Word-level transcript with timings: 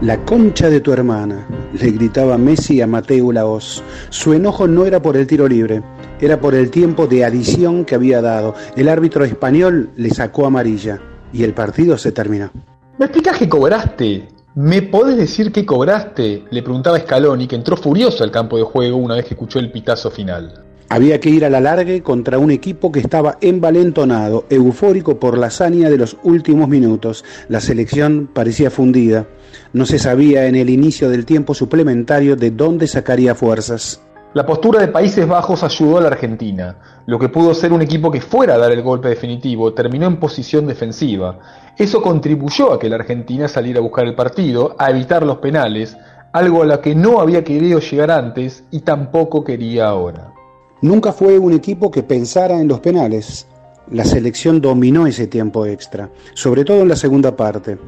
La 0.00 0.24
concha 0.24 0.70
de 0.70 0.80
tu 0.80 0.92
hermana, 0.92 1.44
le 1.72 1.90
gritaba 1.90 2.38
Messi 2.38 2.80
a 2.80 2.86
Mateo 2.86 3.32
Laos. 3.32 3.82
Su 4.10 4.32
enojo 4.32 4.68
no 4.68 4.86
era 4.86 5.02
por 5.02 5.16
el 5.16 5.26
tiro 5.26 5.48
libre, 5.48 5.82
era 6.20 6.40
por 6.40 6.54
el 6.54 6.70
tiempo 6.70 7.08
de 7.08 7.24
adición 7.24 7.84
que 7.84 7.96
había 7.96 8.22
dado. 8.22 8.54
El 8.76 8.88
árbitro 8.88 9.24
español 9.24 9.90
le 9.96 10.10
sacó 10.10 10.46
amarilla 10.46 11.00
y 11.32 11.42
el 11.42 11.52
partido 11.52 11.98
se 11.98 12.12
terminó. 12.12 12.48
¿Me 12.96 13.06
explicas 13.06 13.38
qué 13.38 13.48
cobraste? 13.48 14.28
¿Me 14.54 14.82
podés 14.82 15.16
decir 15.16 15.50
qué 15.50 15.66
cobraste? 15.66 16.44
Le 16.48 16.62
preguntaba 16.62 17.00
Scaloni, 17.00 17.48
que 17.48 17.56
entró 17.56 17.76
furioso 17.76 18.22
al 18.22 18.30
campo 18.30 18.56
de 18.56 18.62
juego 18.62 18.98
una 18.98 19.16
vez 19.16 19.24
que 19.24 19.34
escuchó 19.34 19.58
el 19.58 19.72
pitazo 19.72 20.12
final. 20.12 20.67
Había 20.90 21.20
que 21.20 21.28
ir 21.28 21.44
a 21.44 21.50
la 21.50 21.60
largue 21.60 22.02
contra 22.02 22.38
un 22.38 22.50
equipo 22.50 22.90
que 22.90 23.00
estaba 23.00 23.36
envalentonado, 23.42 24.46
eufórico 24.48 25.20
por 25.20 25.36
la 25.36 25.48
hazaña 25.48 25.90
de 25.90 25.98
los 25.98 26.16
últimos 26.22 26.66
minutos. 26.66 27.26
La 27.50 27.60
selección 27.60 28.30
parecía 28.32 28.70
fundida. 28.70 29.26
No 29.74 29.84
se 29.84 29.98
sabía 29.98 30.46
en 30.46 30.56
el 30.56 30.70
inicio 30.70 31.10
del 31.10 31.26
tiempo 31.26 31.52
suplementario 31.52 32.36
de 32.36 32.52
dónde 32.52 32.86
sacaría 32.86 33.34
fuerzas. 33.34 34.00
La 34.32 34.46
postura 34.46 34.80
de 34.80 34.88
Países 34.88 35.28
Bajos 35.28 35.62
ayudó 35.62 35.98
a 35.98 36.00
la 36.00 36.08
Argentina. 36.08 36.76
Lo 37.04 37.18
que 37.18 37.28
pudo 37.28 37.52
ser 37.52 37.70
un 37.74 37.82
equipo 37.82 38.10
que 38.10 38.22
fuera 38.22 38.54
a 38.54 38.58
dar 38.58 38.72
el 38.72 38.82
golpe 38.82 39.08
definitivo 39.08 39.74
terminó 39.74 40.06
en 40.06 40.18
posición 40.18 40.66
defensiva. 40.66 41.38
Eso 41.76 42.00
contribuyó 42.00 42.72
a 42.72 42.78
que 42.78 42.88
la 42.88 42.96
Argentina 42.96 43.46
saliera 43.46 43.80
a 43.80 43.82
buscar 43.82 44.06
el 44.06 44.14
partido, 44.14 44.74
a 44.78 44.88
evitar 44.90 45.22
los 45.22 45.36
penales, 45.36 45.98
algo 46.32 46.62
a 46.62 46.66
lo 46.66 46.80
que 46.80 46.94
no 46.94 47.20
había 47.20 47.44
querido 47.44 47.78
llegar 47.78 48.10
antes 48.10 48.64
y 48.70 48.80
tampoco 48.80 49.44
quería 49.44 49.88
ahora. 49.88 50.32
Nunca 50.80 51.12
fue 51.12 51.38
un 51.38 51.52
equipo 51.52 51.90
que 51.90 52.02
pensara 52.02 52.60
en 52.60 52.68
los 52.68 52.80
penales. 52.80 53.46
La 53.90 54.04
selección 54.04 54.60
dominó 54.60 55.06
ese 55.06 55.26
tiempo 55.26 55.66
extra, 55.66 56.10
sobre 56.34 56.64
todo 56.64 56.82
en 56.82 56.88
la 56.88 56.96
segunda 56.96 57.34
parte. 57.34 57.78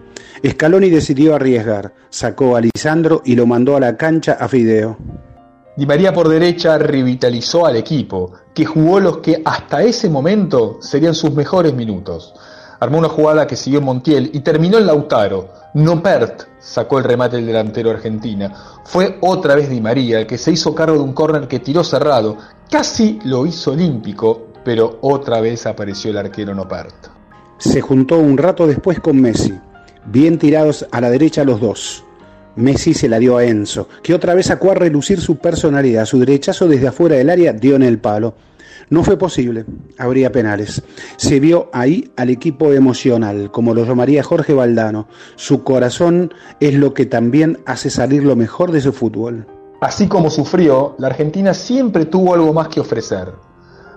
Scaloni 0.45 0.91
decidió 0.91 1.35
arriesgar, 1.35 1.93
sacó 2.09 2.57
a 2.57 2.61
Lisandro 2.61 3.23
y 3.25 3.37
lo 3.37 3.47
mandó 3.47 3.77
a 3.77 3.81
la 3.81 3.97
cancha 3.97 4.39
a 4.41 4.49
Fideo. 4.49 4.97
Di 5.77 5.87
María 5.87 6.13
por 6.13 6.29
derecha 6.29 6.79
revitalizó 6.79 7.65
al 7.65 7.77
equipo, 7.77 8.33
que 8.53 8.65
jugó 8.65 8.99
los 8.99 9.19
que 9.19 9.41
hasta 9.45 9.83
ese 9.83 10.11
momento 10.11 10.79
serían 10.81 11.15
sus 11.15 11.33
mejores 11.33 11.75
minutos. 11.75 12.35
Armó 12.81 12.99
una 12.99 13.09
jugada 13.09 13.47
que 13.47 13.57
siguió 13.57 13.81
Montiel 13.81 14.31
y 14.33 14.41
terminó 14.41 14.79
en 14.79 14.87
Lautaro. 14.87 15.49
No 15.75 16.03
Pert 16.03 16.45
sacó 16.59 16.99
el 16.99 17.05
remate 17.05 17.37
del 17.37 17.47
delantero 17.47 17.91
argentina. 17.91 18.53
Fue 18.85 19.19
otra 19.21 19.55
vez 19.55 19.69
Di 19.69 19.81
María 19.81 20.19
el 20.19 20.27
que 20.27 20.39
se 20.39 20.51
hizo 20.51 20.75
cargo 20.75 20.97
de 20.97 21.05
un 21.05 21.13
córner 21.13 21.47
que 21.47 21.61
tiró 21.61 21.85
cerrado. 21.85 22.39
Casi 22.71 23.19
lo 23.25 23.47
hizo 23.47 23.73
olímpico, 23.73 24.47
pero 24.65 24.99
otra 25.01 25.41
vez 25.41 25.67
apareció 25.67 26.13
el 26.13 26.19
arquero 26.19 26.55
Nopert. 26.55 27.09
Se 27.59 27.81
juntó 27.81 28.17
un 28.17 28.39
rato 28.39 28.65
después 28.69 29.01
con 29.01 29.21
Messi, 29.21 29.59
bien 30.07 30.39
tirados 30.39 30.87
a 30.93 31.01
la 31.01 31.11
derecha 31.11 31.43
los 31.43 31.61
dos. 31.61 32.05
Messi 32.55 32.95
se 32.95 33.09
la 33.09 33.19
dio 33.19 33.37
a 33.39 33.45
Enzo, 33.45 33.89
que 34.05 34.15
otra 34.15 34.35
vez 34.35 34.47
sacó 34.47 34.71
a 34.71 34.77
relucir 34.77 35.21
su 35.21 35.39
personalidad. 35.39 36.05
Su 36.05 36.21
derechazo 36.21 36.69
desde 36.69 36.87
afuera 36.87 37.17
del 37.17 37.31
área 37.31 37.53
dio 37.53 37.75
en 37.75 37.83
el 37.83 37.99
palo. 37.99 38.35
No 38.89 39.03
fue 39.03 39.19
posible, 39.19 39.65
habría 39.99 40.31
penales. 40.31 40.81
Se 41.17 41.41
vio 41.41 41.71
ahí 41.73 42.13
al 42.17 42.31
equipo 42.31 42.73
emocional, 42.73 43.51
como 43.51 43.75
lo 43.75 43.85
llamaría 43.85 44.23
Jorge 44.23 44.53
Valdano. 44.53 45.09
Su 45.35 45.65
corazón 45.65 46.33
es 46.61 46.75
lo 46.75 46.95
que 46.95 47.07
también 47.07 47.59
hace 47.67 47.91
salir 47.91 48.23
lo 48.23 48.37
mejor 48.37 48.71
de 48.71 48.81
su 48.81 48.93
fútbol. 48.93 49.45
Así 49.81 50.09
como 50.09 50.29
sufrió, 50.29 50.95
la 50.99 51.07
Argentina 51.07 51.55
siempre 51.55 52.05
tuvo 52.05 52.35
algo 52.35 52.53
más 52.53 52.69
que 52.69 52.81
ofrecer. 52.81 53.33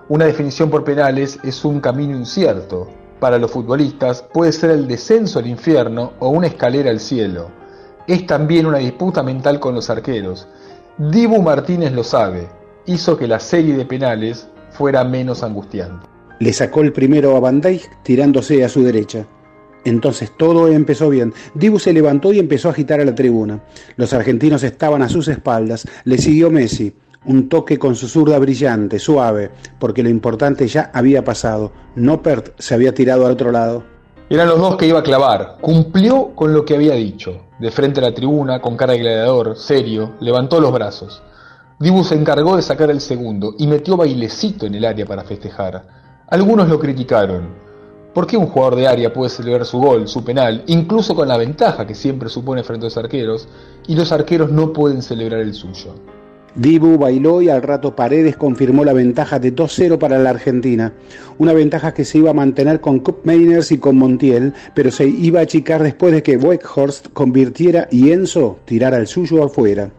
Una 0.08 0.24
definición 0.24 0.70
por 0.70 0.82
penales 0.82 1.38
es 1.42 1.62
un 1.62 1.80
camino 1.80 2.16
incierto. 2.16 2.88
Para 3.20 3.38
los 3.38 3.50
futbolistas 3.50 4.22
puede 4.32 4.52
ser 4.52 4.70
el 4.70 4.88
descenso 4.88 5.38
al 5.38 5.46
infierno 5.46 6.14
o 6.20 6.30
una 6.30 6.46
escalera 6.46 6.90
al 6.90 7.00
cielo. 7.00 7.50
Es 8.06 8.26
también 8.26 8.64
una 8.64 8.78
disputa 8.78 9.22
mental 9.22 9.60
con 9.60 9.74
los 9.74 9.90
arqueros. 9.90 10.48
Dibu 10.96 11.42
Martínez 11.42 11.92
lo 11.92 12.02
sabe. 12.02 12.48
Hizo 12.86 13.18
que 13.18 13.28
la 13.28 13.38
serie 13.38 13.76
de 13.76 13.84
penales 13.84 14.48
fuera 14.70 15.04
menos 15.04 15.42
angustiante. 15.42 16.06
Le 16.40 16.52
sacó 16.54 16.80
el 16.80 16.94
primero 16.94 17.36
a 17.36 17.40
Van 17.40 17.60
Dijk 17.60 18.02
tirándose 18.02 18.64
a 18.64 18.70
su 18.70 18.82
derecha. 18.82 19.26
Entonces 19.84 20.32
todo 20.36 20.68
empezó 20.68 21.10
bien. 21.10 21.32
Dibu 21.54 21.78
se 21.78 21.92
levantó 21.92 22.32
y 22.32 22.38
empezó 22.38 22.68
a 22.68 22.72
agitar 22.72 23.00
a 23.00 23.04
la 23.04 23.14
tribuna. 23.14 23.62
Los 23.96 24.12
argentinos 24.12 24.62
estaban 24.62 25.02
a 25.02 25.08
sus 25.08 25.28
espaldas. 25.28 25.86
Le 26.04 26.18
siguió 26.18 26.50
Messi. 26.50 26.94
Un 27.26 27.48
toque 27.48 27.78
con 27.78 27.94
su 27.94 28.06
zurda 28.06 28.38
brillante, 28.38 28.98
suave, 28.98 29.50
porque 29.78 30.02
lo 30.02 30.10
importante 30.10 30.66
ya 30.68 30.90
había 30.92 31.24
pasado. 31.24 31.72
Noppert 31.96 32.52
se 32.58 32.74
había 32.74 32.92
tirado 32.92 33.24
al 33.24 33.32
otro 33.32 33.50
lado. 33.50 33.82
Eran 34.28 34.48
los 34.48 34.58
dos 34.58 34.76
que 34.76 34.86
iba 34.86 34.98
a 34.98 35.02
clavar. 35.02 35.56
Cumplió 35.60 36.34
con 36.34 36.52
lo 36.52 36.64
que 36.64 36.74
había 36.74 36.94
dicho. 36.94 37.44
De 37.58 37.70
frente 37.70 38.00
a 38.00 38.04
la 38.04 38.14
tribuna, 38.14 38.60
con 38.60 38.76
cara 38.76 38.92
de 38.92 38.98
gladiador, 38.98 39.56
serio, 39.56 40.14
levantó 40.20 40.60
los 40.60 40.72
brazos. 40.72 41.22
Dibu 41.78 42.04
se 42.04 42.14
encargó 42.14 42.56
de 42.56 42.62
sacar 42.62 42.90
el 42.90 43.00
segundo 43.00 43.54
y 43.58 43.66
metió 43.66 43.96
bailecito 43.96 44.66
en 44.66 44.74
el 44.74 44.84
área 44.84 45.06
para 45.06 45.24
festejar. 45.24 45.86
Algunos 46.28 46.68
lo 46.68 46.78
criticaron. 46.78 47.63
¿Por 48.14 48.28
qué 48.28 48.36
un 48.36 48.46
jugador 48.46 48.76
de 48.76 48.86
área 48.86 49.12
puede 49.12 49.28
celebrar 49.28 49.66
su 49.66 49.78
gol, 49.78 50.06
su 50.06 50.22
penal, 50.22 50.62
incluso 50.68 51.16
con 51.16 51.26
la 51.26 51.36
ventaja 51.36 51.84
que 51.84 51.96
siempre 51.96 52.28
supone 52.28 52.62
frente 52.62 52.86
a 52.86 52.88
los 52.88 52.96
arqueros, 52.96 53.48
y 53.88 53.96
los 53.96 54.12
arqueros 54.12 54.52
no 54.52 54.72
pueden 54.72 55.02
celebrar 55.02 55.40
el 55.40 55.52
suyo? 55.52 55.94
Dibu 56.54 56.96
bailó 56.96 57.42
y 57.42 57.48
al 57.48 57.62
rato 57.62 57.96
Paredes 57.96 58.36
confirmó 58.36 58.84
la 58.84 58.92
ventaja 58.92 59.40
de 59.40 59.52
2-0 59.52 59.98
para 59.98 60.20
la 60.20 60.30
Argentina. 60.30 60.92
Una 61.38 61.52
ventaja 61.52 61.92
que 61.92 62.04
se 62.04 62.18
iba 62.18 62.30
a 62.30 62.34
mantener 62.34 62.80
con 62.80 63.00
Cup 63.00 63.22
Mainers 63.24 63.72
y 63.72 63.78
con 63.78 63.96
Montiel, 63.96 64.54
pero 64.76 64.92
se 64.92 65.08
iba 65.08 65.40
a 65.40 65.42
achicar 65.42 65.82
después 65.82 66.12
de 66.12 66.22
que 66.22 66.36
Weghorst 66.36 67.08
convirtiera 67.12 67.88
y 67.90 68.12
Enzo 68.12 68.60
tirara 68.64 68.98
el 68.98 69.08
suyo 69.08 69.42
afuera. 69.42 69.90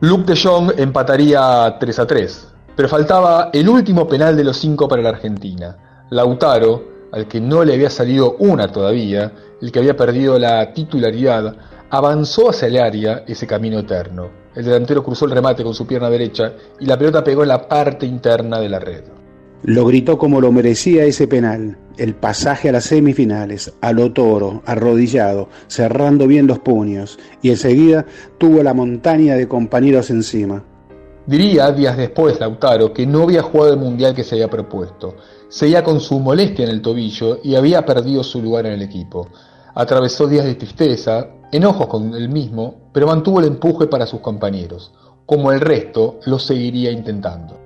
Luke 0.00 0.30
de 0.30 0.38
Jong 0.38 0.72
empataría 0.76 1.76
3 1.80 1.98
a 1.98 2.06
3, 2.06 2.48
pero 2.76 2.90
faltaba 2.90 3.48
el 3.54 3.66
último 3.70 4.06
penal 4.06 4.36
de 4.36 4.44
los 4.44 4.58
cinco 4.58 4.86
para 4.86 5.00
la 5.00 5.08
Argentina. 5.08 5.78
Lautaro, 6.10 6.93
al 7.14 7.28
que 7.28 7.40
no 7.40 7.64
le 7.64 7.74
había 7.74 7.90
salido 7.90 8.34
una 8.40 8.72
todavía, 8.72 9.32
el 9.62 9.70
que 9.70 9.78
había 9.78 9.96
perdido 9.96 10.36
la 10.36 10.72
titularidad, 10.72 11.56
avanzó 11.88 12.50
hacia 12.50 12.66
el 12.66 12.76
área 12.76 13.24
ese 13.28 13.46
camino 13.46 13.78
eterno. 13.78 14.30
El 14.52 14.64
delantero 14.64 15.04
cruzó 15.04 15.26
el 15.26 15.30
remate 15.30 15.62
con 15.62 15.74
su 15.74 15.86
pierna 15.86 16.10
derecha 16.10 16.52
y 16.80 16.86
la 16.86 16.98
pelota 16.98 17.22
pegó 17.22 17.42
en 17.42 17.50
la 17.50 17.68
parte 17.68 18.04
interna 18.04 18.58
de 18.58 18.68
la 18.68 18.80
red. 18.80 19.04
Lo 19.62 19.86
gritó 19.86 20.18
como 20.18 20.40
lo 20.40 20.50
merecía 20.50 21.04
ese 21.04 21.28
penal, 21.28 21.78
el 21.98 22.16
pasaje 22.16 22.68
a 22.68 22.72
las 22.72 22.84
semifinales, 22.84 23.72
a 23.80 23.92
lo 23.92 24.12
toro, 24.12 24.62
arrodillado, 24.66 25.48
cerrando 25.68 26.26
bien 26.26 26.48
los 26.48 26.58
puños, 26.58 27.20
y 27.42 27.50
enseguida 27.50 28.06
tuvo 28.38 28.60
la 28.64 28.74
montaña 28.74 29.36
de 29.36 29.46
compañeros 29.46 30.10
encima. 30.10 30.64
Diría 31.26 31.70
días 31.70 31.96
después 31.96 32.40
Lautaro 32.40 32.92
que 32.92 33.06
no 33.06 33.22
había 33.22 33.42
jugado 33.42 33.72
el 33.72 33.78
mundial 33.78 34.14
que 34.14 34.24
se 34.24 34.34
había 34.34 34.50
propuesto, 34.50 35.14
seguía 35.54 35.84
con 35.84 36.00
su 36.00 36.18
molestia 36.18 36.64
en 36.64 36.70
el 36.72 36.82
tobillo 36.82 37.38
y 37.44 37.54
había 37.54 37.86
perdido 37.86 38.24
su 38.24 38.42
lugar 38.42 38.66
en 38.66 38.72
el 38.72 38.82
equipo. 38.82 39.28
Atravesó 39.76 40.26
días 40.26 40.46
de 40.46 40.56
tristeza, 40.56 41.28
enojos 41.52 41.86
con 41.86 42.12
él 42.12 42.28
mismo, 42.28 42.74
pero 42.92 43.06
mantuvo 43.06 43.38
el 43.38 43.46
empuje 43.46 43.86
para 43.86 44.04
sus 44.04 44.18
compañeros. 44.18 44.92
Como 45.24 45.52
el 45.52 45.60
resto, 45.60 46.18
lo 46.26 46.40
seguiría 46.40 46.90
intentando. 46.90 47.56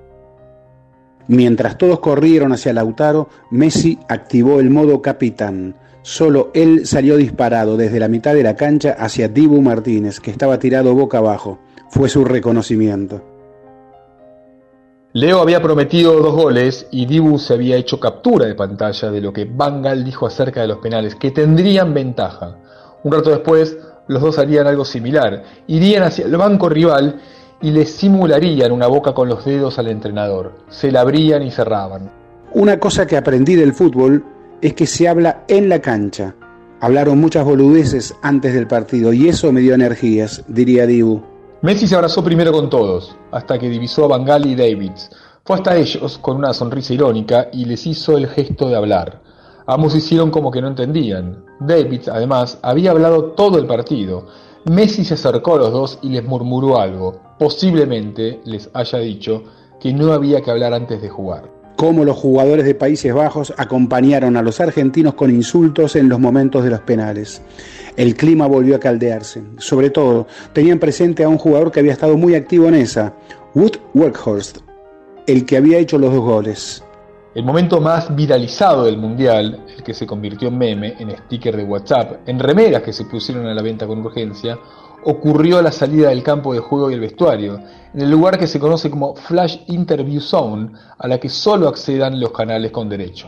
Mientras 1.27 1.79
todos 1.79 1.99
corrieron 1.99 2.53
hacia 2.53 2.73
Lautaro, 2.73 3.27
Messi 3.49 3.97
activó 4.07 4.59
el 4.59 4.69
modo 4.69 5.01
capitán. 5.01 5.75
Solo 6.03 6.51
él 6.53 6.85
salió 6.85 7.17
disparado 7.17 7.75
desde 7.75 7.99
la 7.99 8.07
mitad 8.07 8.35
de 8.35 8.43
la 8.43 8.55
cancha 8.55 8.95
hacia 8.99 9.29
Dibu 9.29 9.63
Martínez, 9.63 10.19
que 10.19 10.29
estaba 10.29 10.59
tirado 10.59 10.93
boca 10.93 11.17
abajo. 11.17 11.57
Fue 11.89 12.07
su 12.07 12.23
reconocimiento. 12.23 13.28
Leo 15.13 15.41
había 15.41 15.59
prometido 15.59 16.21
dos 16.21 16.35
goles 16.35 16.85
y 16.91 17.07
Dibu 17.07 17.39
se 17.39 17.55
había 17.55 17.77
hecho 17.77 17.99
captura 17.99 18.45
de 18.45 18.53
pantalla 18.53 19.09
de 19.09 19.21
lo 19.21 19.33
que 19.33 19.45
Bangal 19.45 20.05
dijo 20.05 20.27
acerca 20.27 20.61
de 20.61 20.67
los 20.67 20.77
penales, 20.77 21.15
que 21.15 21.31
tendrían 21.31 21.95
ventaja. 21.95 22.57
Un 23.03 23.11
rato 23.11 23.31
después, 23.31 23.75
los 24.07 24.21
dos 24.21 24.37
harían 24.37 24.67
algo 24.67 24.85
similar. 24.85 25.43
Irían 25.65 26.03
hacia 26.03 26.25
el 26.25 26.37
banco 26.37 26.69
rival 26.69 27.19
y 27.59 27.71
le 27.71 27.87
simularían 27.87 28.71
una 28.71 28.85
boca 28.85 29.13
con 29.13 29.29
los 29.29 29.43
dedos 29.45 29.79
al 29.79 29.87
entrenador. 29.87 30.53
Se 30.69 30.91
la 30.91 31.01
abrían 31.01 31.41
y 31.41 31.49
cerraban. 31.49 32.11
Una 32.53 32.79
cosa 32.79 33.07
que 33.07 33.17
aprendí 33.17 33.55
del 33.55 33.73
fútbol 33.73 34.23
es 34.61 34.75
que 34.75 34.85
se 34.85 35.07
habla 35.07 35.43
en 35.47 35.69
la 35.69 35.79
cancha. 35.79 36.35
Hablaron 36.81 37.19
muchas 37.19 37.45
boludeces 37.45 38.13
antes 38.21 38.53
del 38.53 38.67
partido 38.67 39.11
y 39.11 39.27
eso 39.27 39.51
me 39.51 39.61
dio 39.61 39.73
energías, 39.73 40.43
diría 40.47 40.85
Dibu. 40.85 41.28
Messi 41.61 41.87
se 41.87 41.95
abrazó 41.95 42.23
primero 42.23 42.53
con 42.53 42.69
todos, 42.69 43.17
hasta 43.31 43.59
que 43.59 43.67
divisó 43.67 44.05
a 44.05 44.07
Bangal 44.07 44.45
y 44.45 44.55
Davids. 44.55 45.09
Fue 45.43 45.57
hasta 45.57 45.75
ellos 45.75 46.17
con 46.17 46.37
una 46.37 46.53
sonrisa 46.53 46.93
irónica 46.93 47.49
y 47.51 47.65
les 47.65 47.85
hizo 47.85 48.17
el 48.17 48.27
gesto 48.27 48.69
de 48.69 48.77
hablar. 48.77 49.21
Ambos 49.67 49.93
hicieron 49.93 50.31
como 50.31 50.51
que 50.51 50.61
no 50.61 50.69
entendían. 50.69 51.43
Davids, 51.59 52.07
además, 52.07 52.59
había 52.61 52.91
hablado 52.91 53.31
todo 53.33 53.57
el 53.59 53.67
partido. 53.67 54.25
Messi 54.71 55.03
se 55.03 55.15
acercó 55.15 55.55
a 55.55 55.57
los 55.57 55.71
dos 55.73 55.99
y 56.01 56.07
les 56.07 56.23
murmuró 56.23 56.79
algo. 56.79 57.19
Posiblemente 57.37 58.39
les 58.45 58.69
haya 58.73 58.99
dicho 58.99 59.43
que 59.81 59.93
no 59.93 60.13
había 60.13 60.39
que 60.41 60.51
hablar 60.51 60.73
antes 60.73 61.01
de 61.01 61.09
jugar. 61.09 61.59
cómo 61.75 62.03
los 62.03 62.17
jugadores 62.17 62.65
de 62.65 62.75
Países 62.75 63.13
Bajos 63.13 63.53
acompañaron 63.55 64.35
a 64.35 64.41
los 64.41 64.59
argentinos 64.59 65.13
con 65.13 65.29
insultos 65.29 65.95
en 65.95 66.09
los 66.09 66.19
momentos 66.19 66.61
de 66.65 66.71
los 66.71 66.81
penales. 66.81 67.41
El 67.99 68.15
clima 68.15 68.47
volvió 68.47 68.77
a 68.77 68.79
caldearse. 68.79 69.43
Sobre 69.57 69.89
todo, 69.89 70.25
tenían 70.53 70.79
presente 70.79 71.25
a 71.25 71.27
un 71.27 71.37
jugador 71.37 71.69
que 71.69 71.81
había 71.81 71.91
estado 71.91 72.15
muy 72.15 72.33
activo 72.33 72.69
en 72.69 72.75
esa, 72.75 73.13
Wood 73.55 73.73
Workhorst, 73.93 74.59
el 75.27 75.45
que 75.45 75.57
había 75.57 75.79
hecho 75.79 75.97
los 75.97 76.13
dos 76.13 76.23
goles. 76.23 76.81
El 77.35 77.43
momento 77.43 77.81
más 77.81 78.15
viralizado 78.15 78.85
del 78.85 78.97
Mundial, 78.97 79.65
el 79.75 79.83
que 79.83 79.93
se 79.93 80.07
convirtió 80.07 80.47
en 80.47 80.57
meme, 80.57 80.95
en 80.97 81.11
sticker 81.25 81.57
de 81.57 81.65
WhatsApp, 81.65 82.25
en 82.25 82.39
remeras 82.39 82.83
que 82.83 82.93
se 82.93 83.03
pusieron 83.03 83.45
a 83.47 83.53
la 83.53 83.61
venta 83.61 83.85
con 83.85 83.99
urgencia, 83.99 84.57
ocurrió 85.03 85.57
a 85.57 85.61
la 85.61 85.73
salida 85.73 86.07
del 86.07 86.23
campo 86.23 86.53
de 86.53 86.59
juego 86.59 86.89
y 86.89 86.93
el 86.93 87.01
vestuario, 87.01 87.59
en 87.93 87.99
el 87.99 88.09
lugar 88.09 88.39
que 88.39 88.47
se 88.47 88.61
conoce 88.61 88.89
como 88.89 89.13
Flash 89.13 89.57
Interview 89.67 90.21
Zone, 90.21 90.69
a 90.97 91.05
la 91.05 91.19
que 91.19 91.27
solo 91.27 91.67
accedan 91.67 92.17
los 92.17 92.31
canales 92.31 92.71
con 92.71 92.87
derecho. 92.87 93.27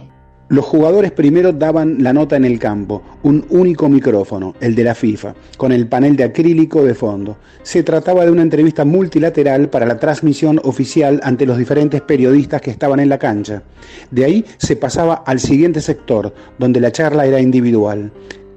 Los 0.51 0.65
jugadores 0.65 1.13
primero 1.13 1.53
daban 1.53 2.03
la 2.03 2.11
nota 2.11 2.35
en 2.35 2.43
el 2.43 2.59
campo, 2.59 3.01
un 3.23 3.45
único 3.51 3.87
micrófono, 3.87 4.53
el 4.59 4.75
de 4.75 4.83
la 4.83 4.93
FIFA, 4.93 5.33
con 5.55 5.71
el 5.71 5.87
panel 5.87 6.17
de 6.17 6.25
acrílico 6.25 6.83
de 6.83 6.93
fondo. 6.93 7.37
Se 7.63 7.83
trataba 7.83 8.25
de 8.25 8.31
una 8.31 8.41
entrevista 8.41 8.83
multilateral 8.83 9.69
para 9.69 9.85
la 9.85 9.97
transmisión 9.97 10.59
oficial 10.65 11.21
ante 11.23 11.45
los 11.45 11.57
diferentes 11.57 12.01
periodistas 12.01 12.59
que 12.59 12.71
estaban 12.71 12.99
en 12.99 13.07
la 13.07 13.17
cancha. 13.17 13.63
De 14.11 14.25
ahí 14.25 14.45
se 14.57 14.75
pasaba 14.75 15.23
al 15.25 15.39
siguiente 15.39 15.79
sector, 15.79 16.33
donde 16.59 16.81
la 16.81 16.91
charla 16.91 17.25
era 17.25 17.39
individual. 17.39 18.11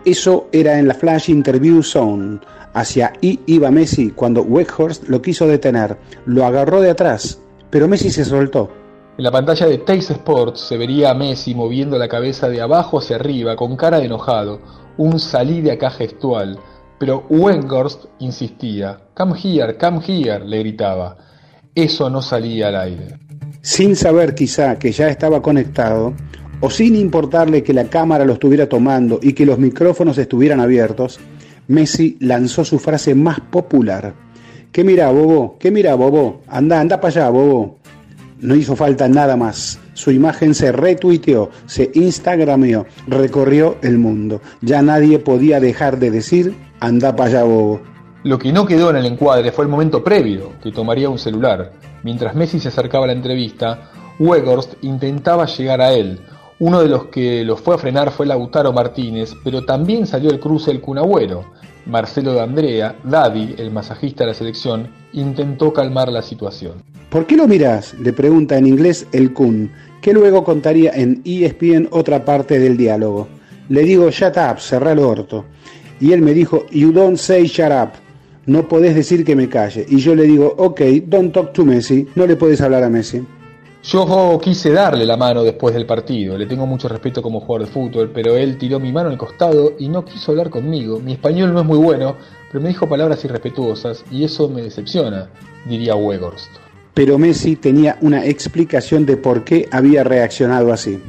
Eso 0.04 0.48
era 0.50 0.80
en 0.80 0.88
la 0.88 0.94
Flash 0.94 1.30
Interview 1.30 1.80
Zone. 1.80 2.40
Hacia 2.72 3.12
ahí 3.22 3.38
iba 3.46 3.70
Messi 3.70 4.10
cuando 4.10 4.42
Weghorst 4.42 5.08
lo 5.08 5.22
quiso 5.22 5.46
detener. 5.46 5.96
Lo 6.26 6.44
agarró 6.44 6.80
de 6.80 6.90
atrás, 6.90 7.38
pero 7.70 7.86
Messi 7.86 8.10
se 8.10 8.24
soltó. 8.24 8.83
En 9.16 9.22
la 9.22 9.30
pantalla 9.30 9.66
de 9.66 9.78
Teis 9.78 10.10
Sports 10.10 10.60
se 10.60 10.76
vería 10.76 11.10
a 11.10 11.14
Messi 11.14 11.54
moviendo 11.54 11.96
la 11.98 12.08
cabeza 12.08 12.48
de 12.48 12.60
abajo 12.60 12.98
hacia 12.98 13.14
arriba 13.14 13.54
con 13.54 13.76
cara 13.76 14.00
de 14.00 14.06
enojado, 14.06 14.58
un 14.96 15.20
salí 15.20 15.60
de 15.60 15.70
acá 15.70 15.90
gestual. 15.90 16.58
Pero 16.98 17.24
Weghorst 17.28 18.06
insistía. 18.18 18.98
Come 19.14 19.38
here, 19.40 19.78
come 19.78 20.00
here, 20.04 20.44
le 20.44 20.58
gritaba. 20.58 21.16
Eso 21.76 22.10
no 22.10 22.22
salía 22.22 22.68
al 22.68 22.76
aire. 22.76 23.18
Sin 23.60 23.94
saber 23.94 24.34
quizá 24.34 24.80
que 24.80 24.90
ya 24.90 25.08
estaba 25.08 25.40
conectado, 25.40 26.12
o 26.60 26.68
sin 26.68 26.96
importarle 26.96 27.62
que 27.62 27.72
la 27.72 27.84
cámara 27.84 28.24
lo 28.24 28.32
estuviera 28.32 28.68
tomando 28.68 29.20
y 29.22 29.32
que 29.32 29.46
los 29.46 29.60
micrófonos 29.60 30.18
estuvieran 30.18 30.58
abiertos, 30.58 31.20
Messi 31.68 32.16
lanzó 32.18 32.64
su 32.64 32.80
frase 32.80 33.14
más 33.14 33.38
popular. 33.38 34.12
¿Qué 34.72 34.82
mira, 34.82 35.08
bobo? 35.10 35.56
¿Qué 35.60 35.70
mira, 35.70 35.94
bobo? 35.94 36.40
Anda, 36.48 36.80
anda 36.80 37.00
para 37.00 37.22
allá, 37.22 37.30
bobo. 37.30 37.78
No 38.40 38.54
hizo 38.54 38.76
falta 38.76 39.08
nada 39.08 39.36
más. 39.36 39.78
Su 39.94 40.10
imagen 40.10 40.54
se 40.54 40.72
retuiteó, 40.72 41.50
se 41.66 41.90
instagrameó, 41.94 42.86
recorrió 43.06 43.76
el 43.82 43.98
mundo. 43.98 44.40
Ya 44.60 44.82
nadie 44.82 45.18
podía 45.18 45.60
dejar 45.60 45.98
de 45.98 46.10
decir, 46.10 46.56
anda 46.80 47.14
para 47.14 47.30
allá, 47.30 47.44
bobo. 47.44 47.80
Lo 48.24 48.38
que 48.38 48.52
no 48.52 48.66
quedó 48.66 48.90
en 48.90 48.96
el 48.96 49.06
encuadre 49.06 49.52
fue 49.52 49.64
el 49.64 49.70
momento 49.70 50.02
previo, 50.02 50.52
que 50.62 50.72
tomaría 50.72 51.10
un 51.10 51.18
celular. 51.18 51.72
Mientras 52.02 52.34
Messi 52.34 52.58
se 52.58 52.68
acercaba 52.68 53.04
a 53.04 53.08
la 53.08 53.12
entrevista, 53.12 53.90
Weghorst 54.18 54.74
intentaba 54.82 55.46
llegar 55.46 55.80
a 55.80 55.92
él, 55.92 56.20
uno 56.60 56.80
de 56.80 56.88
los 56.88 57.06
que 57.06 57.44
los 57.44 57.60
fue 57.60 57.74
a 57.74 57.78
frenar 57.78 58.12
fue 58.12 58.26
Lautaro 58.26 58.72
Martínez, 58.72 59.34
pero 59.42 59.64
también 59.64 60.06
salió 60.06 60.30
el 60.30 60.38
cruce 60.38 60.70
el 60.70 60.80
Cunagüero. 60.80 61.44
Marcelo 61.84 62.32
de 62.32 62.40
Andrea, 62.40 62.96
Daddy, 63.02 63.56
el 63.58 63.72
masajista 63.72 64.22
de 64.22 64.28
la 64.28 64.34
selección, 64.34 64.88
intentó 65.12 65.72
calmar 65.72 66.12
la 66.12 66.22
situación. 66.22 66.74
¿Por 67.10 67.26
qué 67.26 67.36
lo 67.36 67.46
mirás? 67.46 67.94
le 68.00 68.12
pregunta 68.12 68.58
en 68.58 68.66
inglés 68.66 69.06
el 69.12 69.32
Kun, 69.32 69.70
que 70.00 70.12
luego 70.12 70.44
contaría 70.44 70.92
en 70.92 71.22
ESPN 71.24 71.88
otra 71.90 72.24
parte 72.24 72.58
del 72.58 72.76
diálogo. 72.76 73.28
Le 73.68 73.82
digo, 73.82 74.10
shut 74.10 74.36
up, 74.36 74.60
cerrá 74.60 74.92
el 74.92 74.98
orto. 74.98 75.44
Y 76.00 76.12
él 76.12 76.22
me 76.22 76.34
dijo, 76.34 76.66
you 76.70 76.92
don't 76.92 77.16
say 77.16 77.46
shut 77.46 77.72
up. 77.72 77.90
No 78.46 78.68
podés 78.68 78.94
decir 78.94 79.24
que 79.24 79.34
me 79.34 79.48
calle. 79.48 79.86
Y 79.88 79.98
yo 79.98 80.14
le 80.14 80.24
digo, 80.24 80.54
ok, 80.58 80.80
don't 81.06 81.32
talk 81.32 81.52
to 81.52 81.64
Messi. 81.64 82.06
No 82.14 82.26
le 82.26 82.36
puedes 82.36 82.60
hablar 82.60 82.82
a 82.84 82.90
Messi. 82.90 83.22
Yo 83.84 84.38
quise 84.42 84.72
darle 84.72 85.04
la 85.04 85.18
mano 85.18 85.44
después 85.44 85.74
del 85.74 85.84
partido, 85.84 86.38
le 86.38 86.46
tengo 86.46 86.64
mucho 86.64 86.88
respeto 86.88 87.20
como 87.20 87.40
jugador 87.40 87.66
de 87.66 87.72
fútbol, 87.72 88.10
pero 88.14 88.34
él 88.34 88.56
tiró 88.56 88.80
mi 88.80 88.90
mano 88.90 89.10
al 89.10 89.18
costado 89.18 89.74
y 89.78 89.90
no 89.90 90.06
quiso 90.06 90.32
hablar 90.32 90.48
conmigo. 90.48 91.00
Mi 91.00 91.12
español 91.12 91.52
no 91.52 91.60
es 91.60 91.66
muy 91.66 91.76
bueno, 91.76 92.16
pero 92.50 92.62
me 92.62 92.70
dijo 92.70 92.88
palabras 92.88 93.22
irrespetuosas 93.26 94.02
y 94.10 94.24
eso 94.24 94.48
me 94.48 94.62
decepciona, 94.62 95.28
diría 95.66 95.96
Weghorst. 95.96 96.63
Pero 96.94 97.18
Messi 97.18 97.56
tenía 97.56 97.98
una 98.00 98.24
explicación 98.24 99.04
de 99.04 99.16
por 99.16 99.44
qué 99.44 99.68
había 99.70 100.04
reaccionado 100.04 100.72
así. 100.72 101.00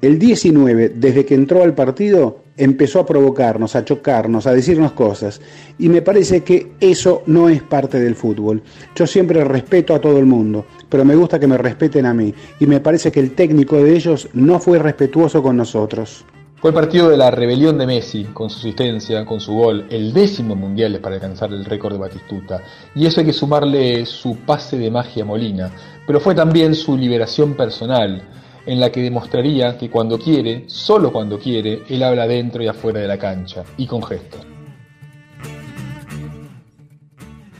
El 0.00 0.18
19, 0.18 0.94
desde 0.96 1.26
que 1.26 1.34
entró 1.34 1.62
al 1.62 1.74
partido, 1.74 2.42
empezó 2.56 3.00
a 3.00 3.06
provocarnos, 3.06 3.76
a 3.76 3.84
chocarnos, 3.84 4.46
a 4.46 4.54
decirnos 4.54 4.92
cosas. 4.92 5.42
Y 5.78 5.90
me 5.90 6.00
parece 6.00 6.42
que 6.42 6.72
eso 6.80 7.22
no 7.26 7.50
es 7.50 7.62
parte 7.62 8.00
del 8.00 8.14
fútbol. 8.14 8.62
Yo 8.94 9.06
siempre 9.06 9.44
respeto 9.44 9.94
a 9.94 10.00
todo 10.00 10.18
el 10.18 10.24
mundo, 10.24 10.64
pero 10.88 11.04
me 11.04 11.14
gusta 11.14 11.38
que 11.38 11.46
me 11.46 11.58
respeten 11.58 12.06
a 12.06 12.14
mí. 12.14 12.34
Y 12.58 12.66
me 12.66 12.80
parece 12.80 13.12
que 13.12 13.20
el 13.20 13.32
técnico 13.32 13.76
de 13.76 13.94
ellos 13.94 14.28
no 14.32 14.58
fue 14.58 14.78
respetuoso 14.78 15.42
con 15.42 15.58
nosotros. 15.58 16.24
Fue 16.60 16.70
el 16.70 16.74
partido 16.74 17.08
de 17.08 17.16
la 17.16 17.30
rebelión 17.30 17.78
de 17.78 17.86
Messi, 17.86 18.24
con 18.34 18.50
su 18.50 18.58
asistencia, 18.58 19.24
con 19.24 19.40
su 19.40 19.54
gol, 19.54 19.86
el 19.88 20.12
décimo 20.12 20.54
mundial 20.54 20.98
para 21.00 21.14
alcanzar 21.14 21.50
el 21.54 21.64
récord 21.64 21.94
de 21.94 22.00
Batistuta. 22.00 22.62
Y 22.94 23.06
eso 23.06 23.20
hay 23.20 23.26
que 23.26 23.32
sumarle 23.32 24.04
su 24.04 24.36
pase 24.40 24.76
de 24.76 24.90
magia 24.90 25.24
Molina, 25.24 25.70
pero 26.06 26.20
fue 26.20 26.34
también 26.34 26.74
su 26.74 26.98
liberación 26.98 27.54
personal 27.54 28.22
en 28.66 28.78
la 28.78 28.92
que 28.92 29.00
demostraría 29.00 29.78
que 29.78 29.88
cuando 29.88 30.18
quiere, 30.18 30.64
solo 30.66 31.10
cuando 31.10 31.38
quiere, 31.38 31.82
él 31.88 32.02
habla 32.02 32.26
dentro 32.26 32.62
y 32.62 32.66
afuera 32.66 33.00
de 33.00 33.08
la 33.08 33.16
cancha, 33.16 33.64
y 33.78 33.86
con 33.86 34.02
gesto. 34.02 34.36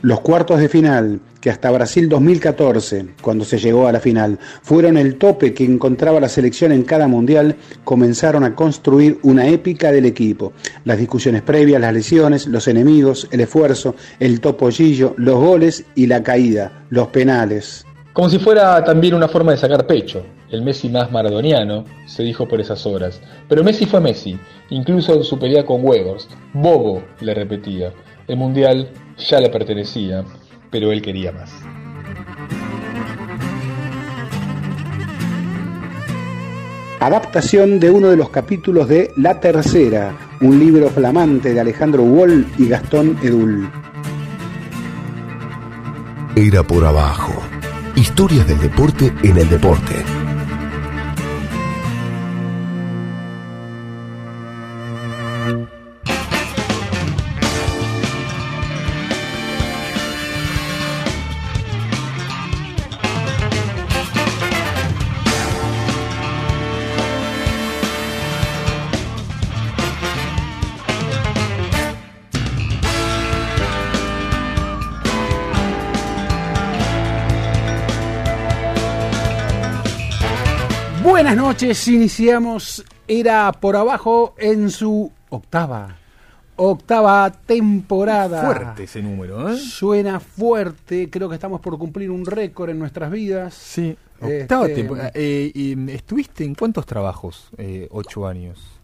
Los 0.03 0.19
cuartos 0.19 0.59
de 0.59 0.69
final, 0.69 1.21
que 1.41 1.49
hasta 1.49 1.71
Brasil 1.71 2.07
2014, 2.07 3.07
cuando 3.21 3.43
se 3.43 3.57
llegó 3.57 3.87
a 3.87 3.91
la 3.91 3.99
final, 3.99 4.37
fueron 4.61 4.95
el 4.95 5.17
tope 5.17 5.53
que 5.53 5.65
encontraba 5.65 6.19
la 6.19 6.29
selección 6.29 6.71
en 6.71 6.83
cada 6.83 7.07
mundial, 7.07 7.55
comenzaron 7.83 8.43
a 8.43 8.55
construir 8.55 9.19
una 9.23 9.47
épica 9.47 9.91
del 9.91 10.05
equipo. 10.05 10.53
Las 10.85 10.99
discusiones 10.99 11.41
previas, 11.41 11.81
las 11.81 11.93
lesiones, 11.93 12.45
los 12.45 12.67
enemigos, 12.67 13.27
el 13.31 13.41
esfuerzo, 13.41 13.95
el 14.19 14.39
topollillo, 14.39 15.15
los 15.17 15.35
goles 15.35 15.83
y 15.95 16.05
la 16.05 16.21
caída, 16.21 16.85
los 16.91 17.07
penales. 17.07 17.85
Como 18.13 18.29
si 18.29 18.37
fuera 18.37 18.83
también 18.83 19.15
una 19.15 19.27
forma 19.27 19.51
de 19.51 19.57
sacar 19.57 19.87
pecho. 19.87 20.23
El 20.51 20.61
Messi 20.63 20.89
más 20.89 21.11
maradoniano, 21.11 21.85
se 22.05 22.23
dijo 22.23 22.45
por 22.45 22.59
esas 22.59 22.85
horas. 22.85 23.21
Pero 23.47 23.63
Messi 23.63 23.85
fue 23.85 24.01
Messi, 24.01 24.37
incluso 24.69 25.13
en 25.13 25.23
su 25.23 25.39
pelea 25.39 25.65
con 25.65 25.83
Weghorst. 25.83 26.29
Bobo, 26.53 27.01
le 27.21 27.33
repetía. 27.33 27.93
El 28.27 28.35
Mundial 28.35 28.89
ya 29.17 29.39
le 29.39 29.49
pertenecía, 29.49 30.25
pero 30.71 30.91
él 30.91 31.01
quería 31.01 31.31
más. 31.31 31.51
Adaptación 36.99 37.79
de 37.79 37.91
uno 37.91 38.09
de 38.09 38.17
los 38.17 38.29
capítulos 38.29 38.87
de 38.87 39.11
La 39.17 39.39
Tercera, 39.39 40.15
un 40.39 40.59
libro 40.59 40.89
flamante 40.89 41.53
de 41.53 41.59
Alejandro 41.59 42.03
Wall 42.03 42.47
y 42.57 42.67
Gastón 42.67 43.17
Edul. 43.21 43.69
Era 46.35 46.63
por 46.63 46.85
abajo 46.85 47.41
Historias 47.95 48.47
del 48.47 48.59
deporte 48.59 49.11
en 49.21 49.37
el 49.37 49.49
deporte. 49.49 50.20
Noches 81.61 81.87
iniciamos 81.89 82.83
Era 83.07 83.51
por 83.51 83.75
abajo 83.75 84.33
en 84.39 84.71
su 84.71 85.11
octava. 85.29 85.95
Octava 86.55 87.31
temporada. 87.31 88.41
Fuerte 88.43 88.83
ese 88.85 89.03
número, 89.03 89.47
¿eh? 89.47 89.57
Suena 89.57 90.19
fuerte. 90.19 91.09
Creo 91.11 91.29
que 91.29 91.35
estamos 91.35 91.61
por 91.61 91.77
cumplir 91.77 92.09
un 92.09 92.25
récord 92.25 92.71
en 92.71 92.79
nuestras 92.79 93.11
vidas. 93.11 93.53
Sí. 93.53 93.95
Octava 94.19 94.65
este, 94.65 94.81
temporada. 94.81 95.11
Eh, 95.13 95.75
¿Estuviste 95.89 96.43
en 96.43 96.55
cuántos 96.55 96.87
trabajos? 96.87 97.49
Eh, 97.57 97.87
ocho 97.91 98.25
años. 98.25 98.80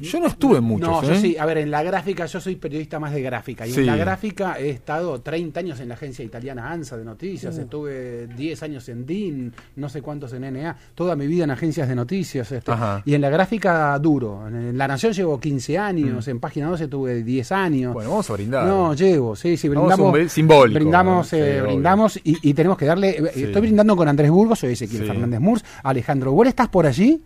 Yo 0.00 0.20
no 0.20 0.26
estuve 0.26 0.58
en 0.58 0.64
muchos. 0.64 0.88
No, 0.88 1.02
yo 1.02 1.12
¿eh? 1.12 1.18
sí. 1.20 1.36
A 1.38 1.46
ver, 1.46 1.58
en 1.58 1.70
la 1.70 1.82
gráfica, 1.82 2.26
yo 2.26 2.40
soy 2.40 2.56
periodista 2.56 2.98
más 2.98 3.12
de 3.12 3.22
gráfica. 3.22 3.66
Y 3.66 3.72
Sí. 3.72 3.80
en 3.80 3.86
la 3.86 3.96
gráfica 3.96 4.58
he 4.58 4.70
estado 4.70 5.20
30 5.20 5.60
años 5.60 5.80
en 5.80 5.88
la 5.88 5.94
agencia 5.94 6.24
italiana 6.24 6.70
ANSA 6.70 6.96
de 6.96 7.02
Uh. 7.02 7.06
noticias. 7.06 7.56
Estuve 7.58 8.26
10 8.28 8.62
años 8.62 8.88
en 8.88 9.06
DIN, 9.06 9.52
no 9.76 9.88
sé 9.88 10.02
cuántos 10.02 10.32
en 10.32 10.44
NA. 10.44 10.76
Toda 10.94 11.16
mi 11.16 11.26
vida 11.26 11.44
en 11.44 11.50
agencias 11.50 11.88
de 11.88 11.94
noticias. 11.94 12.50
este. 12.52 12.72
Y 13.04 13.14
en 13.14 13.20
la 13.20 13.30
gráfica, 13.30 13.98
duro. 13.98 14.46
En 14.48 14.76
La 14.76 14.88
Nación 14.88 15.12
llevo 15.12 15.38
15 15.38 15.78
años. 15.78 16.26
En 16.28 16.40
Página 16.40 16.68
12 16.68 16.88
tuve 16.88 17.22
10 17.22 17.52
años. 17.52 17.90
Mm. 17.90 17.94
Bueno, 17.94 18.10
vamos 18.10 18.30
a 18.30 18.32
brindar. 18.32 18.66
No, 18.66 18.94
llevo, 18.94 19.36
sí, 19.36 19.56
sí, 19.56 19.68
brindamos. 19.68 20.14
un 20.14 20.28
simbólico, 20.28 20.78
Brindamos, 20.80 21.32
¿no? 21.32 21.38
eh, 21.38 21.54
Sí, 21.56 21.60
brindamos 21.66 22.16
y, 22.24 22.36
y 22.42 22.54
tenemos 22.54 22.76
que 22.78 22.84
darle. 22.86 23.10
eh, 23.10 23.30
Sí. 23.34 23.42
Estoy 23.44 23.62
brindando 23.62 23.96
con 23.96 24.08
Andrés 24.08 24.30
Burgos, 24.30 24.58
soy 24.58 24.72
Ezequiel. 24.72 25.06
Fernández 25.06 25.40
Murs. 25.40 25.64
Alejandro, 25.82 26.32
¿vos 26.32 26.46
estás 26.48 26.68
por 26.68 26.86
allí? 26.86 27.22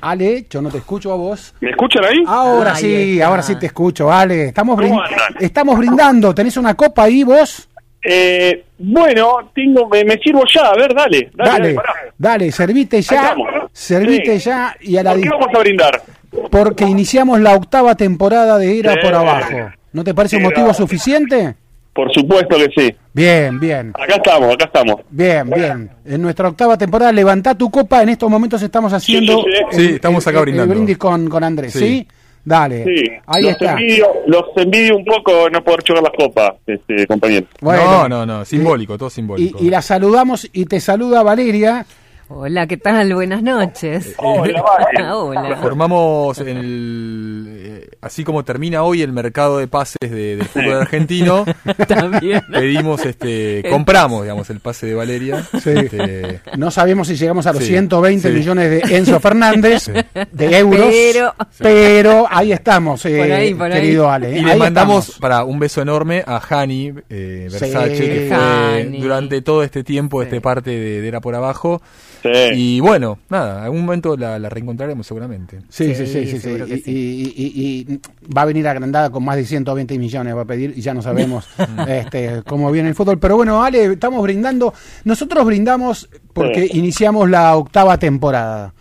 Ale, 0.00 0.46
yo 0.48 0.62
no 0.62 0.70
te 0.70 0.78
escucho 0.78 1.12
a 1.12 1.16
vos. 1.16 1.54
¿Me 1.60 1.70
escuchan 1.70 2.04
ahí? 2.04 2.18
Ahora 2.26 2.74
Ahí 2.74 2.80
sí, 2.82 3.12
está. 3.14 3.26
ahora 3.26 3.42
sí 3.42 3.56
te 3.56 3.66
escucho, 3.66 4.12
Ale. 4.12 4.46
Estamos, 4.48 4.76
¿Cómo 4.76 4.88
brin- 5.00 5.02
andan? 5.04 5.34
estamos 5.40 5.78
brindando. 5.78 6.34
¿Tenés 6.34 6.56
una 6.56 6.74
copa 6.74 7.04
ahí 7.04 7.24
vos? 7.24 7.68
Eh, 8.02 8.64
bueno, 8.78 9.50
tengo, 9.54 9.88
me, 9.88 10.04
me 10.04 10.16
sirvo 10.18 10.42
ya, 10.54 10.68
a 10.68 10.74
ver, 10.76 10.94
dale. 10.94 11.30
Dale, 11.34 11.50
Dale, 11.74 11.76
dale, 12.16 12.52
servite 12.52 13.02
ya. 13.02 13.34
Servite 13.72 14.38
Sí. 14.38 14.46
ya 14.50 14.76
y 14.80 14.96
a 14.96 15.02
la 15.02 15.12
¿Por 15.14 15.22
qué 15.22 15.28
vamos 15.30 15.48
a 15.54 15.58
brindar? 15.58 16.02
porque 16.50 16.84
iniciamos 16.84 17.40
la 17.40 17.54
octava 17.54 17.94
temporada 17.96 18.58
de 18.58 18.78
Era 18.78 18.94
por 19.02 19.14
Abajo. 19.14 19.70
¿No 19.92 20.04
te 20.04 20.14
parece 20.14 20.36
un 20.36 20.42
motivo 20.44 20.72
suficiente? 20.74 21.54
Por 21.98 22.12
supuesto 22.14 22.56
que 22.56 22.68
sí. 22.76 22.94
Bien, 23.12 23.58
bien. 23.58 23.90
Acá 23.92 24.14
estamos, 24.14 24.54
acá 24.54 24.66
estamos. 24.66 25.00
Bien, 25.10 25.50
bien. 25.50 25.90
En 26.04 26.22
nuestra 26.22 26.46
octava 26.46 26.78
temporada, 26.78 27.10
levantá 27.10 27.56
tu 27.56 27.68
copa. 27.72 28.04
En 28.04 28.10
estos 28.10 28.30
momentos 28.30 28.62
estamos 28.62 28.92
haciendo. 28.92 29.38
Sí, 29.38 29.50
sí, 29.50 29.64
sí. 29.72 29.88
Sí, 29.88 29.94
estamos 29.94 30.24
acá 30.28 30.40
brindando. 30.42 30.72
El 30.72 30.78
brindis 30.78 30.96
con, 30.96 31.28
con 31.28 31.42
Andrés, 31.42 31.72
¿sí? 31.72 31.80
Sí. 31.80 32.08
Dale. 32.44 32.84
Sí, 32.84 33.02
Ahí 33.26 33.42
los 33.42 33.50
está. 33.50 33.72
Envidio, 33.72 34.06
los 34.28 34.44
envidio 34.54 34.96
un 34.96 35.04
poco 35.04 35.50
no 35.50 35.64
poder 35.64 35.82
chocar 35.82 36.04
las 36.04 36.12
copas, 36.16 36.52
este, 36.68 37.04
compañero. 37.08 37.46
Bueno. 37.60 38.08
no, 38.08 38.08
no, 38.08 38.26
no. 38.26 38.44
Simbólico, 38.44 38.96
todo 38.96 39.08
Y, 39.08 39.10
simbólico. 39.10 39.58
y 39.60 39.68
la 39.68 39.82
saludamos 39.82 40.48
y 40.52 40.66
te 40.66 40.78
saluda 40.78 41.24
Valeria. 41.24 41.84
Hola, 42.30 42.66
¿qué 42.66 42.76
tal? 42.76 43.14
Buenas 43.14 43.42
noches. 43.42 44.14
Hola, 44.18 44.62
Vale. 44.94 45.10
Hola. 45.10 45.56
Formamos 45.56 46.38
en 46.40 46.48
el. 46.48 47.46
eh, 47.48 47.88
así 48.02 48.22
como 48.22 48.44
termina 48.44 48.82
hoy 48.82 49.00
el 49.00 49.12
mercado 49.12 49.56
de 49.58 49.66
pases 49.66 49.96
de- 50.02 50.36
del 50.36 50.44
fútbol 50.44 50.74
argentino, 50.74 51.46
También. 51.88 52.42
pedimos, 52.52 53.06
este, 53.06 53.64
compramos, 53.70 54.22
digamos, 54.24 54.50
el 54.50 54.60
pase 54.60 54.86
de 54.88 54.94
Valeria. 54.94 55.42
Sí. 55.62 55.70
Este, 55.70 56.40
No 56.58 56.70
sabemos 56.70 57.08
si 57.08 57.16
llegamos 57.16 57.46
a 57.46 57.52
los 57.54 57.62
Sí, 57.62 57.68
120 57.70 58.28
sí. 58.28 58.34
millones 58.34 58.70
de 58.88 58.96
Enzo 58.96 59.18
Fernández 59.20 59.90
de 60.30 60.58
euros. 60.58 60.86
Pero- 60.90 61.34
pero 61.56 62.26
ahí 62.30 62.52
estamos, 62.52 63.04
eh, 63.06 63.16
Por 63.18 63.32
ahí, 63.32 63.54
por 63.54 63.72
ahí. 63.72 63.80
querido 63.80 64.10
Ale. 64.10 64.32
y 64.32 64.38
Ahí 64.38 64.44
le 64.44 64.56
mandamos 64.56 65.04
estamos. 65.08 65.20
para 65.20 65.44
un 65.44 65.58
beso 65.58 65.80
enorme 65.80 66.22
a 66.26 66.42
Hani 66.46 66.92
eh, 67.08 67.48
Versace, 67.50 67.96
Sí. 67.96 68.02
que 68.02 68.26
fue 68.28 68.36
Hani. 68.82 69.00
durante 69.00 69.40
todo 69.40 69.62
este 69.62 69.82
tiempo, 69.82 70.22
este 70.22 70.42
parte 70.42 70.70
de, 70.70 71.00
de 71.00 71.08
Era 71.08 71.22
por 71.22 71.34
Abajo. 71.34 71.80
Sí. 72.22 72.28
Y 72.54 72.80
bueno, 72.80 73.18
nada, 73.28 73.62
algún 73.64 73.82
momento 73.82 74.16
la, 74.16 74.38
la 74.38 74.48
reencontraremos 74.48 75.06
seguramente. 75.06 75.60
Sí, 75.68 75.94
sí, 75.94 76.06
sí, 76.06 76.26
Sí, 76.26 76.38
sí, 76.38 76.40
sí. 76.40 76.90
Y, 76.90 76.92
y- 76.92 77.86
y- 77.86 77.92
y 77.92 78.00
va 78.36 78.42
a 78.42 78.46
venir 78.46 78.66
agrandada 78.66 79.10
con 79.10 79.24
más 79.24 79.36
de 79.36 79.44
120 79.44 79.98
millones, 79.98 80.34
va 80.36 80.42
a 80.42 80.44
pedir, 80.44 80.74
y 80.76 80.80
ya 80.80 80.94
no 80.94 81.02
sabemos 81.02 81.48
este, 81.88 82.42
cómo 82.46 82.70
viene 82.72 82.88
el 82.88 82.94
fútbol. 82.94 83.18
Pero 83.18 83.36
bueno, 83.36 83.62
Ale, 83.62 83.92
estamos 83.92 84.22
brindando. 84.22 84.74
Nosotros 85.04 85.44
brindamos 85.46 86.08
porque 86.32 86.68
Sí. 86.68 86.78
iniciamos 86.78 87.30
la 87.30 87.56
octava 87.56 87.98
temporada. 87.98 88.72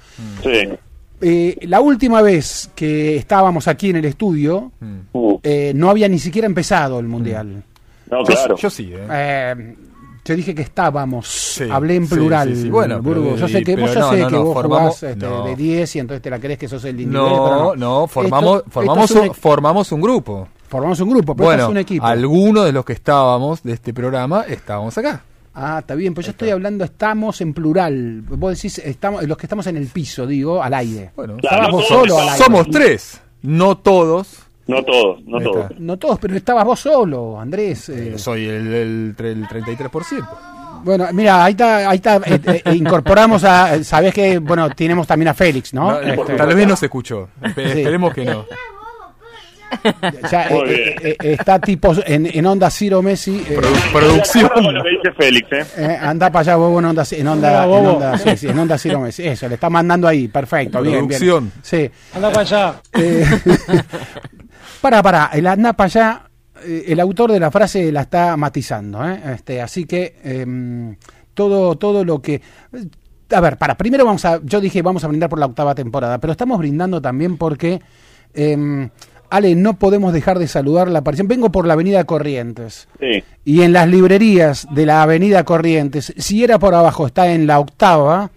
Sí. 0.44 0.70
Eh, 1.22 1.58
la 1.62 1.80
última 1.82 2.22
vez 2.22 2.70
que 2.76 3.18
estábamos 3.18 3.68
aquí 3.68 3.90
en 3.90 3.98
el 3.98 4.06
estudio, 4.06 4.72
Uh, 5.14 5.40
eh, 5.44 5.72
no 5.76 5.90
había 5.90 6.08
ni 6.08 6.20
siquiera 6.20 6.46
empezado 6.46 7.00
el 7.00 7.08
mundial. 7.08 7.64
no, 8.12 8.20
Yo, 8.20 8.26
claro. 8.26 8.56
yo 8.58 8.70
sí, 8.70 8.92
¿eh? 8.94 9.76
Yo 10.28 10.36
dije 10.36 10.54
que 10.54 10.62
estábamos, 10.64 11.28
Sí, 11.28 11.64
hablé 11.72 11.96
en 11.96 12.08
plural. 12.08 12.54
sí, 12.56 12.64
sí. 12.64 12.70
Bueno, 12.70 13.02
Burgos. 13.02 13.24
pero- 13.36 13.38
yo 13.38 13.48
sé 13.48 13.64
que, 13.64 13.76
vos, 13.78 13.94
yo 13.94 14.00
no, 14.02 14.10
sé 14.12 14.18
no, 14.20 14.28
que 14.28 14.36
no, 14.36 14.44
vos 14.44 14.54
formamos- 14.54 14.98
jugás 15.00 15.04
este, 15.14 15.26
no. 15.26 15.44
de 15.46 15.56
10 15.56 15.96
y 15.96 16.00
entonces 16.00 16.22
te 16.22 16.30
la 16.30 16.40
crees 16.40 16.60
que 16.60 16.68
sos 16.68 16.84
el 16.86 17.00
individual. 17.00 17.30
pero 17.32 17.46
No, 17.46 17.64
no, 17.64 17.76
no, 18.02 18.08
formamos, 18.08 18.58
Esto- 18.58 18.70
formamos, 18.72 19.04
esto 19.06 19.14
es 19.20 19.24
un, 19.24 19.30
un, 19.30 19.36
formamos 19.36 19.92
un 19.92 20.02
grupo. 20.02 20.48
formamos 20.68 21.00
un 21.00 21.10
grupo, 21.10 21.36
pero 21.36 21.44
esto 21.52 21.56
Bueno, 21.58 21.64
es 21.64 21.70
un 21.70 21.78
equipo. 21.78 22.06
algunos 22.06 22.66
de 22.66 22.72
los 22.74 22.84
que 22.84 22.94
estábamos 22.94 23.64
de 23.64 23.74
este 23.74 23.94
programa 23.94 24.44
estábamos 24.48 24.98
acá. 24.98 25.22
Ah, 25.56 25.78
está 25.80 25.96
bien, 25.96 26.14
pues 26.14 26.26
yo 26.28 26.32
estoy 26.32 26.50
hablando, 26.52 26.84
estamos 26.84 27.42
en 27.42 27.54
plural. 27.54 28.22
Vos 28.30 28.56
decís, 28.56 28.78
estamos, 28.80 29.24
los 29.24 29.38
que 29.38 29.46
estamos 29.48 29.66
en 29.68 29.78
el 29.78 29.88
piso, 29.88 30.28
digo, 30.28 30.62
al 30.62 30.74
aire. 30.76 31.12
Bueno, 31.16 31.38
Claro, 31.38 31.72
vos 31.72 31.88
solo 31.88 32.20
al 32.20 32.30
aire. 32.30 32.44
somos 32.44 32.70
tres, 32.70 33.20
no 33.42 33.78
todos. 33.78 34.40
No 34.68 34.84
todos, 34.84 35.24
no 35.26 35.40
todos. 35.40 35.72
No 35.80 35.98
todos, 35.98 36.20
pero 36.20 36.36
estabas 36.36 36.66
vos 36.66 36.80
solo, 36.80 37.40
Andrés. 37.40 37.90
eh. 37.90 38.18
Soy 38.18 38.46
el, 38.48 38.68
el, 38.74 39.16
el 39.18 39.48
33%. 39.48 40.28
Bueno, 40.84 41.08
mira, 41.14 41.44
ahí 41.44 41.52
está, 41.52 41.90
ahí 41.90 41.96
está, 41.96 42.18
eh, 42.18 42.40
eh, 42.44 42.62
incorporamos 42.76 43.44
a, 43.44 43.84
sabés 43.84 44.14
que, 44.14 44.38
bueno, 44.40 44.70
tenemos 44.70 45.08
también 45.08 45.30
a 45.30 45.34
Félix, 45.34 45.74
¿no? 45.74 45.92
No, 45.94 46.00
Este, 46.02 46.36
Tal 46.36 46.54
vez 46.56 46.68
no 46.68 46.76
se 46.76 46.86
escuchó. 46.86 47.30
Espe- 47.42 47.74
Sí. 47.74 47.80
Esperemos 47.80 48.14
que 48.14 48.26
no. 48.26 48.46
ya, 50.32 50.48
eh, 50.48 50.64
bien. 50.64 50.80
eh, 51.12 51.18
eh, 51.22 51.34
está 51.34 51.60
tipo 51.60 51.94
en, 52.06 52.26
en 52.26 52.46
onda 52.46 52.70
Ciro 52.70 53.02
Messi. 53.02 53.44
eh, 53.50 53.58
Produ- 53.58 53.92
producción. 53.92 54.74
Lo 54.74 54.82
que 54.84 54.90
dice 54.92 55.12
Félix, 55.18 55.48
¿eh? 55.78 55.98
anda 56.00 56.30
para 56.32 56.42
allá, 56.42 56.56
bobo, 56.56 56.80
en 56.80 56.86
onda, 56.86 57.04
en 57.12 57.28
onda, 57.28 57.66
en 57.66 57.70
onda, 57.86 58.18
sí, 58.18 58.38
sí, 58.38 58.48
en 58.48 58.60
onda 58.60 58.78
Ciro 58.78 59.02
Messi. 59.02 59.28
Eso, 59.28 59.48
le 59.50 59.56
está 59.56 59.70
mandando 59.70 60.08
ahí, 60.08 60.28
perfecto, 60.30 60.82
bien, 60.82 61.06
bien. 61.08 61.20
Producción. 61.20 61.52
Sí. 61.64 61.90
Anda 62.16 62.30
para 62.32 62.42
allá. 62.42 62.76
Eh, 64.78 64.82
para, 64.82 65.04
para, 65.04 65.30
el 65.34 65.48
anda 65.48 65.74
para 65.74 65.86
allá, 65.86 66.30
eh, 66.64 66.86
el 66.88 67.00
autor 67.00 67.32
de 67.32 67.40
la 67.40 67.52
frase 67.52 67.92
la 67.92 68.02
está 68.02 68.38
matizando, 68.38 69.08
¿eh? 69.08 69.22
este, 69.34 69.62
así 69.62 69.86
que 69.86 70.16
em, 70.24 70.96
todo, 71.34 71.76
todo 71.76 72.04
lo 72.04 72.22
que... 72.22 72.42
A 73.30 73.42
ver, 73.42 73.58
para, 73.58 73.76
primero 73.76 74.06
vamos 74.06 74.24
a, 74.24 74.40
yo 74.44 74.62
dije 74.62 74.82
vamos 74.82 75.04
a 75.04 75.08
brindar 75.08 75.30
por 75.30 75.40
la 75.40 75.48
octava 75.48 75.76
temporada, 75.76 76.18
pero 76.20 76.32
estamos 76.32 76.58
brindando 76.58 77.02
también 77.02 77.38
porque, 77.38 77.82
em, 78.34 78.90
Ale, 79.30 79.56
no 79.56 79.78
podemos 79.78 80.14
dejar 80.14 80.40
de 80.40 80.48
saludar 80.48 80.88
la 80.88 81.00
aparición. 81.00 81.28
Vengo 81.28 81.52
por 81.52 81.68
la 81.68 81.74
avenida 81.74 82.06
Corrientes. 82.06 82.88
Sí. 83.00 83.24
Y 83.44 83.62
en 83.64 83.74
las 83.74 83.90
librerías 83.90 84.66
de 84.72 84.86
la 84.86 85.04
Avenida 85.04 85.44
Corrientes, 85.44 86.14
si 86.16 86.46
era 86.46 86.58
por 86.58 86.74
abajo, 86.74 87.08
está 87.08 87.34
en 87.34 87.46
la 87.46 87.60
octava, 87.60 88.32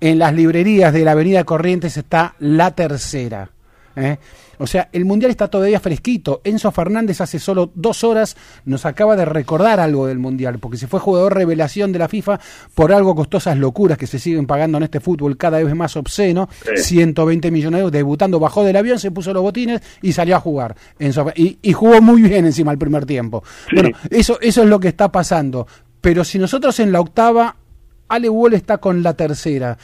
en 0.00 0.18
las 0.18 0.34
librerías 0.34 0.92
de 0.92 1.04
la 1.04 1.12
Avenida 1.12 1.44
Corrientes 1.44 1.96
está 1.96 2.34
la 2.38 2.72
tercera. 2.72 3.53
¿Eh? 3.96 4.18
O 4.58 4.66
sea, 4.68 4.88
el 4.92 5.04
Mundial 5.04 5.30
está 5.32 5.48
todavía 5.48 5.80
fresquito. 5.80 6.40
Enzo 6.44 6.70
Fernández 6.70 7.20
hace 7.20 7.38
solo 7.40 7.72
dos 7.74 8.04
horas 8.04 8.36
nos 8.64 8.86
acaba 8.86 9.16
de 9.16 9.24
recordar 9.24 9.80
algo 9.80 10.06
del 10.06 10.18
Mundial, 10.20 10.58
porque 10.60 10.76
se 10.76 10.86
fue 10.86 11.00
jugador 11.00 11.34
revelación 11.34 11.90
de 11.90 11.98
la 11.98 12.08
FIFA 12.08 12.38
por 12.74 12.92
algo 12.92 13.14
costosas 13.16 13.58
locuras 13.58 13.98
que 13.98 14.06
se 14.06 14.18
siguen 14.20 14.46
pagando 14.46 14.78
en 14.78 14.84
este 14.84 15.00
fútbol 15.00 15.36
cada 15.36 15.62
vez 15.62 15.74
más 15.74 15.96
obsceno. 15.96 16.48
Sí. 16.76 16.82
120 16.84 17.50
millones 17.50 17.78
de 17.78 17.80
euros, 17.80 17.92
debutando, 17.92 18.38
bajó 18.38 18.62
del 18.64 18.76
avión, 18.76 18.98
se 19.00 19.10
puso 19.10 19.32
los 19.32 19.42
botines 19.42 19.80
y 20.02 20.12
salió 20.12 20.36
a 20.36 20.40
jugar. 20.40 20.76
Enzo- 21.00 21.32
y, 21.34 21.58
y 21.62 21.72
jugó 21.72 22.00
muy 22.00 22.22
bien 22.22 22.46
encima 22.46 22.70
el 22.70 22.78
primer 22.78 23.06
tiempo. 23.06 23.42
Sí. 23.68 23.74
Bueno, 23.76 23.96
eso, 24.10 24.38
eso 24.40 24.62
es 24.62 24.68
lo 24.68 24.78
que 24.78 24.88
está 24.88 25.10
pasando. 25.10 25.66
Pero 26.00 26.22
si 26.22 26.38
nosotros 26.38 26.78
en 26.80 26.92
la 26.92 27.00
octava, 27.00 27.56
Ale 28.08 28.28
Wall 28.28 28.54
está 28.54 28.78
con 28.78 29.02
la 29.02 29.14
tercera. 29.14 29.78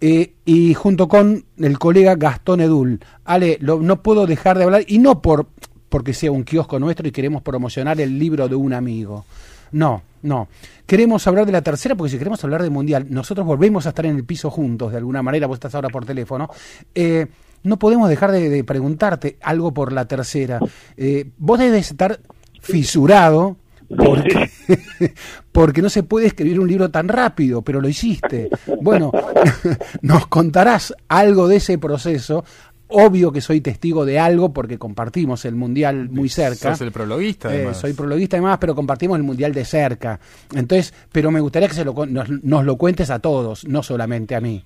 Eh, 0.00 0.32
y 0.44 0.74
junto 0.74 1.08
con 1.08 1.44
el 1.58 1.78
colega 1.78 2.14
Gastón 2.16 2.60
Edul. 2.60 3.00
Ale, 3.24 3.58
lo- 3.60 3.80
no 3.80 4.02
puedo 4.02 4.26
dejar 4.26 4.58
de 4.58 4.64
hablar, 4.64 4.84
y 4.86 4.98
no 4.98 5.20
por 5.22 5.46
porque 5.88 6.14
sea 6.14 6.30
un 6.30 6.44
kiosco 6.44 6.78
nuestro 6.78 7.08
y 7.08 7.10
queremos 7.10 7.42
promocionar 7.42 8.00
el 8.00 8.16
libro 8.18 8.48
de 8.48 8.54
un 8.54 8.72
amigo. 8.72 9.24
No, 9.72 10.02
no. 10.22 10.46
Queremos 10.86 11.26
hablar 11.26 11.46
de 11.46 11.52
la 11.52 11.62
tercera 11.62 11.96
porque 11.96 12.12
si 12.12 12.18
queremos 12.18 12.42
hablar 12.44 12.62
del 12.62 12.70
mundial, 12.70 13.06
nosotros 13.10 13.44
volvemos 13.44 13.86
a 13.86 13.88
estar 13.88 14.06
en 14.06 14.14
el 14.16 14.24
piso 14.24 14.50
juntos 14.50 14.92
de 14.92 14.98
alguna 14.98 15.20
manera, 15.22 15.48
vos 15.48 15.56
estás 15.56 15.74
ahora 15.74 15.88
por 15.88 16.04
teléfono. 16.04 16.48
Eh, 16.94 17.26
no 17.64 17.76
podemos 17.78 18.08
dejar 18.08 18.30
de, 18.30 18.48
de 18.48 18.62
preguntarte 18.64 19.36
algo 19.42 19.72
por 19.74 19.92
la 19.92 20.04
tercera. 20.06 20.60
Eh, 20.96 21.28
vos 21.38 21.58
debes 21.58 21.90
estar 21.90 22.20
fisurado 22.60 23.56
porque, 23.96 24.50
porque 25.52 25.82
no 25.82 25.90
se 25.90 26.02
puede 26.02 26.26
escribir 26.26 26.60
un 26.60 26.68
libro 26.68 26.90
tan 26.90 27.08
rápido, 27.08 27.62
pero 27.62 27.80
lo 27.80 27.88
hiciste. 27.88 28.48
Bueno, 28.80 29.10
nos 30.02 30.26
contarás 30.26 30.94
algo 31.08 31.48
de 31.48 31.56
ese 31.56 31.78
proceso. 31.78 32.44
Obvio 32.92 33.30
que 33.30 33.40
soy 33.40 33.60
testigo 33.60 34.04
de 34.04 34.18
algo 34.18 34.52
porque 34.52 34.76
compartimos 34.76 35.44
el 35.44 35.54
mundial 35.54 36.08
muy 36.08 36.28
cerca. 36.28 36.70
Sos 36.72 36.80
el 36.80 36.90
prologuista, 36.90 37.48
Eh, 37.52 37.58
además. 37.58 37.78
soy 37.80 37.92
prologuista 37.92 38.36
además, 38.36 38.58
pero 38.60 38.74
compartimos 38.74 39.16
el 39.16 39.22
mundial 39.22 39.52
de 39.52 39.64
cerca. 39.64 40.18
Entonces, 40.54 40.92
pero 41.12 41.30
me 41.30 41.38
gustaría 41.38 41.68
que 41.68 41.74
se 41.74 41.84
lo, 41.84 41.94
con- 41.94 42.12
nos, 42.12 42.28
nos 42.28 42.64
lo 42.64 42.76
cuentes 42.76 43.10
a 43.10 43.20
todos, 43.20 43.64
no 43.68 43.84
solamente 43.84 44.34
a 44.34 44.40
mí. 44.40 44.64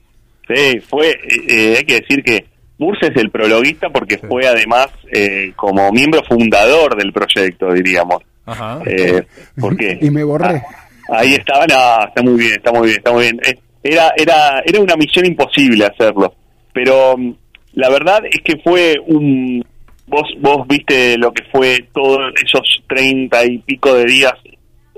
Sí, 0.49 0.81
fue, 0.81 1.11
eh, 1.11 1.17
eh, 1.49 1.75
hay 1.79 1.85
que 1.85 2.01
decir 2.01 2.23
que 2.25 2.47
Murs 2.79 2.99
es 3.03 3.15
el 3.17 3.31
prologuista 3.31 3.91
porque 3.91 4.17
fue 4.17 4.47
además 4.47 4.87
eh, 5.13 5.53
como 5.55 5.93
miembro 5.93 6.23
fundador 6.27 6.97
del 6.97 7.13
proyecto, 7.13 7.73
diríamos. 7.75 8.23
Ajá. 8.47 8.81
Eh, 8.87 9.23
¿Por 9.59 9.77
qué? 9.77 9.99
Y 10.01 10.11
me 10.11 10.25
borré. 10.25 10.63
Ah, 11.09 11.19
ahí 11.19 11.35
estaba, 11.35 11.67
no, 11.67 12.07
está 12.07 12.23
muy 12.23 12.35
bien, 12.39 12.53
está 12.55 12.73
muy 12.73 12.87
bien, 12.87 12.99
está 12.99 13.13
muy 13.13 13.23
bien. 13.23 13.41
Eh, 13.47 13.59
Era, 13.83 14.13
era, 14.17 14.63
era 14.65 14.81
una 14.81 14.97
misión 14.97 15.27
imposible 15.27 15.85
hacerlo, 15.85 16.35
pero 16.73 17.17
mm, 17.19 17.35
la 17.75 17.91
verdad 17.91 18.23
es 18.25 18.41
que 18.43 18.57
fue 18.63 18.97
un... 19.07 19.63
Vos, 20.07 20.27
vos 20.41 20.67
viste 20.69 21.17
lo 21.19 21.33
que 21.33 21.45
fue 21.53 21.89
todos 21.93 22.33
esos 22.43 22.83
treinta 22.87 23.45
y 23.45 23.59
pico 23.59 23.95
de 23.95 24.05
días 24.05 24.35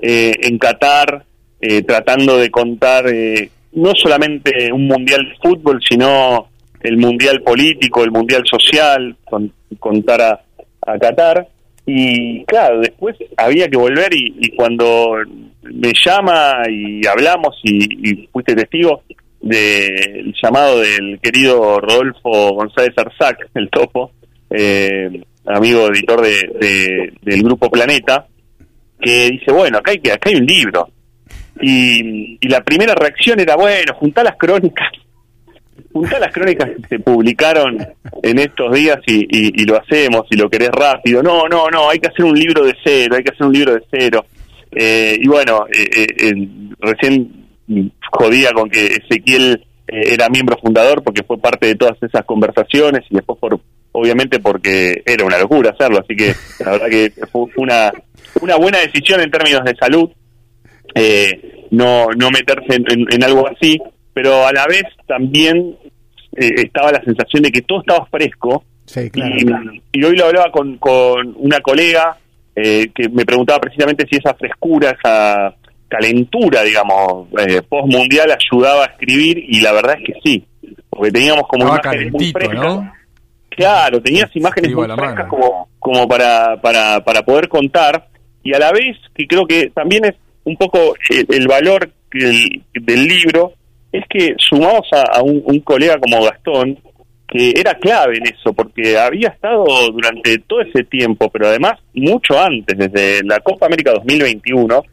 eh, 0.01 0.33
en 0.41 0.57
Qatar, 0.57 1.25
eh, 1.61 1.81
tratando 1.83 2.37
de 2.37 2.49
contar 2.49 3.07
eh, 3.07 3.49
no 3.73 3.93
solamente 3.95 4.71
un 4.71 4.87
mundial 4.87 5.21
de 5.27 5.35
fútbol, 5.41 5.81
sino 5.87 6.49
el 6.81 6.97
mundial 6.97 7.41
político, 7.41 8.03
el 8.03 8.11
mundial 8.11 8.43
social, 8.45 9.15
con, 9.25 9.51
contar 9.79 10.21
a, 10.21 10.41
a 10.85 10.97
Qatar. 10.97 11.47
Y 11.89 12.43
claro, 12.43 12.81
después 12.81 13.15
había 13.37 13.69
que 13.69 13.77
volver 13.77 14.13
y, 14.13 14.49
cuando 14.57 15.15
me 15.63 15.93
llama 16.05 16.63
y 16.69 17.07
hablamos 17.07 17.55
y, 17.63 18.11
y 18.11 18.27
fuiste 18.27 18.55
testigo 18.55 19.03
del 19.39 20.33
llamado 20.43 20.79
del 20.81 21.17
querido 21.21 21.79
Rodolfo 21.79 22.51
González 22.55 22.93
Arzac, 22.97 23.49
el 23.55 23.69
topo, 23.69 24.11
eh, 24.49 25.21
amigo 25.45 25.87
editor 25.87 26.21
de, 26.21 26.49
de- 26.59 27.13
del 27.21 27.41
grupo 27.43 27.69
Planeta, 27.71 28.27
que 28.99 29.29
dice, 29.31 29.53
bueno, 29.53 29.77
acá 29.77 29.91
hay, 29.91 29.99
que, 29.99 30.11
acá 30.11 30.29
hay 30.29 30.35
un 30.35 30.45
libro. 30.45 30.89
Y, 31.61 32.37
y 32.41 32.49
la 32.49 32.61
primera 32.61 32.93
reacción 32.95 33.39
era, 33.39 33.55
bueno, 33.55 33.93
juntá 33.95 34.23
las 34.23 34.35
crónicas, 34.37 34.89
juntá 35.93 36.19
las 36.19 36.33
crónicas 36.33 36.69
que 36.69 36.87
se 36.87 36.99
publicaron 36.99 37.77
en 38.23 38.39
estos 38.39 38.73
días 38.73 38.99
y, 39.05 39.65
lo 39.65 39.79
hacemos, 39.79 40.23
y 40.29 40.37
lo 40.37 40.49
querés 40.49 40.69
rápido. 40.69 41.23
No, 41.23 41.47
no, 41.47 41.67
no, 41.69 41.89
hay 41.89 41.99
que 41.99 42.07
hacer 42.07 42.25
un 42.25 42.37
libro 42.37 42.65
de 42.65 42.75
cero, 42.83 43.15
hay 43.15 43.23
que 43.23 43.31
hacer 43.31 43.47
un 43.47 43.53
libro 43.53 43.73
de 43.73 43.83
cero. 43.89 44.25
Eh, 44.75 45.17
y 45.19 45.27
bueno, 45.27 45.65
eh, 45.71 46.07
eh, 46.17 46.47
recién 46.79 47.47
jodía 48.11 48.51
con 48.53 48.69
que 48.69 48.85
Ezequiel 48.85 49.65
eh, 49.87 50.13
era 50.13 50.29
miembro 50.29 50.57
fundador 50.61 51.03
porque 51.03 51.23
fue 51.23 51.37
parte 51.37 51.67
de 51.67 51.75
todas 51.75 52.01
esas 52.01 52.25
conversaciones 52.25 53.03
y 53.09 53.15
después 53.15 53.39
por 53.39 53.59
obviamente 53.93 54.39
porque 54.39 55.01
era 55.05 55.25
una 55.25 55.39
locura 55.39 55.71
hacerlo, 55.71 55.99
así 55.99 56.15
que 56.15 56.33
la 56.63 56.71
verdad 56.71 56.89
que 56.89 57.11
fue 57.31 57.47
una, 57.57 57.91
una 58.41 58.55
buena 58.57 58.79
decisión 58.79 59.21
en 59.21 59.31
términos 59.31 59.63
de 59.63 59.75
salud 59.75 60.09
eh, 60.93 61.65
no, 61.71 62.07
no 62.15 62.29
meterse 62.29 62.75
en 62.75 63.23
algo 63.23 63.47
así, 63.47 63.79
pero 64.17 64.47
a 64.47 64.51
la 64.51 64.65
vez 64.65 64.81
también 65.07 65.75
eh, 66.35 66.49
estaba 66.55 66.91
la 66.91 67.03
sensación 67.03 67.43
de 67.43 67.51
que 67.51 67.61
todo 67.61 67.81
estaba 67.81 68.03
fresco 68.07 68.63
Sí, 68.85 69.11
claro. 69.11 69.35
y, 69.93 69.99
y 69.99 70.03
hoy 70.03 70.15
lo 70.15 70.25
hablaba 70.25 70.49
con, 70.51 70.77
con 70.77 71.35
una 71.37 71.59
colega 71.59 72.17
eh, 72.55 72.87
que 72.95 73.09
me 73.09 73.25
preguntaba 73.25 73.59
precisamente 73.59 74.07
si 74.09 74.15
esa 74.17 74.33
frescura, 74.33 74.89
esa 74.97 75.53
calentura, 75.87 76.63
digamos, 76.63 77.27
eh, 77.47 77.61
post-mundial 77.61 78.31
ayudaba 78.31 78.85
a 78.85 78.87
escribir 78.87 79.37
y 79.37 79.61
la 79.61 79.73
verdad 79.73 79.97
es 79.99 80.05
que 80.07 80.13
sí, 80.23 80.45
porque 80.89 81.11
teníamos 81.11 81.43
como 81.47 81.65
Estaba 81.75 81.93
imágenes 81.95 82.13
muy 82.13 82.31
frescas. 82.31 82.55
¿no? 82.65 82.91
Claro, 83.51 84.01
tenías 84.01 84.35
imágenes 84.35 84.71
Escribo 84.71 84.87
muy 84.87 84.95
frescas 84.97 85.15
mano. 85.15 85.29
como, 85.29 85.69
como 85.79 86.07
para, 86.07 86.59
para, 86.61 87.03
para 87.03 87.21
poder 87.23 87.47
contar 87.49 88.07
y 88.43 88.55
a 88.55 88.59
la 88.59 88.71
vez 88.71 88.97
que 89.13 89.27
creo 89.27 89.45
que 89.45 89.69
también 89.75 90.05
es 90.05 90.15
un 90.45 90.55
poco 90.57 90.95
el, 91.09 91.25
el 91.29 91.47
valor 91.47 91.91
que 92.09 92.19
el- 92.19 92.63
del 92.73 93.05
libro 93.07 93.51
es 93.91 94.03
que 94.09 94.35
sumamos 94.37 94.87
a, 94.91 95.21
un, 95.21 95.59
colega 95.61 95.97
como 95.99 96.23
Gastón 96.23 96.77
que 97.27 97.53
era 97.57 97.73
clave 97.75 98.17
en 98.17 98.27
eso 98.27 98.53
porque 98.53 98.97
había 98.97 99.29
estado 99.29 99.65
durante 99.91 100.37
todo 100.39 100.61
ese 100.61 100.83
tiempo 100.83 101.29
pero 101.29 101.47
además 101.47 101.73
mucho 101.93 102.39
antes 102.39 102.77
desde 102.77 103.23
la 103.23 103.39
Copa 103.39 103.65
América 103.65 103.91
2021 103.93 104.83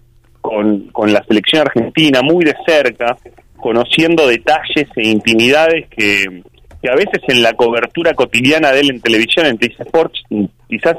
con, 0.40 0.88
con 0.88 1.12
la 1.12 1.24
selección 1.24 1.62
argentina 1.62 2.20
muy 2.22 2.44
de 2.44 2.54
cerca 2.66 3.16
conociendo 3.64 4.26
detalles 4.26 4.88
e 4.94 5.08
intimidades 5.08 5.86
que, 5.88 6.42
a 6.86 6.94
veces 6.94 7.22
en 7.28 7.42
la 7.42 7.54
cobertura 7.54 8.12
cotidiana 8.12 8.70
de 8.70 8.80
él 8.80 8.90
en 8.90 9.00
televisión, 9.00 9.46
en 9.46 9.56
TIS 9.56 9.80
Sports, 9.80 10.22
quizás, 10.68 10.96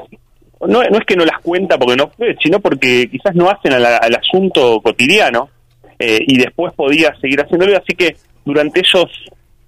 no, 0.62 0.82
no 0.82 0.98
es 0.98 1.04
que 1.06 1.14
no 1.14 1.24
las 1.24 1.38
cuenta 1.42 1.78
porque 1.78 1.94
no 1.94 2.10
sino 2.42 2.58
porque 2.58 3.08
quizás 3.08 3.36
no 3.36 3.48
hacen 3.48 3.72
al 3.72 4.16
asunto 4.16 4.80
cotidiano 4.80 5.48
eh, 5.98 6.18
y 6.26 6.38
después 6.38 6.72
podía 6.74 7.14
seguir 7.20 7.40
haciéndolo. 7.40 7.76
Así 7.76 7.94
que 7.94 8.16
durante 8.44 8.80
esos 8.80 9.10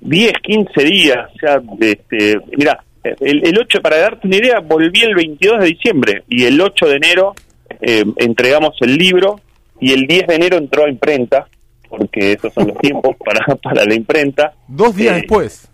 10, 0.01 0.33
15 0.43 0.85
días, 0.85 1.31
o 1.35 1.39
sea, 1.39 1.61
este, 1.81 2.39
mira, 2.57 2.83
el, 3.03 3.47
el 3.47 3.59
8, 3.59 3.81
para 3.81 3.99
darte 3.99 4.27
una 4.27 4.37
idea, 4.37 4.61
volví 4.61 5.01
el 5.03 5.15
22 5.15 5.61
de 5.61 5.67
diciembre 5.67 6.23
y 6.29 6.45
el 6.45 6.61
8 6.61 6.87
de 6.87 6.97
enero 6.97 7.35
eh, 7.81 8.05
entregamos 8.17 8.77
el 8.81 8.97
libro 8.97 9.41
y 9.81 9.93
el 9.93 10.07
10 10.07 10.27
de 10.27 10.35
enero 10.35 10.57
entró 10.59 10.85
a 10.85 10.91
imprenta, 10.91 11.47
porque 11.89 12.33
esos 12.33 12.53
son 12.53 12.69
los 12.69 12.79
tiempos 12.79 13.17
para, 13.25 13.57
para 13.57 13.85
la 13.85 13.95
imprenta. 13.95 14.53
Dos 14.67 14.95
días 14.97 15.15
Eh, 15.17 15.21
después. 15.21 15.69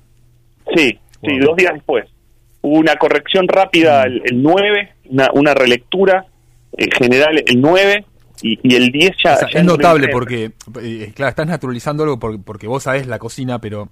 Sí, 0.74 0.98
sí, 1.22 1.38
dos 1.38 1.56
días 1.56 1.74
después. 1.74 2.06
Hubo 2.62 2.78
una 2.78 2.96
corrección 2.96 3.46
rápida 3.48 4.04
el, 4.04 4.22
el 4.24 4.42
9, 4.42 4.88
una, 5.10 5.28
una 5.34 5.54
relectura 5.54 6.24
en 6.76 6.90
general 6.90 7.42
el 7.46 7.60
9 7.60 8.04
y, 8.44 8.58
y 8.62 8.74
el 8.76 8.90
10 8.92 9.10
ya... 9.24 9.34
O 9.34 9.38
sea, 9.38 9.48
ya 9.50 9.58
es 9.60 9.64
notable 9.64 10.06
porque, 10.12 10.52
eh, 10.82 11.12
claro, 11.14 11.30
estás 11.30 11.46
naturalizando 11.46 12.02
algo 12.04 12.18
porque, 12.18 12.38
porque 12.38 12.66
vos 12.66 12.82
sabés 12.82 13.06
la 13.06 13.18
cocina, 13.18 13.60
pero 13.60 13.88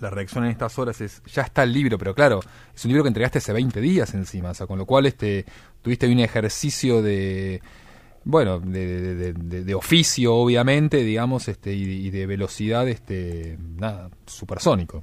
la 0.00 0.10
reacción 0.10 0.44
en 0.44 0.50
estas 0.50 0.78
horas 0.78 1.00
es, 1.00 1.22
ya 1.32 1.42
está 1.42 1.62
el 1.64 1.72
libro, 1.72 1.98
pero 1.98 2.14
claro, 2.14 2.40
es 2.74 2.84
un 2.84 2.90
libro 2.90 3.02
que 3.04 3.08
entregaste 3.08 3.38
hace 3.38 3.52
20 3.52 3.80
días 3.80 4.14
encima, 4.14 4.50
o 4.50 4.54
sea, 4.54 4.66
con 4.66 4.78
lo 4.78 4.86
cual 4.86 5.06
este 5.06 5.44
tuviste 5.82 6.08
un 6.10 6.18
ejercicio 6.20 7.02
de, 7.02 7.60
bueno, 8.24 8.58
de, 8.60 8.86
de- 8.86 9.14
de- 9.14 9.32
de- 9.34 9.64
de 9.64 9.74
oficio, 9.74 10.34
obviamente, 10.34 10.98
digamos, 11.04 11.48
este 11.48 11.74
y, 11.74 11.82
y 12.06 12.10
de 12.10 12.26
velocidad, 12.26 12.88
este, 12.88 13.58
nada, 13.78 14.10
supersónico. 14.26 15.02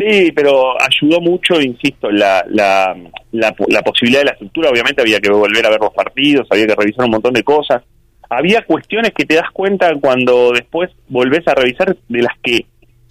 Sí, 0.00 0.32
pero 0.32 0.72
ayudó 0.80 1.20
mucho, 1.20 1.60
insisto, 1.60 2.10
la, 2.10 2.42
la, 2.48 2.96
la, 3.32 3.54
la 3.68 3.82
posibilidad 3.82 4.20
de 4.20 4.24
la 4.26 4.32
estructura. 4.32 4.70
Obviamente 4.70 5.02
había 5.02 5.20
que 5.20 5.30
volver 5.30 5.66
a 5.66 5.70
ver 5.70 5.80
los 5.80 5.92
partidos, 5.92 6.46
había 6.50 6.66
que 6.68 6.74
revisar 6.74 7.04
un 7.04 7.10
montón 7.10 7.34
de 7.34 7.42
cosas. 7.42 7.82
Había 8.30 8.62
cuestiones 8.62 9.12
que 9.12 9.26
te 9.26 9.34
das 9.34 9.50
cuenta 9.52 9.92
cuando 10.00 10.52
después 10.52 10.90
volvés 11.08 11.46
a 11.48 11.54
revisar 11.54 11.94
de 12.08 12.22
las 12.22 12.32
que 12.42 12.60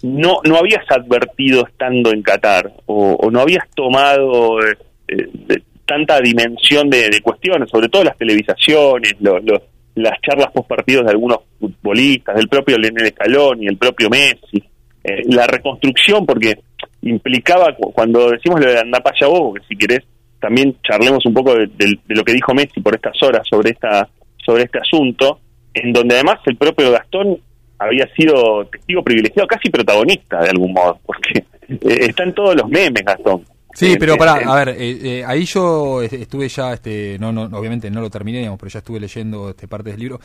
no, 0.02 0.38
no 0.44 0.56
habías 0.56 0.84
advertido 0.90 1.64
estando 1.66 2.10
en 2.10 2.22
Qatar 2.22 2.72
o, 2.86 3.30
no 3.30 3.40
habías 3.40 3.68
tomado 3.76 4.58
eh, 4.66 5.60
tanta 5.86 6.18
dimensión 6.20 6.88
de, 6.90 7.20
cuestiones, 7.22 7.70
sobre 7.70 7.88
todo 7.88 8.02
las 8.04 8.16
televisaciones, 8.16 9.14
lo- 9.20 9.38
lo- 9.40 9.62
las 9.96 10.20
charlas 10.22 10.50
post 10.52 10.68
partidos 10.68 11.04
de 11.04 11.10
algunos 11.10 11.38
futbolistas, 11.58 12.34
del 12.36 12.48
propio 12.48 12.78
Lionel 12.78 13.08
Scaloni, 13.08 13.66
el 13.66 13.76
propio 13.76 14.08
Messi, 14.08 14.64
eh, 15.04 15.22
la 15.26 15.46
reconstrucción, 15.46 16.24
porque 16.24 16.58
implicaba, 17.02 17.74
cu- 17.76 17.92
cuando 17.92 18.30
decimos 18.30 18.60
lo 18.60 18.70
de 18.70 18.78
Andapaya 18.80 19.26
Bobo, 19.26 19.54
que 19.54 19.62
si 19.68 19.76
querés 19.76 20.00
también 20.40 20.76
charlemos 20.82 21.24
un 21.26 21.34
poco 21.34 21.54
de, 21.54 21.66
de- 21.66 21.98
lo 22.08 22.24
que 22.24 22.32
dijo 22.32 22.54
Messi 22.54 22.80
por 22.80 22.94
estas 22.94 23.20
horas 23.22 23.42
sobre 23.48 23.70
esta 23.70 24.08
sobre 24.44 24.62
este 24.64 24.78
asunto, 24.78 25.38
en 25.74 25.92
donde 25.92 26.14
además 26.14 26.38
el 26.46 26.56
propio 26.56 26.90
Gastón 26.90 27.38
había 27.78 28.06
sido 28.14 28.64
testigo 28.66 29.02
privilegiado, 29.02 29.46
casi 29.46 29.70
protagonista 29.70 30.40
de 30.42 30.50
algún 30.50 30.72
modo, 30.72 30.98
porque 31.06 31.44
eh, 31.68 31.78
está 32.08 32.22
en 32.24 32.34
todos 32.34 32.54
los 32.56 32.68
memes 32.68 33.04
Gastón. 33.04 33.44
Sí, 33.72 33.92
Eh, 33.92 33.96
pero 33.98 34.14
eh, 34.14 34.18
pará, 34.18 34.40
eh, 34.40 34.44
a 34.46 34.54
ver, 34.56 34.68
eh, 34.70 34.98
eh, 35.20 35.24
ahí 35.24 35.44
yo 35.44 36.02
est- 36.02 36.12
estuve 36.14 36.48
ya, 36.48 36.72
este, 36.72 37.16
no, 37.20 37.32
no, 37.32 37.42
obviamente 37.56 37.90
no 37.90 38.00
lo 38.00 38.10
terminé, 38.10 38.38
digamos, 38.38 38.58
pero 38.58 38.70
ya 38.70 38.78
estuve 38.80 38.98
leyendo 39.00 39.50
este 39.50 39.68
parte 39.68 39.90
del 39.90 40.00
libro 40.00 40.20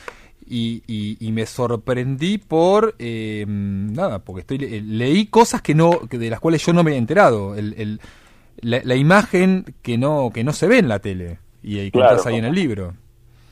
y, 0.48 0.82
y, 0.88 1.18
y 1.20 1.32
me 1.32 1.46
sorprendí 1.46 2.38
por, 2.40 2.96
eh, 3.00 3.46
nada, 3.48 4.20
porque 4.20 4.42
estoy 4.42 4.58
le- 4.58 4.82
leí 4.82 5.28
cosas 5.28 5.62
que 5.62 5.76
no, 5.76 5.92
que 6.10 6.18
de 6.18 6.30
las 6.30 6.40
cuales 6.40 6.66
yo 6.66 6.74
no 6.74 6.84
me 6.84 6.94
he 6.94 6.98
enterado, 6.98 7.56
el, 7.56 7.74
el- 7.78 8.02
la, 8.62 8.82
la 8.84 8.96
imagen 8.96 9.66
que 9.84 9.98
no, 9.98 10.32
que 10.34 10.44
no 10.44 10.52
se 10.54 10.68
ve 10.68 10.80
en 10.80 10.88
la 10.88 11.00
tele 11.00 11.38
y, 11.62 11.80
y 11.80 11.86
que 11.92 12.00
Claro. 12.00 12.12
estás 12.16 12.26
ahí 12.28 12.38
en 12.38 12.46
el 12.46 12.56
libro. 12.56 12.94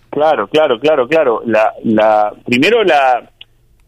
Claro, 0.09 0.47
claro, 0.47 0.79
claro, 0.79 1.07
claro. 1.07 1.41
La, 1.45 1.73
la, 1.83 2.31
primero 2.45 2.83
la 2.83 3.31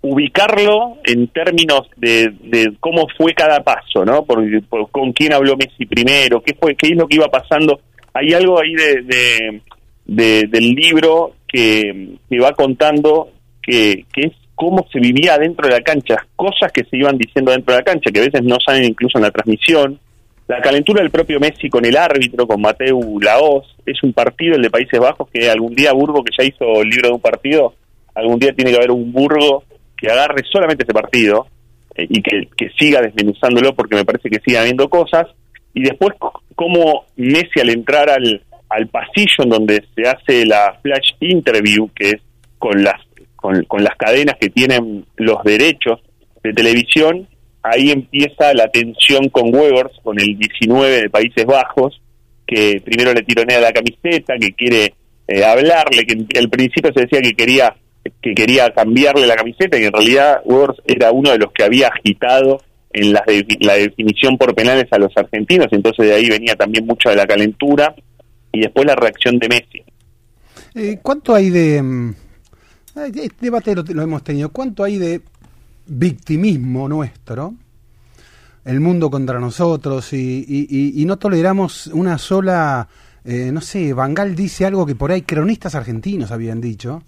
ubicarlo 0.07 0.97
en 1.03 1.27
términos 1.29 1.81
de, 1.97 2.31
de 2.43 2.73
cómo 2.79 3.07
fue 3.17 3.33
cada 3.33 3.61
paso, 3.63 4.05
¿no? 4.05 4.23
Por, 4.23 4.43
con 4.91 5.11
quién 5.13 5.33
habló 5.33 5.55
Messi 5.57 5.85
primero, 5.85 6.41
qué 6.41 6.53
fue, 6.59 6.75
qué 6.75 6.87
es 6.89 6.95
lo 6.95 7.07
que 7.07 7.15
iba 7.15 7.27
pasando. 7.27 7.79
Hay 8.13 8.33
algo 8.33 8.59
ahí 8.61 8.73
de, 8.75 9.01
de- 9.03 9.61
de- 10.05 10.47
del 10.49 10.69
libro 10.73 11.33
que, 11.47 12.17
que 12.29 12.39
va 12.39 12.51
contando 12.53 13.29
que, 13.61 14.05
que 14.13 14.27
es 14.27 14.33
cómo 14.53 14.85
se 14.93 14.99
vivía 14.99 15.37
dentro 15.37 15.67
de 15.67 15.73
la 15.73 15.81
cancha, 15.81 16.15
cosas 16.35 16.71
que 16.71 16.83
se 16.85 16.97
iban 16.97 17.17
diciendo 17.17 17.51
dentro 17.51 17.73
de 17.73 17.79
la 17.79 17.83
cancha, 17.85 18.11
que 18.11 18.19
a 18.19 18.25
veces 18.25 18.43
no 18.43 18.57
salen 18.63 18.85
incluso 18.85 19.17
en 19.17 19.23
la 19.23 19.31
transmisión. 19.31 19.99
La 20.47 20.61
calentura 20.61 21.01
del 21.01 21.09
propio 21.09 21.39
Messi 21.39 21.67
con 21.69 21.83
el 21.83 21.97
árbitro, 21.97 22.45
con 22.45 22.61
Mateu 22.61 23.19
Laos, 23.19 23.75
es 23.85 24.01
un 24.03 24.13
partido, 24.13 24.55
el 24.55 24.61
de 24.61 24.69
Países 24.69 24.99
Bajos, 24.99 25.27
que 25.33 25.49
algún 25.49 25.73
día 25.73 25.91
Burgo, 25.91 26.23
que 26.23 26.31
ya 26.37 26.45
hizo 26.47 26.81
el 26.83 26.89
libro 26.89 27.09
de 27.09 27.15
un 27.15 27.21
partido, 27.21 27.73
algún 28.13 28.37
día 28.37 28.53
tiene 28.53 28.69
que 28.71 28.77
haber 28.77 28.91
un 28.91 29.11
Burgo 29.11 29.63
que 29.97 30.11
agarre 30.11 30.43
solamente 30.51 30.83
ese 30.83 30.93
partido 30.93 31.47
eh, 31.95 32.05
y 32.09 32.21
que, 32.21 32.47
que 32.57 32.69
siga 32.77 33.01
desmenuzándolo 33.01 33.73
porque 33.73 33.95
me 33.95 34.05
parece 34.05 34.29
que 34.29 34.41
sigue 34.45 34.57
habiendo 34.57 34.89
cosas. 34.89 35.27
Y 35.73 35.83
después 35.83 36.15
cómo 36.55 37.05
Messi 37.17 37.59
al 37.61 37.69
entrar 37.69 38.09
al, 38.09 38.41
al 38.69 38.87
pasillo 38.87 39.43
en 39.43 39.49
donde 39.49 39.83
se 39.95 40.07
hace 40.07 40.45
la 40.45 40.77
flash 40.81 41.11
interview, 41.19 41.89
que 41.93 42.09
es 42.11 42.21
con 42.57 42.83
las, 42.83 43.01
con, 43.35 43.63
con 43.65 43.83
las 43.83 43.95
cadenas 43.97 44.35
que 44.39 44.49
tienen 44.49 45.05
los 45.17 45.43
derechos 45.43 46.01
de 46.43 46.53
televisión, 46.53 47.27
ahí 47.63 47.91
empieza 47.91 48.53
la 48.53 48.67
tensión 48.67 49.29
con 49.29 49.53
Webers, 49.53 49.99
con 50.03 50.19
el 50.19 50.37
19 50.37 51.01
de 51.01 51.09
Países 51.09 51.45
Bajos, 51.45 52.01
que 52.45 52.81
primero 52.83 53.13
le 53.13 53.23
tironea 53.23 53.59
la 53.59 53.71
camiseta, 53.71 54.35
que 54.39 54.53
quiere 54.53 54.93
eh, 55.27 55.43
hablarle, 55.43 56.05
que 56.05 56.39
al 56.39 56.49
principio 56.49 56.91
se 56.93 57.01
decía 57.01 57.21
que 57.21 57.33
quería 57.33 57.75
que 58.21 58.33
quería 58.33 58.71
cambiarle 58.73 59.25
la 59.27 59.35
camiseta 59.35 59.77
y 59.79 59.83
en 59.85 59.93
realidad 59.93 60.41
Webers 60.45 60.79
era 60.85 61.11
uno 61.11 61.31
de 61.31 61.37
los 61.39 61.51
que 61.51 61.63
había 61.63 61.87
agitado 61.87 62.61
en 62.93 63.11
la, 63.13 63.23
la 63.59 63.73
definición 63.73 64.37
por 64.37 64.53
penales 64.55 64.85
a 64.91 64.97
los 64.97 65.11
argentinos, 65.15 65.67
entonces 65.71 66.05
de 66.05 66.13
ahí 66.13 66.29
venía 66.29 66.55
también 66.55 66.85
mucho 66.85 67.09
de 67.09 67.15
la 67.15 67.25
calentura 67.27 67.93
y 68.51 68.61
después 68.61 68.85
la 68.85 68.95
reacción 68.95 69.37
de 69.39 69.49
Messi. 69.49 69.83
Eh, 70.75 70.99
¿Cuánto 71.01 71.33
hay 71.35 71.49
de... 71.49 71.81
mm, 71.81 72.15
Este 73.15 73.35
debate 73.41 73.75
lo, 73.75 74.01
hemos 74.01 74.23
tenido. 74.23 74.49
¿Cuánto 74.49 74.83
hay 74.83 74.97
de 74.97 75.21
victimismo 75.87 76.87
nuestro? 76.89 77.53
El 78.63 78.79
mundo 78.79 79.09
contra 79.09 79.39
nosotros 79.39 80.11
y- 80.13 80.45
y 81.01 81.05
no 81.05 81.17
toleramos 81.17 81.87
una 81.87 82.17
sola... 82.17 82.87
eh, 83.23 83.51
no 83.51 83.61
sé, 83.61 83.93
Bangal 83.93 84.35
dice 84.35 84.65
algo 84.65 84.85
que 84.85 84.95
por 84.95 85.11
ahí 85.11 85.21
cronistas 85.23 85.75
argentinos 85.75 86.31
habían 86.31 86.61
dicho. 86.61 87.03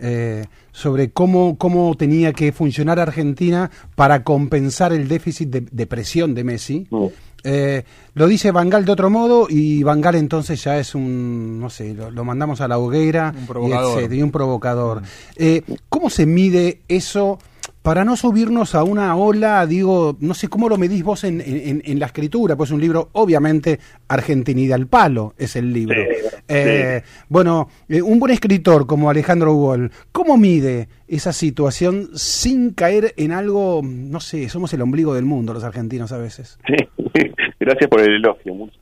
Eh, 0.00 0.46
sobre 0.72 1.10
cómo, 1.10 1.56
cómo 1.58 1.94
tenía 1.96 2.32
que 2.32 2.52
funcionar 2.52 2.98
Argentina 2.98 3.70
para 3.94 4.24
compensar 4.24 4.92
el 4.92 5.08
déficit 5.08 5.48
de, 5.50 5.60
de 5.60 5.86
presión 5.86 6.34
de 6.34 6.44
Messi. 6.44 6.86
Mm. 6.90 7.06
Eh, 7.42 7.84
lo 8.14 8.26
dice 8.26 8.50
Bangal 8.50 8.84
de 8.84 8.92
otro 8.92 9.08
modo 9.08 9.46
y 9.48 9.82
Bangal 9.82 10.14
entonces 10.14 10.62
ya 10.62 10.78
es 10.78 10.94
un, 10.94 11.58
no 11.58 11.70
sé, 11.70 11.94
lo, 11.94 12.10
lo 12.10 12.22
mandamos 12.24 12.60
a 12.60 12.68
la 12.68 12.78
hoguera 12.78 13.32
Un 13.34 13.44
y, 13.44 13.46
provocador. 13.46 13.98
etcétera, 13.98 14.14
y 14.14 14.22
un 14.22 14.30
provocador. 14.30 15.02
Eh, 15.36 15.62
¿Cómo 15.88 16.10
se 16.10 16.26
mide 16.26 16.80
eso 16.88 17.38
para 17.82 18.04
no 18.04 18.14
subirnos 18.16 18.74
a 18.74 18.82
una 18.84 19.16
ola, 19.16 19.66
digo, 19.66 20.16
no 20.20 20.34
sé 20.34 20.48
cómo 20.48 20.68
lo 20.68 20.76
medís 20.76 21.02
vos 21.02 21.24
en, 21.24 21.40
en- 21.40 21.82
en 21.84 21.98
la 21.98 22.06
escritura? 22.06 22.54
Pues 22.56 22.70
un 22.70 22.80
libro, 22.80 23.08
obviamente, 23.12 23.78
Argentinidad 24.08 24.74
al 24.76 24.86
palo 24.86 25.34
es 25.38 25.56
el 25.56 25.72
libro. 25.72 25.96
Sí, 26.02 26.16
Eh, 26.48 27.02
Bueno, 27.28 27.68
eh, 27.88 28.02
un 28.02 28.18
buen 28.18 28.32
escritor 28.32 28.86
como 28.86 29.08
Alejandro 29.08 29.54
Wall, 29.54 29.90
¿cómo 30.12 30.36
mide 30.36 30.88
esa 31.08 31.32
situación 31.32 32.10
sin 32.14 32.70
caer 32.74 33.14
en 33.16 33.32
algo, 33.32 33.80
no 33.82 34.20
sé, 34.20 34.48
somos 34.48 34.72
el 34.74 34.82
ombligo 34.82 35.14
del 35.14 35.24
mundo 35.24 35.54
los 35.54 35.64
argentinos 35.64 36.12
a 36.12 36.18
veces? 36.18 36.58
Sí, 36.66 36.76
gracias 37.60 37.88
por 37.88 38.00
el 38.00 38.16
elogio. 38.16 38.54
mucho. 38.54 38.74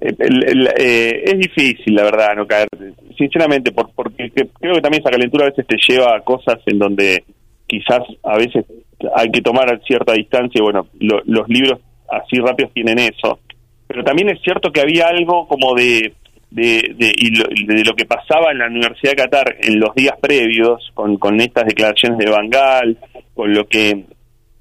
El- 0.00 0.44
el- 0.44 0.68
eh, 0.76 1.22
es 1.24 1.38
difícil, 1.38 1.94
la 1.94 2.02
verdad, 2.04 2.34
no 2.36 2.46
caer. 2.46 2.68
Sinceramente, 3.16 3.72
por, 3.72 3.90
porque 3.94 4.30
que- 4.34 4.48
creo 4.60 4.74
que 4.74 4.80
también 4.82 5.00
esa 5.02 5.10
calentura 5.10 5.46
a 5.46 5.50
veces 5.50 5.66
te 5.66 5.76
lleva 5.88 6.16
a 6.16 6.20
cosas 6.20 6.56
en 6.66 6.78
donde 6.78 7.24
quizás 7.66 8.00
a 8.22 8.36
veces 8.36 8.64
hay 9.16 9.30
que 9.30 9.40
tomar 9.42 9.80
cierta 9.86 10.12
distancia. 10.12 10.58
y 10.58 10.62
Bueno, 10.62 10.86
lo- 11.00 11.22
los 11.24 11.48
libros 11.48 11.80
así 12.10 12.38
rápidos 12.38 12.72
tienen 12.72 12.98
eso. 12.98 13.38
Pero 13.86 14.02
también 14.04 14.30
es 14.30 14.40
cierto 14.42 14.70
que 14.72 14.80
había 14.80 15.08
algo 15.08 15.46
como 15.46 15.74
de, 15.74 16.14
de, 16.50 17.12
y 17.16 17.30
lo, 17.36 17.44
de 17.44 17.84
lo 17.84 17.94
que 17.94 18.06
pasaba 18.06 18.52
en 18.52 18.58
la 18.58 18.66
Universidad 18.68 19.12
de 19.12 19.16
Qatar 19.22 19.56
en 19.60 19.78
los 19.80 19.94
días 19.94 20.14
previos, 20.20 20.90
con, 20.94 21.16
con 21.18 21.40
estas 21.40 21.64
declaraciones 21.66 22.18
de 22.18 22.30
Bangal, 22.30 22.98
con 23.34 23.52
lo 23.52 23.66
que 23.66 24.04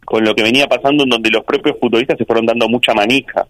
con 0.06 0.24
lo 0.26 0.36
que 0.36 0.44
venía 0.44 0.68
pasando 0.68 1.06
en 1.06 1.10
donde 1.10 1.30
los 1.32 1.46
propios 1.46 1.78
futbolistas 1.80 2.18
se 2.18 2.26
fueron 2.26 2.46
dando 2.46 2.68
mucha 2.68 2.94
manija. 2.94 3.48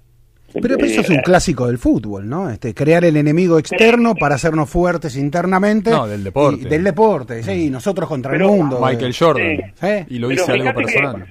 Pero 0.62 0.78
eso 0.78 1.02
es 1.02 1.10
un 1.10 1.16
Eh, 1.18 1.22
clásico 1.24 1.68
del 1.68 1.78
fútbol, 1.78 2.28
¿no? 2.30 2.50
Este, 2.50 2.74
crear 2.74 3.04
el 3.06 3.18
enemigo 3.18 3.58
externo 3.60 4.16
para 4.16 4.36
hacernos 4.36 4.70
fuertes 4.70 5.16
internamente. 5.18 5.90
No, 5.90 6.08
del 6.08 6.24
deporte. 6.24 6.62
Y- 6.66 6.70
del 6.70 6.84
deporte, 6.84 7.44
sí, 7.44 7.70
nosotros 7.70 8.08
contra 8.08 8.32
Pero- 8.32 8.46
el 8.46 8.52
mundo. 8.60 8.80
Michael 8.82 9.12
eh. 9.12 9.16
Jordan. 9.18 9.74
Sí. 9.80 10.16
Y 10.16 10.20
lo 10.20 10.32
hice 10.32 10.52
algo 10.52 10.66
que- 10.66 10.74
personal. 10.84 11.26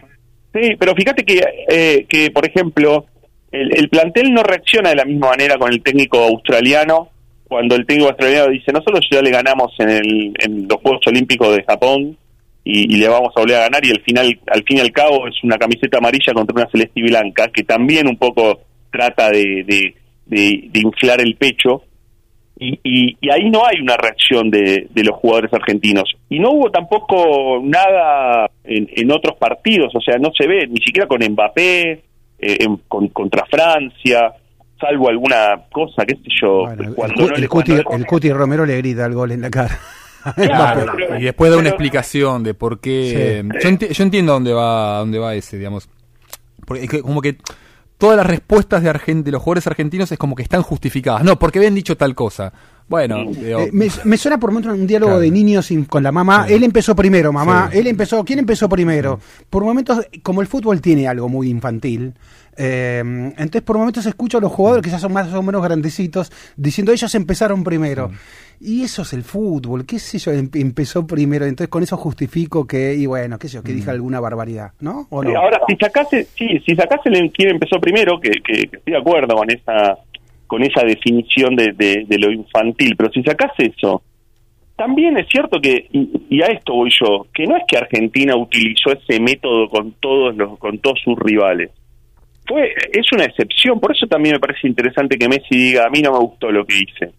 Sí, 0.54 0.76
pero 0.78 0.94
fíjate 0.94 1.24
que, 1.24 1.40
eh, 1.68 2.06
que 2.08 2.30
por 2.30 2.46
ejemplo, 2.46 3.06
el, 3.50 3.76
el 3.76 3.88
plantel 3.88 4.32
no 4.34 4.42
reacciona 4.42 4.90
de 4.90 4.96
la 4.96 5.04
misma 5.04 5.28
manera 5.30 5.56
con 5.58 5.72
el 5.72 5.82
técnico 5.82 6.18
australiano 6.18 7.08
cuando 7.48 7.74
el 7.76 7.84
técnico 7.86 8.08
australiano 8.08 8.50
dice, 8.50 8.72
nosotros 8.72 9.06
ya 9.10 9.20
le 9.22 9.30
ganamos 9.30 9.72
en, 9.78 9.90
el, 9.90 10.32
en 10.38 10.66
los 10.68 10.78
Juegos 10.80 11.06
Olímpicos 11.06 11.54
de 11.54 11.62
Japón 11.64 12.16
y, 12.64 12.94
y 12.94 12.96
le 12.98 13.08
vamos 13.08 13.30
a 13.36 13.40
volver 13.40 13.56
a 13.56 13.60
ganar 13.64 13.84
y 13.84 13.90
al 13.90 14.00
final 14.02 14.40
al 14.46 14.62
fin 14.64 14.78
y 14.78 14.80
al 14.80 14.92
cabo 14.92 15.26
es 15.28 15.34
una 15.42 15.58
camiseta 15.58 15.98
amarilla 15.98 16.32
contra 16.32 16.54
una 16.54 16.70
celeste 16.70 16.92
y 17.00 17.02
blanca 17.02 17.48
que 17.52 17.62
también 17.64 18.06
un 18.08 18.16
poco 18.16 18.60
trata 18.92 19.30
de, 19.30 19.64
de, 19.66 19.94
de- 20.26 20.68
de 20.70 20.80
inflar 20.80 21.20
el 21.20 21.34
pecho 21.36 21.82
y, 22.58 22.78
y- 22.84 23.16
y 23.20 23.30
ahí 23.30 23.50
no 23.50 23.66
hay 23.66 23.80
una 23.80 23.96
reacción 23.96 24.50
de, 24.50 24.86
de 24.90 25.02
los 25.04 25.16
jugadores 25.16 25.52
argentinos. 25.52 26.04
Y 26.28 26.38
no 26.38 26.50
hubo 26.52 26.70
tampoco 26.70 27.60
nada 27.64 28.48
en, 28.62 28.88
en 28.94 29.10
otros 29.10 29.36
partidos, 29.38 29.92
o 29.96 30.00
sea, 30.00 30.18
no 30.18 30.30
se 30.36 30.46
ve, 30.46 30.66
ni 30.68 30.80
siquiera 30.80 31.08
con 31.08 31.20
Mbappé, 31.24 31.90
eh, 31.92 32.02
en- 32.38 32.76
con- 32.88 33.08
contra 33.08 33.44
Francia, 33.46 34.32
salvo 34.80 35.08
alguna 35.08 35.62
cosa, 35.72 36.04
qué 36.06 36.14
sé 36.16 36.28
yo. 36.40 36.60
Bueno, 36.66 36.82
el, 36.84 36.94
cuando 36.94 37.26
no 37.28 37.34
el 37.34 37.40
le- 37.40 37.48
Cuti, 37.48 37.72
cuando- 37.82 37.96
el 37.96 38.06
Cuti 38.06 38.30
Romero 38.32 38.64
le 38.66 38.76
grita 38.76 39.06
el 39.06 39.14
gol 39.14 39.32
en 39.32 39.40
la 39.40 39.50
cara. 39.50 39.78
Claro, 40.36 40.82
Claro, 40.84 40.92
pero- 40.94 41.18
y 41.18 41.22
después 41.24 41.50
da 41.50 41.56
una 41.56 41.64
pero- 41.64 41.74
explicación 41.74 42.44
de 42.44 42.54
por 42.54 42.78
qué. 42.80 43.42
Sí. 43.42 43.48
Yo, 43.60 43.68
enti- 43.70 43.88
yo 43.92 44.04
entiendo 44.04 44.32
dónde 44.34 44.52
va, 44.52 44.98
dónde 44.98 45.18
va 45.18 45.34
ese, 45.34 45.58
digamos. 45.58 45.88
Porque 46.64 46.84
es 46.84 46.90
que 46.90 47.02
como 47.02 47.20
que 47.20 47.38
todas 48.02 48.16
las 48.16 48.26
respuestas 48.26 48.82
de, 48.82 48.90
Argen- 48.90 49.22
de 49.22 49.30
los 49.30 49.40
jugadores 49.40 49.64
argentinos 49.68 50.10
es 50.10 50.18
como 50.18 50.34
que 50.34 50.42
están 50.42 50.60
justificadas. 50.62 51.22
No, 51.22 51.38
porque 51.38 51.60
habían 51.60 51.76
dicho 51.76 51.96
tal 51.96 52.16
cosa. 52.16 52.52
Bueno, 52.88 53.18
digo, 53.30 53.60
Eh, 53.60 53.70
me, 53.72 53.86
me 54.02 54.16
suena 54.16 54.40
por 54.40 54.50
momentos 54.50 54.76
un 54.76 54.88
diálogo 54.88 55.10
Claro. 55.12 55.20
de 55.20 55.30
niños 55.30 55.66
sin- 55.66 55.84
con 55.84 56.02
la 56.02 56.10
mamá. 56.10 56.48
Sí. 56.48 56.54
Él 56.54 56.64
empezó 56.64 56.96
primero, 56.96 57.32
mamá. 57.32 57.68
Sí. 57.70 57.78
Él 57.78 57.86
empezó. 57.86 58.24
¿Quién 58.24 58.40
empezó 58.40 58.68
primero? 58.68 59.20
Por 59.48 59.62
momentos, 59.62 60.04
como 60.24 60.40
el 60.40 60.48
fútbol 60.48 60.80
tiene 60.80 61.06
algo 61.06 61.28
muy 61.28 61.48
infantil, 61.48 62.14
eh, 62.56 62.98
entonces 63.36 63.62
por 63.62 63.78
momentos 63.78 64.04
escucho 64.06 64.38
a 64.38 64.40
los 64.40 64.50
jugadores 64.50 64.82
que 64.82 64.90
ya 64.90 64.98
son 64.98 65.12
más 65.12 65.32
o 65.32 65.42
menos 65.42 65.62
grandecitos 65.62 66.32
diciendo 66.56 66.90
ellos 66.92 67.14
empezaron 67.14 67.62
primero. 67.62 68.10
Y 68.64 68.82
eso 68.84 69.02
es 69.02 69.12
el 69.12 69.22
fútbol, 69.24 69.84
qué 69.84 69.98
sé 69.98 70.18
yo, 70.18 70.30
em- 70.30 70.48
empezó 70.54 71.04
primero. 71.06 71.44
Entonces 71.46 71.68
con 71.68 71.82
eso 71.82 71.96
justifico 71.96 72.66
que, 72.66 72.94
y 72.94 73.06
bueno, 73.06 73.38
qué 73.38 73.48
sé 73.48 73.54
yo, 73.56 73.62
que 73.62 73.72
dije 73.72 73.90
alguna 73.90 74.20
barbaridad, 74.20 74.72
¿no? 74.80 75.06
¿O 75.10 75.22
no? 75.22 75.30
Sí, 75.30 75.36
Ahora, 75.36 75.60
si 75.68 75.74
sacase, 75.76 76.24
sí, 76.38 76.46
si 76.64 76.76
sacase 76.76 77.08
el 77.08 77.32
quien 77.32 77.50
empezó 77.50 77.80
primero, 77.80 78.20
que, 78.20 78.30
que- 78.30 78.68
que 78.68 78.76
estoy 78.76 78.92
de 78.92 78.98
acuerdo 78.98 79.34
con 79.36 79.50
esa 79.50 79.96
con 80.46 80.62
esa 80.62 80.82
definición 80.84 81.56
de, 81.56 81.72
de- 81.72 82.04
de 82.06 82.18
lo 82.18 82.30
infantil, 82.30 82.94
pero 82.96 83.10
si 83.10 83.22
sacase 83.22 83.72
eso, 83.74 84.02
también 84.76 85.16
es 85.16 85.26
cierto 85.28 85.58
que, 85.60 85.86
y, 85.90 86.10
y 86.28 86.42
a 86.42 86.46
esto 86.46 86.74
voy 86.74 86.90
yo, 87.00 87.26
que 87.32 87.46
no 87.46 87.56
es 87.56 87.62
que 87.66 87.78
Argentina 87.78 88.36
utilizó 88.36 88.92
ese 88.92 89.18
método 89.18 89.68
con 89.70 89.92
todos 90.00 90.36
los, 90.36 90.58
con 90.58 90.78
todos 90.78 91.00
sus 91.02 91.18
rivales. 91.18 91.70
Fue, 92.46 92.68
es 92.92 93.06
una 93.12 93.24
excepción, 93.24 93.80
por 93.80 93.92
eso 93.96 94.06
también 94.06 94.34
me 94.34 94.40
parece 94.40 94.68
interesante 94.68 95.16
que 95.16 95.28
Messi 95.28 95.56
diga, 95.56 95.86
a 95.86 95.90
mí 95.90 96.00
no 96.02 96.12
me 96.12 96.18
gustó 96.18 96.50
lo 96.50 96.64
que 96.66 96.74
hice. 96.74 97.12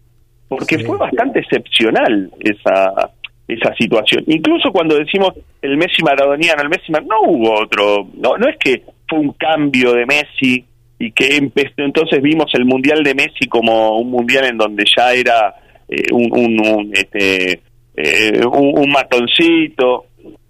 Porque 0.48 0.78
Sí. 0.78 0.84
fue 0.84 0.96
bastante 0.98 1.40
excepcional 1.40 2.30
esa 2.40 3.10
esa 3.46 3.74
situación. 3.78 4.24
Incluso 4.26 4.70
cuando 4.72 4.96
decimos 4.96 5.34
el 5.60 5.76
Messi 5.76 6.02
maradoniano, 6.02 6.62
el 6.62 6.70
Messi 6.70 6.90
no 6.92 7.20
hubo 7.28 7.60
otro, 7.60 8.08
no 8.14 8.36
no 8.38 8.48
es 8.48 8.56
que 8.58 8.82
fue 9.06 9.18
un 9.18 9.32
cambio 9.32 9.92
de 9.92 10.06
Messi 10.06 10.64
y 10.98 11.10
que 11.12 11.36
empezó, 11.36 11.74
entonces 11.78 12.22
vimos 12.22 12.46
el 12.54 12.64
mundial 12.64 13.02
de 13.02 13.14
Messi 13.14 13.46
como 13.48 13.98
un 13.98 14.10
mundial 14.10 14.46
en 14.46 14.56
donde 14.56 14.84
ya 14.96 15.12
era 15.12 15.54
eh, 15.88 16.04
un, 16.10 16.30
un, 16.32 16.66
un, 16.66 16.90
este 16.94 17.60
eh, 17.96 18.40
un, 18.46 18.78
un 18.78 18.90
matoncito. 18.90 20.06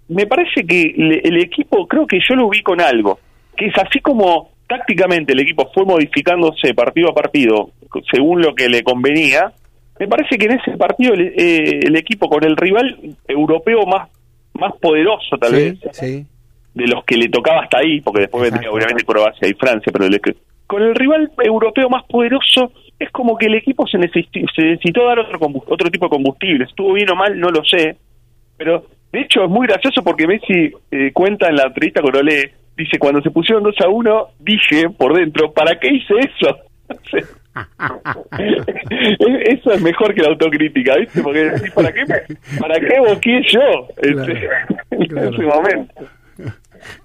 Me 0.07 0.25
parece 0.27 0.63
que 0.65 0.93
le- 0.95 1.19
el 1.23 1.37
equipo, 1.43 1.85
creo 1.87 2.07
que 2.07 2.19
yo 2.27 2.35
lo 2.35 2.47
vi 2.49 2.61
con 2.61 2.79
algo, 2.79 3.19
que 3.57 3.65
es 3.65 3.73
así 3.77 3.99
como 3.99 4.51
tácticamente 4.67 5.33
el 5.33 5.41
equipo 5.41 5.69
fue 5.73 5.83
modificándose 5.85 6.73
partido 6.73 7.09
a 7.09 7.13
partido 7.13 7.71
según 8.11 8.41
lo 8.41 8.55
que 8.55 8.69
le 8.69 8.83
convenía, 8.83 9.51
me 9.99 10.07
parece 10.07 10.37
que 10.37 10.45
en 10.45 10.59
ese 10.59 10.77
partido 10.77 11.13
el, 11.13 11.33
eh, 11.37 11.79
el 11.83 11.95
equipo 11.95 12.27
con 12.29 12.43
el 12.43 12.55
rival 12.57 12.97
europeo 13.27 13.85
más 13.85 14.09
más 14.53 14.71
poderoso 14.81 15.37
tal 15.37 15.49
sí, 15.51 15.55
vez 15.55 15.79
sí. 15.91 16.25
de 16.73 16.87
los 16.87 17.03
que 17.03 17.17
le 17.17 17.27
tocaba 17.29 17.61
hasta 17.63 17.79
ahí, 17.79 17.99
porque 18.01 18.21
después 18.21 18.43
vendría 18.49 18.71
obviamente 18.71 19.03
Croacia 19.03 19.47
y 19.47 19.53
Francia, 19.53 19.91
pero 19.91 20.05
el- 20.05 20.21
con 20.67 20.81
el 20.81 20.95
rival 20.95 21.29
europeo 21.43 21.89
más 21.89 22.03
poderoso 22.05 22.71
es 22.97 23.09
como 23.11 23.37
que 23.37 23.47
el 23.47 23.55
equipo 23.55 23.85
se, 23.85 23.97
necesi- 23.97 24.49
se 24.55 24.61
necesitó 24.63 25.05
dar 25.05 25.19
otro 25.19 25.37
otro 25.67 25.89
tipo 25.91 26.05
de 26.05 26.09
combustible. 26.09 26.63
Estuvo 26.63 26.93
bien 26.93 27.09
o 27.11 27.15
mal, 27.15 27.37
no 27.39 27.49
lo 27.49 27.63
sé, 27.65 27.97
pero 28.57 28.85
de 29.11 29.19
hecho 29.21 29.43
es 29.43 29.49
muy 29.49 29.67
gracioso 29.67 30.01
porque 30.03 30.25
Messi 30.25 30.71
eh, 30.91 31.11
cuenta 31.13 31.49
en 31.49 31.57
la 31.57 31.63
entrevista 31.67 32.01
con 32.01 32.15
Olé, 32.15 32.53
dice, 32.77 32.97
cuando 32.97 33.21
se 33.21 33.31
pusieron 33.31 33.61
2 33.63 33.75
a 33.83 33.89
1, 33.89 34.27
dije 34.39 34.89
por 34.97 35.13
dentro, 35.13 35.51
¿para 35.51 35.77
qué 35.79 35.89
hice 35.93 36.13
eso? 36.19 36.57
eso 39.45 39.71
es 39.71 39.81
mejor 39.81 40.13
que 40.13 40.21
la 40.21 40.29
autocrítica, 40.29 40.95
¿viste? 40.97 41.21
Porque 41.21 41.49
decís, 41.51 41.71
¿para 41.71 41.93
qué, 41.93 42.03
para 42.59 42.79
qué 42.79 42.99
boqué 42.99 43.41
yo 43.51 43.87
este, 43.97 44.49
en 44.91 45.05
claro. 45.07 45.29
ese 45.33 45.43
momento? 45.43 45.93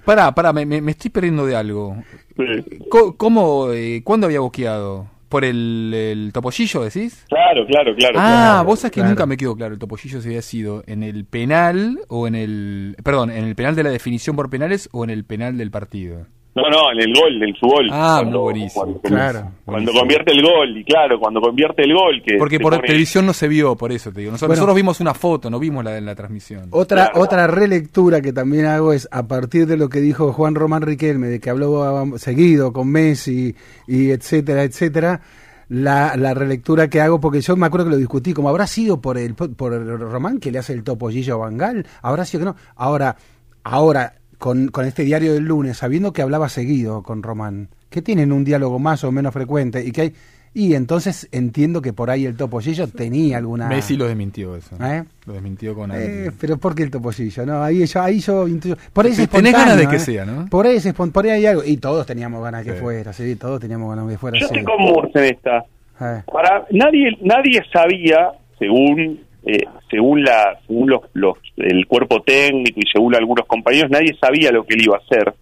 pará, 0.04 0.34
pará, 0.34 0.52
me, 0.52 0.66
me- 0.66 0.90
estoy 0.90 1.10
perdiendo 1.10 1.46
de 1.46 1.56
algo. 1.56 1.96
Sí. 2.36 2.78
Co- 2.88 3.16
¿Cómo, 3.16 3.70
eh, 3.72 4.02
cuándo 4.04 4.26
había 4.26 4.40
boqueado? 4.40 5.08
¿Por 5.28 5.44
el, 5.44 5.92
el 5.94 6.30
topollillo, 6.32 6.82
decís? 6.82 7.24
Claro, 7.28 7.64
claro, 7.68 7.94
claro. 7.94 8.14
Ah, 8.18 8.50
claro. 8.56 8.64
vos 8.64 8.80
sabés 8.80 8.90
que 8.90 8.94
claro. 9.00 9.10
nunca 9.10 9.26
me 9.26 9.36
quedó 9.36 9.54
claro 9.54 9.74
el 9.74 9.78
topollillo 9.78 10.20
si 10.20 10.26
había 10.26 10.42
sido 10.42 10.82
en 10.88 11.04
el 11.04 11.24
penal 11.24 12.00
o 12.08 12.26
en 12.26 12.34
el. 12.34 12.96
Perdón, 13.04 13.30
en 13.30 13.44
el 13.44 13.54
penal 13.54 13.76
de 13.76 13.84
la 13.84 13.90
definición 13.90 14.34
por 14.34 14.50
penales 14.50 14.88
o 14.90 15.04
en 15.04 15.10
el 15.10 15.24
penal 15.24 15.56
del 15.56 15.70
partido. 15.70 16.26
No, 16.52 16.62
no, 16.68 16.90
en 16.92 16.98
el 16.98 17.14
gol, 17.14 17.42
en 17.48 17.54
su 17.54 17.64
gol. 17.66 17.88
Ah, 17.92 18.16
Cuando- 18.22 18.38
muy 18.38 18.44
buenísimo. 18.52 18.82
Cuando, 18.84 19.00
Claro. 19.02 19.50
cuando 19.64 19.92
convierte 19.92 20.32
el 20.32 20.42
gol, 20.42 20.76
y 20.78 20.84
claro, 20.84 21.20
cuando 21.20 21.40
convierte 21.40 21.82
el 21.84 21.94
gol. 21.94 22.20
que 22.26 22.36
Porque 22.38 22.58
por 22.58 22.72
pone- 22.72 22.86
televisión 22.88 23.24
no 23.24 23.32
se 23.32 23.46
vio, 23.46 23.76
por 23.76 23.92
eso 23.92 24.10
te 24.12 24.20
digo. 24.20 24.32
Nosotros, 24.32 24.48
Bueno. 24.48 24.58
nosotros 24.60 24.76
vimos 24.76 25.00
una 25.00 25.14
foto, 25.14 25.48
no 25.48 25.60
vimos 25.60 25.84
la, 25.84 26.00
la 26.00 26.14
transmisión. 26.16 26.66
Otra, 26.72 27.06
Claro. 27.06 27.20
otra 27.20 27.46
relectura 27.46 28.20
que 28.20 28.32
también 28.32 28.66
hago 28.66 28.92
es 28.92 29.08
a 29.12 29.28
partir 29.28 29.66
de 29.68 29.76
lo 29.76 29.88
que 29.88 30.00
dijo 30.00 30.32
Juan 30.32 30.56
Román 30.56 30.82
Riquelme, 30.82 31.28
de 31.28 31.38
que 31.38 31.50
habló 31.50 32.04
seguido 32.18 32.72
con 32.72 32.88
Messi 32.90 33.54
y 33.86 34.10
etcétera, 34.10 34.64
etcétera, 34.64 35.20
la, 35.68 36.16
la 36.16 36.34
relectura 36.34 36.88
que 36.90 37.00
hago, 37.00 37.20
porque 37.20 37.40
yo 37.42 37.54
me 37.54 37.66
acuerdo 37.66 37.86
que 37.86 37.92
lo 37.92 37.96
discutí, 37.96 38.34
como 38.34 38.48
habrá 38.48 38.66
sido 38.66 39.00
por 39.00 39.16
el, 39.18 39.34
por 39.36 39.72
el 39.72 40.00
Román 40.00 40.40
que 40.40 40.50
le 40.50 40.58
hace 40.58 40.72
el 40.72 40.82
topollillo 40.82 41.34
a 41.34 41.46
Bangal, 41.46 41.86
habrá 42.02 42.24
sido 42.24 42.40
que 42.40 42.44
no. 42.46 42.56
Ahora, 42.74 43.14
ahora, 43.62 44.14
con, 44.40 44.68
con 44.68 44.84
este 44.86 45.04
diario 45.04 45.34
del 45.34 45.44
lunes, 45.44 45.76
sabiendo 45.76 46.12
que 46.12 46.22
hablaba 46.22 46.48
seguido 46.48 47.02
con 47.04 47.22
Román, 47.22 47.68
que 47.90 48.02
tienen 48.02 48.32
un 48.32 48.42
diálogo 48.42 48.80
más 48.80 49.04
o 49.04 49.12
menos 49.12 49.32
frecuente 49.32 49.84
y 49.86 49.92
que 49.92 50.00
hay... 50.00 50.12
Y 50.52 50.74
entonces 50.74 51.28
entiendo 51.30 51.80
que 51.80 51.92
por 51.92 52.10
ahí 52.10 52.26
el 52.26 52.36
topollillo 52.36 52.88
tenía 52.88 53.36
alguna... 53.38 53.68
Messi 53.68 53.96
lo 53.96 54.06
desmintió 54.08 54.56
eso. 54.56 54.74
¿Eh? 54.82 55.04
Lo 55.26 55.34
desmintió 55.34 55.76
con 55.76 55.92
Eh, 55.92 56.24
algo. 56.24 56.36
pero 56.40 56.56
¿por 56.58 56.74
qué 56.74 56.82
el 56.82 56.90
topollillo? 56.90 57.46
No, 57.46 57.62
ahí 57.62 57.86
yo, 57.86 58.02
ahí 58.02 58.18
yo 58.18 58.48
intuyo- 58.48 58.76
Por 58.92 59.04
ahí 59.06 59.12
es 59.12 59.18
Te- 59.18 59.26
tenés 59.28 59.52
ganas 59.52 59.76
de 59.76 59.86
que 59.86 59.94
¿eh? 59.94 60.00
sea, 60.00 60.24
¿no? 60.24 60.46
Por 60.46 60.66
ahí, 60.66 60.74
es 60.78 60.92
por 60.92 61.24
ahí 61.24 61.30
hay 61.30 61.46
algo. 61.46 61.62
Y 61.64 61.76
todos 61.76 62.04
teníamos 62.04 62.42
ganas 62.42 62.64
que 62.64 62.72
Sí. 62.72 62.78
fuera, 62.80 63.12
sí, 63.12 63.36
todos 63.36 63.60
teníamos 63.60 63.94
ganas 63.94 64.10
que 64.10 64.18
fuera. 64.18 64.40
Yo 64.40 64.48
sí. 64.48 64.54
estoy 64.56 64.64
con 64.64 64.92
vos 64.92 65.06
en 65.14 65.24
esta. 65.24 65.58
Eh, 66.00 66.22
Para 66.32 66.66
nadie 66.72 67.16
nadie 67.22 67.60
sabía, 67.72 68.32
según 68.58 69.20
eh, 69.44 69.64
según 69.90 70.22
la 70.22 70.58
según 70.66 70.90
los, 70.90 71.00
los 71.14 71.36
el 71.56 71.86
cuerpo 71.86 72.22
técnico 72.22 72.80
y 72.80 72.88
según 72.92 73.14
algunos 73.14 73.46
compañeros, 73.46 73.90
nadie 73.90 74.14
sabía 74.20 74.50
lo 74.50 74.64
que 74.64 74.74
él 74.74 74.84
iba 74.84 74.96
a 74.96 75.00
hacer. 75.00 75.34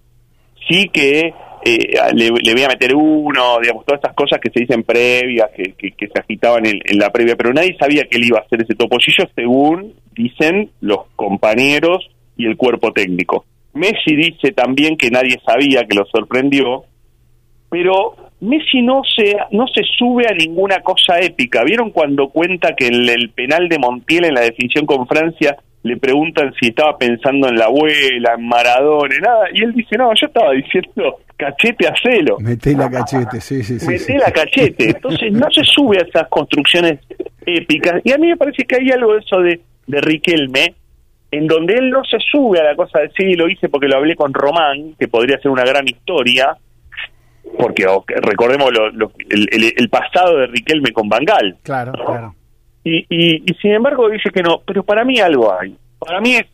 Sí 0.69 0.89
que 0.93 1.33
eh, 1.65 1.97
le, 2.15 2.31
le 2.31 2.53
voy 2.55 2.63
a 2.63 2.69
meter 2.69 2.95
uno, 2.95 3.59
digamos, 3.61 3.85
todas 3.85 3.99
estas 3.99 4.15
cosas 4.15 4.39
que 4.41 4.51
se 4.51 4.61
dicen 4.61 4.85
previas, 4.85 5.51
que, 5.57 5.93
que, 5.93 6.07
se 6.07 6.21
agitaban 6.21 6.67
en, 6.67 6.79
en 6.85 6.99
la 6.99 7.11
previa, 7.11 7.37
pero 7.37 7.53
nadie 7.53 7.77
sabía 7.79 8.05
que 8.05 8.19
él 8.19 8.27
iba 8.27 8.39
a 8.39 8.43
hacer 8.43 8.63
ese 8.63 8.75
topollillo 8.75 9.25
según 9.35 9.95
dicen 10.13 10.71
los 10.81 11.07
compañeros 11.17 12.09
y 12.37 12.47
el 12.47 12.57
cuerpo 12.57 12.93
técnico. 12.93 13.45
Messi 13.75 14.17
dice 14.17 14.53
también 14.53 14.97
que 14.97 15.11
nadie 15.11 15.37
sabía, 15.45 15.85
que 15.85 15.97
lo 15.97 16.05
sorprendió, 16.07 16.85
pero 17.71 18.15
Messi 18.41 18.83
no 18.83 19.03
se 19.05 19.37
no 19.51 19.67
se 19.67 19.83
sube 19.97 20.25
a 20.29 20.35
ninguna 20.35 20.81
cosa 20.81 21.19
épica. 21.21 21.65
¿Vieron 21.65 21.91
cuando 21.91 22.29
cuenta 22.29 22.75
que 22.77 22.87
el 22.87 23.31
penal 23.31 23.69
de 23.69 23.79
Montiel 23.79 24.27
en 24.27 24.35
la 24.35 24.43
definición 24.43 24.87
con 24.87 25.07
Francia 25.07 25.57
le 25.83 25.97
preguntan 25.97 26.53
si 26.61 26.69
estaba 26.69 26.97
pensando 26.99 27.49
en 27.49 27.57
la 27.57 27.67
abuela, 27.67 28.35
en 28.37 28.47
Maradona, 28.47 29.15
en 29.15 29.23
nada? 29.23 29.47
Y 29.53 29.65
él 29.65 29.73
dice, 29.73 29.97
no, 29.97 30.11
yo 30.15 30.27
estaba 30.27 30.53
diciendo, 30.53 31.17
cachete, 31.37 31.89
hacelo. 31.89 32.39
Meté 32.39 32.75
la 32.75 32.91
cachete, 32.91 33.41
sí, 33.41 33.63
sí, 33.63 33.79
sí. 33.81 33.87
Meté 33.87 33.99
sí. 33.99 34.13
la 34.15 34.31
cachete. 34.31 34.91
Entonces 34.91 35.33
no 35.33 35.51
se 35.51 35.65
sube 35.65 35.99
a 35.99 36.03
esas 36.03 36.29
construcciones 36.29 37.01
épicas. 37.45 38.01
Y 38.05 38.13
a 38.13 38.19
mí 38.19 38.29
me 38.29 38.37
parece 38.37 38.65
que 38.65 38.77
hay 38.77 38.91
algo 38.91 39.15
de 39.15 39.21
eso 39.21 39.41
de, 39.41 39.61
de 39.87 40.01
Riquelme, 40.01 40.75
en 41.31 41.47
donde 41.47 41.75
él 41.75 41.91
no 41.91 42.05
se 42.05 42.19
sube 42.21 42.61
a 42.61 42.65
la 42.65 42.77
cosa 42.77 43.01
de 43.01 43.11
sí, 43.17 43.35
lo 43.35 43.49
hice 43.49 43.69
porque 43.69 43.89
lo 43.89 43.97
hablé 43.97 44.15
con 44.15 44.33
Román, 44.33 44.95
que 44.99 45.09
podría 45.09 45.39
ser 45.39 45.51
una 45.51 45.65
gran 45.65 45.87
historia, 45.87 46.57
porque 47.59 47.87
o, 47.87 48.05
que 48.05 48.15
recordemos 48.17 48.73
lo- 48.73 48.91
lo- 48.91 49.13
el, 49.29 49.49
el- 49.53 49.73
el 49.77 49.89
pasado 49.89 50.39
de 50.39 50.47
Riquelme 50.49 50.93
con 50.93 51.09
Bangal. 51.09 51.57
Claro, 51.63 51.93
claro. 51.93 52.35
Y, 52.85 52.99
y, 53.09 53.43
y 53.47 53.55
sin 53.61 53.73
embargo 53.73 54.09
dice 54.09 54.31
que 54.31 54.43
no, 54.43 54.63
pero 54.67 54.83
para 54.83 55.05
mí 55.05 55.19
algo 55.21 55.53
hay. 55.59 55.77
Para 55.99 56.21
mí 56.21 56.37
es 56.37 56.47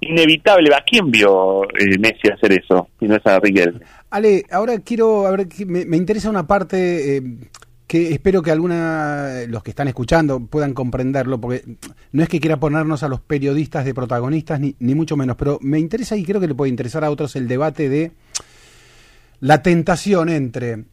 inevitable. 0.00 0.74
¿A 0.74 0.82
quién 0.82 1.10
vio 1.10 1.64
eh, 1.64 1.98
Messi 1.98 2.28
hacer 2.32 2.52
eso? 2.52 2.88
Si 2.98 3.06
no 3.06 3.16
es 3.16 3.26
a 3.26 3.38
Riquelme. 3.40 3.80
Ale, 4.10 4.44
ahora 4.50 4.78
quiero, 4.80 5.26
a 5.26 5.30
ver, 5.32 5.46
me 5.66 5.96
interesa 5.96 6.30
una 6.30 6.46
parte 6.46 7.16
eh, 7.16 7.22
que 7.86 8.12
espero 8.12 8.42
que 8.42 8.50
alguna, 8.50 9.42
los 9.48 9.62
que 9.62 9.70
están 9.70 9.88
escuchando 9.88 10.40
puedan 10.46 10.74
comprenderlo, 10.74 11.40
porque 11.40 11.62
no 12.12 12.22
es 12.22 12.28
que 12.28 12.40
quiera 12.40 12.58
ponernos 12.58 13.02
a 13.02 13.08
los 13.08 13.20
periodistas 13.20 13.84
de 13.84 13.94
protagonistas, 13.94 14.58
ni, 14.60 14.74
ni 14.78 14.94
mucho 14.94 15.16
menos, 15.16 15.36
pero 15.36 15.58
me 15.60 15.78
interesa 15.78 16.16
y 16.16 16.24
creo 16.24 16.40
que 16.40 16.48
le 16.48 16.54
puede 16.54 16.70
interesar 16.70 17.04
a 17.04 17.10
otros 17.10 17.36
el 17.36 17.46
debate 17.48 17.88
de 17.88 18.12
la 19.46 19.62
tentación 19.62 20.28
entre 20.28 20.84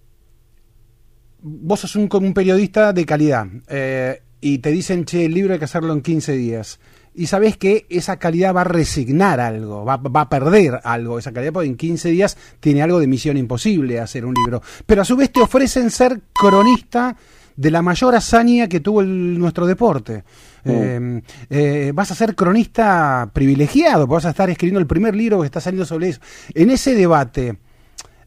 vos 1.42 1.80
sos 1.80 1.96
un, 1.96 2.08
un 2.12 2.34
periodista 2.34 2.94
de 2.94 3.06
calidad 3.06 3.48
eh, 3.68 4.22
y 4.42 4.60
te 4.60 4.72
dicen, 4.72 5.06
che, 5.06 5.26
el 5.26 5.34
libro 5.34 5.54
hay 5.54 5.60
que 5.60 5.66
hacerlo 5.66 5.94
en 5.94 6.02
15 6.02 6.34
días. 6.34 6.80
Y 7.16 7.28
sabés 7.28 7.58
que 7.58 7.86
esa 7.90 8.18
calidad 8.18 8.56
va 8.56 8.62
a 8.62 8.66
resignar 8.66 9.40
algo, 9.40 9.86
va, 9.86 9.98
va 9.98 10.22
a 10.22 10.30
perder 10.30 10.80
algo, 10.84 11.20
esa 11.20 11.32
calidad, 11.32 11.54
porque 11.54 11.70
en 11.70 11.78
15 11.78 12.10
días 12.10 12.38
tiene 12.60 12.82
algo 12.82 13.00
de 13.00 13.08
misión 13.08 13.38
imposible 13.38 14.00
hacer 14.00 14.26
un 14.26 14.34
libro. 14.34 14.62
Pero 14.86 15.02
a 15.02 15.06
su 15.06 15.16
vez 15.16 15.32
te 15.32 15.42
ofrecen 15.42 15.90
ser 15.92 16.22
cronista 16.34 17.16
de 17.56 17.72
la 17.72 17.82
mayor 17.84 18.16
hazaña 18.16 18.68
que 18.68 18.80
tuvo 18.80 19.02
el- 19.02 19.38
nuestro 19.38 19.66
deporte. 19.68 20.24
Eh, 20.66 21.22
eh, 21.50 21.92
vas 21.94 22.10
a 22.12 22.16
ser 22.16 22.36
cronista 22.36 23.30
privilegiado, 23.34 24.08
vas 24.08 24.26
a 24.26 24.30
estar 24.32 24.50
escribiendo 24.50 24.80
el 24.80 24.88
primer 24.88 25.16
libro 25.16 25.40
que 25.42 25.46
está 25.46 25.62
saliendo 25.62 25.86
sobre 25.86 26.10
eso. 26.10 26.22
En 26.56 26.72
ese 26.72 26.96
debate, 26.96 27.58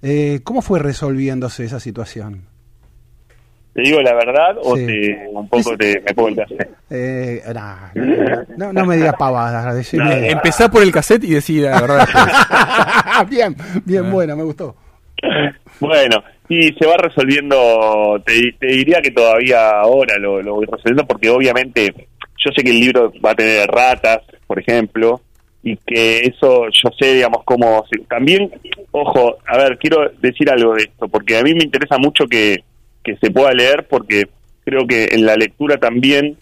eh, 0.03 0.41
¿cómo 0.45 0.63
fue 0.63 0.79
resolviéndose 0.79 1.65
esa 1.65 1.81
situación? 1.81 2.43
¿Te 3.75 3.83
digo 3.83 4.01
la 4.01 4.15
verdad 4.15 4.57
o 4.63 4.75
Sí. 4.75 4.87
te, 4.87 5.27
un 5.31 5.49
poco 5.49 5.77
te, 5.77 6.01
me 6.01 6.35
café? 6.35 6.71
Eh, 6.89 7.43
nah, 7.55 7.91
no, 8.57 8.73
no 8.73 8.87
me 8.87 8.97
digas 8.97 9.15
pavadas. 9.19 9.93
Empezá 9.93 10.71
por 10.71 10.83
el 10.83 10.91
cassette 10.91 11.25
y 11.25 11.35
decir 11.35 11.65
la 11.65 11.81
verdad 11.83 12.09
bien, 13.29 13.55
bien, 13.85 14.11
buena, 14.11 14.35
me 14.35 14.45
gustó. 14.45 14.75
Bueno, 15.79 16.23
y 16.49 16.73
se 16.73 16.87
va 16.87 16.97
resolviendo, 16.97 18.23
te, 18.25 18.53
te 18.59 18.67
diría 18.67 19.03
que 19.03 19.11
todavía 19.11 19.71
ahora 19.71 20.17
lo, 20.19 20.41
lo 20.41 20.55
voy 20.55 20.67
resolviendo 20.67 21.07
porque 21.07 21.29
obviamente 21.29 21.93
yo 22.39 22.51
sé 22.57 22.63
que 22.63 22.71
el 22.71 22.81
libro 22.81 23.13
va 23.25 23.33
a 23.33 23.35
tener 23.35 23.69
ratas, 23.69 24.21
por 24.47 24.59
ejemplo, 24.59 25.21
y 25.67 25.77
que 25.79 26.21
eso 26.21 26.67
yo 26.67 26.91
sé, 26.97 27.15
digamos, 27.15 27.43
cómo... 27.45 27.85
también, 28.09 28.53
ojo, 28.93 29.39
a 29.45 29.59
ver, 29.59 29.77
quiero 29.79 30.13
decir 30.21 30.49
algo 30.49 30.75
de 30.75 30.85
esto, 30.85 31.09
porque 31.09 31.37
a 31.37 31.43
mí 31.43 31.55
me 31.55 31.65
interesa 31.65 31.99
mucho 31.99 32.27
que, 32.29 32.63
que 33.03 33.17
se 33.17 33.33
pueda 33.33 33.51
leer 33.53 33.85
porque 33.91 34.29
creo 34.65 34.87
que 34.87 35.07
en 35.11 35.27
la 35.27 35.35
lectura 35.35 35.77
también 35.77 36.39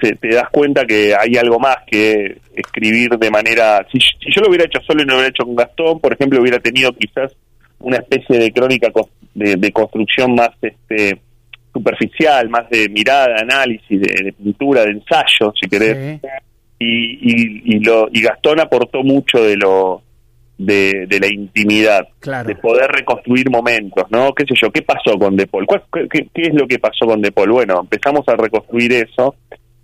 se- 0.00 0.16
te 0.16 0.28
das 0.28 0.48
cuenta 0.50 0.86
que 0.86 1.14
hay 1.14 1.36
algo 1.36 1.58
más 1.58 1.76
que 1.86 2.38
escribir 2.56 3.10
de 3.18 3.30
manera... 3.30 3.86
Si, 3.92 3.98
si 3.98 4.34
yo 4.34 4.40
lo 4.40 4.48
hubiera 4.48 4.64
hecho 4.64 4.80
solo 4.86 5.02
y 5.02 5.04
no 5.04 5.12
lo 5.12 5.18
hubiera 5.18 5.28
hecho 5.28 5.44
con 5.44 5.54
Gastón, 5.54 6.00
por 6.00 6.14
ejemplo, 6.14 6.40
hubiera 6.40 6.58
tenido 6.58 6.94
quizás 6.94 7.30
una 7.78 7.98
especie 7.98 8.38
de 8.38 8.52
crónica 8.52 8.88
de, 9.34 9.72
construcción 9.72 10.34
más 10.34 10.48
este 10.62 11.20
superficial, 11.74 12.48
más 12.48 12.70
de 12.70 12.88
mirada, 12.88 13.36
análisis, 13.38 14.00
de, 14.00 14.32
pintura, 14.32 14.82
de 14.86 14.92
ensayo, 14.92 15.52
si 15.60 15.68
querés. 15.68 16.20
Y, 16.82 17.18
y, 17.20 17.62
y, 17.76 17.80
lo, 17.80 18.08
y 18.12 18.22
Gastón 18.22 18.60
aportó 18.60 19.02
mucho 19.02 19.42
de 19.42 19.56
lo 19.56 20.02
de, 20.58 21.06
de 21.08 21.20
la 21.20 21.26
intimidad, 21.32 22.06
Claro. 22.20 22.48
de 22.48 22.54
poder 22.56 22.90
reconstruir 22.90 23.50
momentos, 23.50 24.04
¿no? 24.10 24.32
¿Qué 24.32 24.44
sé 24.44 24.54
yo? 24.60 24.70
¿Qué 24.70 24.82
pasó 24.82 25.18
con 25.18 25.36
De 25.36 25.46
Paul? 25.46 25.66
¿Cuál- 25.66 25.84
qué, 26.10 26.26
qué 26.32 26.42
es 26.42 26.54
lo 26.54 26.66
que 26.66 26.78
pasó 26.78 27.06
con 27.06 27.20
De 27.20 27.32
Paul? 27.32 27.50
Bueno, 27.52 27.80
empezamos 27.80 28.22
a 28.28 28.36
reconstruir 28.36 28.92
eso. 28.92 29.34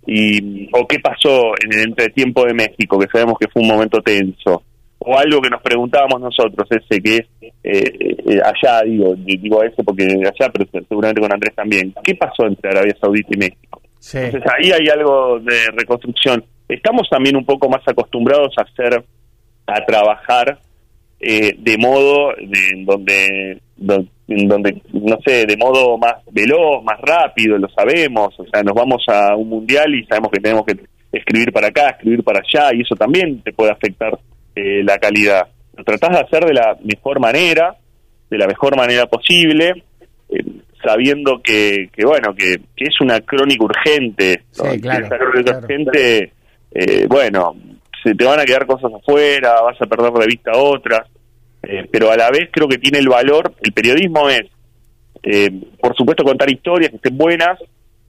y 0.07 0.67
¿O 0.73 0.87
qué 0.87 0.99
pasó 0.99 1.51
en 1.63 1.73
el 1.79 1.89
entretiempo 1.89 2.45
de 2.45 2.53
México, 2.53 2.97
que 2.97 3.07
sabemos 3.11 3.35
que 3.39 3.47
fue 3.49 3.61
un 3.61 3.67
momento 3.69 4.01
tenso? 4.01 4.63
O 4.99 5.17
algo 5.17 5.41
que 5.41 5.49
nos 5.49 5.61
preguntábamos 5.61 6.19
nosotros, 6.21 6.67
ese 6.71 7.01
que 7.01 7.15
es 7.17 7.25
eh, 7.63 7.83
eh, 8.27 8.39
allá, 8.43 8.81
digo, 8.85 9.15
digo 9.15 9.63
ese 9.63 9.83
porque 9.83 10.03
allá, 10.03 10.51
pero 10.51 10.65
seguramente 10.87 11.21
con 11.21 11.33
Andrés 11.33 11.55
también. 11.55 11.93
¿Qué 12.03 12.15
pasó 12.15 12.45
entre 12.47 12.69
Arabia 12.71 12.95
Saudita 12.99 13.29
y 13.31 13.37
México? 13.37 13.81
Sí. 13.99 14.17
Entonces 14.17 14.49
ahí 14.57 14.71
hay 14.71 14.87
algo 14.89 15.39
de 15.39 15.57
reconstrucción. 15.77 16.43
Estamos 16.69 17.09
también 17.09 17.35
un 17.35 17.45
poco 17.45 17.67
más 17.67 17.81
acostumbrados 17.87 18.53
a 18.57 18.61
hacer, 18.61 19.03
a 19.65 19.85
trabajar 19.85 20.59
eh, 21.19 21.55
de 21.57 21.77
modo 21.77 22.33
de, 22.39 22.85
donde, 22.85 24.07
donde, 24.27 24.81
no 24.93 25.17
sé, 25.25 25.45
de 25.45 25.57
modo 25.57 25.97
más 25.97 26.23
veloz, 26.31 26.83
más 26.83 27.01
rápido, 27.01 27.57
lo 27.57 27.67
sabemos. 27.69 28.39
O 28.39 28.45
sea, 28.45 28.63
nos 28.63 28.75
vamos 28.75 29.03
a 29.07 29.35
un 29.35 29.49
mundial 29.49 29.93
y 29.95 30.05
sabemos 30.05 30.31
que 30.31 30.39
tenemos 30.39 30.65
que 30.65 30.77
escribir 31.11 31.51
para 31.51 31.67
acá, 31.67 31.89
escribir 31.89 32.23
para 32.23 32.39
allá, 32.39 32.73
y 32.73 32.81
eso 32.81 32.95
también 32.95 33.41
te 33.41 33.51
puede 33.51 33.71
afectar 33.71 34.17
eh, 34.55 34.83
la 34.83 34.97
calidad. 34.97 35.47
Lo 35.75 35.83
tratás 35.83 36.11
de 36.11 36.19
hacer 36.19 36.45
de 36.45 36.53
la 36.53 36.77
mejor 36.83 37.19
manera, 37.19 37.75
de 38.29 38.37
la 38.37 38.47
mejor 38.47 38.77
manera 38.77 39.07
posible, 39.07 39.83
eh, 40.29 40.43
sabiendo 40.85 41.41
que, 41.43 41.89
que 41.91 42.05
bueno, 42.05 42.33
que, 42.35 42.57
que 42.75 42.85
es 42.85 43.01
una 43.01 43.19
crónica 43.21 43.65
urgente. 43.65 44.43
Sí, 44.51 44.61
¿no? 44.63 44.73
Y 44.73 44.79
claro, 44.79 45.05
esa 45.05 45.17
crónica 45.17 45.51
claro. 45.51 45.59
urgente, 45.65 46.33
eh, 46.71 47.05
bueno, 47.07 47.55
se 48.03 48.15
te 48.15 48.23
van 48.25 48.39
a 48.39 48.45
quedar 48.45 48.65
cosas 48.65 48.91
afuera, 48.93 49.61
vas 49.61 49.81
a 49.81 49.85
perder 49.85 50.11
de 50.13 50.25
vista 50.27 50.51
otras, 50.55 51.01
eh, 51.63 51.87
pero 51.91 52.11
a 52.11 52.15
la 52.17 52.29
vez 52.31 52.49
creo 52.51 52.67
que 52.67 52.77
tiene 52.77 52.99
el 52.99 53.09
valor, 53.09 53.53
el 53.61 53.73
periodismo 53.73 54.29
es, 54.29 54.43
eh, 55.23 55.49
por 55.81 55.95
supuesto, 55.95 56.23
contar 56.23 56.49
historias 56.49 56.91
que 56.91 56.95
estén 56.97 57.17
buenas, 57.17 57.59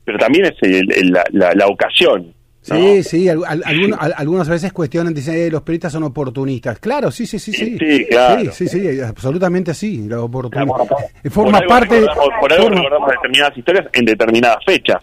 pero 0.05 0.19
también 0.19 0.47
es 0.47 0.55
el- 0.63 0.93
el- 0.93 1.11
la, 1.11 1.25
la- 1.33 1.55
la 1.55 1.67
ocasión. 1.67 2.33
¿no? 2.69 2.77
Sí, 2.77 3.03
sí, 3.03 3.27
al- 3.29 3.43
al- 3.47 3.63
alguno- 3.65 3.97
al- 3.99 4.13
algunas 4.19 4.47
veces 4.47 4.71
cuestionan, 4.73 5.15
dicen, 5.15 5.35
eh, 5.35 5.51
los 5.51 5.63
periodistas 5.63 5.93
son 5.95 6.03
oportunistas. 6.03 6.79
Claro, 6.79 7.11
sí, 7.11 7.27
sí, 7.27 7.39
sí, 7.39 7.53
sí. 7.55 7.79
Sí, 7.81 8.07
claro. 8.11 8.53
Sí, 8.53 8.69
sí, 8.69 8.81
sí, 8.81 9.01
absolutamente 9.01 9.71
así, 9.71 10.07
los 10.07 10.25
oportunistas. 10.25 10.87
Por 11.23 11.31
Forma 11.33 11.57
algo 11.59 11.69
parte... 11.71 12.01
recordamos- 12.01 12.41
por 12.41 12.53
algo 12.53 12.65
forma- 12.67 12.83
recordamos 12.83 13.11
determinadas 13.13 13.57
historias 13.59 13.87
en 13.95 14.05
determinadas 14.05 14.59
fechas. 14.67 15.03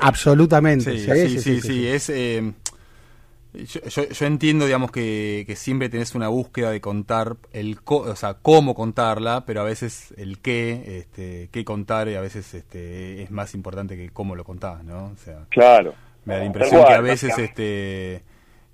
absolutamente. 0.00 0.98
Sí, 0.98 1.28
sí, 1.28 1.38
sí, 1.40 1.60
sí, 1.60 1.86
es... 1.88 2.10
yo, 3.64 3.80
yo- 3.82 4.08
yo 4.08 4.26
entiendo, 4.26 4.64
digamos, 4.66 4.90
que, 4.90 5.44
que 5.46 5.56
siempre 5.56 5.88
tenés 5.88 6.14
una 6.14 6.28
búsqueda 6.28 6.70
de 6.70 6.80
contar 6.80 7.36
el 7.52 7.80
co- 7.82 8.02
o 8.02 8.16
sea, 8.16 8.34
cómo 8.34 8.74
contarla, 8.74 9.44
pero 9.46 9.60
a 9.62 9.64
veces 9.64 10.12
el 10.16 10.38
qué, 10.40 10.98
este, 10.98 11.48
qué 11.52 11.64
contar, 11.64 12.08
y 12.08 12.14
a 12.14 12.20
veces 12.20 12.52
este, 12.54 13.22
es 13.22 13.30
más 13.30 13.54
importante 13.54 13.96
que 13.96 14.10
cómo 14.10 14.36
lo 14.36 14.44
contás, 14.44 14.84
¿no? 14.84 15.06
O 15.06 15.16
sea, 15.16 15.46
Claro. 15.50 15.94
me 16.24 16.34
da 16.34 16.40
la 16.40 16.46
impresión 16.46 16.84
que 16.84 16.92
a 16.92 17.00
veces 17.00 17.38
este 17.38 18.22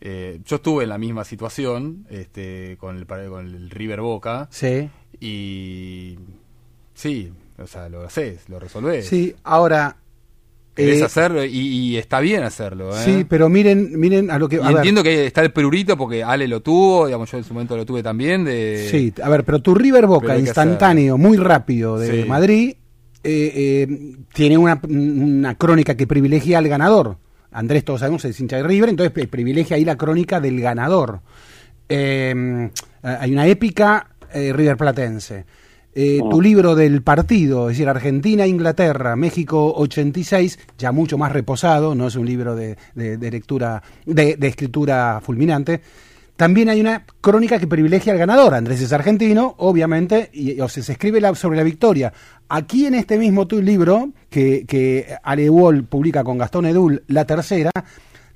eh, 0.05 0.41
yo 0.45 0.57
estuve 0.57 0.83
en 0.83 0.89
la 0.89 0.99
misma 0.99 1.23
situación 1.25 2.07
este 2.11 2.77
con 2.81 2.97
el 2.97 3.07
con 3.07 3.47
el 3.47 3.71
River 3.71 4.01
Boca 4.01 4.49
Sí, 4.51 4.91
y 5.21 6.19
sí 6.95 7.33
o 7.59 7.67
sea 7.67 7.89
lo 7.89 8.03
haces 8.03 8.49
lo 8.49 8.59
resolvés 8.59 9.07
sí, 9.09 9.35
ahora... 9.45 9.97
querés 10.75 11.01
eh, 11.01 11.05
hacerlo 11.05 11.45
y, 11.45 11.51
y 11.59 11.97
está 11.99 12.21
bien 12.21 12.43
hacerlo 12.43 12.97
¿eh? 12.97 13.03
Sí, 13.05 13.27
pero 13.29 13.49
miren, 13.49 13.99
miren 13.99 14.31
a 14.31 14.39
lo 14.39 14.49
que... 14.49 14.57
y 14.57 14.59
a 14.61 14.69
ver, 14.69 14.77
entiendo 14.77 15.03
que 15.03 15.27
está 15.27 15.43
el 15.43 15.53
perurito 15.53 15.97
porque 15.97 16.25
Ale 16.25 16.49
lo 16.49 16.61
tuvo 16.63 17.07
digamos 17.07 17.31
yo 17.31 17.39
en 17.39 17.45
su 17.45 17.53
momento 17.55 17.77
lo 17.77 17.85
tuve 17.85 18.03
también 18.03 18.45
de 18.45 18.89
Sí, 18.91 19.13
a 19.23 19.29
ver, 19.29 19.45
pero 19.45 19.61
tu 19.61 19.75
River 19.75 20.07
Boca 20.07 20.37
instantáneo, 20.39 21.19
muy 21.19 21.37
rápido 21.37 21.99
de 21.99 22.23
Sí. 22.23 22.29
Madrid, 22.29 22.75
eh, 23.25 23.53
eh, 23.89 24.17
tiene 24.33 24.57
una, 24.59 24.81
una 24.89 25.55
crónica 25.57 25.95
que 25.97 26.07
privilegia 26.07 26.59
al 26.59 26.69
ganador. 26.69 27.19
Andrés, 27.53 27.85
todos 27.85 28.01
sabemos, 28.01 28.25
es 28.25 28.41
hincha 28.41 28.57
de 28.57 28.63
River, 28.63 28.89
entonces 28.89 29.13
pri- 29.13 29.27
privilegia 29.27 29.77
ahí 29.77 29.85
la 29.85 29.97
crónica 29.97 30.41
del 30.41 30.59
ganador. 30.61 31.21
Eh, 31.89 32.71
hay 33.03 33.33
una 33.33 33.47
épica 33.47 34.09
eh, 34.33 34.53
River 34.53 34.77
Platense. 34.77 35.45
Eh, 35.95 36.21
Tu 36.31 36.41
libro 36.41 36.75
del 36.75 37.03
partido, 37.03 37.69
es 37.69 37.77
decir, 37.77 37.89
Argentina-Inglaterra, 37.89 39.15
México 39.17 39.75
86, 39.77 40.59
ya 40.79 40.91
mucho 40.93 41.19
más 41.19 41.33
reposado, 41.33 41.95
no 41.95 42.07
es 42.07 42.17
un 42.17 42.27
libro 42.27 42.55
de, 42.57 42.77
de- 42.95 43.19
de 43.19 43.31
lectura, 43.31 43.83
de, 44.07 44.37
de 44.37 44.49
escritura 44.49 45.21
fulminante. 45.23 45.81
También 46.35 46.71
hay 46.71 46.81
una 46.81 47.05
crónica 47.21 47.59
que 47.59 47.67
privilegia 47.67 48.13
al 48.15 48.19
ganador. 48.19 48.55
Andrés 48.55 48.81
es 48.81 48.93
argentino, 48.93 49.55
obviamente, 49.59 50.31
y, 50.33 50.59
o 50.61 50.69
sea, 50.69 50.83
se 50.83 50.93
escribe 50.93 51.21
la- 51.21 51.35
sobre 51.35 51.59
la 51.59 51.63
victoria. 51.63 52.13
Aquí 52.49 52.87
en 52.87 52.95
este 52.95 53.19
mismo 53.19 53.47
tu 53.47 53.61
libro, 53.61 54.11
que, 54.31 54.65
que 54.67 55.07
Ale 55.23 55.51
Wall 55.51 55.85
publica 55.85 56.25
con 56.25 56.39
Gastón 56.39 56.65
Edul, 56.67 57.03
la 57.09 57.27
tercera, 57.27 57.71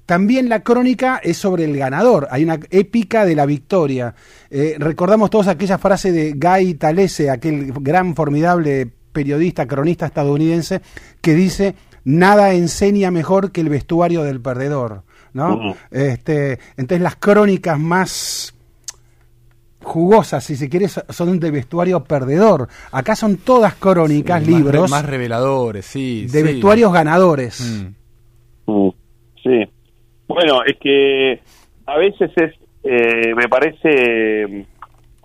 también 0.07 0.49
la 0.49 0.61
crónica 0.61 1.21
es 1.23 1.37
sobre 1.37 1.65
el 1.65 1.77
ganador. 1.77 2.29
Hay 2.31 2.45
una 2.45 2.59
épica 2.71 3.25
de 3.27 3.35
la 3.35 3.45
victoria. 3.45 4.15
Eh, 4.51 4.77
recordamos 4.79 5.31
todos 5.31 5.49
aquella 5.49 5.79
frase 5.79 6.13
de 6.13 6.33
Guy 6.33 6.75
Talese, 6.75 7.29
aquel 7.31 7.73
gran, 7.81 8.15
formidable 8.15 8.89
periodista, 9.13 9.67
cronista 9.67 10.07
estadounidense, 10.07 10.81
que 11.21 11.35
dice, 11.35 11.75
nada 12.05 12.53
enseña 12.55 13.11
mejor 13.11 13.51
que 13.51 13.61
el 13.63 13.69
vestuario 13.69 14.23
del 14.23 14.41
perdedor. 14.41 15.03
¿no? 15.33 15.75
Este, 15.91 16.59
entonces 16.77 17.03
las 17.03 17.17
crónicas 17.17 17.79
más 17.79 18.55
jugosas, 19.83 20.43
si 20.45 20.57
se 20.57 20.69
quiere, 20.69 20.89
so- 20.89 21.05
son 21.11 21.39
de 21.39 21.51
vestuario 21.51 22.03
perdedor. 22.05 22.69
Acá 22.91 23.15
son 23.17 23.37
todas 23.37 23.75
crónicas, 23.75 24.41
más 24.41 24.47
re- 24.51 24.57
libros 24.59 24.91
más 24.91 25.05
reveladores 25.05 25.87
sí 25.87 26.23
de 26.27 26.39
sí. 26.41 26.43
vestuarios 26.43 26.93
ganadores. 26.93 27.61
Mm. 28.67 28.73
Mm, 28.73 28.91
Sí. 29.43 29.61
Bueno, 30.29 30.63
es 30.65 30.77
que 30.79 31.41
a 31.87 31.97
veces 31.99 32.31
es, 32.37 32.53
eh, 32.85 33.35
me 33.35 33.49
parece, 33.49 34.67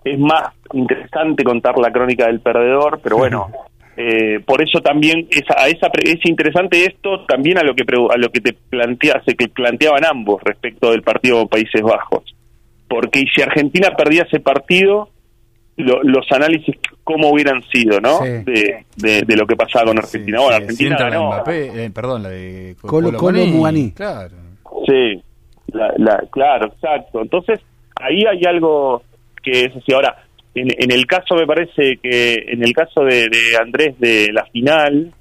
es 0.04 0.18
más 0.18 0.52
interesante 0.72 1.44
contar 1.44 1.78
la 1.78 1.90
crónica 1.90 2.26
del 2.26 2.40
perdedor, 2.40 3.00
pero 3.02 3.16
bueno, 3.16 3.48
eh, 3.96 4.40
por 4.46 4.62
eso 4.62 4.80
también 4.80 5.26
es, 5.30 5.42
a 5.56 5.68
esa, 5.68 5.88
pre- 5.90 6.12
es 6.12 6.24
interesante 6.24 6.84
esto 6.84 7.24
también 7.26 7.58
a 7.58 7.62
lo 7.62 7.74
que 7.74 7.84
a 8.12 8.16
lo 8.16 8.30
que 8.30 8.40
te 8.40 8.52
que 9.34 9.48
planteaban 9.48 10.04
ambos 10.04 10.40
respecto 10.44 10.90
del 10.92 11.02
partido 11.02 11.46
Países 11.46 11.82
Bajos, 11.82 12.24
porque 12.88 13.24
si 13.34 13.42
Argentina 13.42 13.90
perdía 13.96 14.22
ese 14.22 14.40
partido 14.40 15.08
lo- 15.76 16.02
los 16.02 16.30
análisis 16.30 16.76
cómo 17.02 17.30
hubieran 17.30 17.62
sido, 17.72 18.00
¿no? 18.00 18.18
Sí. 18.22 18.28
De, 18.44 18.84
de, 18.96 19.22
de 19.22 19.36
lo 19.36 19.46
que 19.46 19.56
pasaba 19.56 19.86
con 19.86 19.98
Argentina. 19.98 20.38
Sí, 20.38 20.44
bueno, 20.44 20.58
sí, 20.58 20.62
Argentina 20.62 20.96
ganó. 20.98 21.26
Mbappé, 21.28 21.84
eh, 21.86 21.90
perdón 21.90 22.22
la 22.22 22.28
de 22.28 22.76
Colo- 22.80 23.16
Colo 23.16 23.44
Muani. 23.46 23.90
claro 23.90 24.36
Sí, 24.86 25.22
la, 25.72 25.92
la- 25.96 26.24
claro, 26.30 26.66
exacto. 26.72 27.20
Entonces, 27.22 27.60
ahí 28.00 28.22
hay 28.30 28.42
algo 28.46 29.02
que 29.42 29.62
es 29.66 29.76
así. 29.76 29.92
Ahora, 29.92 30.16
en, 30.54 30.68
en 30.78 30.90
el 30.92 31.06
caso, 31.06 31.34
me 31.34 31.46
parece 31.46 31.98
que 32.02 32.34
en 32.48 32.62
el 32.62 32.72
caso 32.72 33.02
de, 33.04 33.28
de 33.28 33.56
Andrés 33.60 33.98
de 33.98 34.28
la 34.32 34.44
final, 34.46 35.12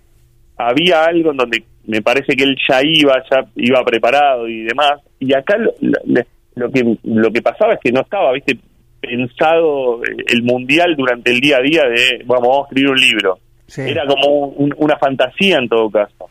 había 0.58 1.06
algo 1.06 1.32
en 1.32 1.38
donde 1.38 1.64
me 1.88 2.02
parece 2.02 2.36
que 2.36 2.44
él 2.44 2.56
ya 2.70 2.82
iba, 2.84 3.14
ya 3.32 3.46
iba 3.56 3.84
preparado 3.84 4.48
y 4.48 4.64
demás. 4.64 4.94
Y 5.20 5.34
acá 5.34 5.58
lo, 5.58 5.72
lo- 5.80 6.22
lo 6.56 6.70
que 6.70 6.84
lo 7.06 7.32
que 7.32 7.42
pasaba 7.42 7.74
es 7.74 7.80
que 7.82 7.92
no 7.94 8.02
estaba, 8.02 8.34
viste, 8.34 8.58
pensado 9.00 10.02
el 10.04 10.44
mundial 10.44 10.96
durante 10.98 11.32
el 11.32 11.40
día 11.40 11.58
a 11.58 11.62
día 11.62 11.84
de, 11.84 12.24
vamos, 12.26 12.48
vamos 12.48 12.58
a 12.60 12.68
escribir 12.70 12.90
un 12.92 13.00
libro. 13.00 13.38
Sí. 13.68 13.82
Era 13.82 14.04
como 14.06 14.48
un- 14.48 14.74
una 14.78 14.98
fantasía 14.98 15.58
en 15.58 15.68
todo 15.70 15.90
caso. 15.90 16.30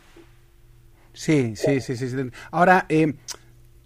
Sí, 1.21 1.53
sí, 1.55 1.79
sí, 1.81 1.95
sí. 1.95 2.09
sí. 2.09 2.15
Ahora, 2.49 2.87
eh, 2.89 3.13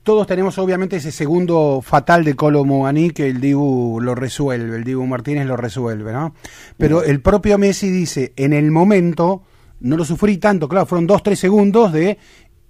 todos 0.04 0.26
tenemos 0.26 0.58
obviamente 0.58 0.95
ese 0.95 1.12
segundo 1.12 1.82
fatal 1.84 2.24
de 2.24 2.34
Colo 2.34 2.63
Muani 2.63 3.10
que 3.10 3.28
el 3.28 3.41
Dibu 3.41 4.00
lo 4.00 4.15
resuelve, 4.15 4.78
el 4.78 4.86
Dibu 4.86 5.06
Martínez 5.06 5.45
lo 5.45 5.58
resuelve, 5.58 6.13
¿no? 6.13 6.34
Pero 6.78 7.04
el 7.04 7.19
propio 7.19 7.58
Messi 7.58 7.89
dice, 7.89 8.32
en 8.38 8.54
el 8.54 8.71
momento 8.71 9.43
no 9.82 9.98
lo 9.98 10.06
sufrí 10.06 10.38
tanto, 10.38 10.69
claro, 10.69 10.86
fueron 10.86 11.08
dos, 11.08 11.24
tres 11.24 11.38
segundos 11.38 11.91
de... 11.91 12.17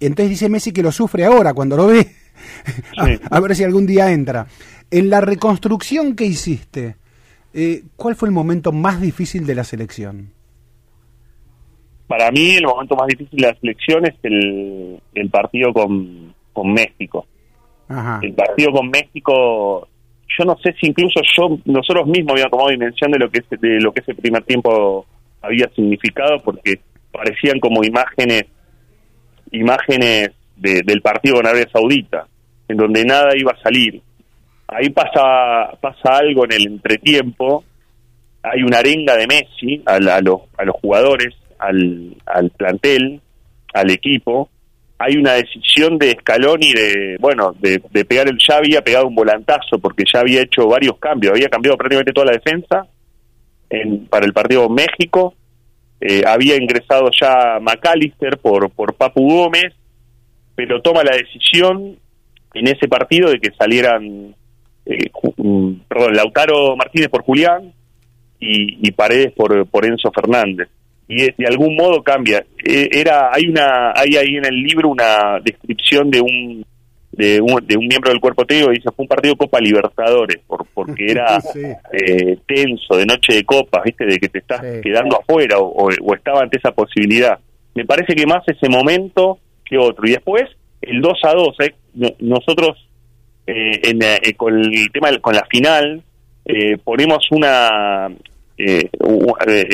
Entonces 0.00 0.30
dice 0.30 0.48
Messi 0.48 0.72
que 0.72 0.82
lo 0.82 0.90
sufre 0.90 1.24
ahora, 1.24 1.54
cuando 1.54 1.76
lo 1.76 1.86
ve. 1.86 2.10
a, 2.98 3.36
a 3.36 3.38
ver 3.38 3.54
si 3.54 3.62
algún 3.62 3.86
día 3.86 4.10
entra. 4.10 4.48
En 4.90 5.10
la 5.10 5.20
reconstrucción 5.20 6.16
que 6.16 6.24
hiciste, 6.24 6.96
eh, 7.54 7.84
¿cuál 7.94 8.16
fue 8.16 8.26
el 8.26 8.34
momento 8.34 8.72
más 8.72 9.00
difícil 9.00 9.46
de 9.46 9.54
la 9.54 9.62
selección? 9.62 10.32
Para 12.06 12.30
mí 12.30 12.56
el 12.56 12.64
momento 12.64 12.94
más 12.96 13.06
difícil 13.08 13.38
de 13.40 13.48
la 13.48 13.54
selección 13.58 14.06
es 14.06 14.14
el, 14.22 14.98
el 15.14 15.30
partido 15.30 15.72
con, 15.72 16.32
con 16.52 16.72
México. 16.72 17.26
Ajá. 17.88 18.20
El 18.22 18.32
partido 18.34 18.70
con 18.72 18.88
México, 18.90 19.88
yo 20.38 20.44
no 20.44 20.56
sé 20.62 20.72
si 20.80 20.88
incluso 20.88 21.20
yo 21.36 21.58
nosotros 21.64 22.06
mismos 22.06 22.32
habíamos 22.32 22.50
tomado 22.52 22.70
dimensión 22.70 23.10
de 23.10 23.18
lo 23.18 23.30
que 23.30 23.40
ese, 23.40 23.56
de 23.56 23.80
lo 23.80 23.92
que 23.92 24.00
ese 24.00 24.14
primer 24.14 24.42
tiempo 24.44 25.06
había 25.42 25.68
significado 25.74 26.40
porque 26.42 26.80
parecían 27.12 27.58
como 27.60 27.82
imágenes 27.84 28.44
imágenes 29.52 30.30
de- 30.56 30.82
del 30.84 31.00
partido 31.02 31.36
con 31.36 31.46
Arabia 31.46 31.68
Saudita, 31.72 32.26
en 32.68 32.76
donde 32.76 33.04
nada 33.04 33.30
iba 33.36 33.52
a 33.52 33.62
salir. 33.62 34.00
Ahí 34.68 34.90
pasa 34.90 35.70
pasa 35.80 36.16
algo 36.18 36.44
en 36.44 36.52
el 36.52 36.66
entretiempo, 36.66 37.64
hay 38.42 38.62
una 38.62 38.78
arenga 38.78 39.16
de 39.16 39.26
Messi 39.26 39.82
a, 39.86 39.98
la- 40.00 40.16
a 40.16 40.20
los, 40.20 40.40
a 40.58 40.64
los 40.64 40.74
jugadores, 40.76 41.34
al, 41.58 42.16
al 42.26 42.50
plantel, 42.50 43.20
al 43.72 43.90
equipo. 43.90 44.48
Hay 44.98 45.16
una 45.16 45.34
decisión 45.34 45.98
de 45.98 46.16
Scaloni 46.20 46.72
de, 46.72 47.16
bueno, 47.20 47.54
de, 47.58 47.82
de 47.90 48.04
pegar 48.04 48.28
el, 48.28 48.38
ya 48.38 48.56
había 48.56 48.82
pegado 48.82 49.06
un 49.06 49.14
volantazo 49.14 49.78
porque 49.78 50.04
ya 50.10 50.20
había 50.20 50.42
hecho 50.42 50.66
varios 50.68 50.96
cambios, 50.98 51.34
había 51.34 51.48
cambiado 51.48 51.76
prácticamente 51.76 52.12
toda 52.12 52.26
la 52.26 52.32
defensa 52.32 52.86
en, 53.68 54.06
para 54.06 54.24
el 54.24 54.32
partido 54.32 54.68
México, 54.70 55.34
eh, 56.00 56.22
había 56.26 56.56
ingresado 56.56 57.10
ya 57.20 57.58
McAllister 57.60 58.38
por, 58.38 58.70
por 58.70 58.94
Papu 58.94 59.28
Gómez, 59.28 59.74
pero 60.54 60.80
toma 60.80 61.02
la 61.02 61.16
decisión 61.16 61.98
en 62.54 62.68
ese 62.68 62.88
partido 62.88 63.30
de 63.30 63.38
que 63.38 63.50
salieran, 63.58 64.34
eh, 64.86 65.10
mm, 65.36 65.72
perdón, 65.88 66.14
Lautaro 66.14 66.74
Martínez 66.76 67.08
por 67.08 67.22
Julián 67.22 67.72
y, 68.40 68.88
y 68.88 68.92
Paredes 68.92 69.32
por, 69.32 69.66
por 69.66 69.84
Enzo 69.84 70.10
Fernández. 70.10 70.68
Y 71.08 71.22
de, 71.22 71.46
algún 71.46 71.76
modo 71.76 72.02
cambia. 72.02 72.44
Eh, 72.64 72.88
era 72.92 73.30
hay 73.32 73.46
una 73.48 73.92
hay 73.94 74.16
ahí 74.16 74.36
en 74.36 74.44
el 74.46 74.56
libro 74.56 74.88
una 74.88 75.38
descripción 75.44 76.10
de 76.10 76.20
un 76.20 76.64
de 77.12 77.40
un, 77.40 77.64
de 77.66 77.76
un 77.78 77.86
miembro 77.86 78.10
del 78.10 78.20
cuerpo 78.20 78.44
técnico 78.44 78.68
que 78.70 78.74
dice 78.78 78.90
fue 78.94 79.04
un 79.04 79.08
partido 79.08 79.36
Copa 79.36 79.58
Libertadores 79.60 80.38
por, 80.46 80.66
porque 80.74 81.06
era 81.12 81.40
Sí. 81.52 81.60
eh, 81.92 82.36
tenso 82.46 82.96
de 82.96 83.06
noche 83.06 83.34
de 83.34 83.44
copas 83.44 83.84
viste 83.84 84.04
de 84.04 84.18
que 84.18 84.28
te 84.28 84.40
estás 84.40 84.60
Sí. 84.60 84.80
quedando 84.82 85.16
afuera 85.20 85.58
o, 85.58 85.64
o- 85.86 85.90
o 86.02 86.14
estaba 86.14 86.40
ante 86.42 86.58
esa 86.58 86.72
posibilidad 86.72 87.38
me 87.74 87.84
parece 87.86 88.14
que 88.14 88.26
más 88.26 88.42
ese 88.48 88.68
momento 88.68 89.38
que 89.64 89.78
otro 89.78 90.06
y 90.06 90.10
después 90.12 90.42
el 90.82 91.00
2 91.00 91.12
a 91.22 91.32
2 91.32 91.56
eh, 91.60 91.74
no- 91.94 92.14
nosotros 92.18 92.86
eh, 93.46 93.80
en, 93.84 94.02
eh, 94.02 94.34
con 94.36 94.54
el 94.58 94.90
tema 94.92 95.16
con 95.20 95.34
la 95.34 95.46
final 95.48 96.02
eh, 96.44 96.76
ponemos 96.84 97.24
una 97.30 98.08
eh, 98.58 98.88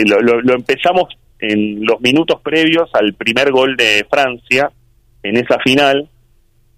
lo, 0.07 0.21
lo- 0.21 0.41
lo 0.43 0.55
empezamos 0.55 1.09
en 1.43 1.85
los 1.85 2.01
minutos 2.01 2.41
previos 2.41 2.89
al 2.95 3.15
primer 3.15 3.51
gol 3.51 3.77
de 3.77 4.07
Francia 4.09 4.71
en 5.23 5.37
esa 5.37 5.59
final 5.59 6.09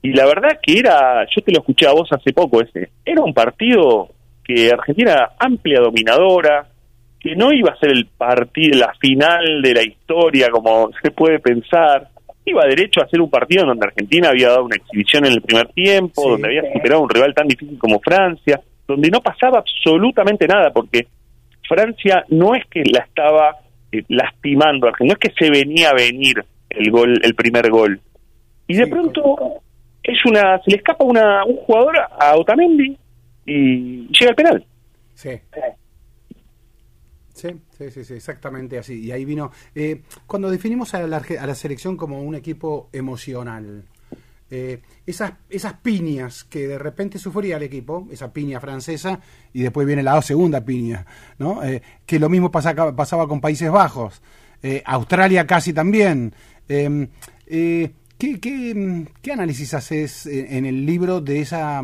y 0.03 0.13
la 0.13 0.27
verdad 0.27 0.59
que 0.63 0.79
era, 0.79 1.27
yo 1.35 1.43
te 1.43 1.51
lo 1.53 1.61
escuché 1.61 1.87
a 1.87 1.93
vos 1.93 2.09
hace 2.13 2.33
poco 2.33 2.61
ese, 2.61 2.91
era 3.05 3.23
un 3.23 3.33
partido 3.33 4.09
que 4.45 4.71
Argentina 4.71 5.13
era 5.13 5.31
amplia 5.39 5.81
dominadora, 5.81 6.67
que 7.19 7.35
no 7.35 7.51
iba 7.53 7.73
a 7.73 7.79
ser 7.79 7.91
el 7.91 8.07
partido, 8.07 8.79
la 8.79 8.93
final 9.01 9.63
de 9.63 9.73
la 9.73 9.83
historia 9.83 10.49
como 10.51 10.91
se 11.03 11.11
puede 11.11 11.39
pensar, 11.39 12.09
iba 12.45 12.67
derecho 12.67 13.01
a 13.03 13.09
ser 13.09 13.23
un 13.23 13.31
partido 13.31 13.65
donde 13.65 13.87
Argentina 13.87 14.29
había 14.29 14.49
dado 14.49 14.65
una 14.65 14.77
exhibición 14.77 15.25
en 15.25 15.33
el 15.33 15.41
primer 15.41 15.69
tiempo, 15.69 16.23
Sí. 16.23 16.31
donde 16.31 16.49
había 16.49 16.71
superado 16.71 17.01
a 17.01 17.05
un 17.05 17.11
rival 17.11 17.35
tan 17.35 17.49
difícil 17.49 17.79
como 17.79 17.99
Francia, 18.01 18.61
donde 18.87 19.09
no 19.09 19.23
pasaba 19.23 19.61
absolutamente 19.61 20.47
nada, 20.47 20.71
porque 20.71 21.07
Francia 21.67 22.27
no 22.29 22.55
es 22.55 22.67
que 22.67 22.83
la 22.85 23.05
estaba 23.05 23.57
lastimando 24.09 24.87
a 24.87 24.91
Argentina, 24.91 25.15
no 25.15 25.19
es 25.23 25.31
que 25.33 25.45
se 25.45 25.51
venía 25.51 25.91
a 25.91 25.95
venir 25.95 26.45
el 26.71 26.91
gol, 26.91 27.21
el 27.23 27.35
primer 27.35 27.71
gol. 27.71 28.01
Y 28.67 28.75
de 28.75 28.85
Sí, 28.85 28.91
pronto 28.91 29.63
es 30.03 30.19
una, 30.27 30.59
se 30.63 30.71
le 30.71 30.77
escapa 30.79 31.05
una, 31.05 31.45
un 31.45 31.57
jugador 31.57 31.97
a 31.99 32.37
Otamendi 32.37 32.97
y 33.47 34.07
llega 34.09 34.31
al 34.31 34.35
penal. 34.37 34.67
Sí. 35.15 35.31
Sí, 37.33 37.49
sí, 37.91 38.05
sí, 38.05 38.15
exactamente 38.15 38.79
así. 38.79 39.01
Y 39.07 39.11
ahí 39.13 39.25
vino. 39.25 39.51
eh, 39.75 40.03
cuando 40.27 40.51
definimos 40.51 40.95
a 40.95 41.07
la, 41.07 41.17
a 41.41 41.47
la 41.47 41.55
selección 41.55 41.97
como 41.97 42.23
un 42.23 42.35
equipo 42.37 42.89
emocional, 42.93 43.83
eh, 44.57 44.81
esas, 45.05 45.33
esas 45.51 45.73
piñas 45.75 46.45
que 46.45 46.69
de 46.69 46.79
repente 46.79 47.19
sufría 47.19 47.57
el 47.57 47.65
equipo, 47.65 48.07
esa 48.11 48.33
piña 48.33 48.61
francesa, 48.61 49.19
y 49.53 49.63
después 49.63 49.87
viene 49.87 50.03
la 50.03 50.21
segunda 50.23 50.65
piña, 50.65 51.05
¿no? 51.39 51.65
Eh, 51.65 51.83
que 52.07 52.19
lo 52.21 52.29
mismo 52.29 52.51
pasa- 52.51 52.95
pasaba 52.95 53.27
con 53.27 53.41
Países 53.41 53.71
Bajos, 53.71 54.23
eh, 54.63 54.83
Australia 54.87 55.47
casi 55.47 55.73
también. 55.73 56.33
Eh, 56.69 57.09
¿qué, 58.17 58.41
qué, 58.41 59.07
qué 59.21 59.33
análisis 59.33 59.75
haces 59.75 60.27
en, 60.27 60.65
el 60.67 60.87
libro 60.87 61.21
de 61.21 61.41
esa 61.41 61.83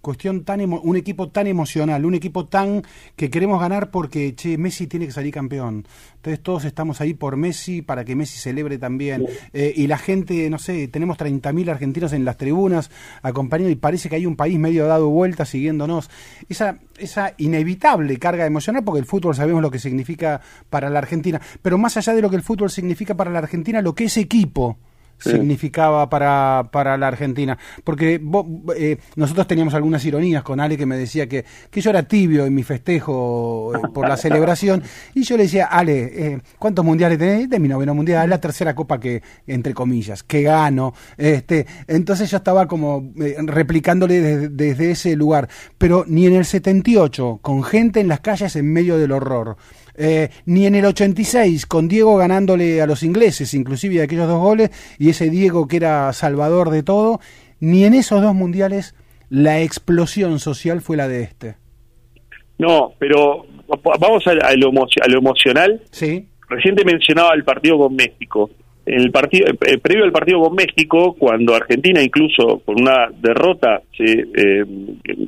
cuestión 0.00 0.44
tan 0.44 0.60
emo- 0.60 0.80
un 0.82 0.96
equipo 0.96 1.28
tan 1.28 1.46
emocional, 1.46 2.04
un 2.04 2.14
equipo 2.14 2.46
tan 2.46 2.82
que 3.16 3.30
queremos 3.30 3.60
ganar 3.60 3.90
porque 3.90 4.34
che 4.34 4.56
Messi 4.58 4.86
tiene 4.86 5.06
que 5.06 5.12
salir 5.12 5.32
campeón. 5.34 5.86
Entonces 6.16 6.42
todos 6.42 6.64
estamos 6.64 7.00
ahí 7.00 7.14
por 7.14 7.36
Messi 7.36 7.82
para 7.82 8.04
que 8.04 8.14
Messi 8.16 8.38
celebre 8.38 8.78
también 8.78 9.26
Eh, 9.52 9.72
y 9.76 9.86
la 9.86 9.98
gente, 9.98 10.48
no 10.50 10.58
sé, 10.58 10.88
tenemos 10.88 11.16
30.000 11.18 11.68
argentinos 11.70 12.12
en 12.12 12.24
las 12.24 12.36
tribunas 12.36 12.90
acompañando 13.22 13.70
y 13.70 13.76
parece 13.76 14.08
que 14.08 14.16
hay 14.16 14.26
un 14.26 14.36
país 14.36 14.58
medio 14.58 14.86
dado 14.86 15.08
vuelta 15.08 15.44
siguiéndonos. 15.44 16.10
Esa 16.48 16.78
esa 16.98 17.34
inevitable 17.38 18.18
carga 18.18 18.44
emocional 18.46 18.82
porque 18.84 18.98
el 19.00 19.06
fútbol 19.06 19.34
sabemos 19.34 19.62
lo 19.62 19.70
que 19.70 19.78
significa 19.78 20.40
para 20.68 20.90
la 20.90 20.98
Argentina, 20.98 21.40
pero 21.62 21.78
más 21.78 21.96
allá 21.96 22.12
de 22.14 22.22
lo 22.22 22.28
que 22.30 22.36
el 22.36 22.42
fútbol 22.42 22.70
significa 22.70 23.14
para 23.16 23.30
la 23.30 23.38
Argentina, 23.38 23.80
lo 23.82 23.94
que 23.94 24.04
ese 24.04 24.20
equipo 24.20 24.78
significaba 25.18 26.08
para, 26.08 26.68
para 26.70 26.96
la 26.96 27.08
Argentina. 27.08 27.58
Porque 27.84 28.18
vos, 28.22 28.46
eh, 28.76 28.98
nosotros 29.16 29.46
teníamos 29.46 29.74
algunas 29.74 30.04
ironías 30.04 30.42
con 30.42 30.60
Ale 30.60 30.76
que 30.76 30.86
me 30.86 30.96
decía 30.96 31.28
que, 31.28 31.44
que 31.70 31.80
yo 31.80 31.90
era 31.90 32.02
tibio 32.02 32.46
en 32.46 32.54
mi 32.54 32.62
festejo 32.62 33.72
eh, 33.74 33.80
por 33.92 34.08
la 34.08 34.16
celebración. 34.16 34.82
Y 35.14 35.22
yo 35.22 35.36
le 35.36 35.44
decía, 35.44 35.66
Ale, 35.66 36.32
eh, 36.34 36.40
¿cuántos 36.58 36.84
mundiales 36.84 37.18
tenés? 37.18 37.48
De 37.48 37.58
mi 37.58 37.68
noveno 37.68 37.94
mundial, 37.94 38.24
es 38.24 38.30
la 38.30 38.40
tercera 38.40 38.74
copa 38.74 38.98
que, 38.98 39.22
entre 39.46 39.74
comillas, 39.74 40.22
que 40.22 40.42
gano. 40.42 40.94
Este, 41.16 41.66
entonces 41.86 42.30
yo 42.30 42.38
estaba 42.38 42.66
como 42.66 43.12
eh, 43.20 43.36
replicándole 43.38 44.20
desde, 44.20 44.48
desde 44.48 44.90
ese 44.92 45.16
lugar. 45.16 45.48
Pero 45.76 46.04
ni 46.06 46.26
en 46.26 46.34
el 46.34 46.44
78, 46.44 47.40
con 47.42 47.62
gente 47.62 48.00
en 48.00 48.08
las 48.08 48.20
calles 48.20 48.56
en 48.56 48.72
medio 48.72 48.98
del 48.98 49.12
horror. 49.12 49.56
Eh, 50.00 50.28
ni 50.46 50.64
en 50.66 50.76
el 50.76 50.84
86 50.84 51.66
con 51.66 51.88
Diego 51.88 52.16
ganándole 52.16 52.80
a 52.80 52.86
los 52.86 53.02
ingleses, 53.02 53.52
inclusive 53.54 54.00
aquellos 54.00 54.28
dos 54.28 54.40
goles, 54.40 54.70
y 54.98 55.08
ese 55.10 55.28
Diego 55.28 55.66
que 55.66 55.76
era 55.78 56.12
salvador 56.12 56.70
de 56.70 56.84
todo, 56.84 57.18
ni 57.60 57.84
en 57.84 57.94
esos 57.94 58.22
dos 58.22 58.34
mundiales 58.34 58.94
la 59.28 59.60
explosión 59.60 60.38
social 60.38 60.80
fue 60.80 60.96
la 60.96 61.08
de 61.08 61.22
este. 61.24 61.56
No, 62.58 62.92
pero 62.98 63.44
vamos 64.00 64.26
a, 64.26 64.30
a 64.30 64.54
lo, 64.56 64.70
emo- 64.72 64.86
a 65.04 65.08
lo 65.08 65.18
emocional. 65.18 65.82
Sí, 65.90 66.28
Reciente 66.48 66.84
mencionaba 66.84 67.34
el 67.34 67.44
partido 67.44 67.76
con 67.78 67.94
México. 67.94 68.50
El 68.86 69.10
partido, 69.10 69.46
eh, 69.66 69.76
previo 69.78 70.04
al 70.04 70.12
partido 70.12 70.40
con 70.40 70.54
México, 70.54 71.14
cuando 71.18 71.54
Argentina 71.54 72.00
incluso 72.02 72.62
por 72.64 72.80
una 72.80 73.08
derrota 73.20 73.82
se, 73.96 74.04
eh, 74.04 74.64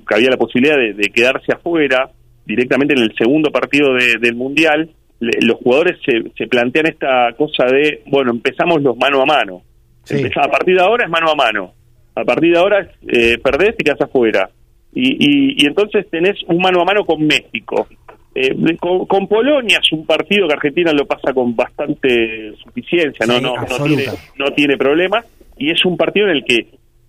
había 0.06 0.30
la 0.30 0.38
posibilidad 0.38 0.76
de, 0.78 0.94
de 0.94 1.10
quedarse 1.10 1.52
afuera 1.52 2.10
directamente 2.50 2.94
en 2.94 3.02
el 3.02 3.14
segundo 3.16 3.50
partido 3.50 3.94
de- 3.94 4.18
del 4.20 4.34
mundial, 4.36 4.90
le- 5.20 5.38
los 5.46 5.56
jugadores 5.58 5.98
se, 6.04 6.22
se 6.36 6.46
plantean 6.46 6.86
esta 6.86 7.32
cosa 7.36 7.64
de, 7.66 8.02
bueno, 8.06 8.30
empezamos 8.32 8.82
los 8.82 8.96
mano 8.96 9.22
a 9.22 9.26
mano. 9.26 9.62
Sí. 10.04 10.16
Empezá- 10.16 10.42
a 10.44 10.50
partir 10.50 10.76
de 10.76 10.82
ahora 10.82 11.04
es 11.04 11.10
mano 11.10 11.30
a 11.30 11.34
mano. 11.34 11.72
A 12.14 12.24
partir 12.24 12.52
de 12.52 12.58
ahora 12.58 12.88
eh, 13.06 13.38
perdés 13.42 13.74
y 13.78 13.84
quedás 13.84 14.00
afuera. 14.00 14.50
Y, 14.92 15.08
y, 15.12 15.62
y 15.62 15.66
entonces 15.66 16.06
tenés 16.10 16.36
un 16.48 16.58
mano 16.58 16.80
a 16.82 16.84
mano 16.84 17.04
con 17.04 17.24
México. 17.26 17.86
Eh, 18.34 18.54
con, 18.78 19.06
con 19.06 19.26
Polonia 19.26 19.78
es 19.82 19.92
un 19.92 20.06
partido 20.06 20.46
que 20.48 20.54
Argentina 20.54 20.92
lo 20.92 21.04
pasa 21.06 21.32
con 21.32 21.54
bastante 21.56 22.52
suficiencia, 22.62 23.26
no 23.26 23.34
Sí, 23.38 23.42
no 23.42 23.54
no 23.56 23.84
tiene, 23.84 24.04
no 24.38 24.52
tiene 24.52 24.76
problemas 24.76 25.24
y 25.58 25.70
es 25.70 25.84
un 25.84 25.96
partido 25.96 26.26
en 26.28 26.36
el 26.36 26.44
que 26.44 26.66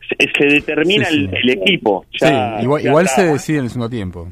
se, 0.09 0.27
se 0.37 0.45
determina 0.55 1.05
Sí, 1.05 1.13
sí. 1.15 1.29
El, 1.31 1.37
el 1.37 1.49
equipo. 1.61 2.05
Ya- 2.19 2.57
sí, 2.57 2.63
igual, 2.63 2.81
ya 2.83 2.89
igual 2.89 3.07
se 3.07 3.25
decide 3.25 3.57
en 3.59 3.63
el 3.65 3.69
segundo 3.69 3.89
tiempo. 3.89 4.27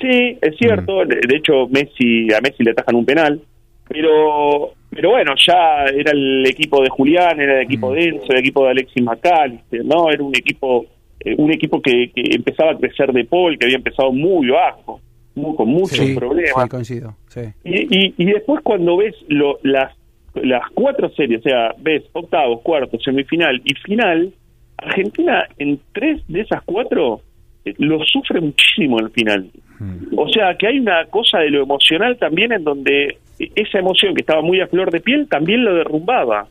Sí, 0.00 0.38
es 0.40 0.56
cierto. 0.58 1.04
Mm. 1.04 1.08
De, 1.08 1.36
hecho, 1.36 1.66
Messi 1.68 2.28
a 2.32 2.40
Messi 2.40 2.62
le 2.64 2.72
atajan 2.72 2.96
un 2.96 3.04
penal, 3.06 3.40
pero 3.88 4.72
pero 4.90 5.10
bueno, 5.10 5.34
ya 5.46 5.84
era 5.94 6.12
el 6.12 6.46
equipo 6.46 6.82
de 6.82 6.88
Julián, 6.88 7.38
era 7.40 7.56
el 7.58 7.64
equipo 7.64 7.90
Mm. 7.90 7.94
de 7.94 8.04
Enzo, 8.04 8.32
el 8.32 8.38
equipo 8.38 8.64
de 8.64 8.70
Alexis 8.70 9.02
McAllister, 9.02 9.84
no, 9.84 10.10
era 10.10 10.22
un 10.22 10.34
equipo 10.34 10.86
eh, 11.20 11.34
un 11.38 11.50
equipo 11.52 11.80
que, 11.82 12.10
que 12.14 12.22
empezaba 12.34 12.72
a 12.72 12.76
crecer 12.78 13.12
de 13.12 13.24
Paul, 13.24 13.58
que 13.58 13.64
había 13.66 13.78
empezado 13.78 14.12
muy 14.12 14.48
bajo, 14.48 15.00
muy- 15.34 15.56
con 15.56 15.68
muchos 15.68 15.98
sí, 15.98 16.14
problemas. 16.14 16.62
sí, 16.62 16.68
coincido. 16.68 17.16
Sí. 17.28 17.40
Y, 17.64 18.06
y, 18.06 18.14
y 18.18 18.24
después 18.26 18.60
cuando 18.62 18.96
ves 18.98 19.14
lo, 19.28 19.58
las, 19.62 19.92
las 20.34 20.62
cuatro 20.74 21.08
series, 21.10 21.40
o 21.40 21.42
sea, 21.42 21.74
ves 21.78 22.04
octavos, 22.12 22.60
cuartos, 22.62 23.02
semifinal 23.02 23.60
y 23.64 23.74
final, 23.74 24.30
Argentina 24.78 25.46
en 25.58 25.80
tres 25.92 26.22
de 26.28 26.40
esas 26.42 26.62
cuatro 26.64 27.20
lo 27.78 28.04
sufre 28.04 28.40
muchísimo 28.40 28.98
el 29.00 29.10
final. 29.10 29.46
Mm. 29.78 30.18
O 30.18 30.28
sea, 30.28 30.54
que 30.56 30.66
hay 30.68 30.78
una 30.78 31.04
cosa 31.06 31.38
de 31.40 31.50
lo 31.50 31.62
emocional 31.62 32.16
también 32.18 32.52
en 32.52 32.64
donde 32.64 33.18
esa 33.38 33.78
emoción 33.78 34.14
que 34.14 34.20
estaba 34.22 34.42
muy 34.42 34.60
a 34.60 34.66
flor 34.66 34.90
de 34.90 35.00
piel 35.00 35.28
también 35.28 35.64
lo 35.64 35.74
derrumbaba. 35.74 36.46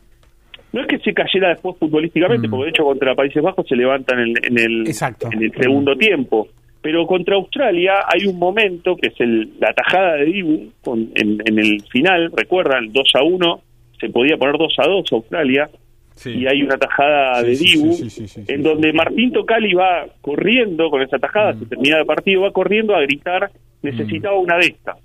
No 0.72 0.80
es 0.82 0.86
que 0.88 0.98
se 0.98 1.14
cayera 1.14 1.48
después 1.50 1.76
futbolísticamente, 1.78 2.46
Mm. 2.46 2.50
porque 2.50 2.64
de 2.64 2.70
hecho 2.70 2.84
contra 2.84 3.14
Países 3.14 3.42
Bajos 3.42 3.66
se 3.66 3.76
levantan 3.76 4.20
en, 4.20 4.34
en 4.42 4.58
el, 4.58 4.86
Exacto. 4.86 5.28
en 5.32 5.42
el 5.42 5.52
segundo 5.52 5.96
tiempo. 5.96 6.48
Pero 6.82 7.06
contra 7.06 7.34
Australia 7.34 7.94
hay 8.06 8.26
un 8.28 8.38
momento 8.38 8.94
que 8.94 9.08
es 9.08 9.20
el, 9.20 9.50
la 9.58 9.72
tajada 9.72 10.14
de 10.16 10.26
Dibu 10.26 10.70
con- 10.82 11.10
en, 11.16 11.38
en 11.44 11.58
el 11.58 11.82
final, 11.90 12.30
recuerdan, 12.36 12.92
2 12.92 13.12
a 13.14 13.22
1, 13.24 13.60
se 13.98 14.08
podía 14.10 14.36
poner 14.36 14.56
2 14.58 14.74
a 14.78 14.86
2 14.86 15.12
Australia, 15.12 15.68
Sí. 16.16 16.30
y 16.32 16.46
hay 16.46 16.62
una 16.62 16.76
tajada 16.78 17.42
Sí, 17.42 17.46
de 17.46 17.56
Dibu, 17.56 17.92
sí, 17.92 18.44
en 18.48 18.62
donde. 18.62 18.92
Martín 18.92 19.30
Tocali 19.32 19.72
va 19.74 20.06
corriendo 20.22 20.90
con 20.90 21.02
esa 21.02 21.18
tajada, 21.18 21.52
Mm. 21.52 21.58
se 21.60 21.66
termina 21.66 21.98
el 22.00 22.06
partido, 22.06 22.40
va 22.42 22.50
corriendo 22.52 22.94
a 22.96 23.02
gritar, 23.02 23.50
necesitaba 23.82 24.38
una 24.38 24.56
de 24.56 24.66
estas. 24.66 24.96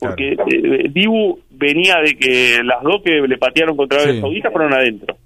Porque 0.00 0.32
eh, 0.32 0.88
Dibu 0.90 1.38
venía 1.50 1.96
de 2.04 2.14
que 2.16 2.58
las 2.64 2.82
dos 2.82 3.02
que 3.02 3.20
le 3.26 3.36
patearon 3.38 3.76
contra 3.76 4.02
Arabia. 4.02 4.20
Saudita 4.20 4.50
fueron 4.50 4.72
adentro. 4.74 5.16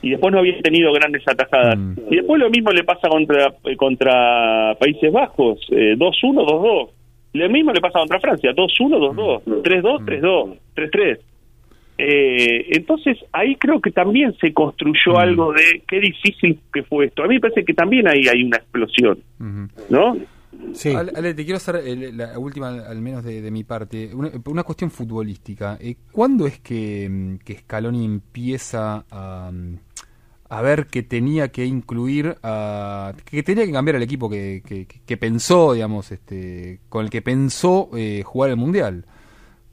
Y 0.00 0.10
después 0.10 0.32
no 0.32 0.38
había 0.38 0.56
tenido 0.60 0.92
grandes 0.92 1.22
atajadas. 1.26 1.76
Mm. 1.76 1.94
Y 2.10 2.16
después 2.16 2.40
lo 2.40 2.50
mismo 2.50 2.70
le 2.70 2.84
pasa 2.84 3.08
contra 3.08 3.52
eh, 3.64 3.76
contra 3.76 4.74
Países 4.78 5.10
Bajos, 5.12 5.58
eh, 5.72 5.94
2-1, 5.96 6.44
2-2. 6.44 6.90
Lo 7.34 7.48
mismo 7.50 7.72
le 7.72 7.80
pasa 7.80 7.98
contra 7.98 8.20
Francia, 8.20 8.52
2-1, 8.54 8.98
2-2, 8.98 9.42
Mm. 9.46 9.62
3-2, 9.62 10.04
3-2, 10.04 10.58
3-3. 10.74 11.18
Eh, 12.00 12.66
entonces 12.76 13.18
ahí 13.32 13.56
creo 13.56 13.80
que 13.80 13.90
también 13.90 14.32
se 14.40 14.52
construyó 14.52 15.18
algo 15.18 15.52
de 15.52 15.82
qué 15.88 15.98
difícil 16.00 16.60
que 16.72 16.84
fue 16.84 17.06
esto. 17.06 17.24
A 17.24 17.26
mí 17.28 17.34
me 17.34 17.40
parece 17.40 17.64
que 17.64 17.74
también 17.74 18.06
ahí 18.06 18.22
hay 18.32 18.44
una 18.44 18.56
explosión. 18.58 19.18
¿no? 19.90 20.16
Sí. 20.72 20.90
Ale, 20.94 21.34
te 21.34 21.44
quiero 21.44 21.56
hacer 21.56 21.76
el- 21.84 22.16
la 22.16 22.38
última, 22.38 22.68
al 22.68 23.00
menos 23.00 23.24
de, 23.24 23.40
de 23.42 23.50
mi 23.50 23.64
parte, 23.64 24.10
una, 24.14 24.30
una 24.46 24.62
cuestión 24.62 24.90
futbolística. 24.90 25.76
Eh, 25.80 25.96
¿Cuándo 26.12 26.46
es 26.46 26.58
que, 26.60 27.08
mm, 27.10 27.36
que 27.44 27.54
Scaloni 27.58 28.04
empieza 28.04 29.04
a, 29.10 29.50
mm, 29.52 29.74
a 30.50 30.62
ver 30.62 30.86
que 30.86 31.02
tenía 31.02 31.48
que 31.48 31.64
incluir, 31.66 32.36
a, 32.42 33.12
que 33.24 33.42
tenía 33.42 33.66
que 33.66 33.72
cambiar 33.72 33.96
el 33.96 34.02
equipo 34.02 34.30
que, 34.30 34.62
que- 34.66 34.86
que 34.86 35.16
pensó, 35.16 35.74
digamos, 35.74 36.10
este, 36.12 36.80
con 36.88 37.04
el 37.04 37.10
que 37.10 37.22
pensó 37.22 37.90
eh, 37.96 38.22
jugar 38.24 38.50
el 38.50 38.56
Mundial? 38.56 39.04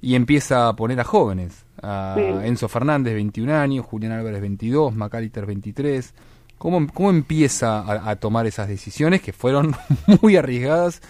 Y 0.05 0.13
empieza 0.13 0.67
a 0.69 0.75
poner 0.75 0.99
a 0.99 1.03
jóvenes, 1.03 1.65
a 1.81 2.13
Sí. 2.15 2.47
Enzo 2.47 2.67
Fernández, 2.67 3.15
21 3.15 3.53
años, 3.55 3.85
Julián 3.85 4.11
Álvarez, 4.11 4.39
22, 4.39 4.93
Macalister, 4.95 5.45
23. 5.47 6.13
¿Cómo, 6.59 6.87
cómo 6.93 7.09
empieza 7.09 7.79
a, 7.79 8.11
a 8.11 8.15
tomar 8.17 8.45
esas 8.45 8.67
decisiones 8.67 9.21
que 9.21 9.33
fueron 9.33 9.73
muy 10.21 10.35
arriesgadas 10.35 11.01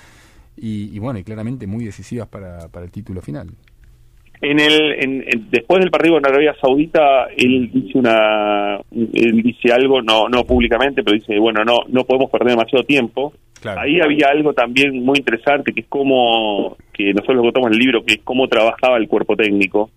y, 0.58 0.96
y 0.96 1.00
bueno, 1.00 1.20
y 1.20 1.24
claramente 1.24 1.68
muy 1.68 1.84
decisivas 1.84 2.28
para, 2.30 2.70
para 2.70 2.86
el 2.86 2.92
título 2.92 3.22
final? 3.22 3.50
En 4.42 4.60
el, 4.60 4.92
en, 5.04 5.24
en- 5.28 5.50
después 5.50 5.80
del 5.82 5.92
partido 5.92 6.16
con 6.16 6.26
Arabia 6.26 6.56
Saudita, 6.62 7.26
él 7.38 7.70
dice 7.74 7.98
una, 7.98 8.78
él 8.92 9.42
dice 9.44 9.74
algo, 9.74 10.02
no, 10.02 10.28
no 10.30 10.44
públicamente, 10.46 11.04
pero 11.04 11.16
dice, 11.18 11.38
bueno, 11.40 11.64
no, 11.66 11.80
no 11.90 12.04
podemos 12.06 12.30
perder 12.32 12.50
demasiado 12.50 12.84
tiempo. 12.86 13.34
Claro. 13.74 13.82
Ahí 13.82 14.00
había 14.00 14.28
algo 14.32 14.54
también 14.54 15.04
muy 15.04 15.18
interesante, 15.20 15.74
que 15.74 15.82
es 15.82 15.88
como, 15.88 16.78
que 16.94 17.14
nosotros 17.14 17.44
en 17.56 17.74
el 17.74 17.80
libro, 17.80 18.04
que 18.06 18.14
es 18.16 18.20
cómo 18.24 18.48
trabajaba 18.48 18.98
el 18.98 19.08
cuerpo 19.08 19.36
técnico, 19.36 19.90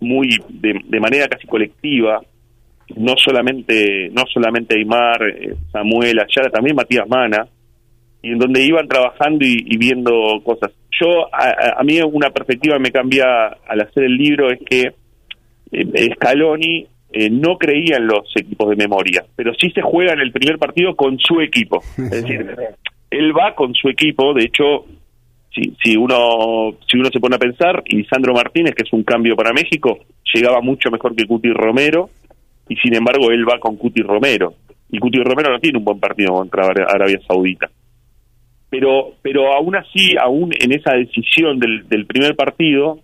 muy, 0.00 0.28
de, 0.48 0.80
de 0.84 1.00
manera 1.00 1.28
casi 1.28 1.46
colectiva, 1.46 2.20
no 2.96 3.14
solamente, 3.16 4.10
no 4.12 4.24
solamente 4.32 4.76
Aymar, 4.76 5.22
eh, 5.28 5.54
Samuel, 5.72 6.18
Ayala, 6.18 6.50
también 6.52 6.76
Matías 6.76 7.08
Mana, 7.08 7.46
y 8.22 8.30
en 8.32 8.38
donde 8.38 8.62
iban 8.64 8.88
trabajando 8.88 9.44
y, 9.46 9.64
y 9.66 9.76
viendo 9.78 10.12
cosas. 10.44 10.72
Yo, 11.00 11.26
a, 11.32 11.44
a- 11.48 11.80
a 11.80 11.82
mí 11.84 12.00
una 12.02 12.30
perspectiva 12.30 12.78
me 12.78 12.90
cambia 12.90 13.24
al 13.66 13.80
hacer 13.80 14.04
el 14.04 14.16
libro 14.16 14.50
es 14.50 14.58
que 14.68 14.92
eh, 15.72 16.10
Scaloni 16.14 16.86
eh, 17.12 17.30
no 17.30 17.56
creía 17.58 17.96
en 17.96 18.06
los 18.06 18.30
equipos 18.36 18.68
de 18.70 18.76
memoria, 18.76 19.24
pero 19.36 19.52
sí 19.54 19.70
se 19.70 19.82
juega 19.82 20.12
en 20.14 20.20
el 20.20 20.32
primer 20.32 20.58
partido 20.58 20.94
con 20.96 21.18
su 21.18 21.40
equipo. 21.40 21.80
Es 21.96 22.10
decir, 22.10 22.46
él 23.18 23.32
va 23.36 23.54
con 23.54 23.74
su 23.74 23.88
equipo, 23.88 24.34
de 24.34 24.44
hecho, 24.44 24.84
si, 25.54 25.74
si 25.82 25.96
uno 25.96 26.74
si 26.88 26.96
uno 26.98 27.08
se 27.12 27.20
pone 27.20 27.36
a 27.36 27.38
pensar, 27.38 27.82
y 27.86 27.96
Lisandro 27.96 28.34
Martínez, 28.34 28.74
que 28.74 28.82
es 28.84 28.92
un 28.92 29.04
cambio 29.04 29.36
para 29.36 29.52
México, 29.52 29.98
llegaba 30.34 30.60
mucho 30.60 30.90
mejor 30.90 31.14
que 31.14 31.26
Cuti 31.26 31.50
Romero, 31.52 32.10
y 32.68 32.76
sin 32.76 32.94
embargo 32.94 33.30
él 33.30 33.48
va 33.48 33.58
con 33.58 33.76
Cuti 33.76 34.02
Romero. 34.02 34.54
Y 34.90 34.98
Cuti 34.98 35.18
Romero 35.22 35.50
no 35.50 35.58
tiene 35.60 35.78
un 35.78 35.84
buen 35.84 35.98
partido 36.00 36.32
contra 36.34 36.66
Ara- 36.66 36.86
Arabia 36.92 37.20
Saudita 37.26 37.68
pero 38.70 39.12
pero 39.22 39.52
aún 39.52 39.76
así, 39.76 40.16
aún 40.20 40.50
en 40.58 40.72
esa 40.72 40.94
decisión 40.94 41.60
del, 41.60 41.88
del 41.88 42.06
primer 42.06 42.34
partido, 42.34 42.98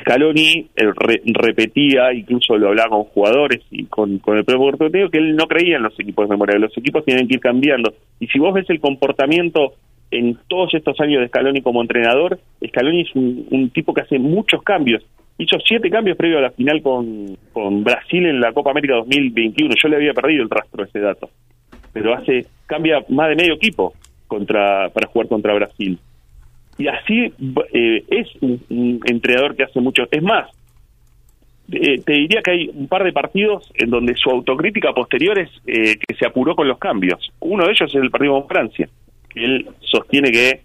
Scaloni 0.00 0.68
re- 0.76 1.22
repetía, 1.24 2.12
incluso 2.12 2.56
lo 2.56 2.68
hablaba 2.68 2.90
con 2.90 3.04
jugadores 3.04 3.60
y 3.70 3.84
con, 3.86 4.12
el 4.12 4.44
propio 4.44 4.58
portero, 4.78 5.10
que 5.10 5.18
él 5.18 5.34
no 5.36 5.46
creía 5.46 5.76
en 5.76 5.82
los 5.82 5.98
equipos 5.98 6.28
de 6.28 6.34
memoria, 6.34 6.58
los 6.58 6.76
equipos 6.76 7.04
tienen 7.04 7.26
que 7.26 7.34
ir 7.34 7.40
cambiando. 7.40 7.92
Y 8.20 8.28
si 8.28 8.38
vos 8.38 8.54
ves 8.54 8.68
el 8.70 8.80
comportamiento 8.80 9.74
en 10.10 10.38
todos 10.46 10.72
estos 10.74 11.00
años 11.00 11.20
de 11.20 11.28
Scaloni 11.28 11.62
como 11.62 11.82
entrenador, 11.82 12.38
Scaloni 12.66 13.00
es 13.02 13.14
un, 13.14 13.46
un 13.50 13.70
tipo 13.70 13.92
que 13.92 14.02
hace 14.02 14.18
muchos 14.18 14.62
cambios. 14.62 15.02
Hizo 15.38 15.58
siete 15.66 15.90
cambios 15.90 16.16
previo 16.16 16.38
a 16.38 16.42
la 16.42 16.50
final 16.50 16.82
con, 16.82 17.36
con 17.52 17.82
Brasil 17.82 18.26
en 18.26 18.40
la 18.40 18.52
Copa 18.52 18.70
América 18.70 18.94
2021. 18.96 19.74
Yo 19.82 19.88
le 19.88 19.96
había 19.96 20.12
perdido 20.12 20.42
el 20.44 20.50
rastro 20.50 20.84
de 20.84 20.90
ese 20.90 21.00
dato. 21.00 21.30
Pero 21.92 22.14
hace 22.14 22.46
cambia 22.66 23.02
más 23.08 23.30
de 23.30 23.36
medio 23.36 23.54
equipo 23.54 23.94
contra 24.26 24.90
para 24.90 25.08
jugar 25.08 25.28
contra 25.28 25.54
Brasil. 25.54 25.98
Y 26.82 26.88
así 26.88 27.32
eh, 27.72 28.04
es 28.08 28.26
un, 28.40 29.00
entrenador 29.04 29.54
que 29.54 29.62
hace 29.62 29.80
mucho. 29.80 30.02
Es 30.10 30.22
más, 30.22 30.50
eh, 31.70 32.00
te 32.04 32.12
diría 32.12 32.40
que 32.42 32.50
hay 32.50 32.70
un 32.74 32.88
par 32.88 33.04
de 33.04 33.12
partidos 33.12 33.70
en 33.74 33.88
donde 33.88 34.16
su 34.16 34.28
autocrítica 34.30 34.92
posterior 34.92 35.38
es 35.38 35.48
eh, 35.64 35.94
que 35.96 36.16
se 36.16 36.26
apuró 36.26 36.56
con 36.56 36.66
los 36.66 36.78
cambios. 36.78 37.20
Uno 37.38 37.66
de 37.66 37.70
ellos 37.70 37.88
es 37.88 38.02
el 38.02 38.10
partido 38.10 38.32
con 38.32 38.48
Francia, 38.48 38.88
él 39.36 39.68
sostiene 39.78 40.32
que, 40.32 40.62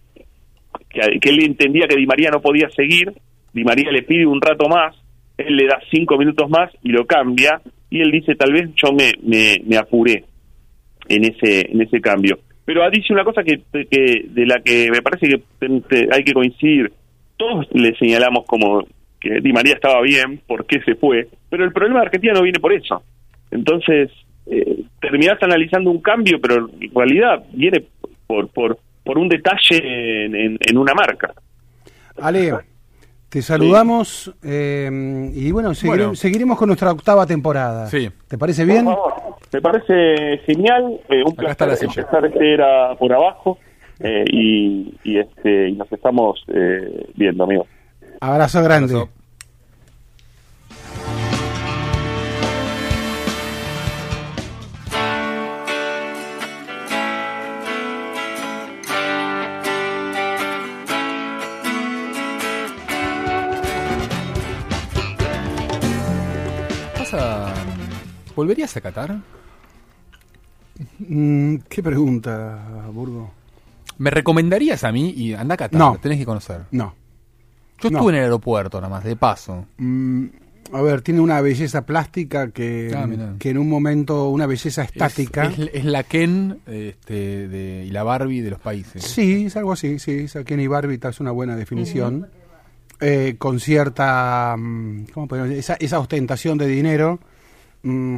que, 0.90 1.20
que 1.20 1.30
él 1.30 1.44
entendía 1.44 1.88
que 1.88 1.96
Di 1.96 2.08
María 2.08 2.32
no 2.32 2.42
podía 2.42 2.68
seguir, 2.72 3.14
Di 3.54 3.64
María 3.64 3.92
le 3.92 4.02
pide 4.02 4.26
un 4.26 4.42
rato 4.42 4.68
más, 4.68 4.96
él 5.38 5.56
le 5.56 5.68
da 5.68 5.80
cinco 5.92 6.18
minutos 6.18 6.50
más 6.50 6.72
y 6.82 6.90
lo 6.90 7.06
cambia, 7.06 7.62
y 7.92 8.02
él 8.02 8.10
dice 8.10 8.34
tal 8.34 8.54
vez 8.54 8.72
yo 8.74 8.92
me, 8.92 9.12
me, 9.22 9.58
me 9.68 9.78
apuré 9.78 10.24
en 11.10 11.26
ese, 11.26 11.72
en 11.72 11.80
ese 11.80 12.02
cambio. 12.02 12.40
Pero 12.68 12.88
dice 12.92 13.14
una 13.14 13.24
cosa 13.24 13.44
que, 13.44 13.62
que 13.90 14.26
de 14.28 14.46
la 14.46 14.60
que 14.60 14.92
me 14.92 15.02
parece 15.02 15.30
que 15.30 16.08
hay 16.12 16.24
que 16.26 16.34
coincidir. 16.34 16.92
Todos 17.38 17.66
le 17.72 17.96
señalamos 17.96 18.44
como 18.46 18.86
que 19.22 19.40
Di 19.40 19.54
María 19.54 19.76
estaba 19.76 20.02
bien, 20.02 20.42
por 20.46 20.66
qué 20.66 20.82
se 20.82 20.96
fue, 20.96 21.30
pero 21.50 21.64
el 21.64 21.72
problema 21.72 22.02
de 22.02 22.08
Argentina 22.08 22.34
no 22.34 22.42
viene 22.44 22.60
por 22.60 22.74
eso. 22.74 23.02
Entonces, 23.52 24.12
eh, 24.48 24.82
terminás 25.00 25.42
analizando 25.42 25.90
un 25.92 26.02
cambio, 26.02 26.40
pero 26.42 26.70
en 26.80 26.94
realidad 26.94 27.46
viene 27.54 27.86
por, 28.28 28.50
por, 28.50 28.78
por 29.06 29.18
un 29.18 29.30
detalle 29.30 30.26
en, 30.26 30.36
en- 30.36 30.58
en 30.60 30.78
una 30.78 30.94
marca. 30.94 31.34
Ale, 32.20 32.52
te 33.30 33.42
saludamos 33.42 34.34
eh, 34.44 35.32
y 35.34 35.52
bueno, 35.52 35.74
seguire- 35.74 36.04
Bueno. 36.04 36.16
seguiremos 36.16 36.58
con 36.58 36.68
nuestra 36.68 36.92
octava 36.92 37.26
temporada. 37.26 37.88
Sí. 37.88 38.10
¿Te 38.28 38.38
parece 38.38 38.64
bien? 38.66 38.86
Por 38.86 38.96
favor. 38.96 39.14
Me 39.54 39.62
parece 39.62 40.38
genial, 40.46 41.00
eh, 41.10 41.24
un 41.26 41.32
Acá 41.34 41.56
placer 41.56 41.84
empezar 41.84 42.26
este 42.26 42.54
era 42.54 42.96
por 42.96 43.14
abajo 43.14 43.58
eh, 44.00 44.26
y, 44.32 44.94
y, 45.04 45.20
este, 45.20 45.70
y 45.70 45.74
nos 45.74 45.92
estamos 45.92 46.44
eh, 46.54 47.08
viendo, 47.16 47.44
amigos. 47.46 47.68
Abrazo 48.20 48.62
grande. 48.64 48.94
Abrazo. 48.94 49.12
¿Volverías 68.38 68.78
a 68.78 68.82
Qatar? 68.82 69.18
Mm, 71.00 71.56
¿Qué 71.68 71.82
pregunta, 71.82 72.86
Burgo? 72.94 73.32
¿Me 73.98 74.12
recomendarías 74.12 74.84
a 74.84 74.92
mí 74.92 75.10
y 75.10 75.34
anda 75.34 75.56
a 75.56 75.58
Qatar? 75.58 75.80
No. 75.80 75.98
tenés 76.00 76.20
que 76.20 76.26
conocer. 76.26 76.62
No. 76.70 76.94
Yo 77.82 77.90
No. 77.90 77.98
estuve 77.98 78.12
en 78.12 78.18
el 78.20 78.24
aeropuerto 78.26 78.80
nada 78.80 78.90
más, 78.94 79.04
de 79.04 79.16
paso. 79.16 79.66
Mm, 79.78 80.26
a 80.72 80.82
ver, 80.84 81.02
tiene 81.02 81.20
una 81.20 81.42
belleza 81.42 81.84
plástica 81.86 82.52
que, 82.52 82.94
Ah, 82.96 83.08
mirá. 83.08 83.34
que 83.40 83.50
en 83.50 83.58
un 83.58 83.70
momento, 83.70 84.30
una 84.30 84.46
belleza 84.46 84.84
estática. 84.84 85.46
Es, 85.46 85.58
es- 85.58 85.70
es 85.74 85.86
la 85.86 86.04
Ken 86.04 86.60
este, 86.68 87.48
de, 87.48 87.86
y 87.88 87.90
la 87.90 88.04
Barbie 88.04 88.42
de 88.42 88.52
los 88.52 88.60
países. 88.60 89.04
Sí, 89.04 89.48
es 89.48 89.58
algo 89.58 89.72
así, 89.74 89.98
sí, 89.98 90.12
es 90.26 90.38
Kenny 90.46 90.68
Barbie 90.68 91.00
es 91.02 91.20
una 91.20 91.32
buena 91.32 91.56
definición. 91.56 92.28
Eh, 93.00 93.36
con 93.40 93.60
cierta, 93.60 94.56
mm, 94.58 95.06
¿cómo 95.14 95.28
podemos 95.28 95.50
decir? 95.50 95.60
Esa, 95.60 95.74
esa 95.80 95.98
ostentación 96.00 96.60
de 96.60 96.68
dinero. 96.68 97.20
Mm, 97.88 98.18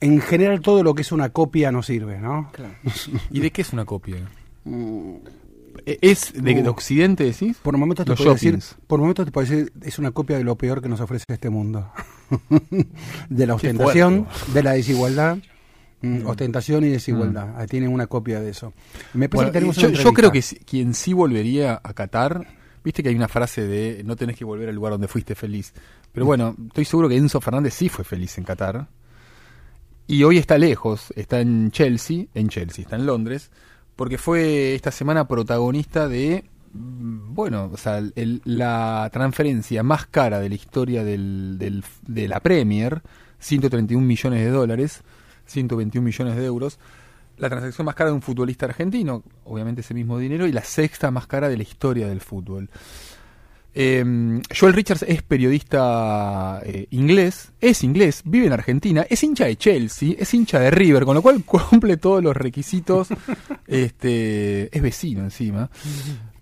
en 0.00 0.20
general 0.20 0.60
todo 0.60 0.82
lo 0.82 0.94
que 0.94 1.02
es 1.02 1.12
una 1.12 1.28
copia 1.30 1.70
no 1.72 1.82
sirve, 1.82 2.18
¿no? 2.18 2.50
¿Y 3.30 3.40
de 3.40 3.50
qué 3.50 3.62
es 3.62 3.72
una 3.72 3.84
copia? 3.84 4.16
¿E- 5.86 5.98
¿Es 6.02 6.32
de, 6.34 6.54
de 6.54 6.62
Uh. 6.68 6.70
Occidente, 6.70 7.24
decís? 7.24 7.56
Por 7.62 7.76
momentos 7.76 8.06
te 8.06 8.14
puedo 8.14 8.32
decir, 8.34 8.58
por 8.86 9.00
momentos 9.00 9.24
te 9.26 9.32
puedo 9.32 9.48
decir, 9.48 9.72
es 9.82 9.98
una 9.98 10.10
copia 10.10 10.36
de 10.38 10.44
lo 10.44 10.56
peor 10.56 10.82
que 10.82 10.88
nos 10.88 11.00
ofrece 11.00 11.24
este 11.28 11.50
mundo. 11.50 11.90
de 13.28 13.46
la 13.46 13.54
ostentación, 13.54 14.26
de 14.54 14.62
la 14.62 14.72
desigualdad. 14.72 15.38
mm, 16.02 16.26
ostentación 16.26 16.84
y 16.84 16.88
desigualdad. 16.88 17.56
Ahí 17.58 17.66
tienen 17.66 17.90
una 17.92 18.06
copia 18.06 18.40
de 18.40 18.50
eso. 18.50 18.72
Me 19.14 19.28
parece 19.28 19.36
Bueno, 19.36 19.48
que 19.48 19.52
tenemos 19.52 19.76
yo, 19.76 19.88
una 19.88 19.98
yo 20.02 20.12
creo 20.12 20.32
que 20.32 20.42
si- 20.42 20.56
quien 20.56 20.94
sí 20.94 21.12
volvería 21.12 21.80
a 21.82 21.94
Qatar, 21.94 22.46
viste 22.84 23.02
que 23.02 23.08
hay 23.08 23.14
una 23.14 23.28
frase 23.28 23.66
de 23.66 24.02
no 24.04 24.16
tenés 24.16 24.36
que 24.36 24.44
volver 24.44 24.68
al 24.68 24.74
lugar 24.74 24.92
donde 24.92 25.08
fuiste 25.08 25.34
feliz. 25.34 25.72
Pero 26.12 26.26
bueno, 26.26 26.54
estoy 26.68 26.84
seguro 26.84 27.08
que 27.08 27.16
Enzo 27.16 27.40
Fernández 27.40 27.74
sí 27.74 27.88
fue 27.88 28.04
feliz 28.04 28.36
en 28.38 28.44
Qatar. 28.44 28.88
Y 30.06 30.24
hoy 30.24 30.38
está 30.38 30.58
lejos, 30.58 31.12
está 31.16 31.40
en 31.40 31.70
Chelsea, 31.70 32.26
en 32.34 32.48
Chelsea, 32.48 32.82
está 32.82 32.96
en 32.96 33.06
Londres, 33.06 33.50
porque 33.96 34.18
fue 34.18 34.74
esta 34.74 34.90
semana 34.90 35.26
protagonista 35.26 36.08
de, 36.08 36.44
mm, 36.74 37.34
bueno, 37.34 37.70
o 37.72 37.76
sea, 37.76 37.98
el- 37.98 38.42
la 38.44 39.08
transferencia 39.12 39.82
más 39.82 40.06
cara 40.06 40.38
de 40.40 40.48
la 40.48 40.54
historia 40.54 41.04
del, 41.04 41.56
del- 41.58 41.84
de 42.06 42.28
la 42.28 42.40
Premier, 42.40 43.00
131 43.38 44.06
millones 44.06 44.40
de 44.44 44.50
dólares, 44.50 45.02
121 45.46 46.04
millones 46.04 46.36
de 46.36 46.44
euros, 46.44 46.78
la 47.38 47.48
transacción 47.48 47.86
más 47.86 47.94
cara 47.94 48.10
de 48.10 48.14
un 48.16 48.22
futbolista 48.22 48.66
argentino, 48.66 49.22
obviamente 49.44 49.80
ese 49.80 49.94
mismo 49.94 50.18
dinero, 50.18 50.46
y 50.46 50.52
la 50.52 50.62
sexta 50.64 51.10
más 51.10 51.26
cara 51.26 51.48
de 51.48 51.56
la 51.56 51.62
historia 51.62 52.06
del 52.06 52.20
fútbol. 52.20 52.68
Eh, 53.74 54.40
Joel 54.58 54.74
Richards 54.74 55.04
es 55.08 55.22
periodista 55.22 56.60
eh, 56.64 56.86
inglés, 56.90 57.52
es 57.60 57.82
inglés, 57.82 58.22
vive 58.24 58.46
en 58.46 58.52
Argentina, 58.52 59.06
es 59.08 59.22
hincha 59.22 59.46
de 59.46 59.56
Chelsea, 59.56 60.14
es 60.18 60.34
hincha 60.34 60.60
de 60.60 60.70
River, 60.70 61.04
con 61.04 61.14
lo 61.14 61.22
cual 61.22 61.42
cumple 61.70 61.96
todos 61.96 62.22
los 62.22 62.36
requisitos, 62.36 63.08
este, 63.66 64.76
es 64.76 64.82
vecino 64.82 65.22
encima, 65.22 65.70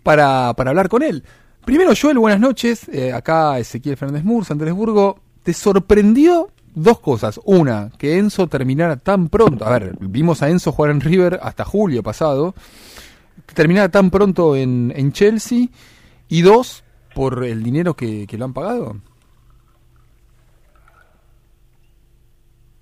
para, 0.02 0.54
para 0.54 0.70
hablar 0.70 0.88
con 0.88 1.02
él. 1.02 1.22
Primero, 1.64 1.92
Joel, 2.00 2.18
buenas 2.18 2.40
noches. 2.40 2.88
Eh, 2.88 3.12
acá 3.12 3.58
Ezequiel 3.58 3.96
Fernández 3.96 4.24
Murs, 4.24 4.50
Andrés 4.50 4.72
Burgo. 4.74 5.20
¿Te 5.42 5.52
sorprendió 5.52 6.50
dos 6.74 7.00
cosas? 7.00 7.38
Una, 7.44 7.90
que 7.98 8.18
Enzo 8.18 8.46
terminara 8.46 8.96
tan 8.96 9.28
pronto. 9.28 9.66
A 9.66 9.78
ver, 9.78 9.94
vimos 10.00 10.42
a 10.42 10.48
Enzo 10.48 10.72
jugar 10.72 10.90
en 10.90 11.00
River 11.00 11.38
hasta 11.42 11.64
julio 11.64 12.02
pasado. 12.02 12.54
Que 13.46 13.54
terminara 13.54 13.88
tan 13.90 14.10
pronto 14.10 14.56
en, 14.56 14.92
en 14.96 15.12
Chelsea. 15.12 15.68
Y 16.28 16.42
dos, 16.42 16.82
por 17.14 17.44
el 17.44 17.62
dinero 17.62 17.94
que, 17.94 18.26
que 18.26 18.38
lo 18.38 18.44
han 18.46 18.52
pagado. 18.54 18.96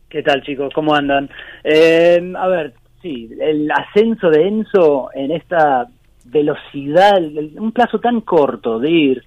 ¿Qué 0.08 0.22
tal 0.22 0.42
chicos? 0.42 0.72
¿Cómo 0.74 0.94
andan? 0.94 1.28
Eh, 1.64 2.32
a 2.36 2.48
ver, 2.48 2.74
sí, 3.02 3.28
el 3.40 3.70
ascenso 3.70 4.30
de 4.30 4.48
Enzo 4.48 5.10
en 5.14 5.32
esta 5.32 5.86
velocidad, 6.24 7.18
el- 7.18 7.54
un 7.58 7.72
plazo 7.72 7.98
tan 8.00 8.22
corto 8.22 8.78
de 8.78 8.90
ir 8.90 9.24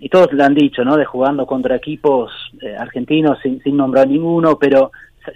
y 0.00 0.08
todos 0.08 0.32
lo 0.32 0.44
han 0.44 0.54
dicho, 0.54 0.84
¿no? 0.84 0.96
De 0.96 1.04
jugando 1.04 1.46
contra 1.46 1.76
equipos 1.76 2.30
eh, 2.60 2.76
argentinos 2.76 3.38
sin, 3.42 3.62
sin 3.62 3.76
nombrar 3.76 4.06
ninguno, 4.06 4.58
pero 4.58 4.92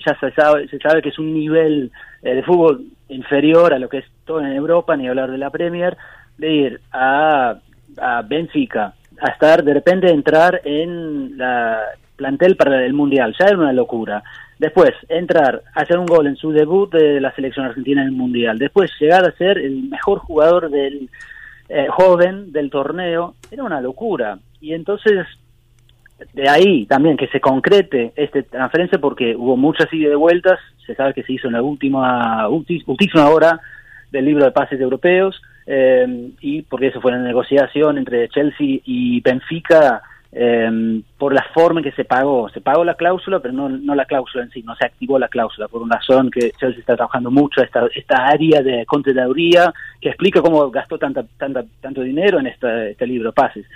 ya 0.07 0.19
se 0.21 0.31
sabe, 0.33 0.69
se 0.69 0.79
sabe 0.79 1.03
que 1.03 1.09
es 1.09 1.19
un 1.19 1.33
nivel 1.35 1.91
eh, 2.23 2.35
de 2.35 2.43
fútbol 2.43 2.85
inferior 3.09 3.73
a 3.75 3.79
lo 3.79 3.89
que 3.89 3.99
es 3.99 4.05
todo 4.25 4.41
en 4.41 4.53
Europa, 4.53 4.97
ni 4.97 5.09
hablar 5.09 5.31
de 5.31 5.39
la 5.39 5.51
Premier, 5.51 5.97
de 6.39 6.53
ir 6.53 6.81
a, 6.93 7.57
a 7.99 8.23
Benfica, 8.23 8.95
a 9.21 9.31
estar, 9.31 9.63
de 9.63 9.75
repente 9.75 10.11
entrar 10.11 10.61
en 10.65 11.37
la 11.39 11.81
plantel 12.17 12.57
para 12.57 12.85
el 12.85 12.93
Mundial, 12.93 13.35
ya 13.39 13.47
era 13.47 13.59
una 13.59 13.73
locura. 13.73 14.23
Después, 14.59 14.93
entrar, 15.09 15.63
hacer 15.75 15.99
un 15.99 16.07
gol 16.07 16.29
en 16.29 16.37
su 16.37 16.53
debut 16.53 16.93
de 16.93 17.21
la 17.21 17.35
selección 17.35 17.67
argentina 17.67 18.03
en 18.03 18.09
el 18.09 18.15
Mundial. 18.15 18.59
Después, 18.59 18.93
llegar 19.01 19.25
a 19.25 19.33
ser 19.33 19.59
el 19.59 19.89
mejor 19.89 20.21
jugador 20.21 20.71
del 20.71 21.09
eh, 21.69 21.87
joven 21.89 22.53
del 22.53 22.71
torneo, 22.71 23.35
era 23.51 23.65
una 23.65 23.81
locura. 23.81 24.39
Y 24.61 24.73
entonces, 24.73 25.27
de 26.33 26.49
ahí 26.49 26.87
también 26.87 27.17
que 27.17 27.29
se 27.29 27.41
concrete 27.41 28.13
esta 28.15 28.43
transferencia, 28.43 29.01
porque 29.01 29.35
hubo 29.35 29.57
muchas 29.57 29.93
ida 29.93 30.11
de 30.11 30.17
vueltas, 30.17 30.61
se 30.87 30.95
sabe 30.95 31.15
que 31.15 31.23
se 31.25 31.33
hizo 31.33 31.49
en 31.49 31.55
la 31.55 31.63
última, 31.63 32.49
última 32.49 33.29
hora 33.29 33.61
del 34.11 34.27
libro 34.27 34.45
de 34.45 34.53
pases 34.53 34.81
europeos, 34.81 35.41
eh, 35.67 36.31
y 36.41 36.63
porque 36.63 36.89
eso 36.89 37.01
fue 37.01 37.13
una 37.13 37.23
negociación 37.23 37.99
entre 37.99 38.29
Chelsea 38.29 38.81
y 38.85 39.21
Benfica 39.21 40.03
eh, 40.35 41.03
por 41.19 41.35
la 41.35 41.45
forma 41.53 41.81
en 41.81 41.85
que 41.85 41.93
se 41.93 42.05
pagó. 42.05 42.49
Se 42.49 42.61
pagó 42.61 42.85
la 42.85 42.95
cláusula, 42.95 43.41
pero 43.41 43.53
no, 43.53 43.69
no 43.69 43.95
la 43.95 44.07
cláusula 44.07 44.45
en 44.45 44.51
sí, 44.51 44.63
no 44.63 44.75
se 44.75 44.87
activó 44.87 45.19
la 45.19 45.29
cláusula, 45.29 45.69
por 45.69 45.83
una 45.83 45.97
razón 45.97 46.31
que 46.31 46.53
Chelsea 46.53 46.81
está 46.81 46.97
trabajando 46.97 47.31
mucho 47.31 47.63
esta, 47.63 47.87
esta 47.95 48.27
área 48.27 48.63
de 48.63 48.87
contaduría 48.87 49.73
que 50.01 50.09
explica 50.09 50.41
cómo 50.41 50.71
gastó 50.71 50.99
tanta, 50.99 51.25
tanta, 51.37 51.63
tanto 51.81 52.01
dinero 52.01 52.41
en 52.41 52.47
esta, 52.47 52.87
este 52.87 53.07
libro 53.07 53.33
pases. 53.33 53.67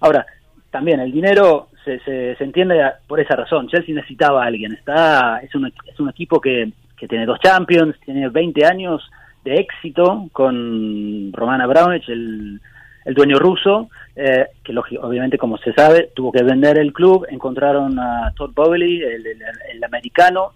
Ahora, 0.00 0.24
también 0.70 1.00
el 1.00 1.12
dinero 1.12 1.68
se, 1.84 2.00
se, 2.00 2.34
se, 2.36 2.44
entiende 2.44 2.82
por 3.06 3.20
esa 3.20 3.36
razón. 3.36 3.68
Chelsea 3.68 3.94
necesitaba 3.94 4.42
a 4.42 4.46
alguien. 4.46 4.72
Está, 4.72 5.38
es, 5.40 5.54
un, 5.54 5.66
es 5.66 6.00
un 6.00 6.08
equipo 6.08 6.40
que, 6.40 6.72
que 6.96 7.06
tiene 7.06 7.26
dos 7.26 7.40
Champions, 7.40 7.94
tiene 8.04 8.28
20 8.28 8.64
años 8.64 9.02
de 9.46 9.60
éxito 9.60 10.28
con 10.32 11.32
Romana 11.32 11.64
Abramovich, 11.64 12.08
el, 12.08 12.60
el 13.04 13.14
dueño 13.14 13.38
ruso, 13.38 13.88
eh, 14.16 14.46
que 14.64 14.74
obviamente, 15.00 15.38
como 15.38 15.56
se 15.58 15.72
sabe, 15.72 16.10
tuvo 16.14 16.32
que 16.32 16.42
vender 16.42 16.78
el 16.78 16.92
club, 16.92 17.26
encontraron 17.30 17.98
a 17.98 18.32
Todd 18.36 18.50
Bowley, 18.52 19.00
el, 19.02 19.24
el, 19.26 19.84
americano, 19.84 20.52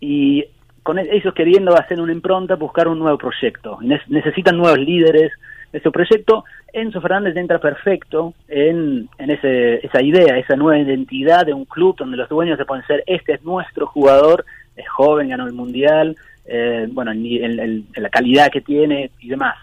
y 0.00 0.44
con 0.82 0.98
e-, 0.98 1.08
ellos 1.12 1.32
queriendo 1.32 1.74
hacer 1.76 2.00
una 2.00 2.12
impronta, 2.12 2.56
buscar 2.56 2.88
un 2.88 2.98
nuevo 2.98 3.16
proyecto. 3.16 3.78
necesitan 4.08 4.56
nuevos 4.56 4.78
líderes 4.78 5.30
de 5.72 5.80
su 5.80 5.92
proyecto. 5.92 6.44
Enzo 6.72 7.00
Fernández 7.00 7.36
entra 7.36 7.60
perfecto 7.60 8.34
en, 8.48 9.08
en 9.18 9.30
ese, 9.30 9.86
esa 9.86 10.02
idea, 10.02 10.36
esa 10.36 10.56
nueva 10.56 10.80
identidad 10.80 11.46
de 11.46 11.54
un 11.54 11.66
club 11.66 11.96
donde 11.96 12.16
los 12.16 12.28
dueños 12.28 12.58
se 12.58 12.64
pueden 12.64 12.84
ser, 12.86 13.04
este 13.06 13.34
es 13.34 13.44
nuestro 13.44 13.86
jugador, 13.86 14.44
es 14.74 14.88
joven, 14.88 15.28
ganó 15.28 15.46
el 15.46 15.52
Mundial, 15.52 16.16
eh, 16.46 16.86
bueno, 16.90 17.12
en, 17.12 17.86
la 17.96 18.08
calidad 18.08 18.50
que 18.50 18.60
tiene 18.60 19.10
y 19.20 19.28
demás. 19.28 19.56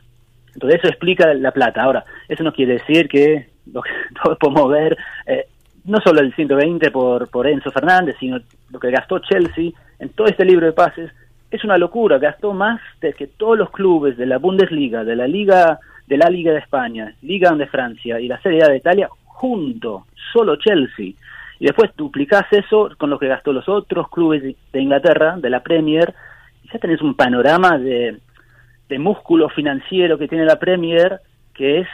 Entonces 0.53 0.79
eso 0.79 0.89
explica 0.89 1.34
la 1.34 1.51
plata. 1.51 1.84
Ahora, 1.84 2.03
eso 2.27 2.43
no 2.43 2.53
quiere 2.53 2.73
decir 2.73 3.07
que 3.07 3.51
que 3.65 4.15
todos 4.23 4.38
podemos 4.38 4.69
ver, 4.69 4.97
eh, 5.25 5.45
no 5.86 5.99
solo 6.03 6.21
el 6.21 6.34
120 6.34 6.91
por, 6.91 7.29
por 7.29 7.47
Enzo 7.47 7.71
Fernández, 7.71 8.15
sino 8.19 8.39
lo 8.69 8.79
que 8.79 8.91
gastó 8.91 9.19
Chelsea 9.19 9.71
en 9.99 10.09
todo 10.09 10.27
este 10.27 10.45
libro 10.45 10.65
de 10.65 10.73
pases, 10.73 11.11
es 11.49 11.63
una 11.63 11.77
locura. 11.77 12.17
Gastó 12.17 12.53
más 12.53 12.79
de 13.01 13.13
que 13.13 13.27
todos 13.27 13.57
los 13.57 13.71
clubes 13.71 14.17
de 14.17 14.25
la 14.25 14.38
Bundesliga, 14.38 15.03
de 15.03 15.15
la 15.15 15.27
Liga 15.27 15.79
de 16.07 16.17
la 16.17 16.29
Liga 16.29 16.51
de 16.51 16.59
España, 16.59 17.15
Liga 17.21 17.51
de 17.51 17.67
Francia 17.67 18.19
y 18.19 18.27
la 18.27 18.41
Serie 18.41 18.63
A 18.63 18.67
de 18.67 18.77
Italia 18.77 19.07
junto, 19.23 20.07
solo 20.34 20.57
Chelsea. 20.57 21.13
Y 21.57 21.65
después 21.65 21.91
duplicás 21.95 22.51
eso 22.51 22.89
con 22.97 23.09
lo 23.09 23.17
que 23.17 23.27
gastó 23.27 23.53
los 23.53 23.69
otros 23.69 24.09
clubes 24.09 24.43
de 24.43 24.82
Inglaterra, 24.82 25.38
de 25.38 25.49
la 25.49 25.61
Premier, 25.61 26.13
ya 26.72 26.80
tenés 26.80 27.01
un 27.01 27.15
panorama 27.15 27.78
de, 27.78 28.17
de 28.89 28.99
músculo 28.99 29.49
financiero 29.49 30.17
que 30.17 30.28
tiene 30.28 30.45
la 30.45 30.59
Premier 30.59 31.22
que 31.53 31.82
es, 31.82 31.88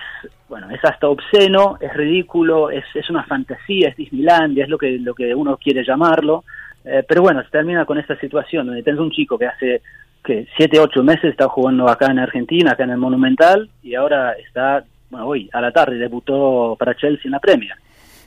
bueno, 0.48 0.70
es 0.70 0.80
hasta 0.84 1.10
obsceno, 1.10 1.78
es 1.82 1.94
ridículo, 1.94 2.70
es, 2.70 2.86
es 2.94 3.10
una 3.10 3.24
fantasía, 3.24 3.90
es 3.90 3.98
Disneylandia, 3.98 4.64
es 4.64 4.70
lo 4.70 4.78
que, 4.78 4.98
lo 5.00 5.14
que 5.14 5.34
uno 5.34 5.58
quiere 5.58 5.84
llamarlo, 5.84 6.44
eh, 6.86 7.04
pero 7.08 7.22
bueno, 7.22 7.44
se 7.44 7.50
termina 7.50 7.86
con 7.86 7.98
esta 7.98 8.18
situación 8.20 8.68
donde 8.68 8.84
tenés 8.84 9.00
un 9.00 9.12
chico 9.12 9.38
que 9.38 9.48
hace 9.48 9.82
que 10.24 10.48
siete, 10.58 10.80
ocho 10.80 11.04
meses 11.04 11.26
está 11.26 11.48
jugando 11.48 11.88
acá 11.88 12.08
en 12.12 12.20
Argentina, 12.20 12.72
acá 12.72 12.84
en 12.84 12.92
el 12.92 12.98
Monumental, 12.98 13.70
y 13.82 13.96
ahora 13.96 14.34
está, 14.34 14.84
bueno, 15.10 15.28
hoy 15.28 15.50
a 15.54 15.62
la 15.62 15.72
tarde 15.72 15.98
debutó 15.98 16.76
para 16.78 16.96
Chelsea 16.96 17.24
en 17.26 17.32
la 17.32 17.40
Premier. 17.40 17.74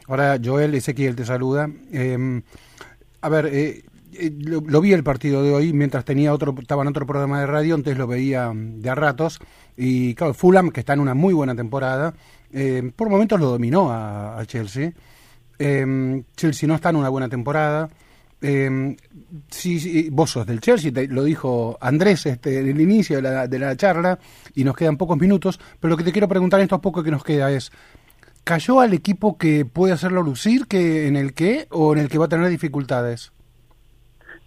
Ahora, 0.09 0.39
Joel 0.43 0.75
Ezequiel 0.75 1.15
te 1.15 1.25
saluda. 1.25 1.69
Eh, 1.93 2.43
a 3.21 3.29
ver, 3.29 3.47
eh, 3.47 3.83
eh, 4.13 4.33
lo, 4.41 4.81
vi 4.81 4.93
el 4.93 5.03
partido 5.03 5.43
de 5.43 5.53
hoy 5.53 5.73
mientras 5.73 6.05
tenía 6.05 6.33
otro, 6.33 6.55
estaba 6.59 6.83
en 6.83 6.89
otro 6.89 7.07
programa 7.07 7.41
de 7.41 7.47
radio, 7.47 7.75
antes 7.75 7.97
lo 7.97 8.07
veía 8.07 8.53
mm, 8.53 8.81
de 8.81 8.91
a 8.91 8.95
ratos. 8.95 9.39
Y 9.77 10.15
claro, 10.15 10.35
Fulham, 10.35 10.71
que 10.71 10.81
está 10.81 10.95
en 10.95 11.01
una 11.01 11.15
muy 11.15 11.35
buena 11.35 11.55
temporada, 11.55 12.15
eh, 12.53 12.91
por 12.95 13.09
momentos 13.09 13.39
lo 13.41 13.47
dominó 13.47 13.91
a, 13.91 14.43
Chelsea. 14.47 14.93
Eh, 15.59 16.23
Chelsea 16.37 16.67
no 16.67 16.75
está 16.75 16.91
en 16.91 16.97
una 16.97 17.09
buena 17.09 17.29
temporada. 17.29 17.89
Eh, 18.43 18.97
sí, 19.51 20.09
vos 20.11 20.31
sos 20.31 20.47
del 20.47 20.61
Chelsea, 20.61 20.91
lo 21.09 21.25
dijo 21.25 21.77
Andrés 21.81 22.25
este, 22.25 22.61
en 22.61 22.69
el 22.69 22.81
inicio 22.81 23.17
de 23.17 23.23
la, 23.23 23.47
de 23.47 23.59
la 23.59 23.77
charla, 23.77 24.19
y 24.55 24.65
nos 24.65 24.75
quedan 24.77 24.97
pocos 24.97 25.19
minutos, 25.19 25.61
pero 25.79 25.91
lo 25.91 25.97
que 25.97 26.05
te 26.05 26.13
quiero 26.13 26.29
preguntar 26.29 26.61
en 26.61 26.65
estos 26.65 26.81
pocos 26.81 27.05
que 27.05 27.11
nos 27.11 27.23
queda 27.23 27.51
es, 27.53 27.71
¿cayó 28.43 28.81
al 28.81 28.95
equipo 28.95 29.37
que 29.37 29.67
puede 29.67 29.93
hacerlo 29.93 30.23
lucir, 30.23 30.67
que 30.67 31.07
en 31.07 31.17
el 31.17 31.35
que, 31.35 31.67
o 31.71 31.93
en 31.93 32.01
el 32.01 32.09
que 32.09 32.19
va 32.19 32.25
a 32.25 32.29
tener 32.29 32.49
dificultades? 32.49 33.33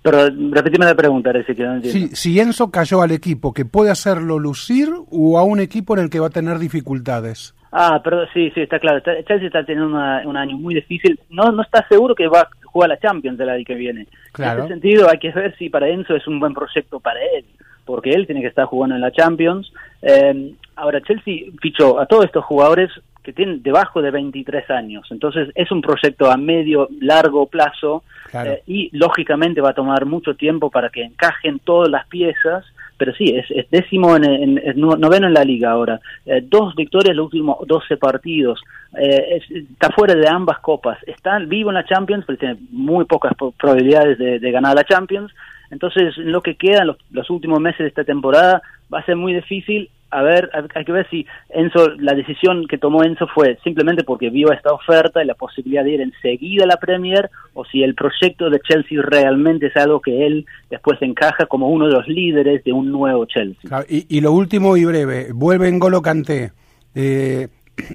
Pero 0.03 0.29
repetime 0.51 0.85
la 0.85 0.95
pregunta, 0.95 1.31
ese 1.31 1.55
que 1.55 1.63
no 1.63 1.75
entiendo. 1.75 2.09
Sí, 2.09 2.15
si 2.15 2.39
Enzo 2.39 2.69
cayó 2.69 3.01
al 3.01 3.11
equipo 3.11 3.53
que 3.53 3.63
puede 3.63 3.89
hacerlo 3.89 4.37
lucir 4.37 4.89
o 5.09 5.39
a 5.39 5.43
un 5.43 5.61
equipo 5.61 5.95
en 5.95 6.03
el 6.03 6.09
que 6.09 6.19
va 6.19 6.27
a 6.27 6.29
tener 6.29 6.59
dificultades. 6.59 7.55
Ah, 7.71 8.01
pero 8.03 8.27
sí, 8.33 8.51
sí, 8.53 8.61
está 8.61 8.79
claro. 8.79 8.99
Chelsea 8.99 9.47
está 9.47 9.65
teniendo 9.65 9.97
un 9.97 10.37
año 10.37 10.57
muy 10.57 10.75
difícil. 10.75 11.19
No 11.29 11.51
no 11.51 11.63
está 11.63 11.87
seguro 11.87 12.13
que 12.13 12.27
va 12.27 12.41
a 12.41 12.49
jugar 12.65 12.89
la 12.89 12.99
Champions 12.99 13.39
el 13.39 13.49
año 13.49 13.63
que 13.65 13.75
viene. 13.75 14.07
Claro. 14.33 14.59
En 14.59 14.65
ese 14.65 14.73
sentido, 14.73 15.09
hay 15.09 15.17
que 15.17 15.31
ver 15.31 15.55
si 15.57 15.69
para 15.69 15.87
Enzo 15.87 16.15
es 16.15 16.27
un 16.27 16.39
buen 16.39 16.53
proyecto 16.53 16.99
para 16.99 17.19
él, 17.35 17.45
porque 17.85 18.11
él 18.11 18.25
tiene 18.25 18.41
que 18.41 18.47
estar 18.47 18.65
jugando 18.65 18.95
en 18.95 19.01
la 19.01 19.11
Champions. 19.11 19.71
Eh, 20.01 20.53
ahora, 20.75 21.01
Chelsea 21.01 21.45
fichó 21.61 21.99
a 21.99 22.05
todos 22.05 22.25
estos 22.25 22.43
jugadores 22.43 22.91
que 23.23 23.33
tienen 23.33 23.63
debajo 23.63 24.01
de 24.01 24.11
23 24.11 24.69
años. 24.69 25.07
Entonces 25.09 25.49
es 25.55 25.71
un 25.71 25.81
proyecto 25.81 26.29
a 26.29 26.37
medio, 26.37 26.89
largo 26.99 27.47
plazo 27.47 28.03
eh, 28.33 28.61
y 28.67 28.89
lógicamente 28.91 29.61
va 29.61 29.69
a 29.69 29.75
tomar 29.75 30.05
mucho 30.05 30.35
tiempo 30.35 30.69
para 30.69 30.89
que 30.89 31.03
encajen 31.03 31.59
todas 31.59 31.89
las 31.89 32.05
piezas. 32.07 32.65
Pero 32.97 33.13
sí, 33.15 33.35
es, 33.35 33.69
décimo 33.71 34.15
en, 34.15 34.61
noveno 34.75 35.27
en 35.27 35.33
la 35.33 35.43
liga 35.43 35.71
ahora. 35.71 35.99
Eh, 36.25 36.41
dos 36.43 36.75
victorias 36.75 37.11
en 37.11 37.17
los 37.17 37.25
últimos 37.25 37.57
12 37.65 37.97
partidos. 37.97 38.61
Eh, 38.99 39.41
está 39.49 39.89
fuera 39.91 40.13
de 40.13 40.27
ambas 40.27 40.59
copas. 40.59 40.97
Está 41.07 41.39
vivo 41.39 41.69
en 41.69 41.75
la 41.75 41.85
Champions, 41.85 42.25
pero 42.27 42.37
tiene 42.37 42.57
muy 42.71 43.05
pocas 43.05 43.33
probabilidades 43.57 44.17
de, 44.17 44.51
ganar 44.51 44.75
la 44.75 44.83
Champions. 44.83 45.33
Entonces, 45.71 46.15
lo 46.17 46.41
que 46.41 46.55
queda 46.55 46.83
en 46.83 46.95
los 47.11 47.29
últimos 47.29 47.59
meses 47.59 47.79
de 47.79 47.87
esta 47.87 48.03
temporada 48.03 48.61
va 48.93 48.99
a 48.99 49.05
ser 49.05 49.15
muy 49.15 49.33
difícil 49.33 49.89
a 50.13 50.21
ver, 50.21 50.49
hay 50.75 50.85
que 50.85 50.91
ver 50.91 51.09
si 51.09 51.25
Enzo, 51.49 51.89
la 51.97 52.13
decisión 52.13 52.67
que 52.67 52.77
tomó 52.77 53.03
Enzo 53.03 53.25
fue 53.33 53.57
simplemente 53.63 54.03
porque 54.03 54.29
vio 54.29 54.51
esta 54.51 54.71
oferta 54.71 55.23
y 55.23 55.25
la 55.25 55.33
posibilidad 55.33 55.83
de 55.83 55.91
ir 55.91 56.01
enseguida 56.01 56.65
a 56.65 56.67
la 56.67 56.77
Premier, 56.77 57.31
o 57.53 57.65
si 57.65 57.81
el 57.81 57.95
proyecto 57.95 58.49
de 58.49 58.59
Chelsea 58.59 59.01
realmente 59.01 59.67
es 59.67 59.75
algo 59.75 60.01
que 60.01 60.25
él 60.25 60.45
después 60.69 61.01
encaja 61.01 61.47
como 61.47 61.69
uno 61.69 61.87
de 61.87 61.93
los 61.93 62.07
líderes 62.07 62.63
de 62.63 62.71
un 62.71 62.91
nuevo 62.91 63.25
Chelsea. 63.25 63.69
y, 63.89 64.21
lo 64.21 64.31
último 64.31 64.77
y 64.77 64.85
breve, 64.85 65.29
vuelve 65.33 65.67
en 65.67 65.79
Golo 65.79 66.01
Canté. 66.01 66.51
Eh, 66.93 67.47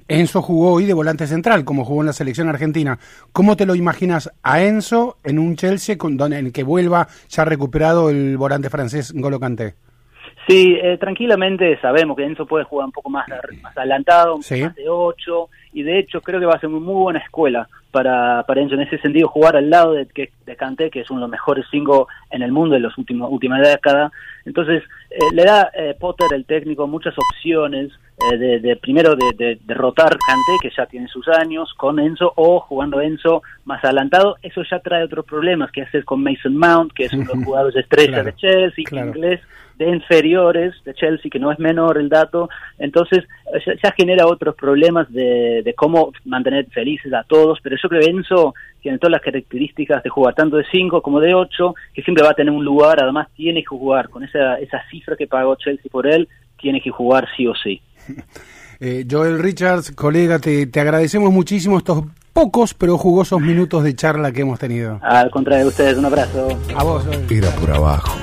Enzo 0.09 0.43
jugó 0.43 0.73
hoy 0.73 0.87
de 0.87 0.95
volante 0.95 1.29
central, 1.29 1.65
como 1.65 1.85
jugó 1.85 2.01
en 2.01 2.09
la 2.09 2.13
selección 2.13 2.49
argentina. 2.49 2.99
¿Cómo 3.33 3.57
te 3.57 3.65
lo 3.65 3.77
imaginas 3.77 4.31
a 4.43 4.63
Enzo 4.63 5.19
en 5.23 5.39
un 5.39 5.55
Chelsea 5.55 5.97
con, 5.97 6.21
en 6.21 6.33
el 6.33 6.53
que 6.53 6.65
vuelva 6.65 7.07
ya 7.29 7.45
recuperado 7.45 8.11
el 8.11 8.37
volante 8.37 8.71
francés 8.71 9.13
Golo 9.15 9.39
Canté? 9.39 9.75
Sí, 10.49 10.79
eh, 10.83 10.97
tranquilamente 10.97 11.79
sabemos 11.79 12.17
que 12.17 12.25
Enzo 12.25 12.47
puede 12.47 12.65
jugar 12.65 12.87
un 12.87 12.93
poco 12.93 13.11
más, 13.11 13.27
más 13.61 13.77
adelantado, 13.77 14.39
más 14.39 14.49
de 14.49 14.89
8, 14.89 15.49
y 15.75 15.83
de 15.83 15.99
hecho 15.99 16.23
creo 16.23 16.41
que 16.41 16.47
va 16.47 16.55
a 16.55 16.61
ser 16.61 16.71
muy 16.71 16.81
buena 16.81 17.19
escuela 17.19 17.69
para, 17.91 18.45
para 18.45 18.63
Enzo 18.63 18.75
en 18.75 18.81
ese 18.81 18.97
sentido, 18.99 19.29
jugar 19.29 19.57
al 19.57 19.69
lado 19.69 19.93
de, 19.93 20.09
de 20.47 20.57
Kanté, 20.57 20.89
que 20.89 21.01
es 21.01 21.11
uno 21.11 21.21
de 21.21 21.25
los 21.25 21.31
mejores 21.33 21.67
cinco 21.71 22.09
en 22.31 22.41
el 22.41 22.51
mundo 22.51 22.77
en 22.77 22.83
las 22.83 22.97
últimas 22.97 23.29
últimas 23.31 23.61
décadas. 23.61 24.11
Entonces, 24.47 24.83
eh, 25.11 25.19
le 25.35 25.45
da 25.45 25.71
eh, 25.75 25.95
Potter, 26.01 26.29
el 26.35 26.47
técnico, 26.47 26.87
muchas 26.87 27.15
opciones 27.19 27.93
de, 28.31 28.59
de, 28.59 28.77
primero 28.77 29.15
de, 29.17 29.59
derrotar 29.67 30.09
Kanté, 30.09 30.57
que 30.63 30.71
ya 30.75 30.87
tiene 30.87 31.09
sus 31.09 31.29
años, 31.29 31.75
con 31.77 32.01
Enzo, 32.01 32.33
o 32.37 32.61
jugando 32.61 33.03
Enzo 33.03 33.43
más 33.67 33.85
adelantado. 33.85 34.37
Eso 34.43 34.63
ya 34.63 34.81
trae 34.81 35.05
otros 35.05 35.27
problemas, 35.27 35.71
que 35.73 35.83
hacer 35.83 36.07
con 36.07 36.23
Mason 36.23 36.57
Mount, 36.57 36.95
que 36.95 37.05
es 37.05 37.13
uno 37.13 37.25
de 37.25 37.35
los 37.37 37.45
jugadores 37.45 37.77
estrella 37.77 38.23
de 38.23 38.35
Chelsea, 38.35 38.85
inglés 38.91 39.41
de 39.79 39.89
inferiores 39.89 40.75
de 40.85 40.93
Chelsea, 40.93 41.31
que 41.31 41.39
no 41.39 41.53
es 41.53 41.59
menor 41.59 41.99
el 41.99 42.09
dato, 42.09 42.49
entonces 42.79 43.25
ya, 43.65 43.75
ya 43.83 43.95
genera 43.97 44.27
otros 44.27 44.57
problemas 44.57 45.11
de, 45.13 45.63
de, 45.65 45.75
cómo 45.75 46.13
mantener 46.25 46.67
felices 46.71 47.13
a 47.13 47.23
todos, 47.23 47.61
pero 47.63 47.77
yo 47.81 47.89
creo 47.89 48.03
que 48.03 48.11
Enzo 48.11 48.55
tiene 48.83 48.99
todas 48.99 49.13
las 49.13 49.23
características 49.23 50.03
de 50.03 50.11
jugar 50.11 50.35
tanto 50.35 50.57
de 50.57 50.65
5 50.71 51.01
como 51.01 51.21
de 51.21 51.33
8, 51.33 51.75
que 51.95 52.03
siempre 52.03 52.25
va 52.25 52.31
a 52.33 52.35
tener 52.35 52.53
un 52.53 52.65
lugar, 52.65 53.01
además 53.01 53.29
tiene 53.37 53.61
que 53.61 53.67
jugar 53.67 54.09
con 54.09 54.25
esa, 54.25 54.57
esa 54.57 54.83
cifra 54.91 55.17
que 55.17 55.29
pagó 55.29 55.55
Chelsea 55.55 55.91
por 55.91 56.07
él, 56.07 56.29
tiene 56.61 56.81
que 56.81 56.91
jugar 56.91 57.29
sí 57.37 57.47
o 57.47 57.55
sí. 57.55 57.81
Eh, 58.81 59.05
Joel 59.11 59.41
Richards, 59.41 59.91
colega, 59.91 60.39
te, 60.39 60.69
te 60.69 60.79
agradecemos 60.79 61.33
muchísimo 61.33 61.79
estos 61.79 62.05
pocos 62.33 62.75
pero 62.75 62.97
jugosos 62.97 63.41
minutos 63.41 63.83
de 63.83 63.97
charla 63.97 64.31
que 64.31 64.43
hemos 64.43 64.61
tenido. 64.61 65.01
Al 65.03 65.33
contrario 65.33 65.65
de 65.65 65.71
ustedes, 65.71 65.99
un 65.99 66.05
abrazo. 66.05 66.49
A 66.77 66.85
vos. 66.85 67.05
Joel. 67.05 67.27
Era 67.29 67.51
por 67.57 67.73
abajo. 67.73 68.17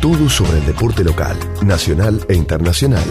Todo 0.00 0.28
sobre 0.28 0.58
el 0.58 0.66
deporte 0.66 1.02
local, 1.02 1.36
nacional 1.62 2.24
e 2.28 2.34
internacional. 2.34 3.02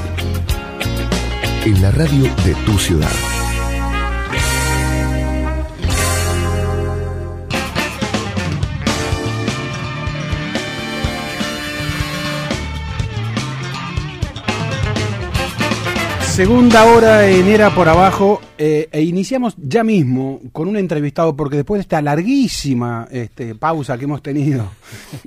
En 1.66 1.82
la 1.82 1.92
radio 1.92 2.24
de 2.46 2.56
tu 2.66 2.78
ciudad. 2.78 3.37
Segunda 16.38 16.86
hora 16.86 17.28
en 17.28 17.48
Era 17.48 17.74
por 17.74 17.90
Abajo 17.90 18.40
eh, 18.60 18.88
e 18.92 19.02
iniciamos 19.02 19.56
ya 19.58 19.84
mismo 19.84 20.40
con 20.52 20.68
un 20.68 20.78
entrevistado 20.78 21.36
porque 21.36 21.56
después 21.56 21.80
de 21.80 21.82
esta 21.82 22.00
larguísima 22.00 23.08
este, 23.10 23.56
pausa 23.56 23.98
que 23.98 24.04
hemos 24.04 24.22
tenido 24.22 24.70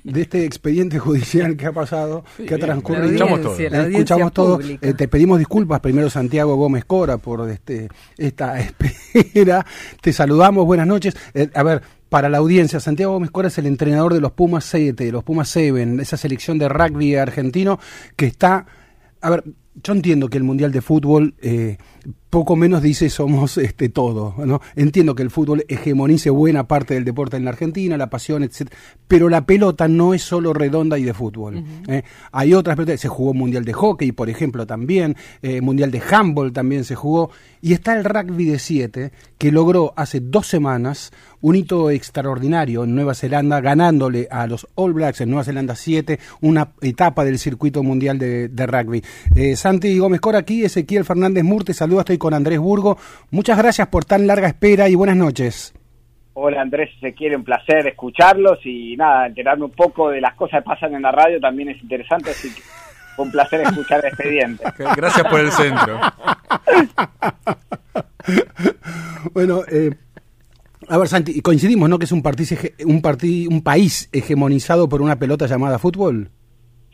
de 0.05 0.21
este 0.21 0.45
expediente 0.45 1.01
judicial 1.01 1.57
que 1.57 1.67
ha 1.67 1.73
pasado, 1.73 2.25
que 2.47 2.55
ha 2.55 2.59
transcurrido, 2.59 3.07
La 3.09 3.11
Escuchamos 3.11 3.43
todo. 3.43 3.71
la 3.71 3.87
escuchamos 3.89 4.33
todo. 4.33 4.61
Eh, 4.61 4.95
te 4.95 5.09
pedimos 5.09 5.41
disculpas 5.41 5.81
primero 5.81 6.09
Santiago 6.09 6.55
Gómez 6.55 6.85
Cora 6.85 7.19
por 7.19 7.51
este, 7.51 7.89
esta 8.17 8.61
espera. 9.13 9.67
Te 10.01 10.13
saludamos, 10.13 10.65
buenas 10.65 10.87
noches. 10.87 11.17
Eh, 11.35 11.51
a 11.53 11.65
ver, 11.65 11.83
para 12.09 12.29
la 12.29 12.39
audiencia, 12.39 12.79
Santiago 12.79 13.15
Gómez 13.15 13.33
Cora 13.33 13.49
es 13.49 13.59
el 13.59 13.67
entrenador 13.67 14.15
de 14.15 14.21
los 14.21 14.31
Pumas 14.31 14.65
7, 14.65 15.07
de 15.07 15.11
los 15.11 15.25
Pumas 15.25 15.49
7, 15.49 15.97
esa 16.01 16.17
selección 16.17 16.57
de 16.57 16.69
rugby 16.69 17.17
argentino 17.17 17.81
que 18.15 18.27
está... 18.27 18.65
A 19.23 19.29
ver, 19.29 19.45
yo 19.75 19.93
entiendo 19.93 20.29
que 20.29 20.39
el 20.39 20.45
Mundial 20.45 20.73
de 20.73 20.81
Fútbol 20.81 21.35
eh, 21.41 21.79
poco 22.31 22.55
menos 22.55 22.81
dice 22.81 23.11
somos 23.11 23.59
este 23.59 23.89
todo, 23.89 24.35
¿no? 24.39 24.61
Entiendo 24.77 25.15
que 25.17 25.23
el 25.23 25.31
fútbol 25.31 25.65
hegemonice 25.69 26.31
buena 26.31 26.69
parte 26.69 26.95
del 26.95 27.05
deporte 27.05 27.37
en 27.37 27.45
la 27.45 27.51
Argentina, 27.51 27.97
la 27.97 28.09
pasión, 28.09 28.45
etc. 28.45 28.71
Pero 29.09 29.29
la 29.29 29.45
pelota 29.45 29.89
no 29.89 30.15
es 30.15 30.23
solo 30.23 30.53
redonda 30.53 30.97
y 30.97 31.03
de 31.03 31.13
fútbol. 31.13 31.65
¿eh? 31.89 32.03
Hay 32.31 32.55
otras 32.55 32.77
pelotas, 32.77 33.01
se 33.01 33.09
jugó 33.09 33.35
Mundial 33.35 33.65
de 33.65 33.73
Hockey, 33.73 34.13
por 34.13 34.31
ejemplo, 34.31 34.65
también, 34.67 35.17
eh, 35.43 35.61
Mundial 35.61 35.91
de 35.91 36.01
Handball 36.09 36.53
también 36.53 36.85
se 36.85 36.95
jugó, 36.95 37.31
y 37.61 37.73
está 37.73 37.97
el 37.97 38.05
rugby 38.05 38.45
de 38.45 38.59
7, 38.59 39.13
que 39.37 39.53
logró 39.53 39.93
hace 39.97 40.21
dos 40.21 40.47
semanas 40.47 41.13
un 41.43 41.57
hito 41.57 41.91
extraordinario 41.91 42.85
en 42.85 42.95
Nueva 42.95 43.15
Zelanda, 43.15 43.61
ganándole 43.61 44.29
a 44.31 44.47
los 44.47 44.67
All 44.75 44.93
Blacks 44.93 45.21
en 45.23 45.31
Nueva 45.31 45.45
Zelanda 45.45 45.75
7, 45.75 46.19
una 46.41 46.73
etapa 46.81 47.25
del 47.25 47.39
circuito 47.39 47.83
mundial 47.83 48.19
de, 48.19 48.49
de 48.49 48.67
rugby. 48.67 49.03
Eh, 49.35 49.57
Santi 49.57 49.99
Gómez 49.99 50.21
Cora 50.21 50.41
aquí, 50.41 50.65
Ezequiel 50.65 51.05
Fernández 51.05 51.45
Mur, 51.45 51.65
te 51.65 51.75
saluda, 51.91 52.03
estoy 52.03 52.19
con 52.19 52.35
Andrés 52.35 52.61
Burgo. 52.61 52.97
Muchas 53.33 53.59
gracias 53.59 53.89
por 53.89 54.05
tan 54.05 54.25
larga 54.25 54.47
espera 54.47 54.89
y 54.89 54.95
buenas 54.95 55.17
noches. 55.17 55.75
Hola 56.35 56.61
Andrés, 56.61 56.89
se 57.01 57.13
quiere 57.13 57.35
un 57.35 57.43
placer 57.43 57.85
escucharlos 57.89 58.65
y 58.65 58.97
nada, 58.97 59.27
enterarme 59.27 59.65
un 59.65 59.73
poco 59.73 60.09
de 60.11 60.21
las 60.21 60.35
cosas 60.35 60.63
que 60.63 60.69
pasan 60.69 60.95
en 60.95 61.03
la 61.03 61.11
radio 61.11 61.41
también 61.41 61.71
es 61.71 61.83
interesante, 61.83 62.31
así 62.31 62.55
que 62.55 62.63
fue 63.17 63.25
un 63.25 63.33
placer 63.33 63.63
escuchar 63.63 63.99
el 64.05 64.13
expediente. 64.13 64.63
Gracias 64.97 65.27
por 65.27 65.41
el 65.41 65.51
centro. 65.51 66.01
bueno, 69.35 69.63
eh, 69.69 69.91
a 70.89 70.97
ver, 70.97 71.09
Santi, 71.09 71.33
y 71.35 71.41
coincidimos, 71.41 71.89
¿no? 71.89 71.99
Que 71.99 72.05
es 72.05 72.13
un, 72.13 72.23
partiz, 72.23 72.57
un, 72.87 73.03
partí, 73.03 73.49
un 73.49 73.65
país 73.65 74.09
hegemonizado 74.13 74.89
por 74.89 75.03
una 75.03 75.19
pelota 75.19 75.47
llamada 75.47 75.81
fútbol. 75.81 76.31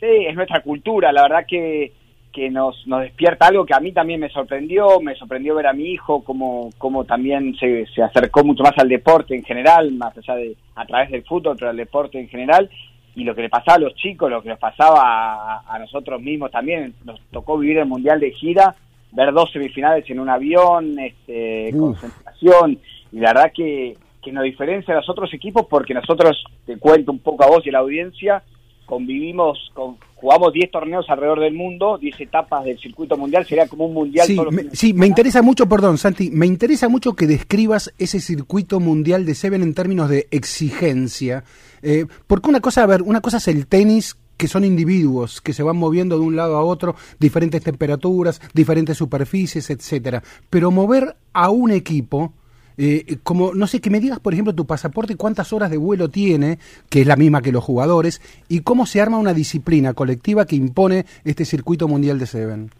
Sí, 0.01 0.07
es 0.26 0.34
nuestra 0.34 0.62
cultura, 0.62 1.12
la 1.12 1.22
verdad 1.22 1.44
que, 1.47 1.92
que 2.37 2.51
nos, 2.51 2.87
nos 2.87 3.01
despierta 3.01 3.47
algo 3.47 3.64
que 3.64 3.72
a 3.72 3.80
mí 3.80 3.93
también 3.93 4.20
me 4.20 4.28
sorprendió, 4.28 5.01
me 5.01 5.14
sorprendió 5.14 5.55
ver 5.55 5.68
a 5.68 5.72
mi 5.72 5.84
hijo 5.84 6.22
como, 6.22 6.68
como 6.76 7.07
también 7.07 7.57
se, 7.57 7.87
se 7.87 8.03
acercó 8.03 8.45
mucho 8.45 8.62
más 8.62 8.76
al 8.76 8.91
deporte 8.91 9.34
en 9.34 9.43
general, 9.43 9.91
más 9.93 10.14
allá 10.18 10.37
de 10.37 10.55
a 10.74 10.84
través 10.84 11.11
del 11.11 11.24
fútbol, 11.24 11.57
pero 11.59 11.70
al 11.70 11.78
deporte 11.78 12.20
en 12.20 12.28
general, 12.28 12.68
y 13.14 13.24
lo 13.24 13.34
que 13.34 13.41
le 13.41 13.49
pasaba 13.49 13.76
a 13.76 13.80
los 13.80 13.95
chicos, 13.95 14.30
lo 14.30 14.43
que 14.43 14.51
nos 14.51 14.59
pasaba 14.59 15.01
a, 15.01 15.62
a 15.66 15.78
nosotros 15.78 16.20
mismos 16.20 16.51
también, 16.51 16.93
nos 17.07 17.18
tocó 17.30 17.57
vivir 17.57 17.78
el 17.78 17.87
Mundial 17.87 18.20
de 18.20 18.32
gira, 18.32 18.74
ver 19.12 19.32
dos 19.32 19.51
semifinales 19.51 20.05
en 20.11 20.20
un 20.20 20.28
avión, 20.28 20.99
este, 20.99 21.70
Uf. 21.72 21.99
concentración, 21.99 22.78
y 23.12 23.18
la 23.18 23.32
verdad 23.32 23.53
que, 23.57 23.97
que 24.22 24.30
nos 24.30 24.45
diferencia 24.45 24.93
a 24.93 24.99
los 24.99 25.09
otros 25.09 25.32
equipos 25.32 25.64
porque 25.70 25.95
nosotros, 25.95 26.45
te 26.66 26.76
cuento 26.76 27.12
un 27.12 27.20
poco 27.20 27.45
a 27.45 27.47
vos 27.47 27.64
y 27.64 27.70
a 27.70 27.72
la 27.72 27.78
audiencia, 27.78 28.43
convivimos, 28.87 29.70
con, 29.74 29.97
jugamos 30.14 30.53
10 30.53 30.70
torneos 30.70 31.05
alrededor 31.09 31.41
del 31.41 31.53
mundo, 31.53 31.99
10 31.99 32.20
etapas 32.20 32.64
del 32.64 32.78
circuito 32.78 33.16
mundial, 33.16 33.45
sería 33.47 33.68
como 33.68 33.87
un 33.87 33.95
mundial. 33.95 34.26
Sí, 34.26 34.39
me, 34.51 34.64
sí, 34.72 34.93
me 34.95 35.07
interesa 35.07 35.43
mucho, 35.43 35.68
perdón, 35.68 35.99
Santi, 35.99 36.30
me 36.30 36.47
interesa 36.47 36.89
mucho 36.89 37.14
que 37.14 37.26
describas 37.26 37.93
ese 37.99 38.20
circuito 38.20 38.80
mundial 38.80 39.26
de 39.26 39.34
Seven 39.34 39.62
en 39.62 39.74
términos 39.74 40.09
de 40.09 40.28
exigencia. 40.30 41.45
Eh, 41.82 42.07
porque 42.26 42.49
una 42.49 42.61
cosa, 42.61 42.82
a 42.82 42.87
ver, 42.87 43.03
una 43.03 43.20
cosa 43.20 43.37
es 43.37 43.49
el 43.49 43.66
tenis 43.66 44.16
que 44.37 44.49
son 44.49 44.64
individuos 44.64 45.41
que 45.41 45.53
se 45.53 45.62
van 45.62 45.76
moviendo 45.76 46.18
de 46.18 46.24
un 46.24 46.37
lado 46.37 46.57
a 46.57 46.64
otro, 46.64 46.95
diferentes 47.18 47.62
temperaturas, 47.62 48.41
diferentes 48.53 48.99
superficies, 48.99 49.70
etcétera. 49.70 50.22
Pero 50.51 50.70
mover 50.70 51.16
a 51.32 51.51
un 51.51 51.70
equipo, 51.70 52.32
eh, 52.79 53.16
como, 53.22 53.55
no 53.55 53.66
sé, 53.66 53.81
que 53.81 53.91
me 53.91 54.01
digas, 54.01 54.20
por 54.20 54.33
ejemplo, 54.33 54.55
tu 54.55 54.66
pasaporte, 54.66 55.16
cuántas 55.16 55.53
horas 55.53 55.70
de 55.70 55.77
vuelo 55.77 56.09
tiene, 56.09 56.59
que 56.91 57.01
es 57.01 57.07
la 57.07 57.16
misma 57.16 57.43
que 57.43 57.53
los 57.53 57.64
jugadores, 57.64 58.20
y 58.49 58.61
cómo 58.61 58.87
se 58.87 59.01
arma 59.01 59.18
una 59.18 59.35
disciplina 59.35 59.95
colectiva 59.95 60.47
que 60.47 60.57
impone 60.57 61.05
este 61.24 61.45
circuito 61.45 61.89
mundial 61.89 62.18
de 62.18 62.27
Seven. 62.27 62.70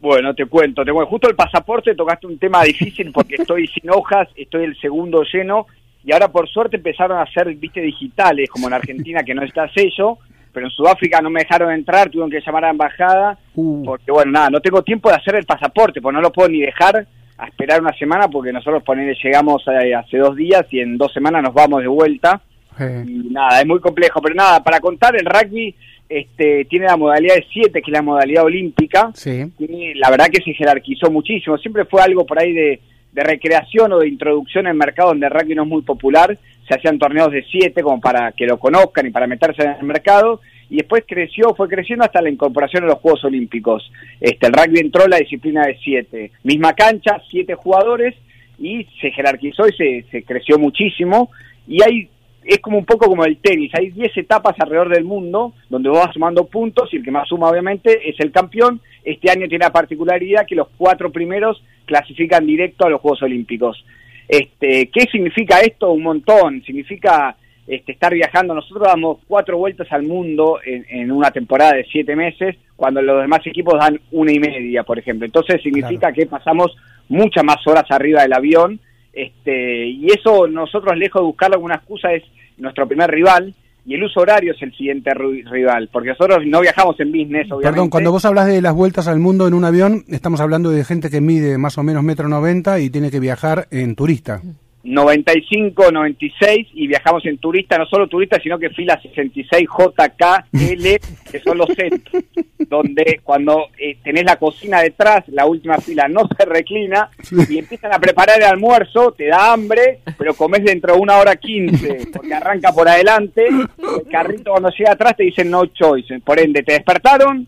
Bueno, 0.00 0.34
te 0.34 0.46
cuento, 0.46 0.84
te 0.84 0.92
cuento. 0.92 1.10
Justo 1.10 1.28
el 1.28 1.36
pasaporte 1.36 1.94
tocaste 1.94 2.26
un 2.26 2.38
tema 2.38 2.64
difícil 2.64 3.12
porque 3.12 3.34
estoy 3.38 3.68
sin 3.68 3.90
hojas, 3.90 4.28
estoy 4.34 4.64
el 4.64 4.76
segundo 4.80 5.22
lleno 5.22 5.66
y 6.04 6.12
ahora 6.12 6.28
por 6.28 6.48
suerte 6.48 6.76
empezaron 6.76 7.18
a 7.18 7.22
hacer, 7.22 7.54
viste, 7.54 7.80
digitales, 7.80 8.50
como 8.50 8.66
en 8.66 8.74
Argentina 8.74 9.22
que 9.22 9.34
no 9.34 9.42
está 9.44 9.68
sello, 9.72 10.18
pero 10.52 10.66
en 10.66 10.72
Sudáfrica 10.72 11.20
no 11.20 11.30
me 11.30 11.40
dejaron 11.40 11.70
entrar, 11.72 12.10
tuvieron 12.10 12.30
que 12.30 12.40
llamar 12.44 12.64
a 12.64 12.66
la 12.68 12.72
embajada 12.72 13.38
Uh. 13.54 13.84
porque, 13.84 14.10
bueno, 14.10 14.32
nada, 14.32 14.48
no 14.48 14.60
tengo 14.60 14.82
tiempo 14.82 15.10
de 15.10 15.16
hacer 15.16 15.36
el 15.36 15.44
pasaporte, 15.44 16.00
pues 16.00 16.14
no 16.14 16.22
lo 16.22 16.32
puedo 16.32 16.48
ni 16.48 16.62
dejar 16.62 17.06
a 17.38 17.46
esperar 17.46 17.80
una 17.80 17.92
semana 17.92 18.28
porque 18.28 18.52
nosotros 18.52 18.82
ponele, 18.82 19.16
llegamos 19.22 19.62
eh, 19.66 19.94
hace 19.94 20.18
dos 20.18 20.36
días 20.36 20.64
y 20.70 20.80
en 20.80 20.96
dos 20.96 21.12
semanas 21.12 21.42
nos 21.42 21.54
vamos 21.54 21.82
de 21.82 21.88
vuelta. 21.88 22.40
Y 22.78 23.28
nada, 23.30 23.60
es 23.60 23.66
muy 23.66 23.80
complejo, 23.80 24.20
pero 24.22 24.34
nada, 24.34 24.62
para 24.62 24.80
contar, 24.80 25.14
el 25.14 25.26
rugby 25.26 25.74
este, 26.08 26.64
tiene 26.66 26.86
la 26.86 26.96
modalidad 26.96 27.34
de 27.34 27.46
7, 27.52 27.82
que 27.82 27.90
es 27.90 27.92
la 27.92 28.02
modalidad 28.02 28.44
olímpica. 28.44 29.10
Sí. 29.14 29.52
La 29.96 30.10
verdad 30.10 30.28
que 30.32 30.42
se 30.42 30.54
jerarquizó 30.54 31.10
muchísimo. 31.10 31.58
Siempre 31.58 31.84
fue 31.84 32.02
algo 32.02 32.24
por 32.26 32.38
ahí 32.38 32.52
de, 32.52 32.80
de 33.12 33.22
recreación 33.22 33.92
o 33.92 33.98
de 33.98 34.08
introducción 34.08 34.66
en 34.66 34.76
mercado 34.76 35.10
donde 35.10 35.26
el 35.26 35.32
rugby 35.32 35.54
no 35.54 35.62
es 35.62 35.68
muy 35.68 35.82
popular. 35.82 36.38
Se 36.66 36.74
hacían 36.74 36.98
torneos 36.98 37.30
de 37.30 37.44
7 37.44 37.82
como 37.82 38.00
para 38.00 38.32
que 38.32 38.46
lo 38.46 38.58
conozcan 38.58 39.06
y 39.06 39.10
para 39.10 39.26
meterse 39.26 39.62
en 39.62 39.76
el 39.80 39.84
mercado. 39.84 40.40
Y 40.72 40.76
después 40.76 41.04
creció, 41.06 41.54
fue 41.54 41.68
creciendo 41.68 42.02
hasta 42.02 42.22
la 42.22 42.30
incorporación 42.30 42.84
a 42.84 42.86
los 42.86 42.98
Juegos 42.98 43.22
Olímpicos. 43.24 43.92
Este, 44.18 44.46
el 44.46 44.54
rugby 44.54 44.80
entró 44.80 45.04
en 45.04 45.10
la 45.10 45.18
disciplina 45.18 45.66
de 45.66 45.76
7. 45.76 46.32
Misma 46.44 46.72
cancha, 46.72 47.20
7 47.30 47.54
jugadores 47.56 48.14
y 48.58 48.86
se 48.98 49.10
jerarquizó 49.10 49.68
y 49.68 49.72
se, 49.76 50.06
se 50.10 50.22
creció 50.22 50.58
muchísimo. 50.58 51.30
Y 51.68 51.82
hay 51.82 52.08
es 52.44 52.58
como 52.60 52.78
un 52.78 52.86
poco 52.86 53.06
como 53.06 53.26
el 53.26 53.36
tenis, 53.36 53.70
hay 53.78 53.90
10 53.90 54.16
etapas 54.16 54.56
alrededor 54.58 54.88
del 54.88 55.04
mundo 55.04 55.52
donde 55.68 55.90
vos 55.90 55.98
vas 55.98 56.14
sumando 56.14 56.46
puntos 56.46 56.88
y 56.92 56.96
el 56.96 57.04
que 57.04 57.10
más 57.10 57.28
suma 57.28 57.50
obviamente 57.50 58.08
es 58.08 58.18
el 58.20 58.32
campeón. 58.32 58.80
Este 59.04 59.30
año 59.30 59.46
tiene 59.48 59.66
la 59.66 59.72
particularidad 59.72 60.46
que 60.46 60.54
los 60.54 60.68
cuatro 60.78 61.12
primeros 61.12 61.62
clasifican 61.84 62.46
directo 62.46 62.86
a 62.86 62.90
los 62.90 63.02
Juegos 63.02 63.22
Olímpicos. 63.22 63.84
Este, 64.26 64.88
¿Qué 64.90 65.02
significa 65.12 65.60
esto? 65.60 65.92
Un 65.92 66.02
montón. 66.02 66.62
Significa 66.64 67.36
este, 67.66 67.92
estar 67.92 68.12
viajando. 68.12 68.54
Nosotros 68.54 68.86
damos 68.86 69.18
cuatro 69.26 69.58
vueltas 69.58 69.90
al 69.90 70.02
mundo 70.02 70.58
en, 70.64 70.84
en 70.88 71.12
una 71.12 71.30
temporada 71.30 71.74
de 71.74 71.84
siete 71.84 72.16
meses, 72.16 72.56
cuando 72.76 73.00
los 73.02 73.22
demás 73.22 73.46
equipos 73.46 73.78
dan 73.78 74.00
una 74.10 74.32
y 74.32 74.38
media, 74.38 74.82
por 74.82 74.98
ejemplo. 74.98 75.26
Entonces 75.26 75.62
significa 75.62 76.12
que 76.12 76.26
pasamos 76.26 76.76
muchas 77.08 77.44
más 77.44 77.66
horas 77.66 77.84
arriba 77.90 78.22
del 78.22 78.32
avión. 78.32 78.80
Este, 79.12 79.86
y 79.86 80.06
eso 80.06 80.46
nosotros, 80.46 80.96
lejos 80.96 81.20
de 81.20 81.26
buscar 81.26 81.52
alguna 81.52 81.76
excusa, 81.76 82.12
es 82.12 82.22
nuestro 82.58 82.86
primer 82.88 83.10
rival. 83.10 83.54
Y 83.84 83.94
el 83.94 84.04
uso 84.04 84.20
horario 84.20 84.52
es 84.52 84.62
el 84.62 84.72
siguiente 84.76 85.10
rival, 85.12 85.88
porque 85.92 86.10
nosotros 86.10 86.46
no 86.46 86.60
viajamos 86.60 87.00
en 87.00 87.08
business, 87.10 87.46
obviamente. 87.50 87.68
Perdón, 87.68 87.90
cuando 87.90 88.12
vos 88.12 88.24
hablas 88.24 88.46
de 88.46 88.62
las 88.62 88.74
vueltas 88.74 89.08
al 89.08 89.18
mundo 89.18 89.48
en 89.48 89.54
un 89.54 89.64
avión, 89.64 90.04
estamos 90.06 90.40
hablando 90.40 90.70
de 90.70 90.84
gente 90.84 91.10
que 91.10 91.20
mide 91.20 91.58
más 91.58 91.78
o 91.78 91.82
menos 91.82 92.04
metro 92.04 92.28
noventa 92.28 92.78
y 92.78 92.90
tiene 92.90 93.10
que 93.10 93.18
viajar 93.18 93.66
en 93.72 93.96
turista. 93.96 94.40
95, 94.84 95.92
96 95.92 96.68
y 96.74 96.86
viajamos 96.86 97.24
en 97.26 97.38
turista, 97.38 97.78
no 97.78 97.86
solo 97.86 98.08
turista, 98.08 98.40
sino 98.42 98.58
que 98.58 98.70
fila 98.70 99.00
66 99.00 99.68
JKL, 99.68 101.30
que 101.30 101.40
son 101.40 101.58
los 101.58 101.68
centros, 101.74 102.24
donde 102.68 103.20
cuando 103.22 103.66
eh, 103.78 103.96
tenés 104.02 104.24
la 104.24 104.36
cocina 104.36 104.80
detrás, 104.80 105.24
la 105.28 105.46
última 105.46 105.78
fila 105.78 106.08
no 106.08 106.22
se 106.36 106.44
reclina 106.44 107.10
y 107.48 107.58
empiezan 107.58 107.92
a 107.94 107.98
preparar 107.98 108.38
el 108.38 108.46
almuerzo, 108.46 109.12
te 109.12 109.26
da 109.26 109.52
hambre, 109.52 110.00
pero 110.18 110.34
comes 110.34 110.64
dentro 110.64 110.94
de 110.94 111.00
una 111.00 111.18
hora 111.18 111.36
15, 111.36 112.08
porque 112.12 112.34
arranca 112.34 112.72
por 112.72 112.88
adelante, 112.88 113.46
el 113.46 114.10
carrito 114.10 114.50
cuando 114.50 114.70
llega 114.70 114.92
atrás 114.92 115.16
te 115.16 115.24
dicen 115.24 115.50
no 115.50 115.66
choice, 115.66 116.20
por 116.20 116.40
ende 116.40 116.62
te 116.62 116.72
despertaron, 116.72 117.46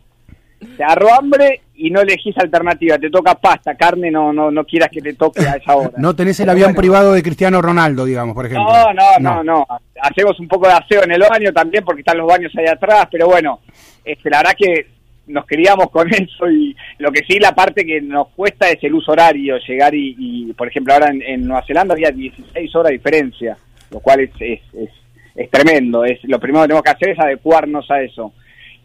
te 0.76 0.84
agarró 0.84 1.12
hambre 1.14 1.60
y 1.74 1.90
no 1.90 2.00
elegís 2.00 2.36
alternativa, 2.38 2.98
te 2.98 3.10
toca 3.10 3.34
pasta, 3.34 3.74
carne, 3.74 4.10
no 4.10 4.32
no 4.32 4.50
no 4.50 4.64
quieras 4.64 4.90
que 4.90 5.00
te 5.00 5.14
toque 5.14 5.46
a 5.46 5.54
esa 5.54 5.74
hora. 5.76 5.92
No 5.96 6.14
tenés 6.14 6.38
el 6.40 6.44
Pero 6.44 6.52
avión 6.52 6.66
bueno. 6.68 6.80
privado 6.80 7.12
de 7.12 7.22
Cristiano 7.22 7.60
Ronaldo, 7.60 8.04
digamos, 8.04 8.34
por 8.34 8.46
ejemplo. 8.46 8.66
No, 8.72 8.92
no, 8.92 9.18
no, 9.20 9.44
no. 9.44 9.66
Hacemos 10.00 10.38
un 10.40 10.48
poco 10.48 10.66
de 10.66 10.74
aseo 10.74 11.02
en 11.04 11.12
el 11.12 11.22
baño 11.28 11.52
también 11.52 11.84
porque 11.84 12.00
están 12.00 12.18
los 12.18 12.26
baños 12.28 12.52
ahí 12.56 12.66
atrás, 12.66 13.08
pero 13.10 13.26
bueno, 13.26 13.60
este, 14.04 14.30
la 14.30 14.38
verdad 14.38 14.54
que 14.56 14.94
nos 15.26 15.46
queríamos 15.46 15.90
con 15.90 16.08
eso 16.12 16.50
y 16.50 16.76
lo 16.98 17.10
que 17.10 17.24
sí 17.26 17.38
la 17.38 17.54
parte 17.54 17.84
que 17.84 18.00
nos 18.00 18.28
cuesta 18.28 18.68
es 18.68 18.82
el 18.84 18.94
uso 18.94 19.12
horario, 19.12 19.56
llegar 19.58 19.94
y, 19.94 20.14
y, 20.18 20.52
por 20.52 20.68
ejemplo 20.68 20.92
ahora 20.92 21.10
en, 21.10 21.22
en 21.22 21.46
Nueva 21.46 21.64
Zelanda 21.66 21.94
había 21.94 22.10
16 22.10 22.74
horas 22.76 22.90
de 22.90 22.98
diferencia, 22.98 23.56
lo 23.90 24.00
cual 24.00 24.20
es, 24.20 24.30
es, 24.38 24.60
es, 24.74 24.90
es 25.34 25.50
tremendo, 25.50 26.04
es 26.04 26.18
lo 26.24 26.38
primero 26.38 26.62
que 26.62 26.68
tenemos 26.68 26.84
que 26.84 26.90
hacer 26.90 27.08
es 27.10 27.18
adecuarnos 27.18 27.90
a 27.90 28.00
eso. 28.02 28.32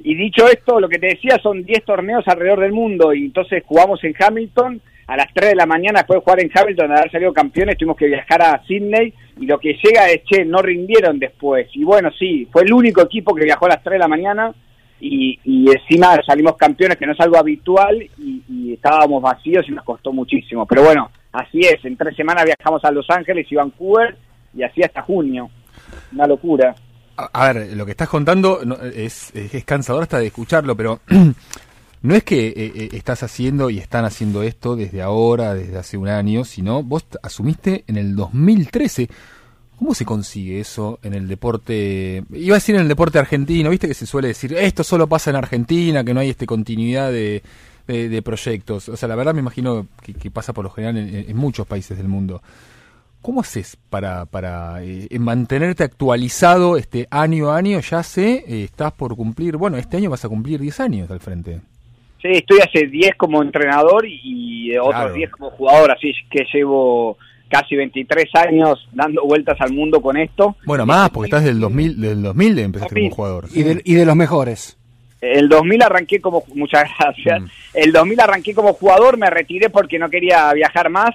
Y 0.04 0.16
dicho 0.16 0.48
esto, 0.48 0.80
lo 0.80 0.88
que 0.88 1.00
te 1.00 1.08
decía 1.08 1.40
son 1.42 1.64
10 1.64 1.84
torneos 1.84 2.28
alrededor 2.28 2.62
del 2.62 2.72
mundo 2.72 3.14
y 3.14 3.26
entonces 3.26 3.64
jugamos 3.66 4.04
en 4.04 4.16
Hamilton 4.18 4.82
a 5.08 5.18
las 5.18 5.34
3 5.34 5.50
de 5.50 5.56
la 5.56 5.66
mañana 5.66 6.00
después 6.00 6.18
de 6.20 6.24
jugar 6.24 6.40
en 6.40 6.52
Hamilton, 6.54 6.88
de 6.88 6.94
haber 6.94 7.12
salido 7.12 7.34
campeones, 7.34 7.78
tuvimos 7.78 7.98
que 7.98 8.08
viajar 8.08 8.42
a 8.42 8.64
Sydney 8.66 9.14
y 9.40 9.46
lo 9.46 9.58
que 9.60 9.78
llega 9.84 10.10
es, 10.10 10.24
che, 10.24 10.46
no 10.46 10.62
rindieron 10.62 11.18
después. 11.18 11.68
Y 11.74 11.84
bueno, 11.84 12.12
sí, 12.18 12.48
fue 12.52 12.64
el 12.64 12.74
único 12.74 13.02
equipo 13.02 13.34
que 13.34 13.44
viajó 13.44 13.66
a 13.66 13.70
las 13.70 13.84
3 13.84 13.94
de 13.94 14.00
la 14.00 14.08
mañana 14.08 14.54
y, 15.02 15.40
y 15.44 15.72
encima 15.72 16.20
salimos 16.26 16.58
campeones, 16.58 16.98
que 16.98 17.06
no 17.06 17.14
es 17.14 17.20
algo 17.20 17.38
habitual, 17.38 18.02
y, 18.02 18.44
y 18.48 18.74
estábamos 18.74 19.22
vacíos 19.22 19.66
y 19.68 19.72
nos 19.72 19.84
costó 19.84 20.12
muchísimo. 20.14 20.66
Pero 20.66 20.84
bueno, 20.84 21.10
así 21.32 21.60
es, 21.62 21.84
en 21.86 21.98
tres 21.98 22.16
semanas 22.16 22.46
viajamos 22.46 22.84
a 22.84 22.92
Los 22.92 23.10
Ángeles 23.10 23.48
y 23.50 23.56
Vancouver 23.56 24.16
y 24.54 24.64
así 24.64 24.84
hasta 24.84 25.02
junio. 25.02 25.50
Una 26.14 26.28
locura. 26.28 26.76
A, 27.32 27.52
ver, 27.52 27.76
lo 27.76 27.86
que 27.86 27.92
estás 27.92 28.08
contando 28.08 28.62
no, 28.64 28.76
es, 28.76 29.34
cansador 29.66 30.04
hasta 30.04 30.20
de 30.20 30.28
escucharlo, 30.28 30.76
pero 30.76 31.02
no 32.02 32.16
es 32.16 32.24
que 32.24 32.48
eh, 32.48 32.54
eh, 32.56 32.90
estás 32.94 33.24
haciendo 33.24 33.70
y 33.70 33.78
están 33.78 34.06
haciendo 34.06 34.42
esto 34.42 34.76
desde 34.76 35.02
ahora, 35.02 35.54
desde 35.54 35.78
hace 35.78 35.98
un 35.98 36.08
año, 36.08 36.46
sino 36.46 36.82
vos 36.82 37.06
asumiste 37.22 37.84
en 37.88 37.98
el 37.98 38.16
2013. 38.16 39.10
¿Cómo 39.78 39.94
se 39.94 40.06
consigue 40.06 40.60
eso 40.60 41.00
en 41.04 41.14
el 41.14 41.28
deporte? 41.28 42.24
Iba 42.32 42.56
a 42.56 42.60
decir 42.60 42.76
en 42.76 42.82
el 42.82 42.88
deporte 42.88 43.20
argentino, 43.20 43.70
viste 43.70 43.88
que 43.88 43.94
se 43.94 44.06
suele 44.06 44.30
decir, 44.30 44.54
esto 44.54 44.84
solo 44.84 45.08
pasa 45.08 45.30
en 45.30 45.38
Argentina, 45.38 46.04
que 46.04 46.14
no 46.14 46.20
hay 46.20 46.30
este 46.30 46.46
continuidad 46.46 47.12
de, 47.12 47.42
proyectos. 48.24 48.90
O 48.90 48.98
sea, 48.98 49.10
la 49.10 49.16
verdad 49.16 49.34
me 49.34 49.40
imagino 49.40 49.88
que, 50.02 50.14
que 50.14 50.32
pasa 50.32 50.54
por 50.54 50.64
lo 50.64 50.70
general 50.70 50.98
en, 50.98 51.30
en 51.30 51.38
muchos 51.38 51.66
países 51.66 51.98
del 51.98 52.08
mundo. 52.08 52.42
¿Cómo 53.22 53.42
haces 53.42 53.78
para, 53.90 54.26
para 54.26 54.82
eh, 54.84 55.08
mantenerte 55.20 55.84
actualizado 55.84 56.78
este 56.78 57.08
año 57.12 57.52
a 57.52 57.58
año? 57.58 57.80
Ya 57.82 58.02
sé, 58.02 58.46
eh, 58.48 58.64
estás 58.64 58.94
por 58.94 59.16
cumplir, 59.16 59.58
bueno, 59.58 59.78
este 59.78 59.98
año 59.98 60.10
vas 60.10 60.24
a 60.24 60.30
cumplir 60.30 60.60
10 60.62 60.80
años 60.80 61.12
al 61.12 61.20
frente. 61.20 61.60
Sí, 62.22 62.30
estoy 62.32 62.60
hace 62.60 62.88
10 62.88 63.16
como 63.18 63.42
entrenador 63.42 64.06
y, 64.08 64.76
otros 64.78 64.94
Claro. 64.96 65.14
10 65.14 65.32
como 65.32 65.50
jugador, 65.52 65.92
así 65.92 66.12
que 66.30 66.46
llevo 66.54 67.18
casi 67.50 67.76
23 67.76 68.26
años 68.36 68.88
dando 68.94 69.24
vueltas 69.26 69.60
al 69.60 69.74
mundo 69.74 70.02
con 70.02 70.16
esto. 70.18 70.56
Bueno, 70.66 70.86
más, 70.86 71.10
porque 71.10 71.28
estás 71.28 71.44
del 71.44 71.60
2000, 71.60 72.00
del 72.00 72.22
2000 72.22 72.60
empezaste 72.60 72.96
2000. 72.96 73.10
como 73.10 73.16
jugador. 73.16 73.46
Y 73.54 73.64
de, 73.64 73.82
y 73.84 73.94
de 73.96 74.06
los 74.06 74.16
mejores. 74.16 74.78
El 75.22 75.50
2000 75.50 75.84
arranqué 75.84 76.22
como, 76.22 76.44
muchas 76.56 76.84
gracias, 76.98 77.42
Mm. 77.42 77.46
el 77.74 77.92
2000 77.92 78.20
arranqué 78.22 78.54
como 78.54 78.74
jugador, 78.74 79.18
me 79.18 79.30
retiré 79.30 79.70
porque 79.70 80.00
no 80.00 80.10
quería 80.10 80.54
viajar 80.54 80.90
más 80.90 81.10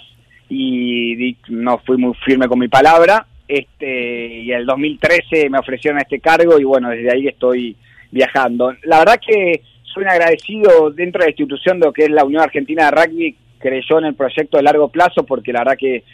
y 0.48 1.36
no 1.48 1.78
fui 1.78 1.96
muy 1.96 2.14
firme 2.24 2.48
con 2.48 2.58
mi 2.58 2.68
palabra. 2.68 3.26
Este, 3.46 4.42
y 4.42 4.52
el 4.52 4.64
2013 4.64 5.50
me 5.50 5.58
ofrecieron 5.58 6.00
este 6.00 6.20
cargo 6.20 6.58
y 6.58 6.64
bueno, 6.64 6.90
desde 6.90 7.12
ahí 7.12 7.28
estoy 7.28 7.76
viajando. 8.10 8.74
La 8.84 9.00
verdad 9.00 9.20
que 9.24 9.62
soy 9.82 10.04
agradecido 10.04 10.90
dentro 10.90 11.20
de 11.20 11.26
la 11.26 11.30
institución 11.30 11.78
de 11.78 11.86
lo 11.86 11.92
que 11.92 12.04
es 12.04 12.10
la 12.10 12.24
Unión 12.24 12.42
Argentina 12.42 12.86
de 12.86 12.90
Rugby, 12.90 13.36
creyó 13.58 13.98
en 13.98 14.06
el 14.06 14.14
proyecto 14.14 14.56
de 14.56 14.62
largo 14.62 14.88
plazo 14.88 15.24
porque 15.24 15.52
la 15.52 15.60
verdad 15.60 15.76
que 15.78 16.04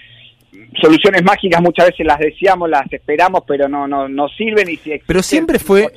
soluciones 0.80 1.22
mágicas 1.22 1.60
muchas 1.62 1.86
veces 1.86 2.06
las 2.06 2.18
deseamos, 2.18 2.68
las 2.68 2.90
esperamos, 2.92 3.42
pero 3.46 3.68
no 3.68 3.86
no 3.86 4.08
no 4.08 4.28
sirven 4.28 4.68
y 4.70 4.76
si 4.76 4.92
Pero 5.06 5.22
siempre 5.22 5.58
fue, 5.58 5.92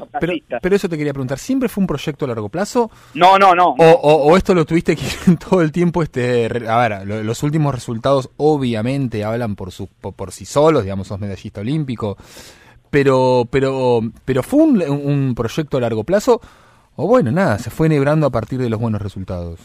pero, 0.61 0.75
eso 0.75 0.87
te 0.89 0.97
quería 0.97 1.13
preguntar, 1.13 1.39
¿siempre 1.39 1.69
fue 1.69 1.81
un 1.81 1.87
proyecto 1.87 2.25
a 2.25 2.27
largo 2.27 2.49
plazo? 2.49 2.91
no, 3.15 3.37
no, 3.39 3.53
no. 3.55 3.69
O, 3.77 3.85
o- 3.85 4.31
o 4.31 4.37
esto 4.37 4.53
lo 4.53 4.65
tuviste 4.65 4.95
que 4.95 5.03
todo 5.49 5.61
el 5.61 5.71
tiempo, 5.71 6.03
este, 6.03 6.45
a 6.67 6.77
ver, 6.87 7.07
lo- 7.07 7.23
los 7.23 7.41
últimos 7.43 7.73
resultados 7.73 8.29
obviamente 8.37 9.23
hablan 9.23 9.55
por, 9.55 9.71
su, 9.71 9.87
por, 9.87 10.13
por 10.13 10.31
sí 10.31 10.45
solos, 10.45 10.83
digamos, 10.83 11.07
sos 11.07 11.19
medallista 11.19 11.61
olímpico, 11.61 12.17
pero, 12.89 13.47
pero, 13.49 14.01
pero 14.25 14.43
fue 14.43 14.63
un, 14.63 14.81
un 14.81 15.35
proyecto 15.35 15.77
a 15.77 15.81
largo 15.81 16.03
plazo, 16.03 16.39
o 16.95 17.07
bueno, 17.07 17.31
nada, 17.31 17.57
se 17.57 17.69
fue 17.71 17.87
enhebrando 17.87 18.27
a 18.27 18.29
partir 18.29 18.59
de 18.59 18.69
los 18.69 18.79
buenos 18.79 19.01
resultados. 19.01 19.59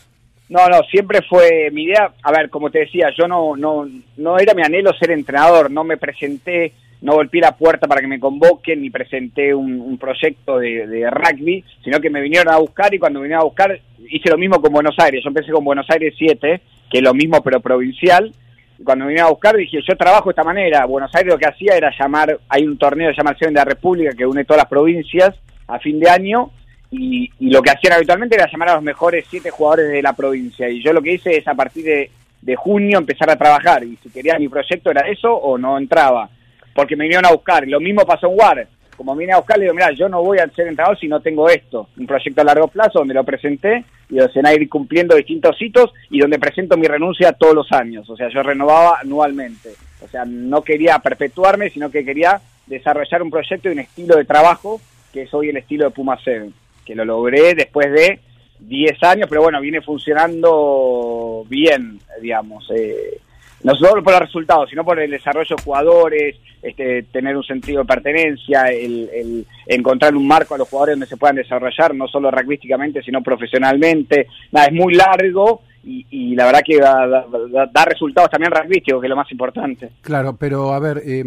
No, 0.48 0.66
no, 0.66 0.82
siempre 0.90 1.20
fue 1.28 1.70
mi 1.72 1.84
idea, 1.84 2.10
a 2.22 2.32
ver, 2.32 2.48
como 2.48 2.70
te 2.70 2.80
decía, 2.80 3.10
yo 3.16 3.28
no, 3.28 3.54
no, 3.54 3.86
no 4.16 4.38
era 4.38 4.54
mi 4.54 4.62
anhelo 4.62 4.92
ser 4.94 5.10
entrenador, 5.10 5.70
no 5.70 5.84
me 5.84 5.98
presenté, 5.98 6.72
no 7.02 7.14
golpeé 7.14 7.42
la 7.42 7.56
puerta 7.56 7.86
para 7.86 8.00
que 8.00 8.06
me 8.06 8.18
convoquen, 8.18 8.80
ni 8.80 8.88
presenté 8.88 9.54
un, 9.54 9.98
proyecto 9.98 10.58
de, 10.58 10.86
de 10.86 11.10
rugby, 11.10 11.62
sino 11.84 12.00
que 12.00 12.08
me 12.08 12.22
vinieron 12.22 12.52
a 12.52 12.58
buscar 12.58 12.94
y 12.94 12.98
cuando 12.98 13.20
vinieron 13.20 13.42
a 13.42 13.44
buscar 13.44 13.78
hice 14.10 14.30
lo 14.30 14.38
mismo 14.38 14.60
con 14.60 14.72
Buenos 14.72 14.98
Aires, 14.98 15.22
yo 15.22 15.28
empecé 15.28 15.52
con 15.52 15.64
Buenos 15.64 15.86
Aires 15.90 16.14
7, 16.16 16.60
que 16.90 16.98
es 16.98 17.04
lo 17.04 17.12
mismo 17.12 17.42
pero 17.42 17.60
provincial, 17.60 18.32
y 18.78 18.84
cuando 18.84 19.04
me 19.04 19.10
vinieron 19.10 19.28
a 19.28 19.32
buscar 19.32 19.56
dije, 19.56 19.80
yo 19.86 19.96
trabajo 19.96 20.30
de 20.30 20.32
esta 20.32 20.44
manera, 20.44 20.86
Buenos 20.86 21.14
Aires 21.14 21.32
lo 21.32 21.38
que 21.38 21.46
hacía 21.46 21.76
era 21.76 21.92
llamar, 21.98 22.38
hay 22.48 22.64
un 22.64 22.78
torneo 22.78 23.08
que 23.08 23.14
se 23.14 23.18
llama 23.18 23.32
el 23.32 23.38
Seven 23.38 23.54
de 23.54 23.60
la 23.60 23.64
República 23.64 24.16
que 24.16 24.24
une 24.24 24.44
todas 24.44 24.62
las 24.62 24.70
provincias 24.70 25.34
a 25.66 25.78
fin 25.78 26.00
de 26.00 26.08
año, 26.08 26.50
y, 26.90 27.30
y 27.38 27.50
lo 27.50 27.62
que 27.62 27.70
hacían 27.70 27.94
habitualmente 27.94 28.36
era 28.36 28.50
llamar 28.50 28.70
a 28.70 28.74
los 28.74 28.82
mejores 28.82 29.26
siete 29.28 29.50
jugadores 29.50 29.90
de 29.90 30.02
la 30.02 30.14
provincia. 30.14 30.68
Y 30.68 30.82
yo 30.82 30.92
lo 30.92 31.02
que 31.02 31.14
hice 31.14 31.36
es 31.36 31.46
a 31.46 31.54
partir 31.54 31.84
de, 31.84 32.10
de 32.40 32.56
junio 32.56 32.98
empezar 32.98 33.30
a 33.30 33.36
trabajar. 33.36 33.84
Y 33.84 33.96
si 33.96 34.10
quería 34.10 34.38
mi 34.38 34.48
proyecto 34.48 34.90
era 34.90 35.08
eso 35.08 35.34
o 35.34 35.58
no 35.58 35.76
entraba. 35.78 36.28
Porque 36.74 36.96
me 36.96 37.04
vinieron 37.04 37.26
a 37.26 37.32
buscar. 37.32 37.66
Lo 37.66 37.80
mismo 37.80 38.06
pasó 38.06 38.28
en 38.28 38.38
WAR. 38.38 38.68
Como 38.96 39.14
vine 39.14 39.32
a 39.32 39.36
buscar, 39.36 39.58
le 39.58 39.64
digo, 39.64 39.74
mira, 39.74 39.92
yo 39.92 40.08
no 40.08 40.22
voy 40.22 40.38
a 40.38 40.48
ser 40.48 40.66
entrenador 40.66 40.98
si 40.98 41.06
no 41.06 41.20
tengo 41.20 41.48
esto. 41.48 41.88
Un 41.96 42.06
proyecto 42.06 42.40
a 42.40 42.44
largo 42.44 42.66
plazo 42.66 42.98
donde 42.98 43.14
lo 43.14 43.22
presenté 43.22 43.84
y 44.10 44.16
donde 44.16 44.32
se 44.32 44.42
van 44.42 44.52
a 44.52 44.68
cumpliendo 44.68 45.14
distintos 45.14 45.60
hitos 45.60 45.92
y 46.10 46.18
donde 46.18 46.38
presento 46.38 46.76
mi 46.76 46.86
renuncia 46.86 47.32
todos 47.32 47.54
los 47.54 47.70
años. 47.70 48.08
O 48.10 48.16
sea, 48.16 48.28
yo 48.28 48.42
renovaba 48.42 48.98
anualmente. 49.00 49.70
O 50.00 50.08
sea, 50.08 50.24
no 50.24 50.62
quería 50.62 50.98
perpetuarme, 50.98 51.70
sino 51.70 51.90
que 51.90 52.04
quería 52.04 52.40
desarrollar 52.66 53.22
un 53.22 53.30
proyecto 53.30 53.68
y 53.68 53.72
un 53.72 53.78
estilo 53.78 54.16
de 54.16 54.24
trabajo 54.24 54.80
que 55.12 55.22
es 55.22 55.34
hoy 55.34 55.48
el 55.48 55.56
estilo 55.56 55.84
de 55.84 55.90
Puma 55.90 56.18
7 56.22 56.50
que 56.88 56.94
lo 56.96 57.04
logré 57.04 57.54
después 57.54 57.92
de 57.92 58.18
10 58.60 59.02
años, 59.04 59.26
pero 59.28 59.42
bueno, 59.42 59.60
viene 59.60 59.80
funcionando 59.82 61.44
bien, 61.48 62.00
digamos. 62.20 62.68
Eh, 62.74 63.20
no 63.62 63.74
solo 63.74 64.02
por 64.02 64.12
los 64.12 64.22
resultados, 64.22 64.70
sino 64.70 64.84
por 64.84 64.98
el 65.00 65.10
desarrollo 65.10 65.56
de 65.56 65.62
jugadores, 65.62 66.36
este, 66.62 67.02
tener 67.04 67.36
un 67.36 67.42
sentido 67.42 67.80
de 67.80 67.86
pertenencia, 67.86 68.62
el, 68.66 69.08
el 69.12 69.46
encontrar 69.66 70.14
un 70.14 70.26
marco 70.26 70.54
a 70.54 70.58
los 70.58 70.68
jugadores 70.68 70.94
donde 70.94 71.06
se 71.06 71.16
puedan 71.16 71.36
desarrollar, 71.36 71.94
no 71.94 72.06
solo 72.06 72.30
rugbyísticamente, 72.30 73.02
sino 73.02 73.20
profesionalmente. 73.22 74.28
Nada, 74.52 74.66
es 74.68 74.72
muy 74.72 74.94
largo 74.94 75.62
y, 75.84 76.34
la 76.36 76.44
verdad 76.46 76.60
que 76.64 76.78
da, 76.78 77.06
da- 77.06 77.26
da- 77.50 77.66
da 77.72 77.84
resultados 77.86 78.30
también 78.30 78.52
rugbyísticos, 78.52 79.00
que 79.00 79.06
es 79.06 79.10
lo 79.10 79.16
más 79.16 79.30
importante. 79.32 79.90
Claro, 80.02 80.36
pero 80.36 80.72
a 80.74 80.78
ver, 80.78 80.98
eh, 81.04 81.24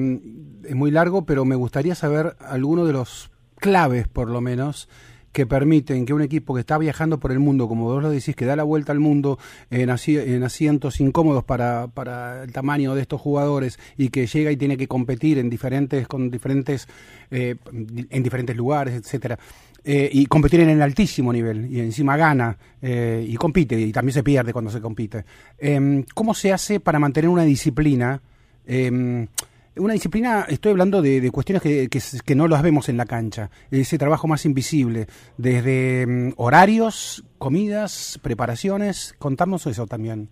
es 0.64 0.76
muy 0.76 0.92
largo, 0.92 1.26
pero 1.26 1.44
me 1.46 1.56
gustaría 1.56 1.96
saber 1.96 2.34
alguno 2.40 2.86
de 2.86 2.94
los 2.94 3.30
claves, 3.58 4.08
por 4.08 4.30
lo 4.30 4.40
menos, 4.40 4.88
que 5.32 5.46
permiten 5.46 6.06
que 6.06 6.14
un 6.14 6.22
equipo 6.22 6.54
que 6.54 6.60
está 6.60 6.78
viajando 6.78 7.20
por 7.20 7.32
el 7.32 7.40
mundo, 7.40 7.68
como 7.68 7.86
vos 7.86 8.02
lo 8.04 8.10
decís, 8.10 8.36
que 8.36 8.46
da 8.46 8.56
la 8.56 8.64
vuelta 8.64 8.92
al 8.92 9.00
mundo 9.00 9.40
en, 9.70 9.90
asi- 9.90 10.18
en 10.18 10.44
asientos 10.44 11.00
incómodos 11.00 11.44
para, 11.44 11.88
para 11.88 12.44
el 12.44 12.52
tamaño 12.52 12.96
de 12.96 13.02
estos 13.02 13.22
jugadores 13.22 13.80
y 13.98 14.10
que 14.10 14.28
llega 14.28 14.52
y 14.52 14.58
tiene 14.58 14.76
que 14.78 14.88
competir 14.88 15.38
en 15.38 15.50
diferentes, 15.50 16.08
con 16.08 16.30
diferentes, 16.30 16.88
eh, 17.32 17.56
en 18.10 18.24
diferentes 18.24 18.56
lugares, 18.56 18.94
etcétera. 18.96 19.40
eh, 19.84 20.10
y 20.14 20.26
competir 20.28 20.60
en 20.60 20.70
el 20.70 20.82
altísimo 20.82 21.34
nivel 21.34 21.66
y 21.72 21.80
encima 21.80 22.16
gana 22.16 22.56
eh, 22.82 23.26
y 23.28 23.36
compite 23.36 23.80
y 23.80 23.92
también 23.92 24.14
se 24.14 24.24
pierde 24.24 24.54
cuando 24.54 24.70
se 24.70 24.80
compite. 24.80 25.26
Em, 25.58 26.04
¿Cómo 26.14 26.34
se 26.36 26.54
hace 26.54 26.80
para 26.80 27.00
mantener 27.00 27.30
una 27.30 27.44
disciplina? 27.44 28.22
Una 29.78 29.94
disciplina, 29.94 30.46
estoy 30.50 30.72
hablando 30.72 31.02
de, 31.02 31.32
cuestiones 31.32 31.64
que, 31.64 31.88
que, 31.88 32.36
no 32.36 32.50
las 32.50 32.62
vemos 32.62 32.90
en 32.90 32.98
la 32.98 33.06
cancha, 33.06 33.50
ese 33.72 33.98
trabajo 33.98 34.28
más 34.28 34.46
invisible, 34.46 35.08
desde 35.38 36.02
em, 36.02 36.34
horarios, 36.36 37.24
comidas, 37.38 38.20
preparaciones, 38.22 39.16
contamos 39.18 39.66
eso 39.68 39.88
también. 39.88 40.28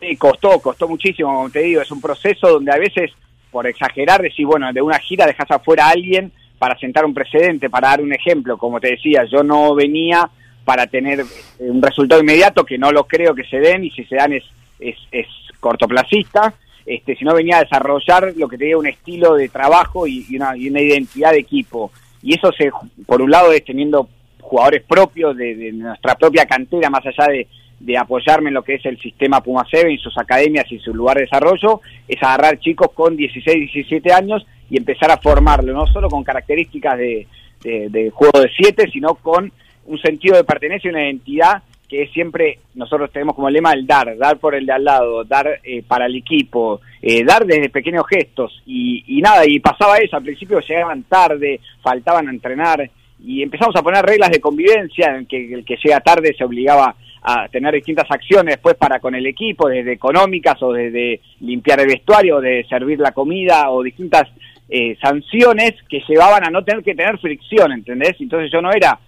Sí, 0.00 0.16
costó, 0.16 0.58
costó 0.58 0.88
muchísimo, 0.88 1.32
como 1.32 1.50
te 1.50 1.60
digo, 1.60 1.82
es 1.82 1.90
un 1.92 2.00
proceso 2.00 2.48
donde 2.48 2.72
a 2.72 2.78
veces, 2.78 3.12
por 3.52 3.64
exagerar, 3.68 4.22
decís, 4.22 4.44
bueno, 4.44 4.72
de 4.72 4.82
una 4.82 4.98
gira 4.98 5.26
dejas 5.26 5.50
afuera 5.52 5.86
a 5.86 5.90
alguien 5.90 6.32
para 6.58 6.76
sentar 6.80 7.04
un 7.04 7.14
precedente, 7.14 7.70
para 7.70 7.90
dar 7.90 8.00
un 8.00 8.12
ejemplo, 8.12 8.58
como 8.58 8.80
te 8.80 8.90
decía, 8.90 9.24
yo 9.30 9.44
no 9.44 9.72
venía 9.76 10.28
para 10.64 10.88
tener 10.88 11.20
eh, 11.20 11.24
un 11.60 11.80
resultado 11.80 12.20
inmediato, 12.20 12.64
que 12.64 12.76
no 12.76 12.90
lo 12.90 13.04
creo 13.06 13.36
que 13.36 13.44
se 13.44 13.60
den, 13.60 13.84
y 13.84 13.90
si 13.92 14.04
se 14.04 14.16
dan 14.16 14.32
es, 14.32 14.44
es, 14.80 14.96
es 15.12 15.26
cortoplacista, 15.60 16.54
este, 16.88 17.16
sino 17.16 17.34
venía 17.34 17.58
a 17.58 17.64
desarrollar 17.64 18.32
lo 18.34 18.48
que 18.48 18.56
te 18.56 18.64
diga 18.64 18.78
un 18.78 18.86
estilo 18.86 19.34
de 19.34 19.50
trabajo 19.50 20.06
y, 20.06 20.24
una, 20.34 20.56
y 20.56 20.70
una 20.70 20.80
identidad 20.80 21.32
de 21.32 21.40
equipo. 21.40 21.92
Y 22.22 22.34
eso 22.34 22.50
se, 22.52 22.70
por 23.04 23.20
un 23.20 23.30
lado 23.30 23.52
es 23.52 23.62
teniendo 23.62 24.08
jugadores 24.40 24.84
propios 24.88 25.36
de, 25.36 25.70
nuestra 25.72 26.14
propia 26.14 26.46
cantera, 26.46 26.88
más 26.88 27.04
allá 27.04 27.26
de, 27.28 27.98
apoyarme 27.98 28.48
en 28.48 28.54
lo 28.54 28.62
que 28.62 28.76
es 28.76 28.86
el 28.86 28.98
sistema 28.98 29.42
Puma 29.42 29.66
7 29.68 29.92
y 29.92 29.98
sus 29.98 30.16
academias 30.16 30.64
y 30.72 30.78
su 30.78 30.94
lugar 30.94 31.18
de 31.18 31.24
desarrollo, 31.24 31.82
es 32.08 32.22
agarrar 32.22 32.58
chicos 32.58 32.88
con 32.94 33.14
16, 33.16 33.70
17 33.70 34.10
años 34.10 34.46
y 34.70 34.78
empezar 34.78 35.10
a 35.10 35.18
formarlo, 35.18 35.74
no 35.74 35.86
solo 35.88 36.08
con 36.08 36.24
características 36.24 36.96
de, 36.96 37.26
de 37.62 38.10
juego 38.14 38.40
de 38.40 38.50
7, 38.56 38.88
sino 38.90 39.14
con 39.16 39.52
un 39.84 39.98
sentido 39.98 40.36
de 40.36 40.44
pertenencia 40.44 40.88
y 40.88 40.92
una 40.92 41.04
identidad 41.04 41.62
que 41.88 42.06
siempre, 42.08 42.58
nosotros 42.74 43.10
tenemos 43.10 43.34
como 43.34 43.48
lema 43.48 43.72
el 43.72 43.86
dar, 43.86 44.16
dar 44.16 44.38
por 44.38 44.54
el 44.54 44.66
de 44.66 44.72
al 44.72 44.84
lado, 44.84 45.24
dar 45.24 45.60
eh, 45.64 45.82
para 45.86 46.06
el 46.06 46.16
equipo, 46.16 46.80
eh, 47.00 47.24
dar 47.24 47.46
desde 47.46 47.70
pequeños 47.70 48.04
gestos 48.06 48.62
y, 48.66 49.04
y 49.06 49.22
nada, 49.22 49.42
y 49.46 49.58
pasaba 49.58 49.96
eso, 49.96 50.16
al 50.16 50.22
principio 50.22 50.60
llegaban 50.60 51.04
tarde, 51.04 51.60
faltaban 51.82 52.28
a 52.28 52.30
entrenar 52.30 52.90
y 53.24 53.42
empezamos 53.42 53.74
a 53.76 53.82
poner 53.82 54.04
reglas 54.04 54.30
de 54.30 54.40
convivencia 54.40 55.16
en 55.16 55.26
que 55.26 55.52
el 55.52 55.64
que 55.64 55.76
llega 55.82 56.00
tarde 56.00 56.34
se 56.36 56.44
obligaba 56.44 56.94
a 57.22 57.48
tener 57.48 57.74
distintas 57.74 58.10
acciones 58.10 58.54
después 58.54 58.76
para 58.76 59.00
con 59.00 59.14
el 59.14 59.26
equipo, 59.26 59.68
desde 59.68 59.92
económicas 59.92 60.62
o 60.62 60.72
desde 60.72 61.20
limpiar 61.40 61.80
el 61.80 61.88
vestuario, 61.88 62.36
o 62.36 62.40
de 62.40 62.64
servir 62.68 62.98
la 63.00 63.12
comida 63.12 63.70
o 63.70 63.82
distintas 63.82 64.28
eh, 64.68 64.96
sanciones 65.00 65.74
que 65.88 66.02
llevaban 66.08 66.46
a 66.46 66.50
no 66.50 66.62
tener 66.62 66.84
que 66.84 66.94
tener 66.94 67.18
fricción, 67.18 67.72
¿entendés? 67.72 68.16
Entonces 68.20 68.50
yo 68.52 68.60
no 68.60 68.70
era, 68.70 68.98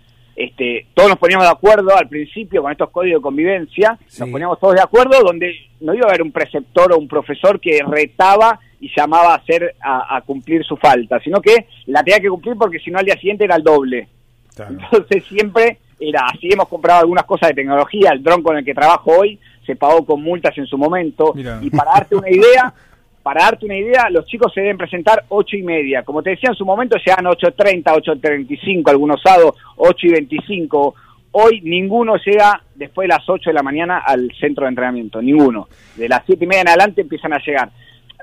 este, 0.45 0.87
todos 0.95 1.09
nos 1.11 1.19
poníamos 1.19 1.47
de 1.47 1.53
acuerdo 1.53 1.97
al 1.97 2.09
principio 2.09 2.63
con 2.63 2.73
estos 2.73 2.91
códigos 2.91 3.21
de 3.21 3.23
convivencia, 3.23 3.99
Sí. 4.07 4.21
nos 4.23 4.31
poníamos 4.31 4.59
todos 4.61 4.75
de 4.75 4.83
acuerdo 4.83 5.21
donde 5.23 5.53
no 5.81 5.95
iba 5.95 6.07
a 6.07 6.09
haber 6.09 6.23
un 6.23 6.33
preceptor 6.33 6.93
o 6.93 6.99
un 6.99 7.09
profesor 7.09 7.61
que 7.61 7.81
retaba 7.87 8.59
y 8.81 8.91
llamaba 8.97 9.35
a 9.35 9.37
hacer 9.37 9.75
a, 9.81 10.17
a 10.17 10.21
cumplir 10.23 10.65
su 10.65 10.77
falta, 10.77 11.21
sino 11.21 11.41
que 11.41 11.67
la 11.87 12.03
tenía 12.03 12.21
que 12.21 12.29
cumplir 12.31 12.57
porque 12.57 12.79
si 12.79 12.91
no 12.91 12.99
al 12.99 13.05
día 13.05 13.15
siguiente 13.17 13.45
era 13.45 13.57
el 13.57 13.63
doble. 13.63 14.09
Claro. 14.55 14.73
Entonces 14.81 15.25
siempre 15.25 15.79
era 15.99 16.23
así, 16.33 16.49
hemos 16.51 16.67
comprado 16.69 17.01
algunas 17.01 17.25
cosas 17.25 17.51
de 17.51 17.55
tecnología, 17.57 18.11
el 18.13 18.23
dron 18.23 18.43
con 18.43 18.57
el 18.57 18.65
que 18.65 18.73
trabajo 18.75 19.13
hoy 19.19 19.39
se 19.67 19.77
pagó 19.77 20.05
con 20.07 20.23
multas 20.23 20.57
en 20.57 20.67
su 20.67 20.79
momento, 20.79 21.35
y 21.61 21.69
para 21.71 21.93
darte 21.93 22.17
una 22.17 22.31
idea, 22.31 22.73
para 23.23 23.45
darte 23.45 23.67
una 23.67 23.77
idea, 23.77 24.09
los 24.11 24.25
chicos 24.27 24.53
se 24.53 24.61
deben 24.61 24.79
presentar 24.79 25.25
ocho 25.29 25.57
y 25.57 25.63
media, 25.63 26.03
como 26.03 26.23
te 26.23 26.31
decía 26.31 26.51
en 26.51 26.57
su 26.57 26.65
momento 26.65 26.97
llegan 26.97 27.27
8.30, 27.27 27.83
8.35, 27.85 28.91
algunos 28.91 29.21
sábados 29.23 29.57
8 29.77 30.07
y 30.07 30.13
25, 30.13 30.95
hoy 31.33 31.61
ninguno 31.61 32.17
llega 32.17 32.63
después 32.75 33.05
de 33.05 33.15
las 33.15 33.29
8 33.29 33.51
de 33.51 33.55
la 33.55 33.63
mañana 33.63 33.99
al 33.99 34.33
centro 34.41 34.65
de 34.65 34.71
entrenamiento, 34.71 35.21
ninguno, 35.21 35.69
de 35.97 36.09
las 36.09 36.23
siete 36.25 36.45
y 36.45 36.49
media 36.49 36.63
en 36.63 36.69
adelante 36.69 37.03
empiezan 37.03 37.35
a 37.35 37.39
llegar. 37.45 37.71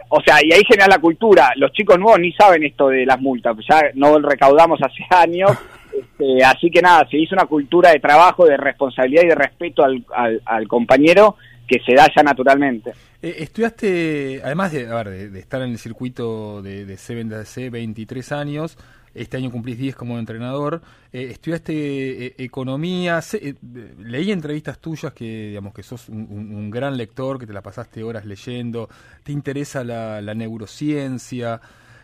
O 0.10 0.22
sea, 0.22 0.38
y 0.41 0.54
ahí 0.54 0.62
genera 0.66 0.88
la 0.88 1.00
cultura. 1.00 1.52
Los 1.58 1.74
chicos 1.74 2.00
nuevos 2.00 2.20
ni 2.20 2.32
saben 2.32 2.64
esto 2.64 2.88
de 2.88 3.06
las 3.06 3.20
multas, 3.20 3.58
ya 3.70 3.82
no 3.93 4.18
recaudamos 4.20 4.80
hace 4.82 5.06
años. 5.16 5.52
Este, 5.93 6.43
así 6.43 6.72
que 6.72 6.82
nada, 6.82 7.08
se 7.10 7.18
hizo 7.18 7.36
una 7.36 7.45
cultura 7.45 7.91
de 7.91 8.00
trabajo, 8.00 8.45
de 8.45 8.58
responsabilidad 8.58 9.24
y 9.24 9.28
de 9.28 9.36
respeto 9.36 9.84
al 9.84 10.68
compañero 10.68 11.36
que 11.68 11.80
se 11.86 11.93
da 11.95 12.07
ya 12.15 12.24
naturalmente. 12.24 12.91
Eh, 13.22 13.36
estudiaste, 13.39 14.41
además 14.43 14.72
de, 14.72 14.88
a 14.88 14.95
ver, 14.95 15.09
de, 15.09 15.30
de 15.30 15.39
estar 15.39 15.61
en 15.61 15.72
el 15.72 15.78
circuito 15.78 16.61
de, 16.61 16.86
de 16.86 16.95
CBNC 16.95 17.70
23 17.72 18.32
años, 18.32 18.78
este 19.13 19.38
año 19.38 19.51
cumplís 19.51 19.78
10 19.80 19.95
como 19.95 20.20
entrenador, 20.20 20.82
eh, 21.11 21.30
estudiaste 21.32 22.28
eh, 22.28 22.36
economía, 22.38 23.20
eh, 23.34 23.55
leí 23.99 24.32
entrevistas 24.32 24.80
tuyas 24.80 25.11
que, 25.13 25.47
digamos, 25.49 25.74
que 25.74 25.82
sos 25.84 26.07
un, 26.09 26.70
gran 26.70 26.95
lector, 26.97 27.39
que 27.39 27.47
te 27.47 27.53
la 27.53 27.61
pasaste 27.63 28.03
horas 28.03 28.26
leyendo, 28.26 28.88
te 29.24 29.32
interesa 29.32 29.84
la, 29.84 30.22
la 30.22 30.34
neurociencia. 30.36 31.59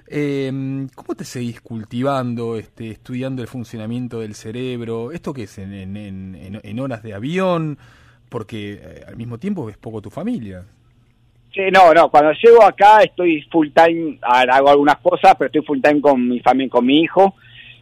Eh, 0.07 0.51
¿Cómo 0.95 1.16
te 1.16 1.24
seguís 1.24 1.61
cultivando, 1.61 2.57
este, 2.57 2.89
estudiando 2.91 3.41
el 3.41 3.47
funcionamiento 3.47 4.20
del 4.20 4.34
cerebro? 4.36 5.11
¿Esto 5.11 5.34
qué 5.34 5.43
es? 5.43 5.57
¿En, 5.59 5.72
en, 5.74 5.95
en- 5.95 6.36
en- 6.36 6.59
en 6.64 6.80
horas 6.80 7.03
de 7.03 7.14
avión? 7.14 7.78
Porque 8.34 8.79
eh, 8.81 9.03
al 9.07 9.15
mismo 9.15 9.38
tiempo 9.38 9.63
ves 9.63 9.77
poco 9.77 10.01
tu 10.01 10.09
familia. 10.09 10.63
Sí, 11.53 11.61
no, 11.71 11.93
no, 11.93 12.09
cuando 12.09 12.31
llego 12.31 12.63
acá 12.63 13.03
estoy 13.03 13.43
full 13.43 13.67
time, 13.75 14.17
hago 14.23 14.69
algunas 14.71 14.97
cosas, 14.97 15.36
pero 15.38 15.49
estoy 15.49 15.61
full 15.61 15.79
time 15.79 16.01
con 16.01 16.27
mi 16.27 16.39
familia, 16.39 16.71
con 16.71 16.84
mi 16.84 17.01
hijo, 17.01 17.36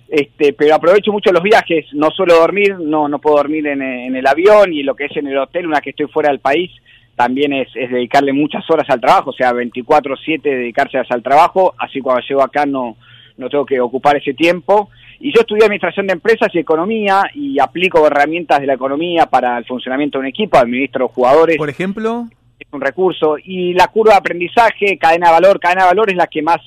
este, 0.09 0.51
pero 0.51 0.75
aprovecho 0.75 1.13
mucho 1.13 1.31
los 1.31 1.41
viajes, 1.41 1.85
no 1.93 2.09
suelo 2.09 2.35
dormir, 2.35 2.77
no, 2.81 3.07
no 3.07 3.19
puedo 3.19 3.37
dormir 3.37 3.65
en, 3.65 3.81
en 3.81 4.13
el 4.13 4.27
avión 4.27 4.73
y 4.73 4.83
lo 4.83 4.93
que 4.93 5.05
es 5.05 5.15
en 5.15 5.27
el 5.27 5.37
hotel, 5.37 5.67
una 5.67 5.79
que 5.79 5.91
estoy 5.91 6.07
fuera 6.07 6.31
del 6.31 6.39
país, 6.39 6.69
también 7.15 7.53
es, 7.53 7.69
es 7.73 7.89
dedicarle 7.89 8.33
muchas 8.33 8.69
horas 8.69 8.89
al 8.89 8.99
trabajo, 8.99 9.29
o 9.29 9.33
sea, 9.33 9.53
24/7 9.53 10.41
dedicarse 10.41 10.97
al 10.97 11.23
trabajo, 11.23 11.73
así 11.77 12.01
cuando 12.01 12.23
llego 12.27 12.43
acá 12.43 12.65
no, 12.65 12.97
no 13.37 13.49
tengo 13.49 13.65
que 13.65 13.79
ocupar 13.79 14.17
ese 14.17 14.33
tiempo. 14.33 14.89
Y 15.23 15.31
yo 15.33 15.41
estudié 15.41 15.65
Administración 15.65 16.07
de 16.07 16.13
Empresas 16.13 16.49
y 16.53 16.57
Economía 16.59 17.21
y 17.35 17.59
aplico 17.59 18.05
herramientas 18.07 18.59
de 18.59 18.65
la 18.65 18.73
economía 18.73 19.27
para 19.27 19.57
el 19.59 19.65
funcionamiento 19.65 20.17
de 20.17 20.21
un 20.23 20.27
equipo, 20.27 20.57
administro 20.57 21.07
jugadores 21.09 21.57
Por 21.57 21.69
ejemplo, 21.69 22.27
es 22.59 22.67
un 22.71 22.81
recurso. 22.81 23.35
Y 23.43 23.73
la 23.73 23.87
curva 23.87 24.13
de 24.13 24.17
aprendizaje, 24.17 24.97
cadena 24.97 25.27
de 25.27 25.33
valor, 25.33 25.59
cadena 25.59 25.83
de 25.83 25.89
valor 25.89 26.09
es 26.09 26.15
la 26.15 26.25
que 26.25 26.41
más 26.41 26.57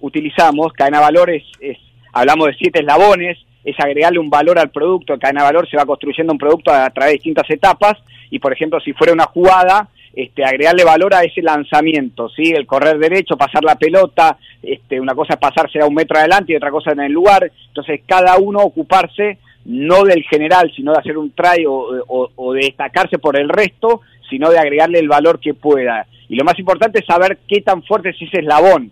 utilizamos. 0.00 0.72
Cadena 0.72 0.98
de 0.98 1.04
valor 1.04 1.30
es, 1.30 1.42
es- 1.60 1.78
hablamos 2.12 2.46
de 2.46 2.54
siete 2.54 2.80
eslabones, 2.80 3.36
es 3.62 3.78
agregarle 3.78 4.18
un 4.18 4.30
valor 4.30 4.58
al 4.58 4.70
producto. 4.70 5.18
Cadena 5.18 5.42
de 5.42 5.46
valor 5.52 5.68
se 5.68 5.76
va 5.76 5.84
construyendo 5.84 6.32
un 6.32 6.38
producto 6.38 6.72
a, 6.72 6.88
través 6.88 7.10
de 7.12 7.16
distintas 7.18 7.50
etapas. 7.50 7.98
Y 8.30 8.38
por 8.38 8.54
ejemplo, 8.54 8.80
si 8.80 8.94
fuera 8.94 9.12
una 9.12 9.24
jugada, 9.26 9.88
este, 10.14 10.44
agregarle 10.44 10.84
valor 10.84 11.14
a 11.14 11.22
ese 11.22 11.42
lanzamiento, 11.42 12.28
¿sí? 12.30 12.52
El 12.54 12.66
correr 12.66 12.98
derecho, 12.98 13.36
pasar 13.36 13.62
la 13.64 13.76
pelota, 13.76 14.36
este, 14.62 15.00
una 15.00 15.14
cosa 15.14 15.34
es 15.34 15.40
pasarse 15.40 15.80
a 15.80 15.86
un 15.86 15.94
metro 15.94 16.18
adelante 16.18 16.52
y 16.52 16.56
otra 16.56 16.70
cosa 16.70 16.92
en 16.92 17.00
el 17.00 17.12
lugar. 17.12 17.50
Entonces, 17.68 18.00
cada 18.06 18.36
uno 18.38 18.60
ocuparse 18.60 19.38
no 19.64 20.04
del 20.04 20.22
general, 20.24 20.72
sino 20.74 20.92
de 20.92 20.98
hacer 20.98 21.18
un 21.18 21.30
try 21.32 21.66
o, 21.66 21.74
o- 22.06 22.30
o 22.36 22.52
de 22.54 22.60
destacarse 22.66 23.18
por 23.18 23.38
el 23.38 23.48
resto, 23.48 24.00
sino 24.30 24.50
de 24.50 24.58
agregarle 24.58 24.98
el 24.98 25.08
valor 25.08 25.40
que 25.40 25.54
pueda. 25.54 26.06
Y 26.28 26.36
lo 26.36 26.44
más 26.44 26.58
importante 26.58 27.00
es 27.00 27.06
saber 27.06 27.38
qué 27.48 27.60
tan 27.60 27.82
fuerte 27.82 28.10
es 28.10 28.16
ese 28.20 28.38
eslabón, 28.38 28.90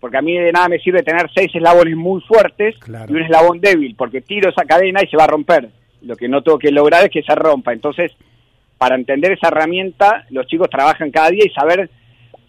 porque 0.00 0.18
a 0.18 0.22
mí 0.22 0.34
de 0.36 0.52
nada 0.52 0.68
me 0.68 0.78
sirve 0.78 1.02
tener 1.02 1.28
seis 1.34 1.50
eslabones 1.54 1.96
muy 1.96 2.20
fuertes 2.22 2.76
Claro. 2.78 3.10
y 3.12 3.16
un 3.16 3.22
eslabón 3.22 3.60
débil, 3.60 3.94
porque 3.96 4.20
tiro 4.20 4.50
esa 4.50 4.64
cadena 4.64 5.00
y 5.02 5.08
se 5.08 5.16
va 5.16 5.24
a 5.24 5.28
romper. 5.28 5.68
Lo 6.02 6.14
que 6.14 6.28
no 6.28 6.42
tengo 6.42 6.58
que 6.58 6.70
lograr 6.70 7.04
es 7.04 7.10
que 7.10 7.22
se 7.22 7.34
rompa. 7.34 7.72
Entonces, 7.72 8.12
para 8.78 8.94
entender 8.94 9.32
esa 9.32 9.48
herramienta, 9.48 10.24
los 10.30 10.46
chicos 10.46 10.70
trabajan 10.70 11.10
cada 11.10 11.30
día 11.30 11.44
y 11.44 11.50
saber 11.50 11.90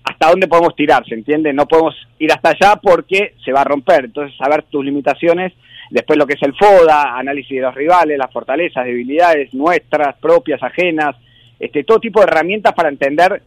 hasta 0.03 0.30
dónde 0.30 0.47
podemos 0.47 0.75
tirar, 0.75 1.05
¿se 1.05 1.15
entiende? 1.15 1.53
No 1.53 1.67
podemos 1.67 1.95
ir 2.19 2.32
hasta 2.32 2.49
allá 2.49 2.75
porque 2.82 3.34
se 3.43 3.51
va 3.51 3.61
a 3.61 3.65
romper. 3.65 4.05
Entonces, 4.05 4.38
saber 4.38 4.63
tus 4.63 4.86
limitaciones, 4.86 5.53
después 5.89 6.17
lo 6.17 6.25
que 6.25 6.34
es 6.34 6.43
el 6.43 6.55
FODA, 6.55 7.17
análisis 7.17 7.57
de 7.57 7.61
los 7.61 7.75
rivales, 7.75 8.17
las 8.17 8.32
fortalezas, 8.32 8.86
debilidades 8.86 9.53
nuestras, 9.53 10.15
propias, 10.17 10.61
ajenas, 10.63 11.15
este, 11.59 11.84
todo 11.84 11.99
tipo 11.99 12.21
de 12.21 12.27
herramientas 12.27 12.73
para 12.73 12.89
entender 12.89 13.41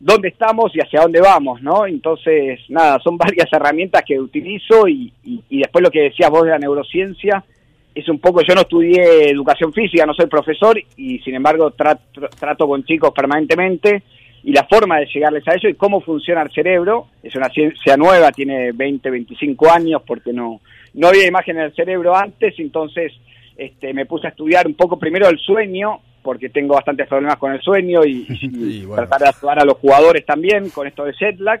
dónde 0.00 0.28
estamos 0.28 0.74
y 0.74 0.80
hacia 0.80 1.02
dónde 1.02 1.20
vamos, 1.20 1.60
¿no? 1.60 1.86
Entonces, 1.86 2.60
nada, 2.68 2.98
son 3.00 3.16
varias 3.18 3.52
herramientas 3.52 4.02
que 4.06 4.18
utilizo 4.18 4.88
y, 4.88 5.12
y, 5.24 5.42
y 5.48 5.58
después 5.58 5.82
lo 5.82 5.90
que 5.90 6.02
decías 6.02 6.30
vos 6.30 6.44
de 6.44 6.50
la 6.50 6.58
neurociencia, 6.58 7.44
es 7.98 8.08
un 8.08 8.18
poco, 8.18 8.42
yo 8.42 8.54
no 8.54 8.62
estudié 8.62 9.30
educación 9.30 9.72
física, 9.72 10.06
no 10.06 10.14
soy 10.14 10.26
profesor 10.26 10.78
y 10.96 11.18
sin 11.20 11.34
embargo 11.34 11.70
trato, 11.72 12.28
trato 12.38 12.68
con 12.68 12.84
chicos 12.84 13.12
permanentemente 13.14 14.02
y 14.44 14.52
la 14.52 14.64
forma 14.64 14.98
de 14.98 15.06
llegarles 15.06 15.46
a 15.48 15.54
ello 15.54 15.68
y 15.68 15.74
cómo 15.74 16.00
funciona 16.00 16.42
el 16.42 16.50
cerebro, 16.52 17.08
es 17.22 17.34
una 17.34 17.48
ciencia 17.48 17.96
nueva, 17.96 18.30
tiene 18.30 18.72
20, 18.72 19.10
25 19.10 19.70
años 19.70 20.02
porque 20.06 20.32
no, 20.32 20.60
no 20.94 21.08
había 21.08 21.26
imagen 21.26 21.56
del 21.56 21.74
cerebro 21.74 22.16
antes, 22.16 22.54
entonces 22.58 23.12
este, 23.56 23.92
me 23.92 24.06
puse 24.06 24.28
a 24.28 24.30
estudiar 24.30 24.66
un 24.66 24.74
poco 24.74 24.98
primero 24.98 25.28
el 25.28 25.38
sueño, 25.38 26.00
porque 26.22 26.48
tengo 26.48 26.74
bastantes 26.74 27.08
problemas 27.08 27.38
con 27.38 27.52
el 27.52 27.60
sueño 27.60 28.04
y, 28.04 28.26
y 28.28 28.36
Sí, 28.38 28.84
bueno. 28.86 29.06
tratar 29.06 29.20
de 29.20 29.36
ayudar 29.36 29.58
a 29.60 29.64
los 29.64 29.78
jugadores 29.78 30.24
también 30.24 30.70
con 30.70 30.86
esto 30.86 31.04
de 31.04 31.12
jet 31.14 31.38
lag. 31.40 31.60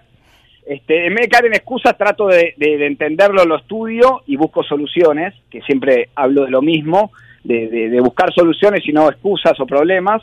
Este, 0.68 1.06
en 1.06 1.14
vez 1.14 1.22
de 1.22 1.28
caer 1.30 1.46
en 1.46 1.54
excusas, 1.54 1.96
trato 1.96 2.26
de, 2.26 2.52
de- 2.58 2.76
de 2.76 2.86
entenderlo, 2.86 3.44
lo 3.46 3.56
estudio 3.56 4.20
y 4.26 4.36
busco 4.36 4.62
soluciones, 4.62 5.32
que 5.50 5.62
siempre 5.62 6.10
hablo 6.14 6.44
de 6.44 6.50
lo 6.50 6.60
mismo, 6.60 7.10
de, 7.42 7.68
de- 7.68 8.00
buscar 8.00 8.32
soluciones 8.34 8.86
y 8.86 8.92
no 8.92 9.08
excusas 9.08 9.58
o 9.60 9.66
problemas. 9.66 10.22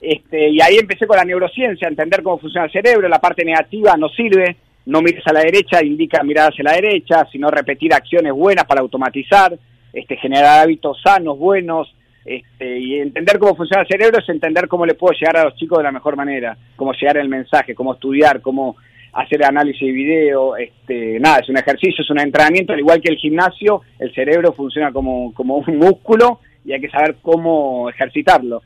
Este, 0.00 0.50
y 0.50 0.60
ahí 0.60 0.76
empecé 0.76 1.06
con 1.06 1.16
la 1.16 1.24
neurociencia, 1.24 1.88
entender 1.88 2.22
cómo 2.22 2.38
funciona 2.38 2.66
el 2.66 2.72
cerebro, 2.72 3.08
la 3.08 3.20
parte 3.20 3.42
negativa 3.44 3.96
no 3.96 4.08
sirve, 4.10 4.56
no 4.84 5.00
mires 5.00 5.26
a 5.26 5.32
la 5.32 5.40
derecha, 5.40 5.82
indica 5.82 6.22
mirar 6.22 6.50
hacia 6.50 6.62
la 6.64 6.72
derecha, 6.74 7.26
sino 7.32 7.50
repetir 7.50 7.94
acciones 7.94 8.32
buenas 8.34 8.66
para 8.66 8.82
automatizar, 8.82 9.56
este, 9.94 10.16
generar 10.16 10.60
hábitos 10.64 11.00
sanos, 11.02 11.38
buenos, 11.38 11.92
Este, 12.26 12.78
y 12.80 12.98
entender 13.00 13.38
cómo 13.38 13.54
funciona 13.54 13.82
el 13.82 13.88
cerebro 13.88 14.18
es 14.18 14.28
entender 14.28 14.66
cómo 14.66 14.84
le 14.84 14.94
puedo 14.94 15.14
llegar 15.14 15.36
a 15.38 15.44
los 15.44 15.54
chicos 15.54 15.78
de 15.78 15.84
la 15.84 15.92
mejor 15.92 16.16
manera, 16.16 16.56
cómo 16.74 16.92
llegar 16.92 17.16
el 17.18 17.28
mensaje, 17.28 17.72
cómo 17.74 17.94
estudiar, 17.94 18.40
cómo 18.40 18.74
hacer 19.16 19.44
análisis 19.44 19.80
de 19.80 19.92
video, 19.92 20.56
este, 20.56 21.18
nada, 21.18 21.38
es 21.38 21.48
un 21.48 21.56
ejercicio, 21.56 22.02
es 22.02 22.10
un 22.10 22.20
entrenamiento, 22.20 22.72
al 22.72 22.80
igual 22.80 23.00
que 23.00 23.10
el 23.10 23.16
gimnasio, 23.16 23.80
el 23.98 24.14
cerebro 24.14 24.52
funciona 24.52 24.92
como, 24.92 25.32
como 25.32 25.56
un 25.56 25.78
músculo 25.78 26.40
y 26.64 26.72
hay 26.72 26.80
que 26.80 26.90
saber 26.90 27.16
cómo 27.22 27.88
ejercitarlo. 27.88 28.62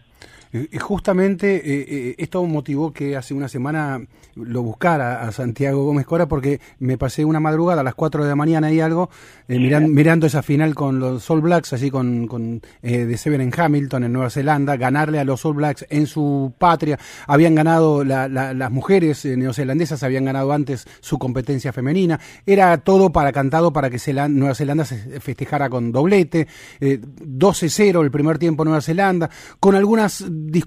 Justamente 0.80 1.56
eh, 1.56 1.86
eh, 1.88 2.14
esto 2.18 2.44
motivó 2.44 2.92
que 2.92 3.16
hace 3.16 3.34
una 3.34 3.48
semana 3.48 4.00
lo 4.34 4.62
buscara 4.62 5.22
a 5.22 5.30
Santiago 5.30 5.84
Gómez 5.84 6.06
Cora 6.06 6.26
porque 6.26 6.60
me 6.80 6.98
pasé 6.98 7.24
una 7.24 7.38
madrugada 7.38 7.82
a 7.82 7.84
las 7.84 7.94
4 7.94 8.24
de 8.24 8.30
la 8.30 8.34
mañana 8.34 8.72
y 8.72 8.80
algo 8.80 9.10
eh, 9.46 9.58
mirando 9.58 10.26
esa 10.26 10.42
final 10.42 10.74
con 10.74 10.98
los 10.98 11.30
All 11.30 11.40
Blacks, 11.40 11.72
así 11.72 11.90
con, 11.90 12.26
con 12.26 12.62
de 12.82 13.16
Seven 13.16 13.40
en 13.42 13.52
Hamilton 13.56 14.04
en 14.04 14.12
Nueva 14.12 14.30
Zelanda, 14.30 14.76
ganarle 14.76 15.20
a 15.20 15.24
los 15.24 15.44
All 15.44 15.54
Blacks 15.54 15.86
en 15.88 16.08
su 16.08 16.52
patria. 16.58 16.98
Habían 17.28 17.54
ganado 17.54 18.02
las 18.02 18.70
mujeres 18.72 19.24
neozelandesas, 19.24 20.02
habían 20.02 20.24
ganado 20.24 20.52
antes 20.52 20.86
su 21.00 21.18
competencia 21.18 21.72
femenina. 21.72 22.18
Era 22.44 22.76
todo 22.78 23.12
para 23.12 23.32
cantado 23.32 23.72
para 23.72 23.88
que 23.88 24.00
Nueva 24.28 24.54
Zelanda 24.54 24.84
se 24.84 25.20
festejara 25.20 25.70
con 25.70 25.92
doblete. 25.92 26.48
12-0 26.80 28.02
el 28.02 28.10
primer 28.10 28.38
tiempo 28.38 28.64
Nueva 28.64 28.80
Zelanda, 28.80 29.30
con 29.60 29.74
algunas 29.74 30.24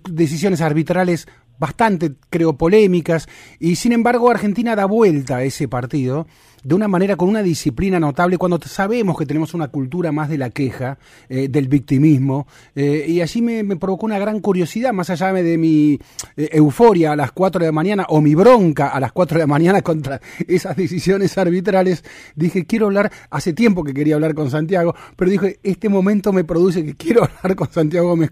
decisiones 0.09 0.61
arbitrales 0.61 1.28
bastante, 1.59 2.13
creo, 2.30 2.57
polémicas, 2.57 3.28
y 3.59 3.76
sin 3.76 3.93
embargo 3.93 4.30
Argentina 4.30 4.76
da 4.76 4.86
vuelta 4.86 5.38
a 5.38 5.43
ese 5.43 5.67
partido 5.67 6.28
de 6.63 6.76
una 6.76 6.88
manera 6.88 7.17
con 7.17 7.30
una 7.30 7.43
disciplina 7.43 7.99
notable 7.99 8.38
cuando 8.38 8.59
sabemos 8.61 9.17
que 9.17 9.26
tenemos 9.26 9.53
una 9.53 9.67
cultura 9.67 10.11
más 10.11 10.30
de 10.30 10.38
la 10.38 10.49
queja, 10.49 10.97
eh, 11.30 11.47
del 11.49 11.67
victimismo, 11.67 12.47
eh, 12.76 13.05
y 13.07 13.21
allí 13.21 13.41
me, 13.41 13.76
provocó 13.76 14.05
una 14.05 14.17
gran 14.17 14.39
curiosidad, 14.39 14.93
más 14.93 15.09
allá 15.09 15.34
de 15.34 15.57
mi 15.57 15.99
eh, 16.38 16.49
euforia 16.53 17.11
a 17.11 17.15
las 17.15 17.32
4 17.34 17.59
de 17.59 17.65
la 17.65 17.71
mañana 17.71 18.05
o 18.09 18.21
mi 18.21 18.34
bronca 18.34 18.88
a 18.88 18.99
las 18.99 19.11
4 19.11 19.38
de 19.38 19.43
la 19.43 19.47
mañana 19.47 19.82
contra 19.84 20.21
esas 20.47 20.76
decisiones 20.78 21.38
arbitrales, 21.38 22.03
dije, 22.36 22.65
quiero 22.65 22.86
hablar, 22.86 23.11
hace 23.30 23.53
tiempo 23.53 23.84
que 23.84 23.93
quería 23.93 24.15
hablar 24.15 24.34
con 24.34 24.49
Santiago, 24.49 24.95
pero 25.15 25.30
dije, 25.30 25.59
este 25.63 25.89
momento 25.89 26.32
me 26.32 26.43
produce 26.43 26.86
que 26.86 26.95
quiero 26.95 27.24
hablar 27.41 27.55
con 27.55 27.71
Santiago 27.71 28.09
Gómez 28.09 28.32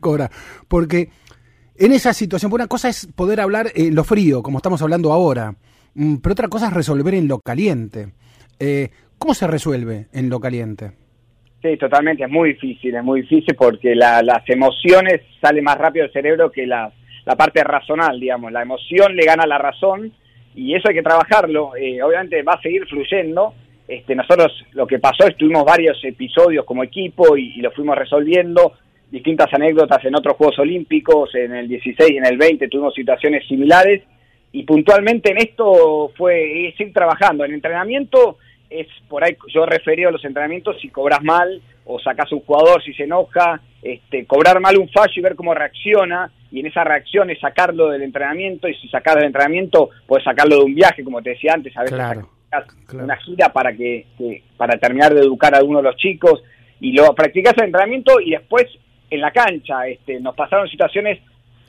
porque 0.67 1.09
en 1.81 1.93
esa 1.93 2.13
situación, 2.13 2.53
una 2.53 2.67
cosa 2.67 2.89
es 2.89 3.07
poder 3.07 3.41
hablar 3.41 3.71
en 3.73 3.95
lo 3.95 4.03
frío, 4.03 4.43
como 4.43 4.59
estamos 4.59 4.83
hablando 4.83 5.11
ahora, 5.11 5.55
mm, 5.95 6.17
pero 6.17 6.33
otra 6.33 6.47
cosa 6.47 6.67
es 6.67 6.73
resolver 6.73 7.15
en 7.15 7.27
lo 7.27 7.39
caliente. 7.39 8.09
Eh, 8.59 8.89
¿Cómo 9.17 9.33
se 9.33 9.47
resuelve 9.47 10.05
en 10.13 10.29
lo 10.29 10.39
caliente? 10.39 10.91
Sí, 11.59 11.77
totalmente, 11.77 12.23
es 12.23 12.29
muy 12.29 12.53
difícil, 12.53 12.95
es 12.95 13.03
muy 13.03 13.21
difícil 13.21 13.55
porque 13.55 13.95
las 13.95 14.47
emociones 14.47 15.21
salen 15.41 15.63
más 15.63 15.77
rápido 15.77 16.05
del 16.05 16.13
cerebro 16.13 16.51
que 16.51 16.67
la, 16.67 16.91
parte 17.35 17.63
razonal, 17.63 18.19
digamos. 18.19 18.51
La 18.51 18.61
emoción 18.61 19.15
le 19.15 19.25
gana 19.25 19.47
la 19.47 19.57
razón 19.57 20.11
y 20.55 20.75
eso 20.75 20.89
hay 20.89 20.95
que 20.95 21.03
trabajarlo. 21.03 21.75
Eh, 21.75 22.01
obviamente 22.03 22.43
va 22.43 22.53
a 22.53 22.61
seguir 22.61 22.85
fluyendo. 22.87 23.53
Este, 23.87 24.15
nosotros 24.15 24.65
lo 24.73 24.85
que 24.85 24.99
pasó 24.99 25.27
es 25.27 25.35
tuvimos 25.35 25.65
varios 25.65 25.99
episodios 26.03 26.65
como 26.65 26.83
equipo 26.83 27.35
y 27.37 27.59
lo 27.61 27.71
fuimos 27.71 27.97
resolviendo 27.97 28.73
distintas 29.11 29.53
anécdotas 29.53 30.03
en 30.05 30.15
otros 30.15 30.37
Juegos 30.37 30.57
Olímpicos, 30.59 31.35
en 31.35 31.53
el 31.53 31.67
16 31.67 32.11
y 32.11 32.17
en 32.17 32.25
el 32.25 32.37
20 32.37 32.67
tuvimos 32.69 32.93
situaciones 32.95 33.45
similares 33.45 34.03
y 34.53 34.63
puntualmente 34.63 35.31
en 35.31 35.37
esto 35.37 36.11
fue 36.17 36.69
es 36.69 36.79
ir 36.79 36.93
trabajando. 36.93 37.43
En 37.43 37.53
entrenamiento 37.53 38.37
es 38.69 38.87
por 39.09 39.23
ahí, 39.23 39.35
yo 39.53 39.65
referí 39.65 40.05
a 40.05 40.11
los 40.11 40.23
entrenamientos 40.23 40.77
si 40.81 40.87
cobras 40.87 41.21
mal 41.21 41.61
o 41.83 41.99
sacas 41.99 42.31
un 42.31 42.39
jugador 42.39 42.81
si 42.83 42.93
se 42.93 43.03
enoja, 43.03 43.61
este, 43.81 44.25
cobrar 44.25 44.61
mal 44.61 44.77
un 44.77 44.87
fallo 44.89 45.13
y 45.13 45.21
ver 45.21 45.35
cómo 45.35 45.53
reacciona 45.53 46.31
y 46.49 46.61
en 46.61 46.67
esa 46.67 46.85
reacción 46.85 47.29
es 47.29 47.39
sacarlo 47.39 47.89
del 47.89 48.03
entrenamiento 48.03 48.69
y 48.69 48.75
si 48.75 48.87
sacas 48.87 49.15
del 49.15 49.25
entrenamiento 49.25 49.89
puedes 50.07 50.23
sacarlo 50.23 50.57
de 50.57 50.63
un 50.63 50.75
viaje, 50.75 51.03
como 51.03 51.21
te 51.21 51.31
decía 51.31 51.53
antes, 51.53 51.75
a 51.75 51.81
veces 51.81 51.99
una 52.93 53.17
gira 53.17 53.49
para 53.51 53.73
que, 53.73 54.05
que, 54.17 54.43
para 54.57 54.77
terminar 54.77 55.13
de 55.13 55.21
educar 55.21 55.53
a 55.53 55.57
alguno 55.57 55.79
de 55.79 55.83
los 55.83 55.95
chicos 55.97 56.41
y 56.79 56.93
lo 56.93 57.13
practicas 57.13 57.53
el 57.57 57.65
entrenamiento 57.65 58.19
y 58.21 58.31
después 58.31 58.67
en 59.11 59.21
la 59.21 59.31
cancha. 59.31 59.85
Este, 59.87 60.19
nos 60.19 60.35
pasaron 60.35 60.67
situaciones, 60.67 61.19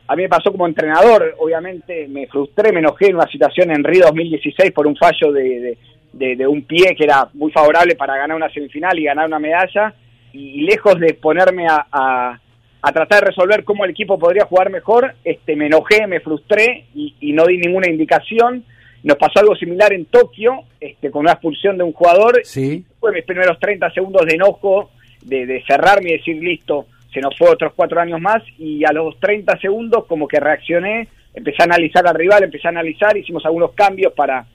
a 0.07 0.17
mí 0.17 0.23
me 0.23 0.29
pasó 0.29 0.51
como 0.51 0.67
entrenador, 0.67 1.35
obviamente 1.39 2.09
me 2.09 2.27
frustré, 2.27 2.73
me 2.73 2.79
enojé 2.81 3.09
en 3.09 3.17
una 3.17 3.27
situación 3.27 3.71
en 3.71 3.85
Río 3.85 4.07
2016 4.07 4.73
por 4.73 4.87
un 4.87 4.97
fallo 4.97 5.33
de, 5.33 5.77
de, 6.13 6.47
un 6.47 6.63
pie 6.63 6.95
que 6.97 7.05
era 7.05 7.29
muy 7.35 7.51
favorable 7.53 7.95
para 7.97 8.17
ganar 8.17 8.37
una 8.37 8.51
semifinal 8.51 8.99
y 8.99 9.05
ganar 9.05 9.27
una 9.27 9.39
medalla, 9.39 9.95
y, 10.33 10.63
lejos 10.63 10.99
de 10.99 11.15
ponerme 11.15 11.67
a, 11.69 11.87
a, 11.91 12.93
tratar 12.93 13.21
de 13.21 13.27
resolver 13.29 13.65
cómo 13.65 13.85
el 13.85 13.91
equipo 13.91 14.19
podría 14.19 14.45
jugar 14.45 14.71
mejor, 14.71 15.15
este, 15.25 15.57
me 15.57 15.67
enojé, 15.67 16.07
me 16.07 16.21
frustré 16.21 16.87
y, 16.95 17.33
no 17.33 17.47
di 17.47 17.59
ninguna 17.59 17.89
indicación. 17.89 18.65
Nos 19.05 19.17
pasó 19.17 19.41
algo 19.41 19.57
similar 19.57 19.93
en 19.93 20.05
Tokio, 20.05 20.65
este, 20.81 21.11
con 21.11 21.23
una 21.23 21.33
expulsión 21.33 21.77
de 21.77 21.85
un 21.85 21.93
jugador. 21.93 22.41
Sí. 22.45 22.85
Fue 23.01 23.13
mis 23.13 23.25
primeros 23.25 23.59
30 23.59 23.91
segundos 23.93 24.27
de 24.27 24.35
enojo, 24.35 24.91
de, 25.23 25.47
de 25.47 25.65
cerrarme 25.65 26.11
y 26.11 26.19
decir, 26.19 26.37
listo, 26.37 26.87
se 27.13 27.21
nos 27.21 27.37
fue 27.37 27.51
otros 27.51 27.73
cuatro 27.75 28.01
años 28.01 28.21
más 28.21 28.43
y 28.59 28.85
a 28.85 28.93
los 28.93 29.19
30 29.21 29.59
segundos 29.59 30.07
como 30.07 30.27
que 30.27 30.41
reaccioné, 30.41 31.09
empecé 31.35 31.63
a 31.63 31.65
analizar 31.65 32.07
al 32.07 32.15
rival, 32.15 32.45
empecé 32.45 32.69
a 32.69 32.71
analizar, 32.71 33.17
hicimos 33.17 33.45
algunos 33.45 33.73
cambios 33.73 34.13
para, 34.15 34.47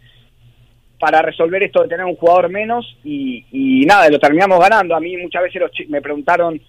para 0.99 1.21
resolver 1.21 1.63
esto 1.63 1.83
de 1.83 1.89
tener 1.89 2.05
un 2.05 2.15
jugador 2.15 2.49
menos 2.49 2.97
y, 3.03 3.45
y 3.51 3.85
nada, 3.85 4.09
lo 4.09 4.19
terminamos 4.19 4.59
ganando. 4.59 4.95
A 4.95 4.99
mí 4.99 5.15
muchas 5.17 5.43
veces 5.43 5.61
los 5.61 5.71
me 5.89 6.01
preguntaron 6.01 6.59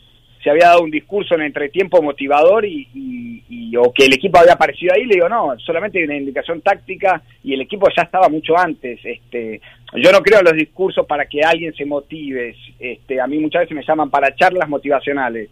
si 0.42 0.50
había 0.50 0.66
dado 0.68 0.82
un 0.82 0.90
discurso 0.90 1.34
en 1.34 1.42
entretiempo 1.42 2.00
motivador 2.02 2.64
y, 2.64 2.86
y, 2.94 3.76
o 3.76 3.92
que 3.92 4.06
el 4.06 4.14
equipo 4.14 4.38
había 4.38 4.52
aparecido 4.52 4.94
ahí, 4.94 5.04
le 5.04 5.14
digo, 5.14 5.28
no, 5.28 5.58
solamente 5.58 6.02
una 6.04 6.16
indicación 6.16 6.60
táctica 6.60 7.22
y 7.42 7.54
el 7.54 7.60
equipo 7.62 7.88
ya 7.94 8.02
estaba 8.02 8.28
mucho 8.28 8.56
antes. 8.56 9.00
Este, 9.04 9.60
yo 9.96 10.12
no 10.12 10.20
creo 10.20 10.38
en 10.38 10.44
los 10.44 10.54
discursos 10.54 11.06
para 11.06 11.26
que 11.26 11.42
alguien 11.42 11.74
se 11.74 11.84
motive. 11.84 12.54
Este, 12.78 13.20
a 13.20 13.26
mí 13.26 13.38
muchas 13.38 13.62
veces 13.62 13.76
me 13.76 13.84
llaman 13.84 14.10
para 14.10 14.34
charlas 14.36 14.68
motivacionales 14.68 15.50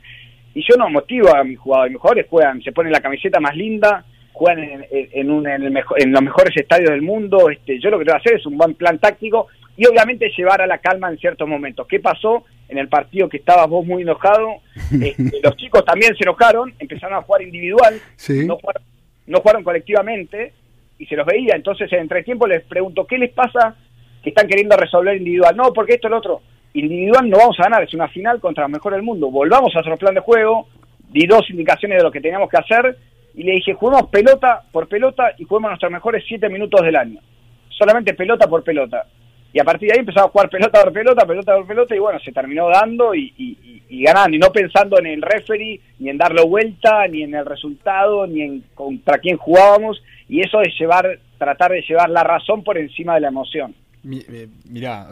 y 0.57 0.62
yo 0.62 0.74
no 0.78 0.88
motivo 0.88 1.36
a 1.36 1.44
mis 1.44 1.59
jugadores, 1.59 1.92
mis 1.92 2.00
jugadores 2.00 2.26
juegan, 2.30 2.62
se 2.62 2.72
ponen 2.72 2.90
la 2.90 3.02
camiseta 3.02 3.38
más 3.40 3.54
linda, 3.54 4.07
juegan 4.32 4.64
en, 4.64 4.86
en, 4.90 5.30
un, 5.30 5.46
en, 5.46 5.62
el 5.64 5.84
en 5.98 6.12
los 6.12 6.22
mejores 6.22 6.57
estadios 6.57 6.92
del 6.92 7.02
mundo, 7.02 7.50
este, 7.50 7.78
yo 7.78 7.90
lo 7.90 7.98
que 7.98 8.07
tengo 8.07 8.18
que 8.18 8.22
hacer 8.26 8.40
es 8.40 8.46
un 8.46 8.57
buen 8.57 8.74
plan 8.74 8.98
táctico 8.98 9.48
y 9.76 9.86
obviamente 9.86 10.32
llevar 10.34 10.62
a 10.62 10.66
la 10.66 10.78
calma 10.78 11.11
en 11.11 11.18
ciertos 11.18 11.46
momentos. 11.46 11.86
¿Qué 11.86 12.00
pasó 12.00 12.46
en 12.70 12.78
el 12.78 12.88
partido 12.88 13.28
que 13.28 13.36
estabas 13.36 13.68
vos 13.68 13.84
muy 13.84 14.00
enojado? 14.00 14.48
Este, 15.02 15.40
los 15.42 15.57
chicos 15.57 15.84
también 15.84 16.16
se 16.16 16.24
enojaron, 16.24 16.72
empezaron 16.78 17.18
a 17.18 17.22
jugar 17.22 17.42
individual, 17.42 18.00
no, 18.46 18.57
jugaron, 18.57 18.82
no 19.26 19.40
jugaron 19.40 19.62
colectivamente 19.62 20.54
y 20.98 21.04
se 21.04 21.16
los 21.16 21.26
veía, 21.26 21.54
entonces 21.54 21.92
en 21.92 22.09
tiempo 22.24 22.46
les 22.46 22.64
pregunto, 22.64 23.07
¿qué 23.07 23.18
les 23.18 23.30
pasa 23.30 23.76
que 24.22 24.30
están 24.30 24.48
queriendo 24.48 24.74
resolver 24.74 25.18
individual? 25.18 25.54
No, 25.54 25.74
porque 25.74 25.96
esto 25.96 26.07
es 26.07 26.12
lo 26.12 26.16
otro 26.16 26.40
individual 26.74 27.28
no 27.28 27.38
vamos 27.38 27.58
a 27.58 27.64
ganar, 27.64 27.82
es 27.82 27.94
una 27.94 28.08
final 28.08 28.40
contra 28.40 28.64
los 28.64 28.70
mejores 28.70 28.98
del 28.98 29.04
mundo. 29.04 29.30
Volvamos 29.30 29.70
a 29.74 29.80
nuestro 29.80 29.96
plan 29.96 30.14
de 30.14 30.20
juego, 30.20 30.68
di 31.08 31.26
dos 31.26 31.48
indicaciones 31.50 31.98
de 31.98 32.04
lo 32.04 32.10
que 32.10 32.20
teníamos 32.20 32.50
que 32.50 32.58
hacer 32.58 32.96
y 33.34 33.42
le 33.42 33.52
dije, 33.52 33.74
juguemos 33.74 34.08
pelota 34.08 34.62
por 34.72 34.88
pelota 34.88 35.32
y 35.38 35.44
juguemos 35.44 35.70
nuestros 35.70 35.92
mejores 35.92 36.24
siete 36.26 36.48
minutos 36.48 36.82
del 36.82 36.96
año. 36.96 37.20
Solamente 37.68 38.14
pelota 38.14 38.48
por 38.48 38.64
pelota. 38.64 39.06
Y 39.52 39.58
a 39.58 39.64
partir 39.64 39.88
de 39.88 39.94
ahí 39.94 40.00
empezamos 40.00 40.28
a 40.28 40.32
jugar 40.32 40.50
pelota 40.50 40.82
por 40.82 40.92
pelota, 40.92 41.26
pelota 41.26 41.56
por 41.56 41.66
pelota 41.66 41.96
y 41.96 41.98
bueno, 41.98 42.18
se 42.20 42.32
terminó 42.32 42.68
dando 42.68 43.14
y, 43.14 43.82
ganando 43.88 44.36
y 44.36 44.38
no 44.38 44.50
pensando 44.52 44.98
en 44.98 45.06
el 45.06 45.22
referee, 45.22 45.80
ni 45.98 46.10
en 46.10 46.18
darle 46.18 46.42
vuelta, 46.44 47.06
ni 47.08 47.22
en 47.22 47.34
el 47.34 47.46
resultado, 47.46 48.26
ni 48.26 48.42
en 48.42 48.64
contra 48.74 49.18
quién 49.18 49.36
jugábamos 49.36 50.02
y 50.28 50.40
eso 50.40 50.60
es 50.60 50.78
llevar, 50.78 51.20
tratar 51.38 51.72
de 51.72 51.82
llevar 51.82 52.10
la 52.10 52.24
razón 52.24 52.64
por 52.64 52.76
encima 52.76 53.14
de 53.14 53.20
la 53.20 53.28
emoción. 53.28 53.74
Eh, 54.11 54.48
Mira, 54.68 55.09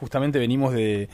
justamente 0.00 0.38
venimos 0.38 0.74
de... 0.74 1.08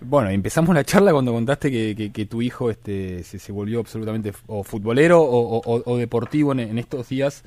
Bueno, 0.00 0.30
empezamos 0.30 0.74
la 0.74 0.82
charla 0.82 1.12
cuando 1.12 1.32
contaste 1.32 1.70
que, 1.70 2.26
tu 2.26 2.42
hijo 2.42 2.70
este, 2.70 3.22
se, 3.22 3.52
volvió 3.52 3.78
absolutamente 3.78 4.32
o 4.48 4.64
futbolero 4.64 5.22
o, 5.22 5.96
deportivo 5.96 6.52
en, 6.52 6.76
estos 6.76 7.08
días 7.08 7.44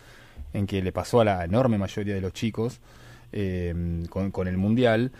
en 0.53 0.65
que 0.65 0.81
le 0.81 0.93
pasó 0.93 1.19
a 1.19 1.26
la 1.26 1.43
enorme 1.43 1.77
mayoría 1.77 2.15
de 2.15 2.22
los 2.22 2.31
chicos 2.31 2.80
eh, 3.34 4.05
con, 4.10 4.47
el 4.47 4.55
Mundial. 4.55 5.11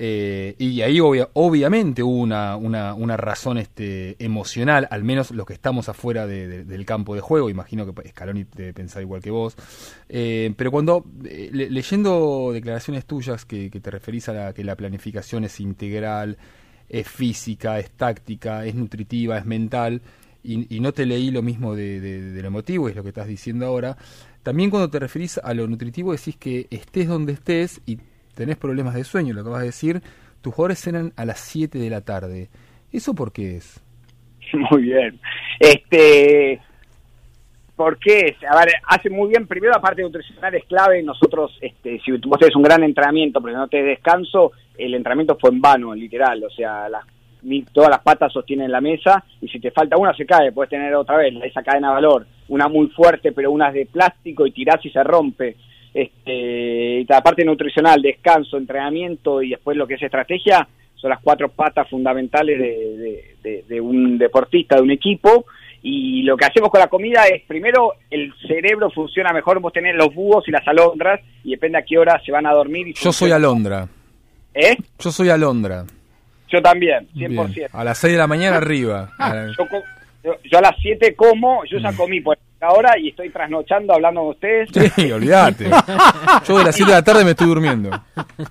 Eh, 0.00 0.54
y 0.58 0.80
ahí 0.82 1.00
obviamente 1.00 2.04
hubo 2.04 2.18
una, 2.18 2.54
una, 2.54 2.94
una, 2.94 3.16
razón 3.16 3.58
este, 3.58 4.14
emocional, 4.24 4.86
al 4.92 5.02
menos 5.02 5.32
los 5.32 5.44
que 5.44 5.54
estamos 5.54 5.88
afuera 5.88 6.24
del 6.24 6.86
campo 6.86 7.16
de 7.16 7.20
juego, 7.20 7.50
imagino 7.50 7.84
que 7.84 8.08
Scaloni 8.10 8.46
debe 8.54 8.72
pensar 8.72 9.02
igual 9.02 9.20
que 9.20 9.32
vos, 9.32 9.56
eh, 10.08 10.54
pero 10.56 10.70
cuando 10.70 11.04
eh, 11.24 11.50
leyendo 11.52 12.50
declaraciones 12.52 13.06
tuyas 13.06 13.44
que, 13.44 13.70
te 13.70 13.90
referís 13.90 14.28
a 14.28 14.34
la, 14.34 14.54
que 14.54 14.62
la 14.62 14.76
planificación 14.76 15.42
es 15.42 15.58
integral, 15.58 16.38
es 16.88 17.08
física, 17.08 17.80
es 17.80 17.90
táctica, 17.90 18.64
es 18.66 18.76
nutritiva, 18.76 19.36
es 19.36 19.46
mental, 19.46 20.00
y, 20.44 20.78
no 20.78 20.92
te 20.92 21.06
leí 21.06 21.32
lo 21.32 21.42
mismo 21.42 21.74
de, 21.74 22.00
de, 22.00 22.40
lo 22.40 22.46
emotivo, 22.46 22.88
es 22.88 22.94
lo 22.94 23.02
que 23.02 23.08
estás 23.08 23.26
diciendo 23.26 23.66
ahora, 23.66 23.96
también 24.44 24.70
cuando 24.70 24.88
te 24.90 25.00
referís 25.00 25.38
a 25.38 25.52
lo 25.54 25.66
nutritivo 25.66 26.12
decís 26.12 26.36
que 26.36 26.68
estés 26.70 27.08
donde 27.08 27.32
estés 27.32 27.80
y 27.84 27.98
tenés 28.38 28.56
problemas 28.56 28.94
de 28.94 29.02
sueño, 29.02 29.34
lo 29.34 29.42
que 29.42 29.50
vas 29.50 29.62
a 29.62 29.64
decir, 29.64 30.00
tus 30.40 30.54
jugadores 30.54 30.78
cenan 30.78 31.12
a 31.16 31.24
las 31.24 31.40
7 31.40 31.76
de 31.76 31.90
la 31.90 32.02
tarde. 32.02 32.48
¿Eso 32.92 33.12
por 33.12 33.32
qué 33.32 33.56
es? 33.56 33.82
Muy 34.70 34.82
bien. 34.82 35.18
Este, 35.58 36.60
¿Por 37.74 37.98
qué? 37.98 38.36
A 38.48 38.56
ver, 38.58 38.74
hace 38.86 39.10
muy 39.10 39.28
bien. 39.28 39.46
Primero, 39.46 39.72
la 39.72 39.80
parte 39.80 40.02
nutricional 40.02 40.54
es 40.54 40.64
clave. 40.64 41.00
Nosotros, 41.00 41.56
este, 41.60 42.00
si 42.00 42.10
vos 42.10 42.38
tenés 42.38 42.56
un 42.56 42.62
gran 42.62 42.82
entrenamiento, 42.82 43.40
pero 43.40 43.56
no 43.56 43.68
te 43.68 43.82
descanso, 43.82 44.52
el 44.76 44.94
entrenamiento 44.94 45.36
fue 45.40 45.50
en 45.50 45.60
vano, 45.60 45.94
literal. 45.94 46.42
O 46.42 46.50
sea, 46.50 46.88
las, 46.88 47.04
todas 47.72 47.90
las 47.90 48.00
patas 48.00 48.32
sostienen 48.32 48.72
la 48.72 48.80
mesa 48.80 49.22
y 49.40 49.48
si 49.48 49.60
te 49.60 49.70
falta 49.70 49.96
una 49.96 50.12
se 50.14 50.26
cae. 50.26 50.50
Puedes 50.50 50.70
tener 50.70 50.92
otra 50.94 51.18
vez 51.18 51.34
esa 51.44 51.62
cadena 51.62 51.88
de 51.88 51.94
valor. 51.94 52.26
Una 52.48 52.66
muy 52.66 52.88
fuerte, 52.88 53.30
pero 53.30 53.52
una 53.52 53.68
es 53.68 53.74
de 53.74 53.86
plástico 53.86 54.44
y 54.46 54.50
tirás 54.50 54.84
y 54.84 54.90
se 54.90 55.04
rompe. 55.04 55.56
Este, 55.98 57.00
y 57.00 57.04
la 57.06 57.20
parte 57.20 57.44
nutricional, 57.44 58.00
descanso, 58.00 58.56
entrenamiento 58.56 59.42
y 59.42 59.50
después 59.50 59.76
lo 59.76 59.84
que 59.84 59.94
es 59.94 60.02
estrategia, 60.02 60.68
son 60.94 61.10
las 61.10 61.18
cuatro 61.20 61.48
patas 61.48 61.88
fundamentales 61.88 62.56
de, 63.42 63.80
un 63.80 64.16
deportista, 64.16 64.76
de 64.76 64.82
un 64.82 64.92
equipo. 64.92 65.46
Y 65.82 66.22
lo 66.22 66.36
que 66.36 66.44
hacemos 66.44 66.70
con 66.70 66.78
la 66.78 66.86
comida 66.86 67.24
es, 67.26 67.42
primero, 67.42 67.94
el 68.10 68.32
cerebro 68.46 68.92
funciona 68.92 69.32
mejor, 69.32 69.58
vos 69.58 69.72
tenés 69.72 69.96
los 69.96 70.14
búhos 70.14 70.46
y 70.46 70.52
las 70.52 70.66
alondras, 70.68 71.20
y 71.42 71.50
depende 71.50 71.78
a 71.78 71.82
qué 71.82 71.98
hora 71.98 72.22
se 72.24 72.30
van 72.30 72.46
a 72.46 72.52
dormir. 72.52 72.86
Y 72.86 72.92
Yo 72.94 73.12
soy 73.12 73.32
alondra. 73.32 73.88
¿Eh? 74.54 74.76
Yo 75.00 75.10
soy 75.10 75.30
alondra. 75.30 75.84
Yo 76.48 76.62
también, 76.62 77.08
100%. 77.16 77.70
A 77.72 77.82
las 77.82 77.98
6 77.98 78.12
de 78.12 78.18
la 78.18 78.26
mañana 78.28 78.58
arriba. 78.58 79.10
yo, 80.44 80.58
a 80.58 80.62
las 80.62 80.76
7 80.80 81.16
como, 81.16 81.64
yo 81.64 81.78
ya 81.78 81.92
comí 81.92 82.20
por 82.20 82.38
ahora 82.60 82.98
y 82.98 83.08
estoy 83.08 83.30
trasnochando 83.30 83.94
hablando 83.94 84.20
con 84.20 84.30
ustedes. 84.30 84.70
Sí, 84.94 85.12
olvídate. 85.12 85.66
Yo 86.46 86.58
de 86.58 86.64
las 86.64 86.74
7 86.74 86.90
de 86.90 86.96
la 86.96 87.04
tarde 87.04 87.24
me 87.24 87.30
estoy 87.30 87.46
durmiendo. 87.46 87.90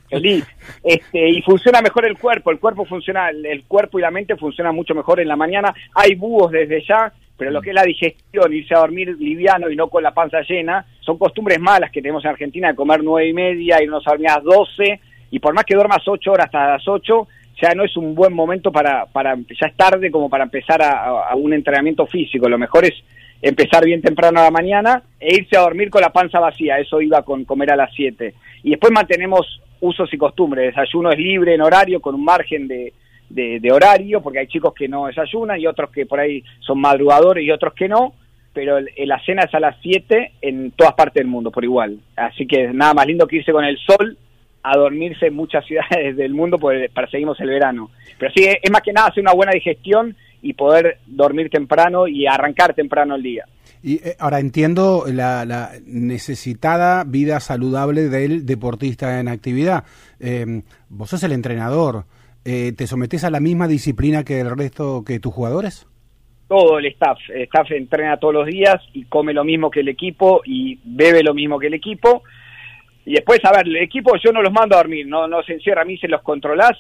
Feliz. 0.09 0.45
Este, 0.83 1.29
y 1.29 1.41
funciona 1.41 1.81
mejor 1.81 2.05
el 2.05 2.17
cuerpo, 2.17 2.51
el 2.51 2.59
cuerpo 2.59 2.85
funciona, 2.85 3.29
el 3.29 3.63
cuerpo 3.65 3.99
y 3.99 4.01
la 4.01 4.11
mente 4.11 4.35
funcionan 4.35 4.75
mucho 4.75 4.95
mejor 4.95 5.19
en 5.19 5.27
la 5.27 5.35
mañana. 5.35 5.73
Hay 5.93 6.15
búhos 6.15 6.51
desde 6.51 6.83
ya, 6.87 7.11
pero 7.37 7.51
lo 7.51 7.61
que 7.61 7.69
es 7.69 7.75
la 7.75 7.83
digestión, 7.83 8.53
irse 8.53 8.75
a 8.75 8.79
dormir 8.79 9.15
liviano 9.19 9.69
y 9.69 9.75
no 9.75 9.89
con 9.89 10.03
la 10.03 10.13
panza 10.13 10.41
llena, 10.41 10.85
son 11.01 11.17
costumbres 11.17 11.59
malas 11.59 11.91
que 11.91 12.01
tenemos 12.01 12.23
en 12.25 12.31
Argentina 12.31 12.69
de 12.69 12.75
comer 12.75 13.03
nueve 13.03 13.29
y 13.29 13.33
media, 13.33 13.81
irnos 13.81 14.05
a 14.07 14.11
dormir 14.11 14.29
a 14.29 14.35
las 14.35 14.43
12, 14.43 14.99
y 15.31 15.39
por 15.39 15.53
más 15.53 15.65
que 15.65 15.75
duermas 15.75 16.07
8 16.07 16.31
horas 16.31 16.45
hasta 16.45 16.73
las 16.73 16.87
8, 16.87 17.27
ya 17.61 17.73
no 17.73 17.83
es 17.83 17.97
un 17.97 18.15
buen 18.15 18.33
momento 18.33 18.71
para, 18.71 19.05
para 19.07 19.35
ya 19.35 19.67
es 19.67 19.75
tarde 19.75 20.11
como 20.11 20.29
para 20.29 20.43
empezar 20.43 20.81
a 20.81 21.35
un 21.35 21.53
entrenamiento 21.53 22.05
físico. 22.05 22.47
Lo 22.47 22.57
mejor 22.57 22.85
es 22.85 22.93
empezar 23.41 23.85
bien 23.85 24.01
temprano 24.01 24.39
a 24.39 24.43
la 24.43 24.51
mañana 24.51 25.03
e 25.19 25.35
irse 25.35 25.57
a 25.57 25.61
dormir 25.61 25.89
con 25.89 26.01
la 26.01 26.11
panza 26.11 26.39
vacía, 26.39 26.79
eso 26.79 27.01
iba 27.01 27.21
con 27.23 27.45
comer 27.45 27.71
a 27.71 27.75
las 27.75 27.93
7. 27.93 28.33
Y 28.63 28.71
después 28.71 28.91
mantenemos 28.91 29.61
usos 29.79 30.11
y 30.13 30.17
costumbres, 30.17 30.67
desayuno 30.67 31.11
es 31.11 31.19
libre 31.19 31.53
en 31.53 31.61
horario, 31.61 32.01
con 32.01 32.15
un 32.15 32.23
margen 32.23 32.67
de, 32.67 32.93
de, 33.29 33.71
horario, 33.71 34.21
porque 34.21 34.39
hay 34.39 34.47
chicos 34.47 34.73
que 34.73 34.87
no 34.87 35.07
desayunan 35.07 35.59
y 35.59 35.67
otros 35.67 35.91
que 35.91 36.05
por 36.05 36.19
ahí 36.19 36.43
son 36.59 36.79
madrugadores 36.79 37.43
y 37.43 37.51
otros 37.51 37.73
que 37.73 37.87
no, 37.87 38.13
pero 38.53 38.79
la 38.79 39.23
cena 39.23 39.43
es 39.43 39.53
a 39.53 39.59
las 39.59 39.75
7 39.81 40.31
en 40.41 40.71
todas 40.71 40.93
partes 40.93 41.21
del 41.21 41.27
mundo 41.27 41.51
por 41.51 41.63
igual. 41.63 41.99
Así 42.15 42.47
que 42.47 42.69
nada 42.73 42.93
más 42.93 43.05
lindo 43.05 43.27
que 43.27 43.37
irse 43.37 43.51
con 43.51 43.63
el 43.63 43.77
sol 43.77 44.17
a 44.63 44.77
dormirse 44.77 45.27
en 45.27 45.35
muchas 45.35 45.65
ciudades 45.67 46.15
del 46.15 46.33
mundo 46.33 46.57
porque 46.57 46.89
perseguimos 46.93 47.39
el 47.39 47.49
verano. 47.49 47.91
Pero 48.17 48.31
sí, 48.35 48.45
es 48.45 48.71
más 48.71 48.81
que 48.81 48.93
nada 48.93 49.09
hacer 49.09 49.21
una 49.21 49.33
buena 49.33 49.51
digestión 49.51 50.15
y 50.41 50.53
poder 50.53 50.99
dormir 51.05 51.49
temprano 51.49 52.07
y 52.07 52.27
arrancar 52.27 52.73
temprano 52.73 53.15
el 53.15 53.23
día. 53.23 53.45
Y 53.83 53.95
eh, 53.95 54.15
ahora 54.19 54.39
entiendo 54.39 55.05
la, 55.07 55.71
necesitada 55.85 57.03
vida 57.03 57.39
saludable 57.39 58.09
del 58.09 58.45
deportista 58.45 59.19
en 59.19 59.27
actividad. 59.27 59.83
Em, 60.19 60.63
vos 60.89 61.09
sos 61.09 61.23
el 61.23 61.31
entrenador. 61.31 62.05
Eh, 62.45 62.73
¿Te 62.75 62.87
sometes 62.87 63.23
a 63.23 63.29
la 63.29 63.39
misma 63.39 63.67
disciplina 63.67 64.23
que 64.23 64.39
el 64.39 64.57
resto, 64.57 65.03
que 65.05 65.19
tus 65.19 65.33
jugadores? 65.33 65.87
Todo 66.47 66.79
el 66.79 66.85
staff. 66.87 67.19
El 67.29 67.43
staff 67.43 67.71
entrena 67.71 68.17
todos 68.17 68.33
los 68.33 68.47
días 68.47 68.77
y 68.93 69.03
come 69.05 69.33
lo 69.33 69.43
mismo 69.43 69.69
que 69.69 69.81
el 69.81 69.89
equipo 69.89 70.41
y 70.45 70.79
bebe 70.83 71.23
lo 71.23 71.33
mismo 71.33 71.59
que 71.59 71.67
el 71.67 71.73
equipo. 71.73 72.23
Y 73.05 73.13
después, 73.13 73.39
a 73.43 73.51
ver, 73.51 73.67
el 73.67 73.77
equipo 73.77 74.13
yo 74.23 74.31
no 74.31 74.41
los 74.41 74.51
mando 74.51 74.75
a 74.75 74.79
dormir, 74.79 75.07
no, 75.07 75.27
no 75.27 75.43
se 75.43 75.53
encierra 75.53 75.83
a 75.83 75.85
mí, 75.85 75.97
se 75.97 76.07
los 76.07 76.21
controlás 76.21 76.77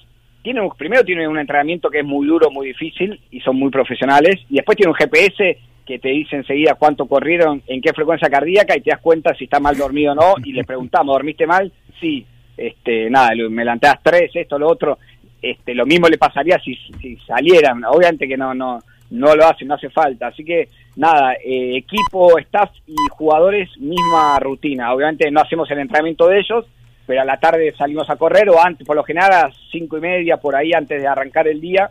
primero 0.77 1.03
tiene 1.03 1.27
un 1.27 1.39
entrenamiento 1.39 1.89
que 1.89 1.99
es 1.99 2.05
muy 2.05 2.27
duro, 2.27 2.51
muy 2.51 2.67
difícil 2.67 3.19
y 3.31 3.39
son 3.41 3.57
muy 3.57 3.69
profesionales, 3.69 4.41
y 4.49 4.55
después 4.55 4.77
tiene 4.77 4.91
un 4.91 4.95
GPS 4.95 5.57
que 5.85 5.99
te 5.99 6.09
dice 6.09 6.35
enseguida 6.35 6.75
cuánto 6.75 7.05
corrieron, 7.05 7.61
en 7.65 7.81
qué 7.81 7.93
frecuencia 7.93 8.29
cardíaca 8.29 8.75
y 8.75 8.81
te 8.81 8.91
das 8.91 8.99
cuenta 8.99 9.33
si 9.33 9.45
está 9.45 9.59
mal 9.59 9.77
dormido 9.77 10.11
o 10.11 10.15
no 10.15 10.35
y 10.43 10.51
le 10.51 10.65
preguntamos, 10.65 11.15
¿dormiste 11.15 11.47
mal? 11.47 11.71
Sí, 11.99 12.25
este, 12.57 13.09
nada, 13.09 13.29
me 13.49 13.63
las 13.63 13.79
tres, 14.03 14.31
esto, 14.33 14.59
lo 14.59 14.67
otro, 14.67 14.99
este, 15.41 15.73
lo 15.73 15.85
mismo 15.85 16.07
le 16.09 16.17
pasaría 16.17 16.59
si, 16.59 16.75
si 16.75 17.15
salieran, 17.25 17.83
obviamente 17.85 18.27
que 18.27 18.35
no, 18.35 18.53
no, 18.53 18.79
no 19.11 19.35
lo 19.35 19.45
hacen, 19.45 19.67
no 19.67 19.75
hace 19.75 19.89
falta, 19.89 20.27
así 20.27 20.43
que 20.43 20.67
nada, 20.97 21.33
eh, 21.35 21.77
equipo, 21.77 22.37
staff 22.39 22.71
y 22.85 22.95
jugadores, 23.11 23.69
misma 23.77 24.39
rutina, 24.39 24.93
obviamente 24.93 25.31
no 25.31 25.41
hacemos 25.41 25.69
el 25.71 25.79
entrenamiento 25.79 26.27
de 26.27 26.39
ellos, 26.39 26.65
pero 27.07 27.21
a 27.21 27.25
la 27.25 27.39
tarde 27.39 27.73
salimos 27.75 28.07
a 28.09 28.17
correr 28.17 28.49
o 28.49 28.61
antes, 28.61 28.85
por 28.85 28.97
lo 28.97 29.03
general 29.03 29.31
a 29.31 29.51
cinco 29.71 29.97
y 29.97 30.01
media, 30.01 30.37
por 30.37 30.55
ahí 30.55 30.73
antes 30.73 31.01
de 31.01 31.07
arrancar 31.07 31.47
el 31.47 31.61
día, 31.61 31.89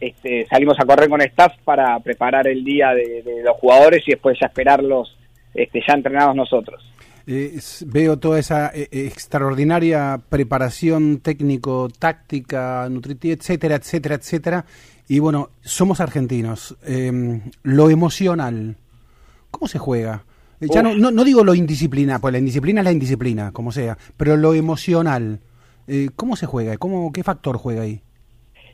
este, 0.00 0.46
salimos 0.46 0.80
a 0.80 0.86
correr 0.86 1.08
con 1.08 1.20
staff 1.20 1.52
para 1.64 2.00
preparar 2.00 2.48
el 2.48 2.64
día 2.64 2.94
de, 2.94 3.42
los 3.44 3.56
jugadores 3.58 4.02
y 4.06 4.12
después 4.12 4.38
ya 4.40 4.46
esperarlos 4.46 5.16
este, 5.54 5.80
ya 5.86 5.94
entrenados 5.94 6.34
nosotros. 6.34 6.82
Eh, 7.26 7.58
veo 7.86 8.18
toda 8.18 8.38
esa 8.38 8.70
eh, 8.74 8.88
extraordinaria 8.90 10.18
preparación 10.28 11.20
técnico, 11.20 11.88
táctica, 11.98 12.88
nutritiva, 12.90 13.34
etcétera, 13.34 13.76
etcétera, 13.76 14.14
etcétera. 14.14 14.64
Y 15.08 15.18
bueno, 15.18 15.50
somos 15.60 16.00
argentinos. 16.00 16.76
Em, 16.84 17.42
lo 17.62 17.90
emocional, 17.90 18.76
¿cómo 19.50 19.68
se 19.68 19.78
juega? 19.78 20.24
Ya 20.72 20.82
no, 20.82 20.94
no, 20.94 21.24
digo 21.24 21.44
lo 21.44 21.54
indisciplina, 21.54 22.18
pues 22.18 22.32
la 22.32 22.38
indisciplina 22.38 22.80
es 22.80 22.84
la 22.84 22.92
indisciplina, 22.92 23.52
como 23.52 23.72
sea, 23.72 23.96
pero 24.16 24.36
lo 24.36 24.54
emocional, 24.54 25.40
eh, 25.86 26.08
¿cómo 26.16 26.36
se 26.36 26.46
juega? 26.46 26.76
¿Cómo, 26.76 27.12
¿Qué 27.12 27.22
factor 27.22 27.56
juega 27.56 27.82
ahí? 27.82 28.00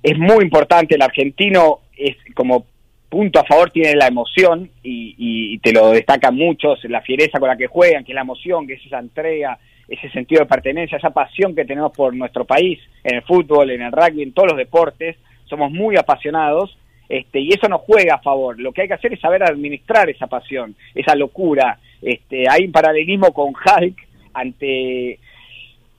Es 0.03 0.19
muy 0.19 0.45
importante, 0.45 0.95
el 0.95 1.03
argentino 1.03 1.81
es 1.97 2.17
como 2.35 2.67
punto 3.09 3.41
a 3.41 3.45
favor 3.45 3.71
tiene 3.71 3.95
la 3.97 4.07
emoción 4.07 4.71
y, 4.83 5.15
y, 5.19 5.59
te 5.59 5.73
lo 5.73 5.91
destacan 5.91 6.37
muchos, 6.37 6.79
la 6.85 7.03
fiereza 7.03 7.41
con 7.41 7.49
la 7.49 7.57
que 7.57 7.67
juegan, 7.67 8.05
que 8.05 8.13
es 8.13 8.15
la 8.15 8.21
emoción, 8.23 8.67
que 8.67 8.75
es 8.75 8.87
esa 8.87 9.01
entrega, 9.01 9.59
ese 9.89 10.09
sentido 10.11 10.43
de 10.43 10.47
pertenencia, 10.47 10.97
esa 10.97 11.11
pasión 11.11 11.55
que 11.55 11.65
tenemos 11.65 11.93
por 11.93 12.15
nuestro 12.15 12.45
país, 12.45 12.79
en 13.03 13.17
el 13.17 13.23
fútbol, 13.23 13.73
en 13.73 13.83
el 13.83 13.91
rugby, 13.91 14.23
en 14.23 14.33
todos 14.33 14.51
los 14.51 14.57
deportes, 14.57 15.17
somos 15.47 15.73
muy 15.73 15.97
apasionados 15.97 16.79
este, 17.11 17.41
y 17.41 17.49
eso 17.49 17.69
nos 17.69 17.81
juega 17.81 18.15
a 18.15 18.23
favor. 18.23 18.59
Lo 18.61 18.73
que 18.73 18.83
hay 18.83 18.89
que 18.89 18.95
hacer 18.95 19.13
es 19.13 19.21
saber 19.21 19.43
administrar 19.43 20.09
esa 20.09 20.29
pasión, 20.29 20.77
esa 20.95 21.17
locura. 21.17 21.79
Este, 22.01 22.45
hay 22.49 22.67
un 22.67 22.73
paralelismo 22.73 23.33
con 23.33 23.49
Hulk 23.49 23.97
ante 24.33 25.19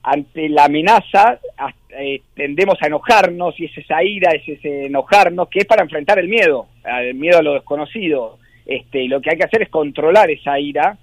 ante 0.04 0.48
la 0.48 0.64
amenaza 0.64 1.38
eh, 1.96 2.22
tendemos 2.34 2.76
a 2.80 2.86
enojarnos 2.86 3.58
y 3.60 3.66
es 3.66 3.78
esa 3.78 4.02
ira, 4.02 4.32
es 4.32 4.48
ese 4.48 4.86
enojarnos 4.86 5.48
que 5.48 5.60
es 5.60 5.64
para 5.66 5.82
enfrentar 5.82 6.18
el 6.18 6.26
miedo, 6.26 6.66
el 6.84 7.14
miedo 7.14 7.38
a 7.38 7.42
lo 7.42 7.54
desconocido. 7.54 8.38
Este, 8.64 9.02
y 9.02 9.08
lo 9.08 9.20
que 9.20 9.30
hay 9.30 9.36
que 9.36 9.44
hacer 9.44 9.62
es 9.62 9.68
controlar 9.68 10.30
esa 10.30 10.58
ira, 10.58 10.96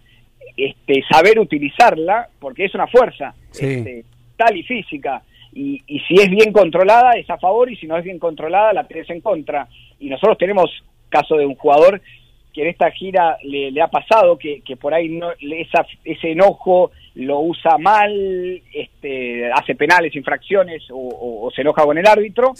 este, 0.57 1.03
saber 1.09 1.39
utilizarla, 1.39 2.27
porque 2.39 2.65
es 2.65 2.73
una 2.73 2.87
fuerza 2.87 3.33
este, 3.51 4.03
tal 4.35 4.57
y 4.57 4.63
física. 4.63 5.21
Y, 5.53 5.81
y 5.87 5.99
si 6.01 6.15
es 6.15 6.29
bien 6.29 6.51
controlada 6.51 7.11
es 7.13 7.29
a 7.29 7.37
favor 7.37 7.71
y 7.71 7.75
si 7.75 7.87
no 7.87 7.97
es 7.97 8.03
bien 8.03 8.19
controlada 8.19 8.73
la 8.73 8.83
tienes 8.83 9.09
en 9.09 9.21
contra 9.21 9.67
y 9.99 10.09
nosotros 10.09 10.37
tenemos 10.37 10.69
caso 11.09 11.35
de 11.35 11.45
un 11.45 11.55
jugador 11.55 12.01
que 12.53 12.63
en 12.63 12.69
esta 12.69 12.89
gira 12.91 13.37
le, 13.43 13.81
ha 13.81 13.87
pasado 13.87 14.37
que, 14.37 14.61
que 14.61 14.75
por 14.75 14.93
ahí 14.93 15.09
no, 15.09 15.31
esa, 15.39 15.85
ese 16.03 16.31
enojo 16.31 16.91
lo 17.15 17.41
usa 17.41 17.77
mal, 17.77 18.11
este, 18.73 19.51
hace 19.51 19.75
penales, 19.75 20.15
infracciones 20.15 20.83
o, 20.91 21.51
se 21.53 21.61
enoja 21.61 21.83
con 21.83 21.97
el 21.97 22.07
árbitro. 22.07 22.53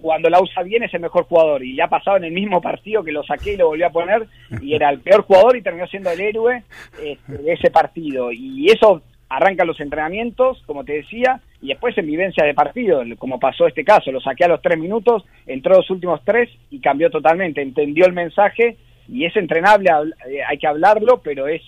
Cuando 0.00 0.28
la 0.28 0.40
usa 0.40 0.62
bien 0.62 0.82
es 0.82 0.92
el 0.94 1.00
mejor 1.00 1.24
jugador 1.24 1.64
y 1.64 1.72
le 1.72 1.82
ha 1.82 1.88
pasado 1.88 2.18
en 2.18 2.24
el 2.24 2.32
mismo 2.32 2.60
partido 2.60 3.02
que 3.02 3.12
lo 3.12 3.24
saqué 3.24 3.54
y 3.54 3.56
lo 3.56 3.68
volví 3.68 3.82
a 3.82 3.90
poner 3.90 4.26
y 4.60 4.74
era 4.74 4.90
el 4.90 5.00
peor 5.00 5.22
jugador 5.22 5.56
y 5.56 5.62
terminó 5.62 5.86
siendo 5.86 6.10
el 6.10 6.20
héroe 6.20 6.62
este, 7.02 7.38
de 7.38 7.52
ese 7.52 7.70
partido. 7.70 8.30
Y 8.30 8.70
eso 8.70 9.02
arrancan 9.36 9.66
los 9.66 9.80
entrenamientos, 9.80 10.62
como 10.66 10.84
te 10.84 10.94
decía, 10.94 11.40
y 11.60 11.68
después 11.68 11.96
en 11.98 12.06
vivencia 12.06 12.44
de 12.44 12.54
partido, 12.54 13.02
como 13.18 13.40
pasó 13.40 13.66
este 13.66 13.84
caso, 13.84 14.12
lo 14.12 14.20
saqué 14.20 14.44
a 14.44 14.48
los 14.48 14.62
tres 14.62 14.78
minutos, 14.78 15.24
entró 15.46 15.74
los 15.74 15.90
últimos 15.90 16.20
tres 16.24 16.50
y 16.70 16.80
cambió 16.80 17.10
totalmente, 17.10 17.62
entendió 17.62 18.06
el 18.06 18.12
mensaje 18.12 18.76
y 19.08 19.24
es 19.24 19.36
entrenable, 19.36 19.90
eh, 20.28 20.40
hay 20.46 20.58
que 20.58 20.66
hablarlo, 20.66 21.20
pero 21.22 21.48
es 21.48 21.62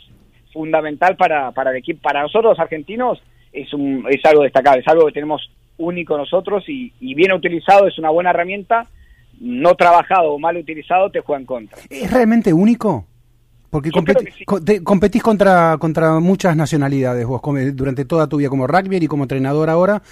fundamental 0.52 1.16
para, 1.16 1.50
para 1.52 1.70
el 1.70 1.76
equipo, 1.76 2.00
para 2.02 2.22
nosotros 2.22 2.52
los 2.52 2.60
argentinos 2.60 3.22
es, 3.52 3.72
un, 3.74 4.06
es 4.08 4.24
algo 4.24 4.42
destacable, 4.42 4.80
es 4.80 4.88
algo 4.88 5.06
que 5.06 5.12
tenemos 5.12 5.50
único 5.78 6.16
nosotros 6.16 6.64
y, 6.68 6.92
y 7.00 7.14
bien 7.14 7.32
utilizado 7.32 7.86
es 7.86 7.98
una 7.98 8.10
buena 8.10 8.30
herramienta, 8.30 8.86
no 9.40 9.74
trabajado 9.74 10.32
o 10.32 10.38
mal 10.38 10.56
utilizado 10.56 11.10
te 11.10 11.20
juega 11.20 11.40
en 11.40 11.46
contra. 11.46 11.78
¿Es 11.90 12.10
realmente 12.10 12.52
único? 12.52 13.06
Porque 13.70 13.90
competi- 13.90 14.24
que 14.24 14.32
sí. 14.32 14.44
co- 14.44 14.60
te- 14.62 14.82
competís 14.82 15.22
contra, 15.22 15.76
contra 15.78 16.18
muchas 16.20 16.56
nacionalidades 16.56 17.26
vos 17.26 17.40
durante 17.74 18.04
toda 18.04 18.28
tu 18.28 18.36
vida 18.38 18.48
como 18.48 18.66
rugby 18.66 18.96
y 18.96 19.06
como 19.06 19.24
entrenador 19.24 19.68
ahora. 19.70 20.02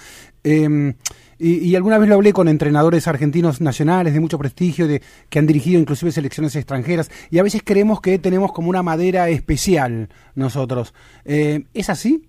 Eh, 0.43 0.93
y, 1.37 1.57
y 1.69 1.75
alguna 1.75 1.97
vez 1.97 2.07
lo 2.07 2.15
hablé 2.15 2.31
con 2.31 2.47
entrenadores 2.47 3.07
argentinos 3.07 3.59
nacionales 3.59 4.13
de 4.13 4.19
mucho 4.21 4.37
prestigio, 4.37 4.87
de, 4.87 5.01
que 5.29 5.39
han 5.39 5.47
dirigido 5.47 5.79
inclusive 5.81 6.11
selecciones 6.11 6.55
extranjeras, 6.55 7.11
y 7.29 7.39
a 7.39 7.43
veces 7.43 7.61
creemos 7.65 7.99
que 7.99 8.19
tenemos 8.19 8.53
como 8.53 8.69
una 8.69 8.83
madera 8.83 9.27
especial 9.29 10.07
nosotros. 10.35 10.93
Eh, 11.25 11.63
¿Es 11.73 11.89
así? 11.89 12.23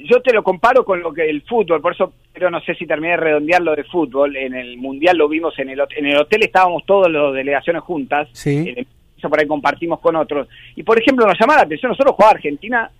yo 0.00 0.22
te 0.22 0.32
lo 0.32 0.44
comparo 0.44 0.84
con 0.84 1.00
lo 1.00 1.12
que 1.12 1.28
el 1.28 1.42
fútbol, 1.42 1.80
por 1.80 1.92
eso 1.92 2.12
pero 2.32 2.52
no 2.52 2.60
sé 2.60 2.76
si 2.76 2.86
terminé 2.86 3.14
de 3.14 3.16
redondear 3.16 3.60
lo 3.62 3.74
de 3.74 3.82
fútbol, 3.82 4.36
en 4.36 4.54
el 4.54 4.78
Mundial 4.78 5.16
lo 5.18 5.28
vimos 5.28 5.58
en 5.58 5.70
el, 5.70 5.80
en 5.96 6.06
el 6.06 6.16
hotel, 6.18 6.44
estábamos 6.44 6.84
todas 6.86 7.10
las 7.10 7.34
delegaciones 7.34 7.82
juntas, 7.82 8.28
Sí. 8.32 8.58
en 8.58 8.78
el 8.78 8.86
piso 9.18 9.28
por 9.28 9.40
ahí 9.40 9.46
compartimos 9.46 10.00
con 10.00 10.16
otros, 10.16 10.48
y 10.76 10.82
por 10.82 10.98
ejemplo 10.98 11.26
nos 11.26 11.38
llama 11.38 11.56
la 11.56 11.62
atención, 11.62 11.90
nosotros 11.90 12.14
jugaba 12.14 12.36
Argentina, 12.36 12.90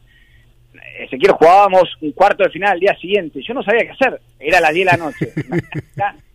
Ezequiel 1.00 1.32
jugábamos 1.32 1.96
un 2.00 2.12
cuarto 2.12 2.44
de 2.44 2.50
final 2.50 2.72
al 2.72 2.80
día 2.80 2.96
siguiente, 3.00 3.40
yo 3.42 3.54
no 3.54 3.62
sabía 3.62 3.84
qué 3.84 3.90
hacer, 3.90 4.20
era 4.38 4.58
a 4.58 4.62
las 4.62 4.74
10 4.74 4.86
de 4.86 4.96
la 4.96 5.04
noche, 5.04 5.32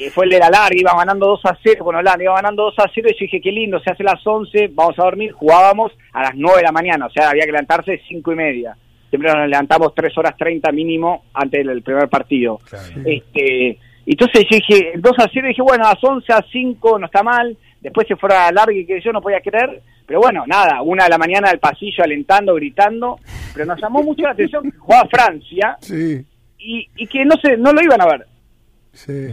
Eh, 0.00 0.08
fue 0.08 0.24
el 0.24 0.30
de 0.30 0.38
la 0.38 0.48
larga, 0.48 0.74
iba 0.74 0.96
ganando 0.96 1.26
2 1.26 1.44
a 1.44 1.58
0 1.62 1.84
con 1.84 1.94
Holanda, 1.94 2.24
iba 2.24 2.34
ganando 2.34 2.62
2 2.64 2.78
a 2.78 2.90
0 2.92 3.08
y 3.10 3.12
yo 3.12 3.18
dije, 3.20 3.38
qué 3.38 3.52
lindo, 3.52 3.78
se 3.80 3.90
hace 3.90 4.02
las 4.02 4.26
11, 4.26 4.70
vamos 4.72 4.98
a 4.98 5.02
dormir, 5.02 5.32
jugábamos 5.32 5.92
a 6.14 6.22
las 6.22 6.34
9 6.34 6.56
de 6.56 6.64
la 6.64 6.72
mañana, 6.72 7.04
o 7.04 7.10
sea, 7.10 7.28
había 7.28 7.44
que 7.44 7.52
levantarse 7.52 8.00
5 8.08 8.32
y 8.32 8.34
media. 8.34 8.74
Siempre 9.10 9.30
nos 9.30 9.46
levantamos 9.46 9.94
3 9.94 10.16
horas 10.16 10.38
30 10.38 10.72
mínimo 10.72 11.24
antes 11.34 11.66
del 11.66 11.82
primer 11.82 12.08
partido. 12.08 12.60
Este, 13.04 13.78
entonces 14.06 14.46
yo 14.50 14.56
dije, 14.56 14.92
2 14.96 15.12
a 15.18 15.28
0, 15.30 15.48
dije, 15.48 15.60
bueno, 15.60 15.84
a 15.84 15.90
las 15.90 16.02
11 16.02 16.32
a 16.32 16.46
5 16.50 16.98
no 16.98 17.04
está 17.04 17.22
mal, 17.22 17.54
después 17.80 18.06
se 18.08 18.16
fuera 18.16 18.46
a 18.48 18.52
larga 18.52 18.72
y 18.74 18.86
que 18.86 19.00
yo 19.00 19.12
no 19.12 19.20
podía 19.20 19.40
creer, 19.40 19.80
pero 20.06 20.20
bueno, 20.20 20.44
nada, 20.46 20.82
una 20.82 21.04
de 21.04 21.10
la 21.10 21.18
mañana 21.18 21.50
del 21.50 21.58
pasillo 21.60 22.02
alentando, 22.04 22.54
gritando, 22.54 23.18
pero 23.54 23.66
nos 23.66 23.80
llamó 23.80 24.02
mucho 24.02 24.22
la 24.22 24.30
atención 24.32 24.62
que 24.70 24.76
jugaba 24.78 25.08
Francia 25.08 25.76
Sí, 25.80 26.24
y, 26.58 26.88
y 26.96 27.06
que 27.06 27.24
no 27.24 27.36
se, 27.42 27.56
no 27.56 27.72
lo 27.72 27.82
iban 27.82 28.00
a 28.00 28.06
ver. 28.06 28.26
sí. 28.92 29.28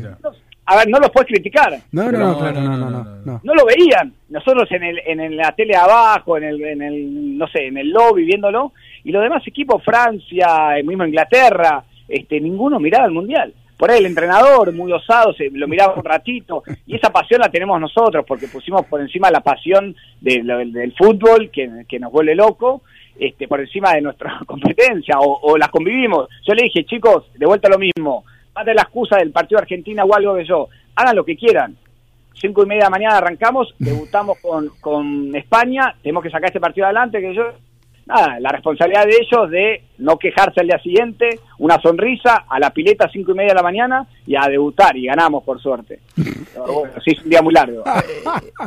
A 0.69 0.75
ver, 0.75 0.89
no 0.89 0.99
los 0.99 1.09
puedes 1.11 1.29
criticar. 1.29 1.79
No, 1.93 2.11
no, 2.11 2.11
No, 2.11 2.27
no, 2.33 2.39
claro, 2.39 2.59
no, 2.59 2.61
no, 2.61 2.77
no, 2.77 2.77
no, 2.77 2.89
no, 2.89 3.03
no, 3.05 3.15
no. 3.15 3.21
no. 3.25 3.41
No 3.41 3.53
lo 3.55 3.63
veían. 3.65 4.11
Nosotros 4.27 4.69
en 4.71 4.83
el, 4.83 4.99
en 5.05 5.21
el- 5.21 5.37
la 5.37 5.53
tele 5.53 5.77
abajo, 5.77 6.35
en 6.37 6.43
el, 6.43 6.61
en 6.61 6.81
el, 6.81 7.37
no 7.37 7.47
sé, 7.47 7.67
en 7.67 7.77
el 7.77 7.89
lobby 7.89 8.25
viéndolo, 8.25 8.73
y 9.05 9.13
los 9.13 9.23
demás 9.23 9.47
equipos, 9.47 9.81
Francia, 9.81 10.77
eh, 10.77 10.83
mismo 10.83 11.05
Inglaterra, 11.05 11.85
este, 12.09 12.41
ninguno 12.41 12.81
miraba 12.81 13.05
el 13.05 13.13
mundial. 13.13 13.53
Por 13.77 13.91
ahí 13.91 13.99
el 13.99 14.07
entrenador, 14.07 14.73
muy 14.73 14.91
osado, 14.91 15.33
se 15.33 15.49
lo 15.51 15.67
miraba 15.67 15.93
un 15.95 16.03
ratito, 16.03 16.63
y 16.85 16.95
esa 16.95 17.11
pasión 17.11 17.41
la 17.41 17.49
tenemos 17.49 17.79
nosotros, 17.79 18.25
porque 18.27 18.47
pusimos 18.47 18.85
por 18.87 19.01
encima 19.01 19.29
la 19.29 19.41
pasión 19.41 19.95
del 20.19 20.93
fútbol, 20.97 21.51
que, 21.51 21.85
que 21.87 21.99
nos 21.99 22.11
vuelve 22.11 22.33
loco, 22.33 22.81
este, 23.19 23.47
por 23.47 23.59
encima 23.59 23.93
de 23.93 24.01
nuestra 24.01 24.39
competencia, 24.45 25.15
o, 25.19 25.57
las 25.57 25.69
convivimos. 25.69 26.27
Yo 26.47 26.53
le 26.53 26.63
dije, 26.63 26.85
chicos, 26.85 27.25
de 27.35 27.45
vuelta 27.45 27.69
lo 27.69 27.77
mismo, 27.77 28.25
de 28.65 28.73
la 28.73 28.81
excusa 28.81 29.17
del 29.17 29.31
partido 29.31 29.57
de 29.57 29.63
Argentina 29.63 30.03
o 30.03 30.15
algo 30.15 30.33
de 30.33 30.45
yo, 30.45 30.67
hagan 30.95 31.15
lo 31.15 31.23
que 31.23 31.37
quieran, 31.37 31.75
cinco 32.33 32.63
y 32.63 32.65
media 32.65 32.81
de 32.81 32.85
la 32.85 32.89
mañana 32.89 33.17
arrancamos, 33.17 33.73
debutamos 33.77 34.39
con, 34.39 34.69
con 34.81 35.35
España, 35.35 35.95
tenemos 36.01 36.23
que 36.23 36.31
sacar 36.31 36.47
este 36.47 36.59
partido 36.59 36.85
adelante, 36.85 37.21
que 37.21 37.35
yo, 37.35 37.51
nada, 38.07 38.39
la 38.39 38.49
responsabilidad 38.49 39.05
de 39.05 39.17
ellos 39.21 39.49
de 39.51 39.83
no 39.99 40.17
quejarse 40.17 40.61
al 40.61 40.67
día 40.67 40.79
siguiente, 40.79 41.39
una 41.59 41.79
sonrisa, 41.81 42.45
a 42.49 42.59
la 42.59 42.69
pileta 42.71 43.05
a 43.05 43.09
cinco 43.11 43.31
y 43.31 43.35
media 43.35 43.49
de 43.49 43.55
la 43.55 43.63
mañana 43.63 44.07
y 44.25 44.35
a 44.35 44.47
debutar, 44.47 44.95
y 44.97 45.05
ganamos 45.05 45.43
por 45.43 45.61
suerte. 45.61 45.99
Pero 46.15 46.65
bueno, 46.79 46.93
sí, 47.03 47.11
es 47.11 47.23
un 47.23 47.29
día 47.29 47.41
muy 47.41 47.53
largo. 47.53 47.83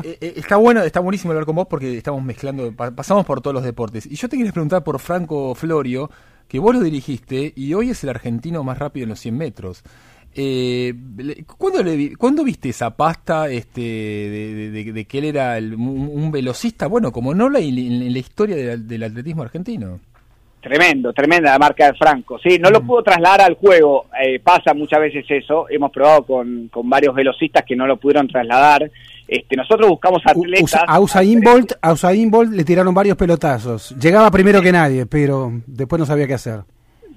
Eh, 0.05 0.19
eh, 0.21 0.33
está 0.37 0.57
bueno, 0.57 0.83
está 0.83 1.01
buenísimo 1.01 1.33
hablar 1.33 1.47
con 1.47 1.57
vos 1.57 1.67
porque 1.69 1.97
estamos 1.97 2.23
mezclando, 2.23 2.73
pa- 2.77 2.91
pasamos 2.91 3.25
por 3.27 3.41
todos 3.41 3.55
los 3.55 3.65
deportes. 3.65 4.07
Y 4.07 4.15
yo 4.17 4.29
te 4.29 4.37
quería 4.37 4.53
preguntar 4.53 4.85
por 4.85 4.99
Franco 4.99 5.55
Florio, 5.55 6.11
que 6.49 6.59
vos 6.59 6.75
lo 6.75 6.81
dirigiste 6.81 7.53
y 7.57 7.75
hoy 7.75 7.91
es 7.91 8.03
el 8.05 8.11
argentino 8.11 8.63
más 8.65 8.79
rápido 8.79 9.05
en 9.05 9.11
los 9.11 9.21
100 9.21 9.37
metros. 9.39 9.83
Eh, 10.35 10.95
¿cuándo, 11.59 11.83
le 11.83 12.15
cuándo 12.17 12.45
viste 12.45 12.69
esa 12.69 12.91
pasta 12.97 13.49
este, 13.51 13.81
de, 13.81 14.55
de- 14.55 14.71
de- 14.71 14.93
de 14.93 15.05
que 15.05 15.19
él 15.19 15.25
era 15.25 15.59
el- 15.59 15.75
un, 15.75 16.09
un 16.13 16.31
velocista? 16.31 16.87
Bueno, 16.87 17.11
como 17.11 17.35
no 17.35 17.51
la, 17.51 17.59
en 17.59 18.13
la 18.13 18.19
historia 18.19 18.55
del, 18.57 18.87
del 18.87 19.03
atletismo 19.03 19.43
argentino. 19.43 19.99
Tremendo, 20.61 21.13
tremenda 21.15 21.53
la 21.53 21.59
marca 21.59 21.87
de 21.87 21.95
Franco. 21.95 22.39
Sí, 22.39 22.59
no 22.59 22.69
lo 22.71 22.83
pudo 22.83 23.03
trasladar 23.03 23.41
al 23.41 23.55
juego. 23.55 24.07
eh, 24.23 24.39
pasa 24.41 24.75
muchas 24.75 25.01
veces 25.01 25.25
eso. 25.31 25.65
Hemos 25.71 25.91
probado 25.91 26.23
con, 26.25 26.69
con 26.69 26.89
varios 26.89 27.15
velocistas 27.15 27.65
que 27.67 27.75
no 27.75 27.87
lo 27.87 27.97
pudieron 27.97 28.29
trasladar. 28.29 28.91
Este, 29.27 29.57
nosotros 29.57 29.89
buscamos 29.89 30.21
atletas. 30.27 30.63
Usa- 30.63 30.85
a 30.87 31.01
Usain 31.01 31.41
Bolt, 31.41 31.73
a 31.81 31.93
Usain 31.93 32.31
Bolt 32.31 32.53
le 32.53 32.65
tiraron 32.65 32.93
varios 32.95 33.17
pelotazos. 33.17 33.97
Llegaba 33.99 34.31
primero 34.31 34.61
que 34.61 34.71
nadie, 34.71 35.07
pero 35.07 35.51
después 35.67 35.99
no 35.99 36.05
sabía 36.05 36.27
qué 36.27 36.35
hacer. 36.35 36.61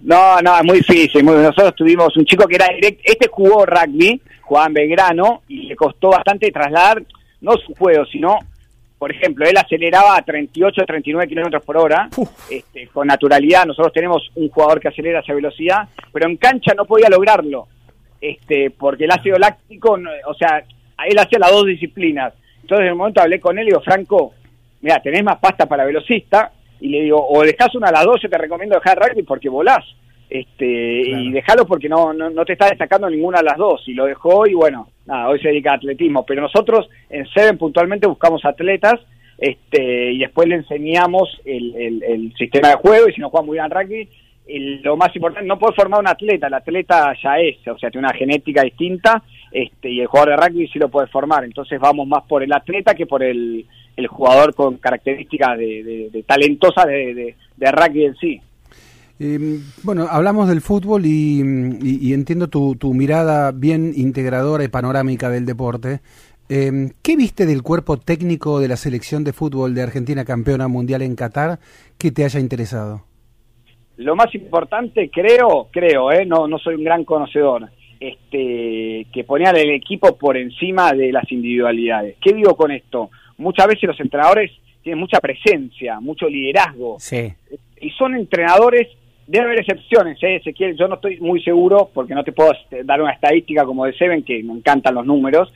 No, 0.03 0.41
no, 0.41 0.57
es 0.57 0.63
muy 0.65 0.77
difícil. 0.77 1.23
muy- 1.23 1.35
nosotros 1.35 1.75
tuvimos 1.75 2.15
un 2.17 2.25
chico 2.25 2.45
que 2.47 2.55
era 2.55 2.67
direct, 2.73 3.01
este 3.03 3.27
jugó 3.29 3.65
rugby, 3.65 4.21
jugaba 4.41 4.67
en 4.67 4.73
Belgrano 4.73 5.41
y 5.47 5.63
le 5.63 5.75
costó 5.75 6.09
bastante 6.09 6.51
trasladar, 6.51 7.01
no 7.41 7.53
su 7.57 7.73
juego, 7.75 8.05
sino, 8.05 8.37
por 8.99 9.11
ejemplo, 9.11 9.45
él 9.45 9.55
aceleraba 9.57 10.17
a 10.17 10.21
38, 10.21 10.83
39 10.85 11.27
kilómetros 11.27 11.63
por 11.63 11.77
hora, 11.77 12.09
este, 12.49 12.87
con 12.87 13.07
naturalidad. 13.07 13.65
Nosotros 13.65 13.93
tenemos 13.93 14.29
un 14.35 14.49
jugador 14.49 14.79
que 14.81 14.89
acelera 14.89 15.19
a 15.19 15.21
esa 15.21 15.33
velocidad, 15.33 15.87
pero 16.11 16.27
en 16.29 16.37
cancha 16.37 16.73
no 16.75 16.85
podía 16.85 17.09
lograrlo, 17.09 17.67
este, 18.19 18.71
porque 18.71 19.05
el 19.05 19.11
ácido 19.11 19.37
láctico, 19.37 19.97
no- 19.97 20.09
o 20.27 20.33
sea, 20.33 20.63
él 21.07 21.17
hacía 21.19 21.39
las 21.39 21.51
dos 21.51 21.65
disciplinas. 21.65 22.33
Entonces, 22.61 22.83
en 22.85 22.89
el 22.91 22.95
momento 22.95 23.21
hablé 23.21 23.39
con 23.39 23.57
él 23.57 23.63
y 23.67 23.71
digo, 23.71 23.81
Franco, 23.81 24.33
mira, 24.81 24.99
tenés 25.01 25.23
más 25.23 25.37
pasta 25.39 25.65
para 25.65 25.83
velocista, 25.85 26.51
y 26.83 26.89
le 26.89 27.01
digo, 27.03 27.25
o 27.27 27.41
dejás 27.43 27.73
una 27.75 27.87
a 27.87 27.91
las 27.91 28.05
dos, 28.05 28.21
yo 28.21 28.29
te 28.29 28.37
recomiendo 28.37 28.75
dejar 28.75 28.97
rugby 28.99 29.23
porque 29.23 29.49
volás. 29.49 29.83
Este, 30.29 30.65
y 30.65 31.31
dejalo 31.31 31.65
porque 31.65 31.87
no, 31.87 32.11
no, 32.11 32.29
no 32.29 32.43
te 32.43 32.53
está 32.53 32.67
destacando 32.69 33.09
ninguna 33.09 33.37
de 33.39 33.43
las 33.45 33.57
dos. 33.57 33.83
Y 33.87 33.93
lo 33.93 34.05
dejó 34.05 34.47
y 34.47 34.53
bueno, 34.53 34.87
nada, 35.05 35.29
hoy 35.29 35.39
se 35.39 35.49
dedica 35.49 35.71
a 35.71 35.75
atletismo. 35.75 36.25
Pero 36.25 36.41
nosotros 36.41 36.89
en 37.09 37.25
Seven 37.27 37.57
puntualmente 37.57 38.07
buscamos 38.07 38.43
atletas 38.45 38.95
este, 39.37 40.11
y 40.13 40.19
después 40.19 40.47
le 40.47 40.55
enseñamos 40.55 41.29
el, 41.45 41.75
el- 41.75 42.03
el 42.03 42.33
sistema 42.35 42.69
de 42.69 42.75
juego 42.75 43.09
y 43.09 43.13
si 43.13 43.21
no 43.21 43.29
juega 43.29 43.45
muy 43.45 43.55
bien 43.55 43.65
al 43.65 43.71
rugby, 43.71 44.09
el- 44.47 44.81
lo 44.81 44.97
más 44.97 45.15
importante, 45.15 45.47
no 45.47 45.59
puede 45.59 45.75
formar 45.75 45.99
un 45.99 46.07
atleta, 46.07 46.47
el 46.47 46.53
atleta 46.53 47.13
ya 47.21 47.39
es, 47.39 47.57
o 47.67 47.77
sea, 47.77 47.89
tiene 47.91 48.07
una 48.07 48.17
genética 48.17 48.61
distinta 48.63 49.23
este, 49.51 49.89
y 49.89 50.01
el 50.01 50.07
jugador 50.07 50.31
de 50.39 50.47
rugby 50.47 50.67
sí 50.67 50.79
lo 50.79 50.89
puede 50.89 51.07
formar. 51.07 51.43
Entonces 51.43 51.79
vamos 51.79 52.07
más 52.07 52.23
por 52.23 52.41
el 52.43 52.51
atleta 52.53 52.93
que 52.95 53.05
por 53.05 53.21
el, 53.23 53.65
el 53.95 54.07
jugador 54.07 54.53
con 54.55 54.77
características 54.77 55.57
de, 55.57 55.83
de, 55.83 56.09
de 56.11 56.23
talentosas 56.23 56.85
de, 56.85 57.35
rugby 57.71 58.05
en 58.05 58.15
sí. 58.15 58.41
Eh, 59.19 59.59
bueno, 59.83 60.07
hablamos 60.09 60.49
del 60.49 60.61
fútbol 60.61 61.05
y, 61.05 61.41
y- 61.41 61.99
y 62.09 62.13
entiendo 62.13 62.47
tu, 62.47 62.75
tu 62.75 62.93
mirada 62.93 63.51
bien 63.51 63.93
integradora 63.95 64.63
y 64.63 64.67
panorámica 64.69 65.29
del 65.29 65.45
deporte. 65.45 66.01
Eh, 66.49 66.91
¿Qué 67.01 67.15
viste 67.15 67.45
del 67.45 67.61
cuerpo 67.61 67.97
técnico 67.97 68.59
de 68.59 68.67
la 68.67 68.75
selección 68.75 69.23
de 69.23 69.31
fútbol 69.31 69.73
de 69.75 69.83
Argentina 69.83 70.25
campeona 70.25 70.67
mundial 70.67 71.01
en 71.03 71.15
Qatar 71.15 71.59
que 71.97 72.11
te 72.11 72.25
haya 72.25 72.39
interesado? 72.39 73.03
Lo 73.97 74.15
más 74.15 74.33
importante, 74.35 75.09
creo, 75.09 75.69
creo, 75.71 76.11
eh, 76.11 76.25
no, 76.25 76.47
no 76.47 76.57
soy 76.57 76.75
un 76.75 76.83
gran 76.83 77.05
conocedor, 77.05 77.69
este, 77.99 79.07
que 79.13 79.23
ponían 79.25 79.55
el 79.55 79.69
equipo 79.69 80.17
por 80.17 80.35
encima 80.35 80.91
de 80.93 81.11
las 81.11 81.31
individualidades. 81.31 82.17
¿Qué 82.21 82.33
digo 82.33 82.55
con 82.55 82.71
esto? 82.71 83.09
Muchas 83.37 83.67
veces 83.67 83.83
los 83.83 83.99
entrenadores 83.99 84.51
tienen 84.81 84.99
mucha 84.99 85.19
presencia, 85.19 85.99
mucho 85.99 86.27
liderazgo, 86.27 86.97
Sí. 86.99 87.33
y 87.81 87.89
son 87.91 88.15
entrenadores, 88.15 88.87
debe 89.27 89.45
haber 89.45 89.59
excepciones, 89.61 90.21
¿eh? 90.21 90.35
Ezequiel, 90.35 90.75
yo 90.77 90.87
no 90.87 90.95
estoy 90.95 91.19
muy 91.19 91.41
seguro, 91.41 91.89
porque 91.93 92.13
no 92.13 92.23
te 92.23 92.31
puedo 92.33 92.51
este, 92.53 92.83
dar 92.83 93.01
una 93.01 93.13
estadística 93.13 93.63
como 93.65 93.85
de 93.85 93.93
Seven, 93.93 94.23
que 94.23 94.43
me 94.43 94.53
encantan 94.53 94.95
los 94.95 95.05
números, 95.05 95.51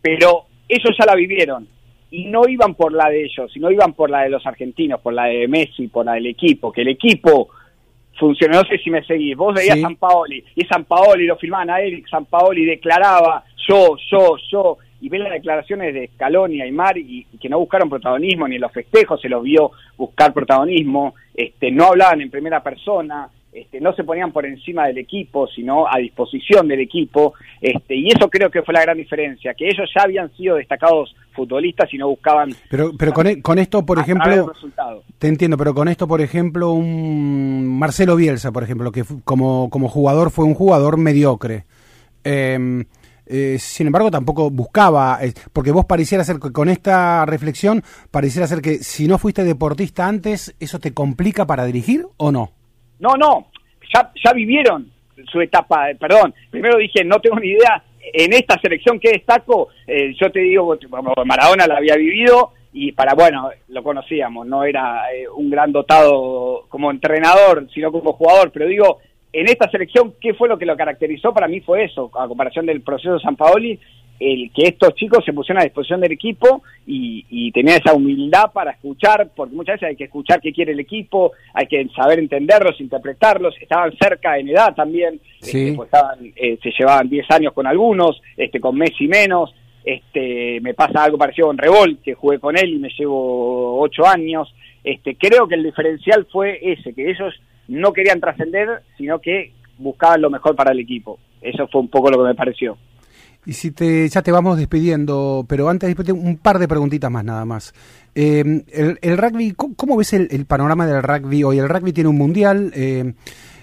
pero 0.00 0.44
ellos 0.68 0.96
ya 0.98 1.04
la 1.06 1.16
vivieron, 1.16 1.66
y 2.12 2.26
no 2.26 2.42
iban 2.48 2.74
por 2.74 2.92
la 2.92 3.08
de 3.08 3.24
ellos, 3.24 3.52
sino 3.52 3.70
iban 3.70 3.92
por 3.92 4.08
la 4.10 4.22
de 4.22 4.30
los 4.30 4.46
argentinos, 4.46 5.00
por 5.00 5.12
la 5.14 5.24
de 5.26 5.46
Messi, 5.48 5.88
por 5.88 6.06
la 6.06 6.14
del 6.14 6.26
equipo, 6.26 6.70
que 6.72 6.82
el 6.82 6.88
equipo 6.88 7.48
funcionó, 8.18 8.62
no 8.62 8.68
sé 8.68 8.78
si 8.78 8.90
me 8.90 9.02
seguís, 9.04 9.36
vos 9.36 9.54
veías 9.54 9.76
Sí. 9.76 9.82
San 9.82 9.96
Paoli, 9.96 10.44
y 10.54 10.64
San 10.66 10.84
Paoli 10.84 11.26
lo 11.26 11.36
filmaban 11.36 11.70
a 11.70 11.80
Eric, 11.80 12.08
San 12.08 12.26
Paoli 12.26 12.64
declaraba 12.64 13.44
yo, 13.68 13.96
yo, 14.10 14.36
yo, 14.50 14.78
y 15.00 15.08
ven 15.08 15.24
las 15.24 15.32
declaraciones 15.32 15.94
de 15.94 16.08
Scaloni 16.14 16.56
y 16.56 16.62
Aymar 16.62 16.98
y, 16.98 17.26
y 17.32 17.38
que 17.38 17.48
no 17.48 17.58
buscaron 17.58 17.88
protagonismo 17.88 18.46
ni 18.46 18.56
en 18.56 18.60
los 18.62 18.72
festejos 18.72 19.20
se 19.20 19.28
los 19.28 19.42
vio 19.42 19.70
buscar 19.96 20.32
protagonismo, 20.32 21.14
este, 21.34 21.70
no 21.70 21.86
hablaban 21.86 22.20
en 22.20 22.30
primera 22.30 22.62
persona, 22.62 23.28
este, 23.52 23.80
no 23.80 23.92
se 23.94 24.04
ponían 24.04 24.30
por 24.30 24.46
encima 24.46 24.86
del 24.86 24.98
equipo, 24.98 25.48
sino 25.48 25.86
a 25.86 25.98
disposición 25.98 26.68
del 26.68 26.80
equipo, 26.80 27.34
este, 27.60 27.96
y 27.96 28.08
eso 28.08 28.28
creo 28.30 28.48
que 28.50 28.62
fue 28.62 28.74
la 28.74 28.82
gran 28.82 28.96
diferencia, 28.96 29.54
que 29.54 29.66
ellos 29.66 29.90
ya 29.94 30.02
habían 30.04 30.30
sido 30.36 30.56
destacados 30.56 31.14
futbolistas 31.32 31.92
y 31.92 31.98
no 31.98 32.08
buscaban 32.08 32.54
Pero, 32.68 32.92
pero 32.96 33.12
con, 33.12 33.26
e- 33.26 33.42
con 33.42 33.58
esto, 33.58 33.84
por 33.84 33.98
ejemplo, 33.98 34.52
te 35.18 35.26
entiendo, 35.26 35.56
pero 35.56 35.74
con 35.74 35.88
esto, 35.88 36.06
por 36.06 36.20
ejemplo, 36.20 36.72
un 36.72 37.66
Marcelo 37.78 38.14
Bielsa, 38.14 38.52
por 38.52 38.62
ejemplo, 38.62 38.92
que 38.92 39.02
como, 39.24 39.68
como 39.70 39.88
jugador 39.88 40.30
fue 40.30 40.44
un 40.44 40.54
jugador 40.54 40.96
mediocre. 40.96 41.64
Eh, 42.22 42.84
eh, 43.30 43.58
sin 43.58 43.86
embargo 43.86 44.10
tampoco 44.10 44.50
buscaba, 44.50 45.18
eh, 45.22 45.32
porque 45.52 45.70
vos 45.70 45.84
pareciera 45.84 46.24
ser 46.24 46.38
que 46.38 46.52
con 46.52 46.68
esta 46.68 47.24
reflexión, 47.26 47.82
pareciera 48.10 48.46
ser 48.46 48.60
que 48.60 48.78
si 48.78 49.06
no 49.06 49.18
fuiste 49.18 49.44
deportista 49.44 50.06
antes, 50.06 50.54
¿eso 50.58 50.78
te 50.78 50.92
complica 50.92 51.46
para 51.46 51.64
dirigir 51.64 52.06
o 52.16 52.32
no? 52.32 52.50
No, 52.98 53.16
no, 53.16 53.46
ya, 54.22 54.32
vivieron 54.32 54.90
su 55.30 55.40
etapa, 55.40 55.90
eh, 55.90 55.96
perdón, 55.96 56.34
primero 56.50 56.78
dije, 56.78 57.04
no 57.04 57.20
tengo 57.20 57.38
ni 57.38 57.48
idea, 57.48 57.82
en 58.12 58.32
esta 58.32 58.58
selección 58.60 58.98
que 58.98 59.10
destaco, 59.10 59.68
eh, 59.86 60.14
yo 60.20 60.30
te 60.30 60.40
digo, 60.40 60.76
Maradona 61.24 61.66
la 61.66 61.76
había 61.76 61.96
vivido 61.96 62.52
y 62.72 62.92
para, 62.92 63.14
bueno, 63.14 63.50
lo 63.68 63.82
conocíamos, 63.82 64.46
no 64.46 64.64
era 64.64 65.12
eh, 65.12 65.28
un 65.28 65.50
gran 65.50 65.72
dotado 65.72 66.66
como 66.68 66.90
entrenador, 66.90 67.68
sino 67.74 67.92
como 67.92 68.12
jugador, 68.12 68.50
pero 68.52 68.66
digo, 68.66 69.00
en 69.32 69.46
esta 69.46 69.70
selección, 69.70 70.14
¿qué 70.20 70.34
fue 70.34 70.48
lo 70.48 70.58
que 70.58 70.66
lo 70.66 70.76
caracterizó? 70.76 71.32
Para 71.32 71.48
mí 71.48 71.60
fue 71.60 71.84
eso, 71.84 72.10
a 72.18 72.26
comparación 72.26 72.66
del 72.66 72.80
proceso 72.82 73.14
de 73.14 73.20
San 73.20 73.36
Paoli, 73.36 73.78
el 74.18 74.50
que 74.52 74.68
estos 74.68 74.94
chicos 74.96 75.24
se 75.24 75.32
pusieron 75.32 75.62
a 75.62 75.64
disposición 75.64 76.00
del 76.02 76.12
equipo 76.12 76.62
y, 76.86 77.24
y 77.30 77.52
tenía 77.52 77.76
esa 77.76 77.94
humildad 77.94 78.52
para 78.52 78.72
escuchar, 78.72 79.30
porque 79.34 79.54
muchas 79.54 79.76
veces 79.76 79.88
hay 79.90 79.96
que 79.96 80.04
escuchar 80.04 80.40
qué 80.42 80.52
quiere 80.52 80.72
el 80.72 80.80
equipo, 80.80 81.32
hay 81.54 81.66
que 81.66 81.86
saber 81.96 82.18
entenderlos, 82.18 82.78
interpretarlos, 82.82 83.54
estaban 83.62 83.92
cerca 83.96 84.36
en 84.38 84.50
edad 84.50 84.74
también, 84.74 85.20
Sí. 85.40 85.68
este, 85.68 85.72
pues 85.76 85.86
estaban, 85.86 86.18
eh, 86.36 86.58
se 86.62 86.70
llevaban 86.78 87.08
10 87.08 87.30
años 87.30 87.54
con 87.54 87.66
algunos, 87.66 88.20
este, 88.36 88.60
con 88.60 88.76
Messi 88.76 89.08
menos, 89.08 89.54
este, 89.84 90.60
me 90.60 90.74
pasa 90.74 91.04
algo 91.04 91.16
parecido 91.16 91.46
con 91.46 91.56
Revol, 91.56 91.98
que 92.04 92.12
jugué 92.12 92.38
con 92.38 92.58
él 92.58 92.74
y 92.74 92.78
me 92.78 92.90
llevo 92.90 93.80
8 93.80 94.06
años, 94.06 94.54
este, 94.84 95.14
creo 95.16 95.48
que 95.48 95.54
el 95.54 95.62
diferencial 95.62 96.26
fue 96.30 96.58
ese, 96.60 96.92
que 96.92 97.10
ellos 97.10 97.32
no 97.70 97.92
querían 97.92 98.20
trascender, 98.20 98.82
sino 98.98 99.20
que 99.20 99.52
buscaban 99.78 100.20
lo 100.20 100.28
mejor 100.28 100.56
para 100.56 100.72
el 100.72 100.80
equipo. 100.80 101.18
Eso 101.40 101.68
fue 101.68 101.80
un 101.80 101.88
poco 101.88 102.10
lo 102.10 102.18
que 102.18 102.24
me 102.24 102.34
pareció. 102.34 102.76
Y 103.46 103.54
si 103.54 103.70
te, 103.70 104.06
ya 104.08 104.20
te 104.20 104.32
vamos 104.32 104.58
despidiendo, 104.58 105.46
pero 105.48 105.68
antes 105.68 105.96
un 106.12 106.36
par 106.36 106.58
de 106.58 106.68
preguntitas 106.68 107.10
más 107.10 107.24
nada 107.24 107.44
más. 107.44 107.72
Eh, 108.14 108.64
el, 108.72 108.98
el 109.00 109.16
rugby, 109.16 109.52
¿cómo, 109.52 109.96
ves 109.96 110.12
el, 110.12 110.44
panorama 110.46 110.86
del 110.86 111.02
rugby 111.02 111.44
hoy? 111.44 111.58
El 111.58 111.68
rugby 111.68 111.92
tiene 111.92 112.10
un 112.10 112.18
mundial, 112.18 112.70
eh, 112.74 113.14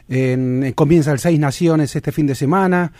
en- 0.10 0.72
comienza 0.74 1.12
el 1.12 1.20
Seis 1.20 1.40
Naciones 1.40 1.96
este 1.96 2.12
fin 2.12 2.26
de 2.26 2.34
semana. 2.36 2.92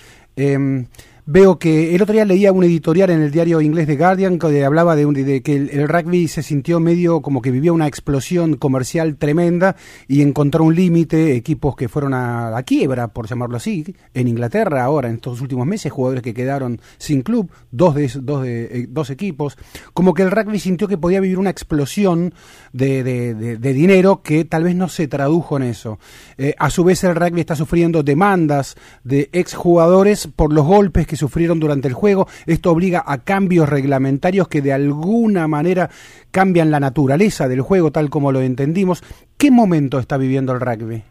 Veo 1.30 1.60
que 1.60 1.94
el 1.94 2.02
otro 2.02 2.14
día 2.14 2.24
leía 2.24 2.54
un 2.54 2.64
editorial 2.64 3.10
en 3.10 3.22
el 3.22 3.32
diario 3.32 3.60
inglés 3.60 3.86
The 3.86 3.98
Guardian 3.98 4.40
que 4.40 4.64
hablaba 4.64 4.96
de, 4.96 5.06
un- 5.06 5.14
de 5.14 5.42
que 5.42 5.56
el, 5.58 5.88
rugby 5.90 6.30
se 6.30 6.42
sintió 6.42 6.80
medio 6.80 7.22
como 7.22 7.42
que 7.42 7.52
vivía 7.52 7.74
una 7.74 7.86
explosión 7.86 8.56
comercial 8.56 9.18
tremenda 9.18 9.76
y 10.08 10.22
encontró 10.22 10.64
un 10.64 10.74
límite, 10.74 11.36
equipos 11.36 11.76
que 11.76 11.90
fueron 11.90 12.14
a 12.14 12.50
la 12.50 12.64
quiebra, 12.64 13.10
por 13.10 13.28
llamarlo 13.28 13.58
así, 13.58 13.94
en 14.14 14.30
Inglaterra 14.30 14.86
ahora, 14.86 15.10
en 15.10 15.16
estos 15.16 15.42
últimos 15.42 15.68
meses, 15.68 15.92
jugadores 15.92 16.24
que 16.24 16.34
quedaron 16.34 16.80
sin 16.98 17.24
club, 17.24 17.52
dos, 17.72 17.94
de, 17.96 18.10
dos, 18.22 18.44
de, 18.44 18.64
eh, 18.66 18.88
dos 18.90 19.10
equipos, 19.10 19.58
como 19.94 20.14
que 20.14 20.24
el 20.24 20.32
rugby 20.32 20.60
sintió 20.60 20.88
que 20.88 20.98
podía 20.98 21.20
vivir 21.20 21.40
una 21.40 21.50
explosión 21.50 22.34
de, 22.72 23.04
de- 23.04 23.34
de- 23.36 23.58
de 23.58 23.74
dinero 23.74 24.22
que 24.24 24.46
tal 24.46 24.64
vez 24.64 24.76
no 24.78 24.88
se 24.88 25.10
tradujo 25.10 25.58
en 25.58 25.64
eso. 25.64 26.00
Eh, 26.38 26.56
a 26.58 26.70
su 26.70 26.86
vez 26.86 27.04
el 27.04 27.16
rugby 27.16 27.42
está 27.42 27.58
sufriendo 27.58 28.02
demandas 28.02 28.78
de 29.04 29.30
exjugadores 29.34 30.28
por 30.34 30.54
los 30.54 30.66
golpes 30.66 31.06
que 31.06 31.17
sufrieron 31.18 31.60
durante 31.60 31.88
el 31.90 31.94
juego. 31.94 32.28
Esto 32.46 32.72
obliga 32.72 33.04
a 33.06 33.18
cambios 33.24 33.68
reglamentarios 33.68 34.48
que 34.48 34.62
de 34.62 34.72
alguna 34.72 35.48
manera 35.50 35.90
cambian 36.32 36.72
la 36.72 36.80
naturaleza 36.80 37.48
del 37.50 37.62
juego 37.62 37.92
tal 37.92 38.10
como 38.10 38.32
lo 38.32 38.42
entendimos. 38.42 39.04
¿Qué 39.38 39.52
momento 39.52 40.00
está 40.00 40.18
viviendo 40.18 40.54
el 40.54 40.62
rugby? 40.62 41.02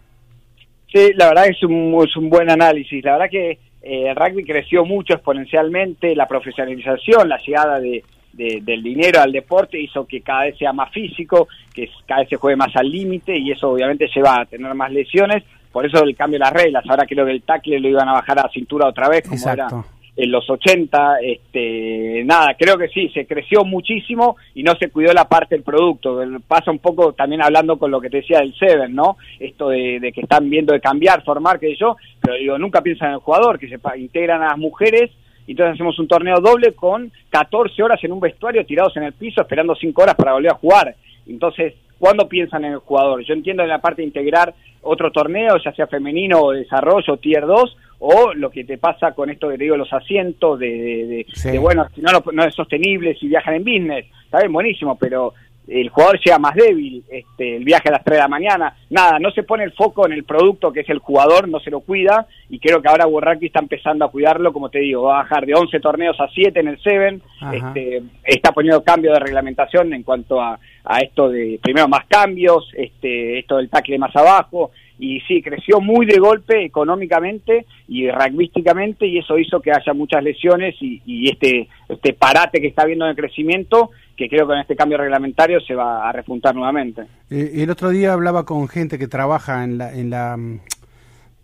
Sí, 0.92 1.10
la 1.14 1.28
verdad 1.28 1.48
es 1.48 1.62
un, 1.62 1.94
es 2.08 2.16
un 2.16 2.30
buen 2.30 2.48
análisis. 2.50 3.04
La 3.04 3.12
verdad 3.12 3.30
que 3.30 3.50
eh, 3.82 4.08
el 4.08 4.16
rugby 4.16 4.44
creció 4.44 4.84
mucho 4.84 5.14
exponencialmente, 5.14 6.14
la 6.16 6.26
profesionalización, 6.26 7.28
la 7.28 7.38
llegada 7.44 7.78
de, 7.80 8.02
de- 8.32 8.60
del 8.62 8.82
dinero 8.82 9.20
al 9.20 9.32
deporte 9.32 9.80
hizo 9.80 10.06
que 10.06 10.20
cada 10.22 10.44
vez 10.44 10.56
sea 10.58 10.72
más 10.72 10.90
físico, 10.92 11.48
que 11.74 11.88
cada 12.06 12.20
vez 12.20 12.28
se 12.30 12.36
juegue 12.36 12.56
más 12.56 12.74
al 12.76 12.88
límite 12.90 13.36
y 13.36 13.50
eso 13.50 13.70
obviamente 13.70 14.06
lleva 14.14 14.40
a 14.40 14.44
tener 14.46 14.72
más 14.74 14.92
lesiones. 14.92 15.42
Por 15.72 15.84
eso 15.84 16.02
el 16.04 16.16
cambio 16.16 16.38
de 16.38 16.44
las 16.44 16.52
reglas. 16.54 16.84
Ahora 16.88 17.04
creo 17.06 17.26
que 17.26 17.32
el 17.32 17.42
tackle 17.42 17.80
lo 17.80 17.88
iban 17.88 18.08
a 18.08 18.12
bajar 18.14 18.38
a 18.38 18.48
cintura 18.50 18.88
otra 18.88 19.08
vez, 19.08 19.22
como 19.24 19.34
Exacto. 19.36 19.66
era 19.66 19.84
en 20.16 20.30
los 20.30 20.48
80, 20.48 21.18
este, 21.20 22.24
nada, 22.24 22.56
creo 22.58 22.78
que 22.78 22.88
sí, 22.88 23.10
se 23.10 23.26
creció 23.26 23.64
muchísimo 23.64 24.36
y 24.54 24.62
no 24.62 24.74
se 24.76 24.90
cuidó 24.90 25.12
la 25.12 25.28
parte 25.28 25.56
del 25.56 25.64
producto. 25.64 26.18
Pasa 26.48 26.70
un 26.70 26.78
poco 26.78 27.12
también 27.12 27.42
hablando 27.42 27.78
con 27.78 27.90
lo 27.90 28.00
que 28.00 28.08
te 28.08 28.18
decía 28.18 28.38
del 28.38 28.54
Seven, 28.54 28.94
¿no? 28.94 29.18
Esto 29.38 29.68
de, 29.68 30.10
que 30.14 30.22
están 30.22 30.48
viendo 30.48 30.72
de 30.72 30.80
cambiar, 30.80 31.22
formar, 31.22 31.60
que 31.60 31.76
yo, 31.76 31.96
pero 32.20 32.36
digo, 32.36 32.58
nunca 32.58 32.80
piensan 32.80 33.08
en 33.08 33.14
el 33.14 33.20
jugador, 33.20 33.58
que 33.58 33.68
se 33.68 33.78
integran 33.98 34.42
a 34.42 34.48
las 34.48 34.58
mujeres 34.58 35.10
entonces 35.46 35.74
hacemos 35.74 35.98
un 35.98 36.08
torneo 36.08 36.40
doble 36.40 36.72
con 36.72 37.10
14 37.30 37.82
horas 37.82 38.02
en 38.02 38.12
un 38.12 38.20
vestuario 38.20 38.66
tirados 38.66 38.96
en 38.96 39.04
el 39.04 39.12
piso 39.12 39.42
esperando 39.42 39.74
5 39.74 40.02
horas 40.02 40.14
para 40.14 40.32
volver 40.32 40.52
a 40.52 40.56
jugar. 40.56 40.96
Entonces, 41.26 41.74
¿cuándo 41.98 42.28
piensan 42.28 42.64
en 42.64 42.72
el 42.72 42.78
jugador? 42.78 43.24
Yo 43.24 43.34
entiendo 43.34 43.62
en 43.62 43.68
la 43.68 43.80
parte 43.80 44.02
de 44.02 44.08
integrar 44.08 44.54
otro 44.82 45.10
torneo, 45.10 45.56
ya 45.64 45.72
sea 45.72 45.86
femenino 45.86 46.40
o 46.40 46.52
desarrollo, 46.52 47.16
tier 47.18 47.46
2, 47.46 47.76
o 47.98 48.34
lo 48.34 48.50
que 48.50 48.64
te 48.64 48.78
pasa 48.78 49.12
con 49.12 49.30
esto 49.30 49.48
que 49.48 49.56
te 49.58 49.64
digo, 49.64 49.76
los 49.76 49.92
asientos, 49.92 50.58
de, 50.58 50.68
de, 50.68 51.06
de- 51.06 51.26
Sí. 51.34 51.50
de, 51.50 51.58
bueno, 51.58 51.86
si 51.94 52.00
no, 52.02 52.10
no, 52.32 52.44
es 52.44 52.54
sostenible, 52.54 53.14
si 53.16 53.28
viajan 53.28 53.54
en 53.54 53.64
business, 53.64 54.06
está 54.24 54.38
bien, 54.38 54.52
buenísimo, 54.52 54.96
pero 54.98 55.32
el 55.68 55.88
jugador 55.88 56.20
llega 56.24 56.38
más 56.38 56.54
débil, 56.54 57.02
este, 57.10 57.56
el 57.56 57.64
viaje 57.64 57.88
a 57.88 57.92
las 57.92 58.04
3 58.04 58.18
de 58.18 58.22
la 58.22 58.28
mañana, 58.28 58.76
nada, 58.88 59.18
no 59.18 59.32
se 59.32 59.42
pone 59.42 59.64
el 59.64 59.72
foco 59.72 60.06
en 60.06 60.12
el 60.12 60.22
producto 60.22 60.72
que 60.72 60.80
es 60.80 60.88
el 60.90 61.00
jugador, 61.00 61.48
no 61.48 61.58
se 61.58 61.72
lo 61.72 61.80
cuida, 61.80 62.28
y 62.48 62.60
creo 62.60 62.80
que 62.80 62.86
ahora 62.88 63.06
Rugby 63.06 63.46
está 63.46 63.58
empezando 63.58 64.04
a 64.04 64.10
cuidarlo, 64.12 64.52
como 64.52 64.68
te 64.68 64.78
digo, 64.78 65.02
va 65.02 65.14
a 65.18 65.22
bajar 65.24 65.44
de 65.44 65.54
11 65.54 65.80
torneos 65.80 66.20
a 66.20 66.28
7 66.28 66.60
en 66.60 66.68
el 66.68 66.78
7, 66.80 67.18
Ajá. 67.40 67.56
este, 67.56 68.00
está 68.22 68.52
poniendo 68.52 68.84
cambio 68.84 69.12
de 69.12 69.18
reglamentación 69.18 69.92
en 69.92 70.04
cuanto 70.04 70.40
a, 70.40 70.56
a 70.84 70.98
esto 71.00 71.28
de, 71.30 71.58
primero 71.60 71.88
más 71.88 72.06
cambios, 72.06 72.70
este, 72.76 73.40
esto 73.40 73.56
del 73.56 73.68
tackle 73.68 73.98
más 73.98 74.14
abajo, 74.14 74.70
y 74.98 75.20
sí, 75.20 75.42
creció 75.42 75.80
muy 75.80 76.06
de 76.06 76.18
golpe 76.18 76.64
económicamente 76.64 77.66
y 77.88 78.10
rugbyísticamente 78.10 79.06
y 79.06 79.18
eso 79.18 79.38
hizo 79.38 79.60
que 79.60 79.70
haya 79.70 79.92
muchas 79.92 80.22
lesiones 80.22 80.74
y, 80.80 81.28
este, 81.30 81.68
este 81.88 82.12
parate 82.14 82.60
que 82.60 82.68
está 82.68 82.82
habiendo 82.82 83.04
en 83.04 83.10
el 83.10 83.16
crecimiento, 83.16 83.90
que 84.16 84.28
creo 84.28 84.46
que 84.46 84.52
con 84.52 84.58
este 84.58 84.76
cambio 84.76 84.98
reglamentario 84.98 85.60
se 85.60 85.74
va 85.74 86.08
a 86.08 86.12
repuntar 86.12 86.54
nuevamente. 86.54 87.02
Eh, 87.30 87.52
el 87.56 87.70
otro 87.70 87.90
día 87.90 88.12
hablaba 88.12 88.44
con 88.44 88.68
gente 88.68 88.98
que 88.98 89.08
trabaja 89.08 89.64
en 89.64 89.78
la... 89.78 89.92
En 89.92 90.10
la 90.10 90.36
mm, 90.36 90.60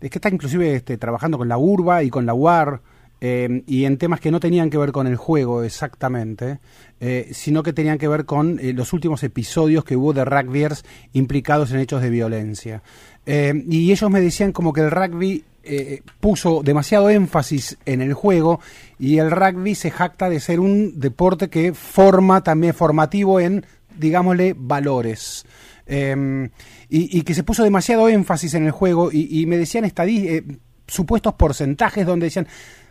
es 0.01 0.09
que 0.09 0.17
está 0.17 0.29
inclusive 0.29 0.75
este, 0.75 0.97
trabajando 0.97 1.37
con 1.37 1.47
la 1.47 1.57
URBA 1.57 2.03
y 2.03 2.09
con 2.09 2.25
la 2.25 2.33
UAR 2.33 2.81
eh, 3.25 3.63
y 3.67 3.85
en 3.85 3.97
temas 3.97 4.19
que 4.19 4.31
no 4.31 4.41
tenían 4.41 4.69
que 4.69 4.77
ver 4.77 4.91
con 4.91 5.07
el 5.07 5.15
juego 5.15 5.63
exactamente, 5.63 6.59
eh, 6.99 7.29
sino 7.31 7.63
que 7.63 7.71
tenían 7.71 7.97
que 7.97 8.09
ver 8.09 8.25
con 8.25 8.59
eh, 8.59 8.73
los 8.73 8.91
últimos 8.91 9.23
episodios 9.23 9.85
que 9.85 9.95
hubo 9.95 10.11
de 10.11 10.25
rugbyers 10.25 10.83
implicados 11.13 11.71
en 11.71 11.79
hechos 11.79 12.01
de 12.01 12.09
violencia. 12.09 12.83
Eh, 13.25 13.63
y 13.69 13.89
ellos 13.93 14.11
me 14.11 14.19
decían 14.19 14.51
como 14.51 14.73
que 14.73 14.81
el 14.81 14.91
rugby 14.91 15.45
eh, 15.63 16.01
puso 16.19 16.63
demasiado 16.63 17.09
énfasis 17.09 17.77
en 17.85 18.01
el 18.01 18.13
juego 18.13 18.59
y 18.99 19.19
el 19.19 19.31
rugby 19.31 19.73
se 19.75 19.89
jacta 19.89 20.29
de 20.29 20.41
ser 20.41 20.59
un 20.59 20.99
deporte 20.99 21.49
que 21.49 21.73
forma 21.73 22.43
también 22.43 22.73
formativo 22.73 23.39
en, 23.39 23.65
digámosle, 23.97 24.53
valores. 24.57 25.45
Eh, 25.87 26.49
y, 26.89 27.21
que 27.21 27.33
se 27.33 27.43
puso 27.43 27.63
demasiado 27.63 28.09
énfasis 28.09 28.53
en 28.55 28.65
el 28.65 28.71
juego 28.71 29.11
y, 29.13 29.45
me 29.45 29.57
decían 29.57 29.85
estadí- 29.85 30.27
eh, 30.27 30.43
supuestos 30.87 31.33
porcentajes 31.35 32.05
donde 32.05 32.25
decían, 32.25 32.47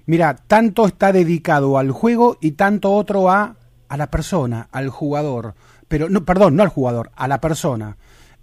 mira, 0.07 0.35
tanto 0.37 0.87
está 0.87 1.13
dedicado 1.13 1.79
al 1.79 1.91
juego 1.91 2.39
y 2.41 2.53
tanto 2.53 2.93
otro 2.93 3.31
a, 3.31 3.57
a 3.89 3.97
la 3.97 4.11
persona, 4.11 4.69
al 4.73 4.89
jugador. 4.89 5.55
Pero, 5.89 6.09
no, 6.09 6.25
perdón, 6.25 6.57
no 6.57 6.63
al 6.63 6.69
jugador, 6.69 7.11
a 7.17 7.29
la 7.29 7.41
persona. 7.41 7.97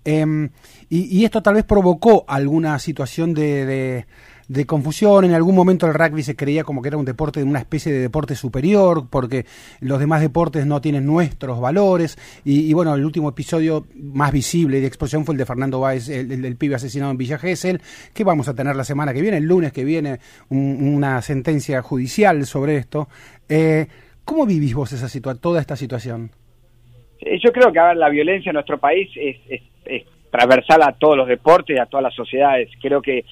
Em, 0.05 0.49
y, 0.89 1.17
y 1.17 1.25
esto 1.25 1.41
tal 1.43 1.55
vez 1.55 1.63
provocó 1.65 2.23
alguna 2.27 2.79
situación 2.79 3.33
de, 3.33 3.65
de- 3.65 4.05
de 4.49 4.65
confusión. 4.65 5.23
En 5.23 5.33
algún 5.33 5.55
momento 5.55 5.87
el 5.87 5.93
rugby 5.93 6.23
se 6.23 6.35
creía 6.35 6.65
como 6.65 6.81
que 6.81 6.89
era 6.89 6.97
un 6.97 7.05
deporte, 7.05 7.41
una 7.41 7.59
especie 7.59 7.93
de 7.93 7.99
deporte 7.99 8.35
superior, 8.35 9.05
porque 9.09 9.45
los 9.79 9.99
demás 9.99 10.19
deportes 10.21 10.65
no 10.65 10.81
tienen 10.81 11.05
nuestros 11.05 11.61
valores. 11.61 12.17
Y, 12.43 12.73
bueno, 12.73 12.93
el 12.95 13.05
último 13.05 13.29
episodio 13.29 13.85
más 13.95 14.33
visible 14.33 14.81
de 14.81 14.87
explosión 14.87 15.23
fue 15.23 15.35
el 15.35 15.39
de 15.39 15.45
Fernando 15.45 15.79
Báez, 15.79 16.09
el, 16.09 16.55
pibe 16.57 16.75
asesinado 16.75 17.11
en 17.11 17.17
Villa 17.17 17.37
Gesell, 17.37 17.79
que 18.13 18.23
vamos 18.25 18.49
a 18.49 18.55
tener 18.55 18.75
la 18.75 18.83
semana 18.83 19.13
que 19.13 19.21
viene, 19.21 19.37
el 19.37 19.45
lunes 19.45 19.71
que 19.71 19.85
viene, 19.85 20.19
un- 20.49 20.93
una 20.95 21.21
sentencia 21.21 21.81
judicial 21.81 22.45
sobre 22.45 22.75
esto. 22.77 23.07
Eh, 23.47 23.87
¿Cómo 24.25 24.45
vivís 24.45 24.73
vos 24.73 24.91
esa 24.91 25.07
situa 25.07 25.35
toda 25.35 25.61
esta 25.61 25.75
situación? 25.75 26.31
Eh, 27.21 27.39
Yo 27.43 27.51
creo 27.51 27.71
que 27.71 27.79
a 27.79 27.93
la 27.93 28.09
violencia 28.09 28.49
en 28.49 28.55
nuestro 28.55 28.79
país 28.79 29.09
es, 29.15 29.37
es, 29.47 29.61
es 29.85 30.03
transversal 30.31 30.81
a 30.83 30.93
todos 30.93 31.17
los 31.17 31.27
deportes 31.27 31.75
y 31.75 31.79
a 31.79 31.85
todas 31.85 32.03
las 32.03 32.15
sociedades. 32.15 32.69
Creo 32.81 33.01
que, 33.01 33.25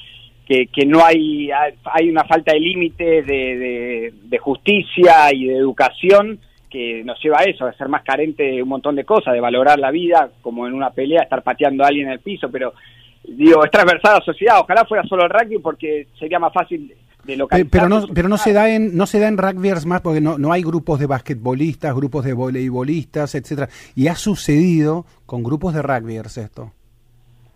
que, 0.48 0.68
que 0.68 0.86
no 0.86 1.04
hay, 1.04 1.50
hay 1.84 2.10
una 2.10 2.24
falta 2.24 2.54
de 2.54 2.60
límites 2.60 3.26
de, 3.26 3.58
de, 3.58 4.14
de 4.24 4.38
justicia 4.38 5.34
y 5.34 5.48
de 5.48 5.58
educación 5.58 6.40
que 6.70 7.04
nos 7.04 7.22
lleva 7.22 7.38
a 7.40 7.44
eso, 7.44 7.66
a 7.66 7.74
ser 7.74 7.90
más 7.90 8.04
carente 8.04 8.44
de 8.44 8.64
un 8.64 8.70
montón 8.70 8.96
de 8.96 9.06
cosas, 9.06 9.34
de 9.34 9.42
valorar 9.42 9.80
la 9.80 9.92
vida, 9.92 10.30
como 10.42 10.68
en 10.68 10.74
una 10.74 10.92
pelea, 10.92 11.24
estar 11.24 11.42
pateando 11.44 11.84
a 11.84 11.88
alguien 11.88 12.08
en 12.08 12.14
el 12.14 12.20
piso, 12.20 12.50
pero 12.50 12.74
digo, 13.24 13.64
es 13.64 13.72
transversal 13.72 14.12
a 14.16 14.20
la 14.20 14.26
sociedad, 14.26 14.60
ojalá 14.60 14.86
fuera 14.86 15.04
solo 15.04 15.24
el 15.24 15.30
rugby 15.30 15.60
porque 15.60 16.08
sería 16.18 16.40
más 16.40 16.54
fácil 16.54 16.94
localizar 17.26 17.70
Pero 17.70 17.90
no, 17.90 18.08
pero 18.14 18.30
no 18.30 18.38
se 18.38 18.54
da 18.54 18.70
en 18.70 18.96
no 18.96 19.06
se 19.06 19.20
da 19.20 19.28
en 19.28 19.38
rugbyers 19.38 19.86
más 19.86 20.00
porque 20.00 20.22
no, 20.22 20.38
no 20.38 20.54
hay 20.54 20.64
grupos 20.64 21.00
de 21.00 21.08
basquetbolistas, 21.08 21.94
grupos 21.94 22.24
de 22.24 22.34
voleibolistas, 22.34 23.36
etcétera. 23.36 23.68
Y 23.96 24.08
ha 24.08 24.16
sucedido 24.16 25.06
con 25.26 25.44
grupos 25.44 25.74
de 25.74 25.82
rugbyers 25.82 26.38
esto. 26.38 26.72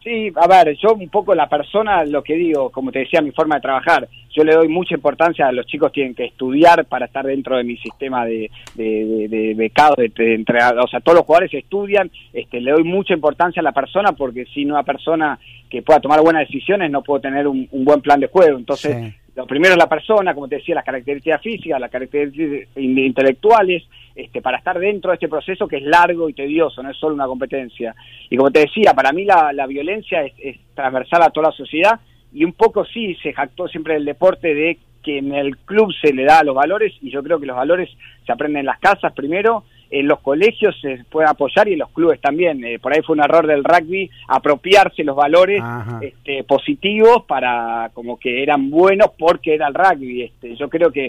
Sí, 0.03 0.31
a 0.35 0.47
ver, 0.47 0.75
yo 0.77 0.95
un 0.95 1.09
poco 1.09 1.35
la 1.35 1.47
persona, 1.47 2.03
lo 2.05 2.23
que 2.23 2.33
digo, 2.33 2.71
como 2.71 2.91
te 2.91 2.99
decía, 2.99 3.21
mi 3.21 3.29
forma 3.29 3.55
de 3.55 3.61
trabajar, 3.61 4.07
yo 4.31 4.43
le 4.43 4.55
doy 4.55 4.67
mucha 4.67 4.95
importancia 4.95 5.47
a 5.47 5.51
los 5.51 5.67
chicos 5.67 5.91
tienen 5.91 6.15
que 6.15 6.25
estudiar 6.25 6.85
para 6.85 7.05
estar 7.05 7.23
dentro 7.23 7.55
de 7.55 7.63
mi 7.63 7.77
sistema 7.77 8.25
de, 8.25 8.49
de, 8.73 9.05
de, 9.05 9.27
de 9.27 9.53
becados, 9.53 9.97
de, 9.97 10.43
o 10.81 10.87
sea, 10.87 11.01
todos 11.01 11.19
los 11.19 11.25
jugadores 11.25 11.53
estudian, 11.53 12.09
este, 12.33 12.61
le 12.61 12.71
doy 12.71 12.83
mucha 12.83 13.13
importancia 13.13 13.59
a 13.59 13.63
la 13.63 13.73
persona 13.73 14.13
porque 14.13 14.45
sin 14.45 14.71
una 14.71 14.81
persona 14.81 15.37
que 15.69 15.83
pueda 15.83 15.99
tomar 15.99 16.21
buenas 16.21 16.47
decisiones 16.47 16.89
no 16.89 17.03
puedo 17.03 17.21
tener 17.21 17.47
un, 17.47 17.67
un 17.71 17.85
buen 17.85 18.01
plan 18.01 18.19
de 18.19 18.27
juego. 18.27 18.57
Entonces. 18.57 19.13
Lo 19.41 19.47
primero 19.47 19.73
es 19.73 19.77
la 19.77 19.89
persona, 19.89 20.33
como 20.33 20.47
te 20.47 20.57
decía, 20.57 20.75
las 20.75 20.85
características 20.85 21.41
físicas, 21.41 21.79
las 21.79 21.89
características 21.89 22.77
in- 22.77 22.97
intelectuales, 22.97 23.83
este, 24.15 24.41
para 24.41 24.57
estar 24.57 24.77
dentro 24.77 25.09
de 25.09 25.15
este 25.15 25.27
proceso 25.27 25.67
que 25.67 25.77
es 25.77 25.83
largo 25.83 26.29
y 26.29 26.33
tedioso, 26.33 26.83
no 26.83 26.91
es 26.91 26.97
solo 26.97 27.15
una 27.15 27.25
competencia. 27.25 27.95
Y 28.29 28.37
como 28.37 28.51
te 28.51 28.59
decía, 28.59 28.93
para 28.93 29.11
mí 29.11 29.25
la, 29.25 29.51
la 29.53 29.65
violencia 29.67 30.23
es, 30.23 30.33
es 30.37 30.57
transversal 30.75 31.23
a 31.23 31.29
toda 31.31 31.49
la 31.49 31.55
sociedad 31.55 31.99
y 32.33 32.43
un 32.45 32.53
poco 32.53 32.85
sí 32.85 33.15
se 33.23 33.33
jactó 33.33 33.67
siempre 33.67 33.95
el 33.95 34.05
deporte 34.05 34.53
de 34.53 34.77
que 35.03 35.17
en 35.17 35.33
el 35.33 35.57
club 35.57 35.91
se 35.99 36.13
le 36.13 36.25
da 36.25 36.43
los 36.43 36.55
valores 36.55 36.93
y 37.01 37.09
yo 37.09 37.23
creo 37.23 37.39
que 37.39 37.47
los 37.47 37.57
valores 37.57 37.89
se 38.25 38.31
aprenden 38.31 38.59
en 38.59 38.65
las 38.67 38.79
casas 38.79 39.11
primero, 39.13 39.63
en 39.91 40.07
los 40.07 40.21
colegios 40.21 40.73
se 40.81 41.03
puede 41.09 41.27
apoyar 41.29 41.67
y 41.67 41.73
en 41.73 41.79
los 41.79 41.89
clubes 41.89 42.19
también. 42.21 42.63
Eh, 42.63 42.79
por 42.79 42.93
ahí 42.93 43.01
fue 43.01 43.15
un 43.15 43.23
error 43.23 43.45
del 43.45 43.63
rugby 43.63 44.09
apropiarse 44.27 45.03
los 45.03 45.15
valores 45.15 45.61
este, 46.01 46.43
positivos 46.45 47.23
para 47.27 47.91
como 47.93 48.17
que 48.17 48.41
eran 48.41 48.69
buenos 48.69 49.11
porque 49.19 49.53
era 49.53 49.67
el 49.67 49.73
rugby. 49.73 50.23
Este, 50.23 50.55
yo 50.55 50.69
creo 50.69 50.91
que 50.91 51.07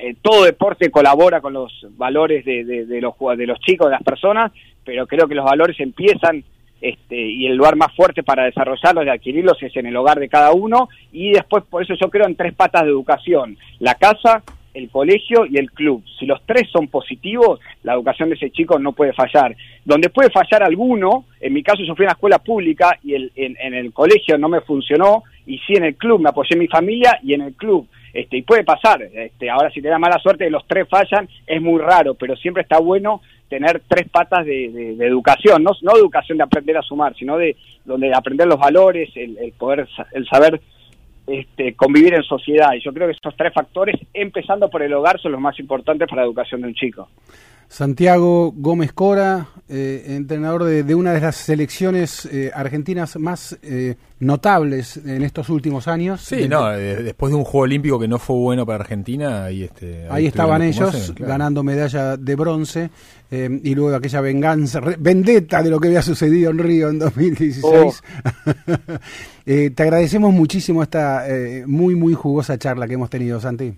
eh, 0.00 0.14
todo 0.22 0.44
deporte 0.44 0.90
colabora 0.90 1.40
con 1.40 1.52
los 1.52 1.86
valores 1.96 2.44
de, 2.44 2.64
de, 2.64 2.86
de 2.86 3.00
los 3.00 3.14
de 3.36 3.46
los 3.46 3.58
chicos, 3.60 3.88
de 3.88 3.92
las 3.92 4.02
personas, 4.04 4.52
pero 4.84 5.06
creo 5.08 5.26
que 5.26 5.34
los 5.34 5.44
valores 5.44 5.78
empiezan 5.80 6.44
este, 6.80 7.16
y 7.16 7.46
el 7.46 7.56
lugar 7.56 7.76
más 7.76 7.94
fuerte 7.94 8.22
para 8.22 8.44
desarrollarlos 8.44 9.04
y 9.04 9.10
adquirirlos 9.10 9.62
es 9.62 9.76
en 9.76 9.86
el 9.86 9.96
hogar 9.96 10.18
de 10.18 10.28
cada 10.28 10.52
uno 10.52 10.88
y 11.12 11.32
después 11.32 11.64
por 11.68 11.82
eso 11.82 11.94
yo 12.00 12.08
creo 12.08 12.26
en 12.26 12.36
tres 12.36 12.54
patas 12.54 12.84
de 12.84 12.88
educación, 12.88 13.58
la 13.80 13.96
casa, 13.96 14.42
el 14.74 14.88
colegio 14.90 15.46
y 15.46 15.58
el 15.58 15.70
club. 15.72 16.02
Si 16.18 16.26
los 16.26 16.40
tres 16.46 16.68
son 16.70 16.88
positivos, 16.88 17.58
la 17.82 17.94
educación 17.94 18.28
de 18.28 18.36
ese 18.36 18.50
chico 18.50 18.78
no 18.78 18.92
puede 18.92 19.12
fallar. 19.12 19.56
Donde 19.84 20.10
puede 20.10 20.30
fallar 20.30 20.62
alguno, 20.62 21.24
en 21.40 21.52
mi 21.52 21.62
caso 21.62 21.82
yo 21.82 21.94
fui 21.94 22.04
a 22.04 22.08
una 22.08 22.12
escuela 22.12 22.38
pública 22.38 22.98
y 23.02 23.14
el, 23.14 23.32
en, 23.34 23.56
en 23.60 23.74
el 23.74 23.92
colegio 23.92 24.38
no 24.38 24.48
me 24.48 24.60
funcionó 24.60 25.24
y 25.46 25.58
sí 25.58 25.74
en 25.74 25.84
el 25.84 25.96
club 25.96 26.20
me 26.20 26.28
apoyé 26.28 26.54
en 26.54 26.60
mi 26.60 26.68
familia 26.68 27.18
y 27.22 27.34
en 27.34 27.40
el 27.42 27.54
club. 27.54 27.88
Este, 28.12 28.38
y 28.38 28.42
puede 28.42 28.64
pasar, 28.64 29.00
este, 29.02 29.48
ahora 29.48 29.70
si 29.70 29.80
te 29.80 29.88
da 29.88 29.96
mala 29.98 30.18
suerte 30.18 30.44
y 30.46 30.50
los 30.50 30.66
tres 30.66 30.88
fallan, 30.88 31.28
es 31.46 31.62
muy 31.62 31.80
raro, 31.80 32.14
pero 32.14 32.34
siempre 32.36 32.62
está 32.64 32.80
bueno 32.80 33.20
tener 33.48 33.82
tres 33.86 34.08
patas 34.08 34.44
de, 34.44 34.68
de- 34.70 34.96
de 34.96 35.06
educación, 35.06 35.62
no, 35.62 35.70
no 35.82 35.96
educación 35.96 36.38
de 36.38 36.44
aprender 36.44 36.76
a 36.76 36.82
sumar, 36.82 37.14
sino 37.16 37.36
de 37.36 37.56
donde 37.84 38.12
aprender 38.12 38.48
los 38.48 38.58
valores, 38.58 39.10
el, 39.16 39.38
el 39.38 39.52
poder, 39.52 39.86
el 40.12 40.26
saber 40.26 40.60
este, 41.30 41.74
convivir 41.74 42.14
en 42.14 42.22
sociedad. 42.22 42.72
Y 42.74 42.80
yo 42.80 42.92
creo 42.92 43.06
que 43.06 43.12
esos 43.12 43.36
tres 43.36 43.52
factores, 43.52 43.96
empezando 44.12 44.68
por 44.68 44.82
el 44.82 44.92
hogar, 44.92 45.20
son 45.20 45.32
los 45.32 45.40
más 45.40 45.58
importantes 45.58 46.08
para 46.08 46.22
la 46.22 46.26
educación 46.26 46.60
de 46.62 46.68
un 46.68 46.74
chico. 46.74 47.08
Santiago 47.72 48.52
Gómez 48.56 48.92
Cora, 48.92 49.46
eh, 49.68 50.02
entrenador 50.08 50.64
de, 50.64 50.82
de 50.82 50.94
una 50.96 51.12
de 51.12 51.20
las 51.20 51.36
selecciones 51.36 52.26
eh, 52.26 52.50
argentinas 52.52 53.16
más 53.16 53.56
eh, 53.62 53.94
notables 54.18 54.96
en 54.96 55.22
estos 55.22 55.48
últimos 55.50 55.86
años. 55.86 56.20
Sí, 56.20 56.34
De- 56.34 56.48
no, 56.48 56.72
eh, 56.74 56.96
después 56.96 57.30
de 57.30 57.38
un 57.38 57.44
juego 57.44 57.62
olímpico 57.62 57.96
que 58.00 58.08
no 58.08 58.18
fue 58.18 58.34
bueno 58.34 58.66
para 58.66 58.80
Argentina, 58.82 59.44
ahí, 59.44 59.62
este, 59.62 60.04
Ahí 60.10 60.26
estaban 60.26 60.62
ellos 60.62 61.12
claro. 61.14 61.30
ganando 61.30 61.62
medalla 61.62 62.16
de 62.16 62.34
bronce 62.34 62.90
y 63.30 63.74
luego 63.76 63.94
aquella 63.94 64.20
venganza, 64.20 64.80
vendetta 64.98 65.62
de 65.62 65.70
lo 65.70 65.78
que 65.78 65.86
había 65.86 66.02
sucedido 66.02 66.50
en 66.50 66.58
Río 66.58 66.88
en 66.90 66.98
2016. 66.98 68.02
Eh, 69.46 69.70
te 69.70 69.82
agradecemos 69.82 70.32
muchísimo 70.32 70.82
esta 70.82 71.26
eh, 71.28 71.64
muy, 71.66 71.96
muy 71.96 72.14
jugosa 72.14 72.56
charla 72.58 72.86
que 72.86 72.94
hemos 72.94 73.10
tenido, 73.10 73.40
Santi. 73.40 73.72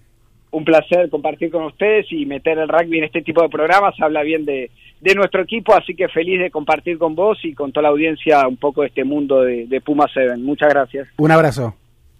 Un 0.52 0.64
placer 0.64 1.10
compartir 1.10 1.50
con 1.50 1.64
ustedes 1.64 2.06
y 2.10 2.24
meter 2.26 2.58
el 2.58 2.68
rugby 2.68 2.98
en 2.98 3.04
este 3.04 3.22
tipo 3.22 3.42
de 3.42 3.48
programas. 3.48 3.94
Habla 4.00 4.22
bien 4.22 4.44
de, 4.44 4.70
de 5.00 5.14
nuestro 5.14 5.42
equipo, 5.42 5.74
así 5.74 5.94
que 5.94 6.08
feliz 6.08 6.38
de 6.38 6.50
compartir 6.50 6.96
con 6.98 7.14
vos 7.14 7.38
y 7.42 7.54
con 7.54 7.72
toda 7.72 7.82
la 7.82 7.88
audiencia 7.88 8.46
un 8.46 8.56
poco 8.56 8.82
de 8.82 8.88
este 8.88 9.04
mundo 9.04 9.42
de, 9.42 9.66
de 9.66 9.80
Puma 9.80 10.06
Seven. 10.12 10.44
Muchas 10.44 10.68
gracias. 10.68 11.08
Un 11.16 11.32
abrazo. 11.32 11.74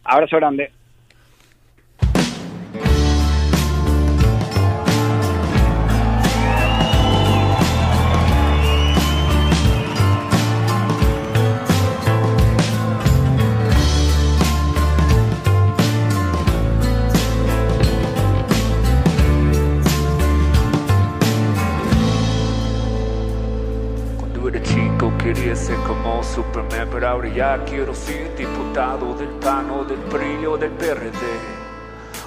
Abrazo 0.05 0.37
grande. 0.37 0.71
Ser 25.35 25.77
como 25.87 26.23
Superman, 26.23 26.89
pero 26.93 27.09
ahora 27.09 27.29
ya 27.35 27.65
quiero 27.65 27.95
ser 27.95 28.37
diputado 28.37 29.17
del 29.17 29.29
PAN 29.41 29.71
o 29.71 29.85
del 29.85 29.99
PRI 29.99 30.47
o 30.47 30.59
del 30.59 30.71
PRD. 30.73 31.13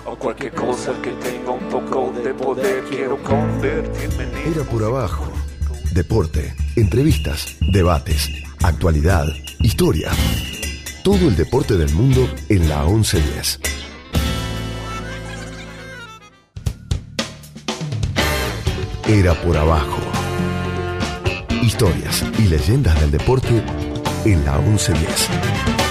O 0.05 0.15
cualquier 0.15 0.53
cosa 0.53 0.91
que 1.01 1.11
tenga 1.11 1.51
un 1.51 1.69
poco 1.69 2.11
de 2.23 2.33
poder, 2.33 2.83
quiero 2.85 3.17
convertirme 3.21 4.23
en 4.23 4.53
Era 4.53 4.63
por 4.63 4.83
abajo. 4.83 5.31
Deporte, 5.93 6.55
entrevistas, 6.75 7.57
debates, 7.71 8.29
actualidad, 8.63 9.27
historia. 9.59 10.11
Todo 11.03 11.27
el 11.27 11.35
deporte 11.35 11.75
del 11.77 11.93
mundo 11.93 12.27
en 12.49 12.67
la 12.67 12.85
1110. 12.85 13.59
Era 19.07 19.33
por 19.35 19.55
abajo. 19.55 20.14
Historias 21.65 22.23
y 22.37 22.43
leyendas 22.43 22.99
del 23.01 23.09
deporte 23.09 23.63
en 24.23 24.45
la 24.45 24.59
1110. 24.59 25.84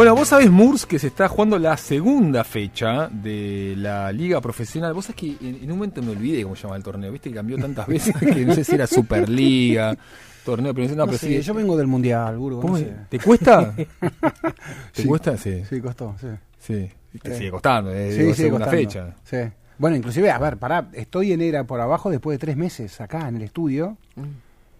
Bueno, 0.00 0.14
vos 0.14 0.28
sabés, 0.28 0.50
Murs, 0.50 0.86
que 0.86 0.98
se 0.98 1.08
está 1.08 1.28
jugando 1.28 1.58
la 1.58 1.76
segunda 1.76 2.42
fecha 2.42 3.08
de 3.08 3.74
la 3.76 4.10
liga 4.10 4.40
profesional. 4.40 4.94
Vos 4.94 5.04
sabés 5.04 5.16
que 5.20 5.46
en, 5.46 5.56
en 5.62 5.70
un 5.70 5.76
momento 5.76 6.00
me 6.02 6.12
olvidé 6.12 6.42
cómo 6.42 6.56
se 6.56 6.62
llama 6.62 6.76
el 6.76 6.82
torneo, 6.82 7.12
viste 7.12 7.28
que 7.28 7.34
cambió 7.34 7.58
tantas 7.58 7.86
veces 7.86 8.16
que 8.18 8.46
no 8.46 8.54
sé 8.54 8.64
si 8.64 8.76
era 8.76 8.86
Superliga, 8.86 9.94
torneo, 10.42 10.72
pero 10.72 10.88
no, 10.88 10.94
No 10.96 11.04
pero 11.04 11.18
sé, 11.18 11.26
sí. 11.26 11.40
yo 11.42 11.52
vengo 11.52 11.76
del 11.76 11.86
Mundial, 11.86 12.38
Burgo. 12.38 12.62
¿Cómo 12.62 12.78
no 12.78 12.78
es? 12.78 12.84
sé. 12.86 12.94
¿Te 13.10 13.18
cuesta? 13.18 13.74
¿Te 13.76 15.02
Sí. 15.02 15.04
cuesta? 15.06 15.36
Sí. 15.36 15.64
Sí, 15.68 15.80
costó, 15.82 16.16
sí. 16.18 16.28
Sí. 16.58 16.90
Te 17.20 17.36
sigue 17.36 17.50
costando, 17.50 17.92
eh, 17.92 18.10
Sí, 18.12 18.18
digo, 18.20 18.34
sigue 18.34 18.44
segunda 18.48 18.66
costando. 18.68 18.88
fecha. 18.88 19.16
Sí. 19.24 19.52
Bueno, 19.76 19.96
inclusive, 19.98 20.30
a 20.30 20.38
ver, 20.38 20.56
pará, 20.56 20.88
estoy 20.94 21.32
en 21.32 21.42
Era 21.42 21.64
por 21.64 21.78
abajo 21.78 22.08
después 22.08 22.36
de 22.36 22.38
tres 22.38 22.56
meses 22.56 22.98
acá 23.02 23.28
en 23.28 23.36
el 23.36 23.42
estudio. 23.42 23.98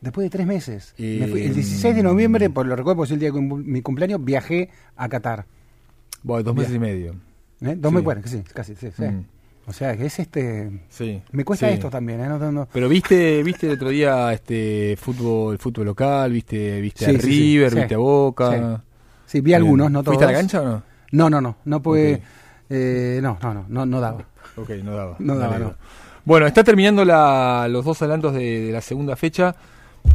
Después 0.00 0.24
de 0.24 0.30
tres 0.30 0.46
meses. 0.46 0.94
Eh, 0.98 1.18
Me 1.20 1.26
fui- 1.28 1.42
el 1.42 1.54
16 1.54 1.94
de 1.94 2.02
noviembre, 2.02 2.48
por 2.50 2.64
lo 2.66 2.74
recuerdo, 2.74 2.96
porque 2.98 3.08
es 3.08 3.12
el 3.14 3.20
día 3.20 3.30
de 3.32 3.40
mi 3.40 3.82
cumpleaños, 3.82 4.24
viajé 4.24 4.70
a 4.96 5.08
Qatar. 5.08 5.44
Bueno, 6.22 6.42
dos 6.42 6.54
meses 6.56 6.74
y 6.74 6.78
medio. 6.78 7.12
¿Eh? 7.60 7.74
Dos 7.76 7.90
Sí. 7.90 7.94
meses, 7.94 8.04
bueno, 8.04 8.22
sí, 8.24 8.42
casi, 8.54 8.74
sí, 8.74 8.88
sí. 8.96 9.02
Mm. 9.02 9.24
O 9.66 9.72
sea, 9.72 9.96
que 9.96 10.06
es 10.06 10.18
este... 10.18 10.70
Sí. 10.88 11.20
Me 11.32 11.44
cuesta 11.44 11.68
Sí. 11.68 11.74
esto 11.74 11.90
también, 11.90 12.20
¿eh? 12.22 12.28
No, 12.28 12.38
no, 12.38 12.50
no. 12.50 12.68
Pero 12.72 12.88
viste, 12.88 13.42
viste 13.42 13.66
el 13.66 13.74
otro 13.74 13.90
día 13.90 14.32
este 14.32 14.96
fútbol, 15.00 15.58
fútbol 15.58 15.86
local, 15.86 16.32
viste, 16.32 16.80
viste 16.80 17.04
Sí, 17.04 17.14
a 17.14 17.18
River, 17.18 17.74
viste 17.74 17.94
a 17.94 17.98
Boca. 17.98 18.82
Sí, 19.26 19.40
vi 19.42 19.52
algunos, 19.54 19.90
no 19.90 20.02
todos. 20.02 20.16
¿Fuiste 20.16 20.24
a 20.24 20.32
la 20.32 20.38
cancha 20.38 20.62
o 20.62 20.64
no? 20.64 20.82
No, 21.12 21.30
no, 21.30 21.40
no, 21.40 21.56
no 21.64 21.82
pude... 21.82 22.22
Eh, 22.70 23.20
no, 23.22 23.38
no, 23.42 23.52
no, 23.54 23.66
no, 23.68 23.86
no 23.86 24.00
daba. 24.00 24.24
Ok, 24.56 24.70
no 24.82 24.94
daba. 24.96 25.16
No 25.18 25.36
daba, 25.36 25.58
no. 25.58 25.74
Bueno, 26.24 26.46
está 26.46 26.64
terminando 26.64 27.04
la- 27.04 27.66
los 27.68 27.84
dos 27.84 28.00
adelantos 28.02 28.32
de, 28.34 28.60
de 28.66 28.72
la 28.72 28.80
segunda 28.80 29.14
fecha. 29.16 29.54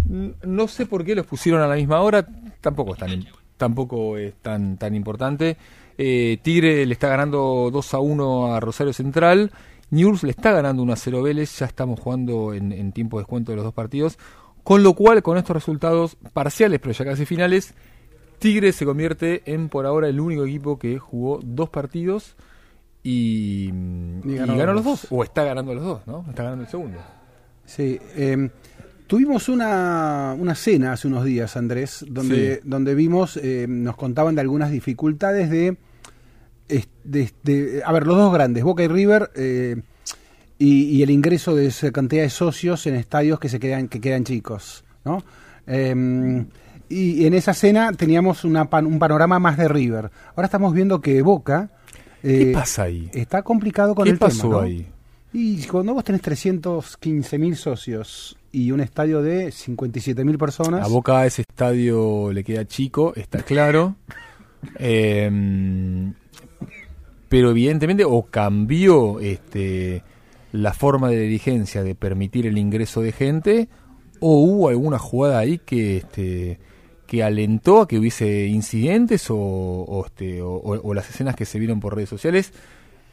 No 0.07 0.67
sé 0.67 0.85
por 0.85 1.03
qué 1.03 1.15
los 1.15 1.25
pusieron 1.25 1.61
a 1.61 1.67
la 1.67 1.75
misma 1.75 2.01
hora. 2.01 2.27
Tampoco 2.61 2.93
es 2.93 2.99
tan, 2.99 3.25
tampoco 3.57 4.17
es 4.17 4.33
tan, 4.35 4.77
tan 4.77 4.95
importante. 4.95 5.57
Eh, 5.97 6.39
Tigre 6.41 6.85
le 6.85 6.93
está 6.93 7.07
ganando 7.07 7.69
2 7.71 7.93
a 7.93 7.99
1 7.99 8.55
a 8.55 8.59
Rosario 8.59 8.93
Central. 8.93 9.51
Newell's 9.91 10.23
le 10.23 10.31
está 10.31 10.51
ganando 10.51 10.83
1 10.83 10.93
a 10.93 10.95
0 10.95 11.21
Vélez, 11.23 11.59
ya 11.59 11.65
estamos 11.65 11.99
jugando 11.99 12.53
en, 12.53 12.71
en 12.71 12.91
tiempo 12.91 13.17
de 13.17 13.21
descuento 13.21 13.51
de 13.51 13.57
los 13.57 13.65
dos 13.65 13.73
partidos, 13.73 14.17
con 14.63 14.83
lo 14.83 14.93
cual 14.93 15.21
con 15.21 15.37
estos 15.37 15.55
resultados 15.55 16.17
parciales 16.33 16.79
pero 16.79 16.91
ya 16.91 17.05
casi 17.05 17.25
finales, 17.25 17.75
Tigre 18.39 18.73
se 18.73 18.85
convierte 18.85 19.43
en 19.45 19.69
por 19.69 19.85
ahora 19.85 20.07
el 20.07 20.19
único 20.19 20.45
equipo 20.45 20.79
que 20.79 20.97
jugó 20.97 21.39
dos 21.43 21.69
partidos 21.69 22.35
y, 23.03 23.69
y 24.23 24.35
ganó 24.35 24.57
ganó, 24.57 24.73
los 24.73 24.83
los 24.83 25.01
dos, 25.01 25.07
o 25.11 25.23
está 25.23 25.43
ganando 25.43 25.75
los 25.75 25.83
dos, 25.83 26.07
¿no? 26.07 26.25
Está 26.27 26.43
ganando 26.43 26.63
el 26.63 26.69
segundo. 26.69 26.97
Sí, 27.65 27.99
eh, 28.15 28.49
tuvimos 29.07 29.49
una, 29.49 30.35
una 30.37 30.55
cena 30.55 30.93
hace 30.93 31.07
unos 31.07 31.23
días, 31.25 31.55
Andrés, 31.57 32.05
donde, 32.07 32.55
Sí. 32.55 32.61
donde 32.63 32.95
vimos, 32.95 33.37
eh, 33.37 33.65
nos 33.69 33.95
contaban 33.95 34.35
de 34.35 34.41
algunas 34.41 34.71
dificultades 34.71 35.49
de, 35.49 35.77
de- 37.03 37.31
de- 37.43 37.81
a 37.85 37.91
ver, 37.91 38.07
los 38.07 38.17
dos 38.17 38.33
grandes, 38.33 38.63
Boca 38.63 38.83
y 38.83 38.87
River, 38.87 39.31
eh, 39.35 39.81
y, 40.57 40.83
y 40.85 41.03
el 41.03 41.09
ingreso 41.11 41.55
de 41.55 41.67
esa 41.67 41.91
cantidad 41.91 42.23
de 42.23 42.29
socios 42.29 42.87
en 42.87 42.95
estadios 42.95 43.39
que 43.39 43.49
se 43.49 43.59
quedan, 43.59 43.87
que 43.87 43.99
quedan 44.01 44.23
chicos, 44.23 44.83
¿no? 45.03 45.23
Eh, 45.67 46.45
y 46.87 47.25
en 47.25 47.33
esa 47.33 47.53
cena 47.53 47.91
teníamos 47.93 48.43
una 48.45 48.69
pan- 48.69 48.85
un 48.85 48.99
panorama 48.99 49.39
más 49.39 49.57
de 49.57 49.67
River. 49.67 50.11
Ahora 50.35 50.45
estamos 50.45 50.73
viendo 50.73 51.01
que 51.01 51.21
Boca 51.23 51.69
¿Qué 52.21 52.51
eh, 52.51 52.53
pasa 52.53 52.83
ahí? 52.83 53.09
está 53.13 53.41
complicado 53.41 53.95
con 53.95 54.03
¿Qué 54.05 54.11
el 54.11 54.17
pasó 54.19 54.43
tema, 54.43 54.53
¿no? 54.53 54.59
ahí? 54.61 54.87
Y 55.33 55.63
cuando 55.65 55.93
vos 55.95 56.03
tenés 56.03 56.21
315 56.21 57.37
mil 57.39 57.55
socios 57.55 58.37
y 58.55 58.71
un 58.71 58.79
estadio 58.79 59.21
de 59.21 59.51
57 59.51 60.23
mil 60.23 60.37
personas, 60.37 60.85
A 60.85 60.87
Boca 60.87 61.25
ese 61.25 61.41
estadio 61.41 62.31
le 62.31 62.43
queda 62.45 62.65
chico, 62.65 63.13
está 63.15 63.43
claro. 63.43 63.95
Eh, 64.79 65.29
pero 67.27 67.51
evidentemente 67.51 68.05
o 68.05 68.23
cambió 68.23 69.19
este 69.19 70.03
la 70.53 70.73
forma 70.73 71.09
de 71.09 71.19
dirigencia 71.19 71.83
de 71.83 71.95
permitir 71.95 72.47
el 72.47 72.57
ingreso 72.57 73.01
de 73.01 73.11
gente 73.11 73.67
o 74.21 74.39
hubo 74.39 74.69
alguna 74.69 74.99
jugada 74.99 75.39
ahí 75.39 75.59
que 75.59 75.97
este 75.97 76.59
que 77.07 77.23
alentó 77.23 77.81
a 77.81 77.87
que 77.89 77.99
hubiese 77.99 78.45
incidentes 78.45 79.29
o, 79.29 79.37
o, 79.37 80.05
este, 80.05 80.41
o 80.41 80.93
las 80.93 81.09
escenas 81.09 81.35
que 81.35 81.45
se 81.45 81.59
vieron 81.59 81.81
por 81.81 81.93
redes 81.93 82.09
sociales 82.09 82.53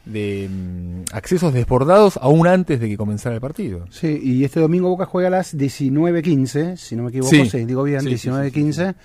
de 0.05 0.49
mm, 0.51 1.03
accesos 1.13 1.53
desbordados 1.53 2.17
aún 2.21 2.45
antes 2.47 2.79
de 2.79 2.89
que 2.89 2.97
comenzara 2.97 3.35
el 3.35 3.41
partido. 3.41 3.85
Sí, 3.89 4.19
y 4.21 4.43
este 4.43 4.59
domingo 4.59 4.89
Boca 4.89 5.05
juega 5.05 5.27
a 5.29 5.31
las 5.31 5.55
19.15, 5.57 6.75
si 6.77 6.95
no 6.95 7.03
me 7.03 7.09
equivoco, 7.09 7.29
Sí. 7.29 7.45
sí, 7.49 7.65
digo 7.65 7.83
bien, 7.83 8.01
Sí, 8.01 8.09
sí, 8.11 8.17
sí, 8.17 8.29
19.15. 8.29 8.95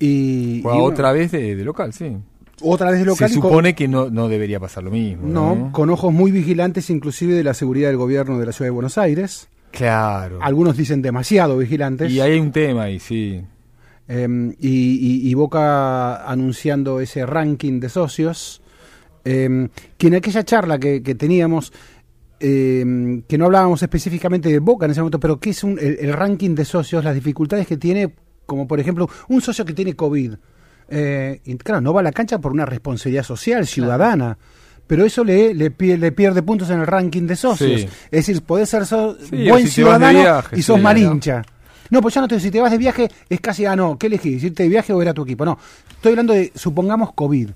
Y, 0.00 0.60
Juega 0.62 0.76
y 0.76 0.80
bueno, 0.80 0.84
otra 0.94 1.12
vez 1.12 1.30
de, 1.30 1.54
de 1.54 1.64
local, 1.64 1.92
sí. 1.92 2.16
otra 2.60 2.90
vez 2.90 2.98
de 3.00 3.04
local. 3.06 3.28
Se 3.28 3.38
con- 3.40 3.50
supone 3.50 3.74
que 3.74 3.86
no, 3.86 4.10
no 4.10 4.28
debería 4.28 4.58
pasar 4.58 4.82
lo 4.82 4.90
mismo. 4.90 5.26
no, 5.28 5.54
¿no? 5.54 5.72
con 5.72 5.90
ojos 5.90 6.12
muy 6.12 6.32
vigilantes, 6.32 6.90
inclusive 6.90 7.34
de 7.34 7.44
la 7.44 7.54
seguridad 7.54 7.88
del 7.88 7.96
gobierno 7.98 8.38
de 8.38 8.46
la 8.46 8.52
ciudad 8.52 8.66
de 8.66 8.70
Buenos 8.72 8.98
Aires. 8.98 9.48
Claro. 9.70 10.38
Algunos 10.42 10.76
dicen 10.76 11.02
demasiado 11.02 11.56
vigilantes. 11.56 12.10
Y 12.12 12.20
hay 12.20 12.38
un 12.38 12.50
tema 12.52 12.84
ahí, 12.84 12.98
sí. 12.98 13.42
Y, 14.08 14.14
y- 14.60 15.30
y 15.30 15.34
Boca 15.34 16.28
anunciando 16.28 17.00
ese 17.00 17.24
ranking 17.24 17.80
de 17.80 17.88
socios, 17.88 18.61
eh, 19.24 19.68
que 19.98 20.06
en 20.06 20.14
aquella 20.14 20.44
charla 20.44 20.78
que, 20.78 21.02
que 21.02 21.14
teníamos, 21.14 21.72
eh, 22.40 23.22
que 23.28 23.38
no 23.38 23.46
hablábamos 23.46 23.82
específicamente 23.82 24.48
de 24.48 24.58
Boca 24.58 24.84
en 24.86 24.92
ese 24.92 25.00
momento, 25.00 25.20
pero 25.20 25.38
que 25.38 25.50
es 25.50 25.62
un- 25.64 25.78
el, 25.78 25.98
el 26.00 26.12
ranking 26.12 26.54
de 26.54 26.64
socios, 26.64 27.04
las 27.04 27.14
dificultades 27.14 27.66
que 27.66 27.76
tiene, 27.76 28.12
como 28.46 28.66
por 28.66 28.80
ejemplo, 28.80 29.08
un 29.28 29.40
socio 29.40 29.64
que 29.64 29.72
tiene 29.74 29.94
COVID. 29.94 30.34
Eh, 30.88 31.40
y 31.44 31.56
claro, 31.56 31.80
no 31.80 31.92
va 31.94 32.00
a 32.00 32.04
la 32.04 32.12
cancha 32.12 32.38
por 32.38 32.52
una 32.52 32.66
responsabilidad 32.66 33.22
social, 33.22 33.66
ciudadana. 33.66 34.36
Pero 34.86 35.06
eso 35.06 35.24
le, 35.24 35.54
le, 35.54 35.70
pie- 35.74 35.96
le 35.96 36.12
pierde 36.12 36.42
puntos 36.42 36.68
en 36.68 36.80
el 36.80 36.86
ranking 36.86 37.26
de 37.26 37.36
socios. 37.36 37.80
Sí. 37.82 37.86
Es 38.10 38.26
decir, 38.26 38.42
podés 38.42 38.68
ser 38.68 38.84
so- 38.84 39.16
Sí, 39.30 39.48
buen 39.48 39.64
si 39.64 39.70
ciudadano 39.74 40.20
viaje, 40.20 40.58
y 40.58 40.62
sos 40.62 40.76
sí, 40.76 40.82
mal 40.82 41.00
¿no? 41.02 41.12
hincha. 41.12 41.42
No, 41.88 42.02
pues 42.02 42.14
ya 42.14 42.20
no 42.20 42.28
te, 42.28 42.40
si 42.40 42.50
te 42.50 42.60
vas 42.60 42.72
de 42.72 42.78
viaje 42.78 43.08
es 43.28 43.40
casi, 43.40 43.64
ah, 43.64 43.76
no, 43.76 43.96
¿qué 43.96 44.08
elegís? 44.08 44.42
¿Irte 44.42 44.64
de 44.64 44.68
viaje 44.68 44.92
o 44.92 45.00
ir 45.00 45.08
a 45.08 45.14
tu 45.14 45.22
equipo? 45.22 45.44
No, 45.44 45.58
estoy 45.90 46.10
hablando 46.12 46.32
de, 46.32 46.50
supongamos, 46.54 47.12
COVID. 47.14 47.50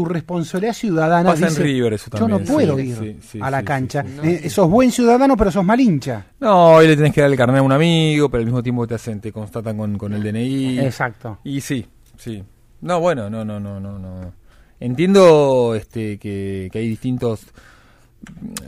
Tu 0.00 0.04
responsabilidad 0.06 0.72
ciudadana 0.72 1.30
Pasa 1.30 1.48
en 1.48 1.56
River 1.56 1.92
eso 1.92 2.10
yo 2.18 2.26
no 2.26 2.38
puedo 2.40 2.76
sí, 2.78 2.82
ir 2.84 2.96
sí, 2.96 3.16
sí, 3.32 3.38
a 3.42 3.50
la 3.50 3.62
cancha. 3.62 4.02
Eh, 4.22 4.48
sos 4.48 4.68
buen 4.70 4.90
ciudadano, 4.90 5.36
pero 5.36 5.50
sos 5.50 5.62
mal 5.64 5.78
hincha. 5.78 6.24
No, 6.40 6.76
hoy 6.76 6.86
le 6.86 6.96
tenés 6.96 7.12
que 7.12 7.20
dar 7.20 7.30
el 7.30 7.36
carnet 7.36 7.58
a 7.58 7.62
un 7.62 7.72
amigo, 7.72 8.30
pero 8.30 8.40
al 8.40 8.46
mismo 8.46 8.62
tiempo 8.62 8.86
te 8.86 8.94
hacen, 8.94 9.20
te 9.20 9.30
constatan 9.30 9.76
con, 9.76 9.98
con 9.98 10.12
el 10.14 10.22
DNI. 10.22 10.78
Exacto. 10.80 11.38
Y 11.44 11.60
sí, 11.60 11.86
sí. 12.16 12.42
No, 12.80 12.98
bueno, 13.00 13.28
no, 13.28 13.44
no, 13.44 13.60
no, 13.60 13.78
no, 13.78 13.98
no. 13.98 14.32
Entiendo 14.80 15.74
este 15.74 16.18
que, 16.18 16.70
que 16.72 16.78
hay 16.78 16.88
distintos 16.88 17.42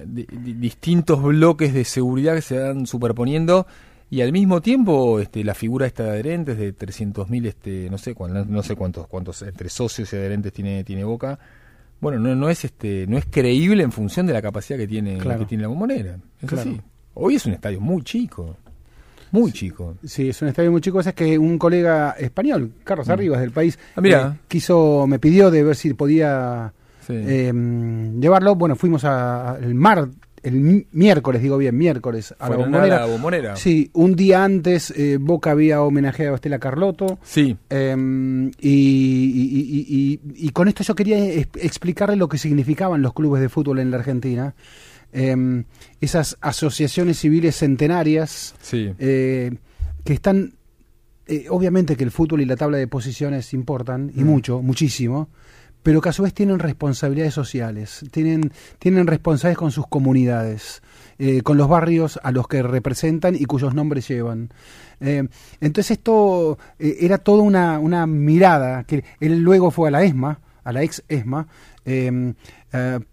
di- 0.05 0.27
di- 0.31 0.53
distintos 0.55 1.23
bloques 1.23 1.73
de 1.73 1.85
seguridad 1.85 2.35
que 2.35 2.43
se 2.43 2.59
van 2.59 2.87
superponiendo 2.87 3.67
y 4.13 4.21
al 4.21 4.31
mismo 4.31 4.61
tiempo 4.61 5.21
este 5.21 5.43
la 5.43 5.55
figura 5.55 5.87
esta 5.87 6.03
de 6.05 6.11
adherentes 6.11 6.59
de 6.59 6.75
300.000 6.77 7.47
este 7.47 7.89
no 7.91 7.97
sé 7.97 8.15
cuán- 8.15 8.47
no 8.51 8.63
sé 8.63 8.77
cuántos 8.77 9.07
cuántos 9.07 9.41
entre 9.41 9.71
socios 9.71 10.13
y 10.13 10.17
adherentes 10.17 10.53
tiene 10.53 10.85
tiene 10.85 11.03
Boca. 11.03 11.39
Bueno, 11.99 12.19
no, 12.19 12.35
no 12.35 12.51
es 12.51 12.63
este 12.67 13.07
no 13.09 13.17
es 13.17 13.25
creíble 13.25 13.83
en 13.83 13.91
función 13.91 14.27
de 14.27 14.35
la 14.35 14.43
capacidad 14.43 14.79
que 14.79 14.87
tiene 14.87 15.17
Claro. 15.17 15.39
que 15.41 15.47
tiene 15.47 15.63
la 15.63 15.69
bombonera. 15.69 16.19
Es 16.43 16.49
Claro. 16.49 16.71
así. 16.73 16.81
Hoy 17.15 17.37
es 17.37 17.47
un 17.47 17.55
estadio 17.55 17.81
muy 17.81 18.03
chico. 18.03 18.55
Muy 19.31 19.51
chico. 19.51 19.95
Sí, 20.05 20.29
es 20.29 20.43
un 20.43 20.49
estadio 20.49 20.71
muy 20.71 20.83
chico. 20.83 21.01
Es 21.01 21.11
que 21.15 21.39
un 21.39 21.57
colega 21.57 22.11
español, 22.19 22.71
Carlos 22.85 23.09
Arribas, 23.09 23.41
del 23.41 23.51
país, 23.51 23.79
Ah, 23.97 24.03
mirá. 24.03 24.35
eh, 24.37 24.41
quiso, 24.47 25.07
me 25.07 25.19
pidió 25.19 25.51
de 25.51 25.63
ver 25.65 25.75
si 25.75 25.95
podía 25.95 26.71
Sí. 27.07 27.15
eh, 27.17 27.51
llevarlo. 28.21 28.57
Bueno, 28.57 28.77
fuimos 28.77 29.05
al 29.05 29.75
mar 29.75 30.07
el 30.43 30.55
mi- 30.55 30.87
miércoles, 30.93 31.41
digo 31.43 31.57
bien, 31.59 31.77
miércoles, 31.77 32.35
a 32.39 32.49
la 32.51 32.57
bombonera. 32.57 33.01
la 33.01 33.07
bombonera. 33.07 33.57
Sí, 33.57 33.91
un 33.95 34.17
día 34.17 34.43
antes 34.45 34.91
eh, 34.97 35.19
Boca 35.21 35.53
había 35.53 35.83
homenajeado 35.83 36.33
a 36.33 36.37
Estela 36.37 36.59
Carlotto. 36.59 37.19
Sí. 37.23 37.57
Eh, 37.71 38.51
y, 38.61 38.69
y- 38.71 39.87
y- 39.89 40.21
y- 40.35 40.47
y 40.47 40.49
con 40.51 40.69
esto 40.69 40.83
yo 40.83 40.95
quería 40.95 41.19
explicarle 41.33 42.17
lo 42.17 42.29
que 42.29 42.39
significaban 42.39 43.03
los 43.03 43.13
clubes 43.15 43.41
de 43.41 43.49
fútbol 43.49 43.79
en 43.79 43.91
la 43.91 43.99
Argentina. 43.99 44.55
Eh, 45.13 45.65
esas 46.01 46.39
asociaciones 46.41 47.19
civiles 47.19 47.57
centenarias 47.57 48.55
Sí. 48.63 48.91
eh, 48.99 49.53
que 50.05 50.13
están... 50.15 50.55
eh, 51.27 51.47
obviamente 51.51 51.97
que 51.97 52.03
el 52.05 52.11
fútbol 52.11 52.41
y 52.41 52.47
la 52.47 52.57
tabla 52.57 52.79
de 52.79 52.89
posiciones 52.89 53.55
importan, 53.55 54.11
y 54.17 54.23
Mm. 54.25 54.27
mucho, 54.27 54.61
muchísimo, 54.63 55.29
pero 55.83 56.01
que 56.01 56.09
a 56.11 56.13
su 56.13 56.23
vez 56.23 56.33
tienen 56.35 56.59
responsabilidades 56.59 57.35
sociales, 57.35 58.05
tienen, 58.11 58.53
tienen 58.79 59.07
responsabilidades 59.07 59.59
con 59.59 59.73
sus 59.73 59.87
comunidades, 59.89 60.83
eh, 61.19 61.43
con 61.43 61.57
los 61.57 61.69
barrios 61.69 62.21
a 62.23 62.31
los 62.31 62.47
que 62.49 62.63
representan 62.63 63.35
y 63.35 63.45
cuyos 63.47 63.75
nombres 63.75 64.07
llevan. 64.09 64.51
Eh, 65.01 65.27
entonces 65.61 65.93
esto 65.99 66.59
eh, 66.79 66.99
era 67.01 67.19
toda 67.19 67.43
una, 67.43 67.79
una 67.81 68.07
mirada, 68.07 68.85
que 68.85 69.05
él 69.21 69.41
luego 69.43 69.71
fue 69.71 69.89
a 69.89 69.91
la 69.91 70.05
ESMA, 70.05 70.39
a 70.65 70.73
la 70.73 70.83
ex 70.85 71.03
ESMA, 71.09 71.49
eh, 71.85 72.35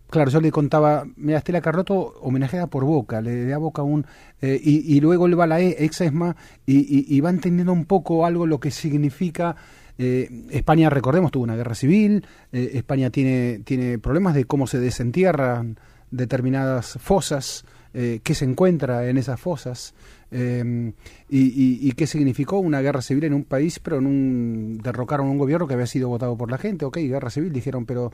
claro, 0.09 0.29
yo 0.31 0.39
le 0.39 0.51
contaba, 0.51 1.05
mira, 1.17 1.39
Estela 1.39 1.61
Carlotto 1.61 2.13
homenajeada 2.21 2.67
por 2.67 2.85
Boca, 2.85 3.19
le 3.21 3.45
da 3.47 3.57
Boca 3.57 3.81
un... 3.81 4.05
y, 4.41 4.95
y 4.95 5.01
luego 5.01 5.25
él 5.25 5.37
va 5.39 5.45
a 5.45 5.47
la 5.47 5.59
e- 5.59 5.83
ex 5.83 6.01
ESMA 6.01 6.35
y, 6.67 6.77
y- 6.77 7.05
y 7.09 7.19
va 7.21 7.29
entendiendo 7.31 7.73
un 7.73 7.85
poco 7.85 8.25
algo 8.27 8.45
lo 8.45 8.59
que 8.59 8.69
significa... 8.71 9.55
eh, 9.99 10.27
España, 10.49 10.89
recordemos, 10.89 11.29
tuvo 11.31 11.43
una 11.43 11.55
guerra 11.55 11.75
civil, 11.75 12.25
eh, 12.51 12.71
España 12.73 13.11
tiene, 13.11 13.59
tiene 13.63 13.99
problemas 13.99 14.33
de 14.33 14.45
cómo 14.45 14.65
se 14.65 14.79
desentierran 14.79 15.77
determinadas 16.09 16.97
fosas, 16.99 17.65
eh, 17.93 18.19
qué 18.23 18.33
se 18.33 18.45
encuentra 18.45 19.07
en 19.09 19.17
esas 19.17 19.39
fosas 19.39 19.93
eh, 20.31 20.91
y, 21.29 21.39
y- 21.39 21.79
y 21.81 21.91
qué 21.93 22.05
significó 22.07 22.59
una 22.59 22.81
guerra 22.81 23.01
civil 23.01 23.25
en 23.25 23.33
un 23.33 23.43
país, 23.43 23.79
pero 23.79 23.97
en 23.97 24.05
un 24.07 24.79
derrocaron 24.83 25.27
un 25.27 25.37
gobierno 25.37 25.67
que 25.67 25.73
había 25.75 25.85
sido 25.87 26.07
votado 26.07 26.35
por 26.37 26.49
la 26.49 26.57
gente, 26.57 26.85
ok, 26.85 26.97
guerra 26.97 27.29
civil, 27.29 27.51
dijeron, 27.51 27.85
pero 27.85 28.11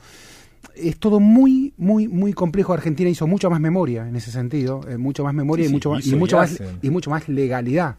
es 0.74 0.98
todo 0.98 1.20
muy, 1.20 1.72
muy, 1.76 2.08
muy 2.08 2.32
complejo. 2.32 2.72
Argentina 2.72 3.08
hizo 3.08 3.26
mucho 3.26 3.48
más 3.50 3.60
memoria 3.60 4.08
en 4.08 4.16
ese 4.16 4.30
sentido, 4.30 4.80
eh, 4.88 4.96
mucho 4.96 5.24
más 5.24 5.34
memoria 5.34 5.64
Sí, 5.64 5.66
y 5.66 5.68
sí, 5.68 5.74
mucho 5.74 5.90
más, 5.90 6.06
y 6.06 6.14
mucho 6.16 6.36
más 6.38 6.50
y 6.82 6.90
mucho 6.90 7.10
más 7.10 7.28
legalidad. 7.28 7.96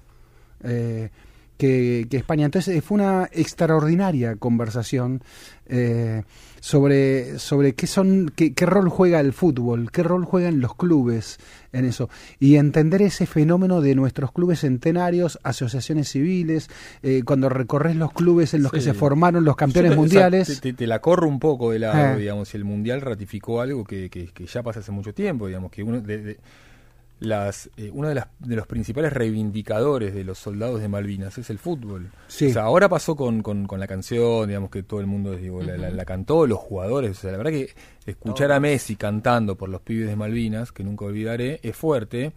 Que, 1.57 2.07
que 2.09 2.17
España. 2.17 2.45
Entonces 2.45 2.75
eh, 2.77 2.81
fue 2.81 2.95
una 2.95 3.29
extraordinaria 3.31 4.35
conversación 4.35 5.21
eh, 5.67 6.23
sobre, 6.59 7.39
sobre 7.39 7.73
qué 7.75 7.87
son, 7.87 8.31
qué, 8.35 8.53
qué 8.53 8.65
rol 8.65 8.89
juega 8.89 9.19
el 9.19 9.33
fútbol, 9.33 9.91
qué 9.91 10.03
rol 10.03 10.25
juegan 10.25 10.59
los 10.59 10.75
clubes 10.75 11.37
en 11.73 11.85
eso. 11.85 12.09
Y 12.39 12.55
entender 12.55 13.01
ese 13.01 13.25
fenómeno 13.25 13.81
de 13.81 13.93
nuestros 13.95 14.31
clubes 14.31 14.61
centenarios, 14.61 15.39
asociaciones 15.43 16.09
civiles, 16.09 16.69
eh, 17.03 17.21
cuando 17.25 17.49
recorres 17.49 17.95
los 17.95 18.11
clubes 18.13 18.53
en 18.53 18.63
los 18.63 18.71
que 18.71 18.81
se 18.81 18.93
formaron 18.93 19.43
los 19.45 19.55
campeones 19.55 19.91
o 19.91 19.93
sea, 19.93 19.99
mundiales. 20.01 20.61
te, 20.61 20.87
la 20.87 20.99
corro 20.99 21.27
un 21.27 21.39
poco 21.39 21.71
de 21.71 21.79
lado, 21.79 22.15
Eh. 22.15 22.19
digamos, 22.19 22.53
el 22.55 22.63
mundial 22.65 23.01
ratificó 23.01 23.61
algo 23.61 23.83
que, 23.83 24.09
que- 24.09 24.27
que 24.27 24.45
ya 24.45 24.63
pasa 24.63 24.79
hace 24.79 24.91
mucho 24.91 25.13
tiempo, 25.13 25.47
digamos, 25.47 25.71
que 25.71 25.83
uno 25.83 26.01
de- 26.01 26.17
de- 26.17 26.39
las 27.19 27.69
eh, 27.77 27.89
uno 27.93 28.09
de, 28.09 28.15
las, 28.15 28.27
de 28.39 28.55
los 28.55 28.67
principales 28.67 29.11
reivindicadores 29.13 30.13
de 30.13 30.23
los 30.23 30.37
soldados 30.37 30.81
de 30.81 30.87
Malvinas 30.87 31.37
es 31.37 31.49
el 31.49 31.57
fútbol. 31.57 32.11
Sí. 32.27 32.47
O 32.47 32.53
sea, 32.53 32.63
ahora 32.63 32.87
pasó 32.89 33.15
con, 33.15 33.41
con, 33.41 33.65
con 33.65 33.79
la 33.79 33.87
canción, 33.87 34.47
digamos 34.47 34.69
que 34.69 34.83
todo 34.83 34.99
el 34.99 35.07
mundo 35.07 35.35
digo, 35.35 35.61
la, 35.63 35.77
la- 35.77 35.89
la 35.89 36.05
cantó, 36.05 36.45
los 36.45 36.59
jugadores. 36.59 37.11
O 37.11 37.21
sea, 37.21 37.31
la 37.31 37.37
verdad 37.37 37.51
que 37.51 37.69
escuchar 38.05 38.51
a 38.51 38.59
Messi 38.59 38.95
cantando 38.95 39.55
por 39.57 39.69
los 39.69 39.81
pibes 39.81 40.07
de 40.07 40.15
Malvinas, 40.15 40.71
que 40.71 40.83
nunca 40.83 41.05
olvidaré, 41.05 41.59
es 41.63 41.75
fuerte. 41.75 42.33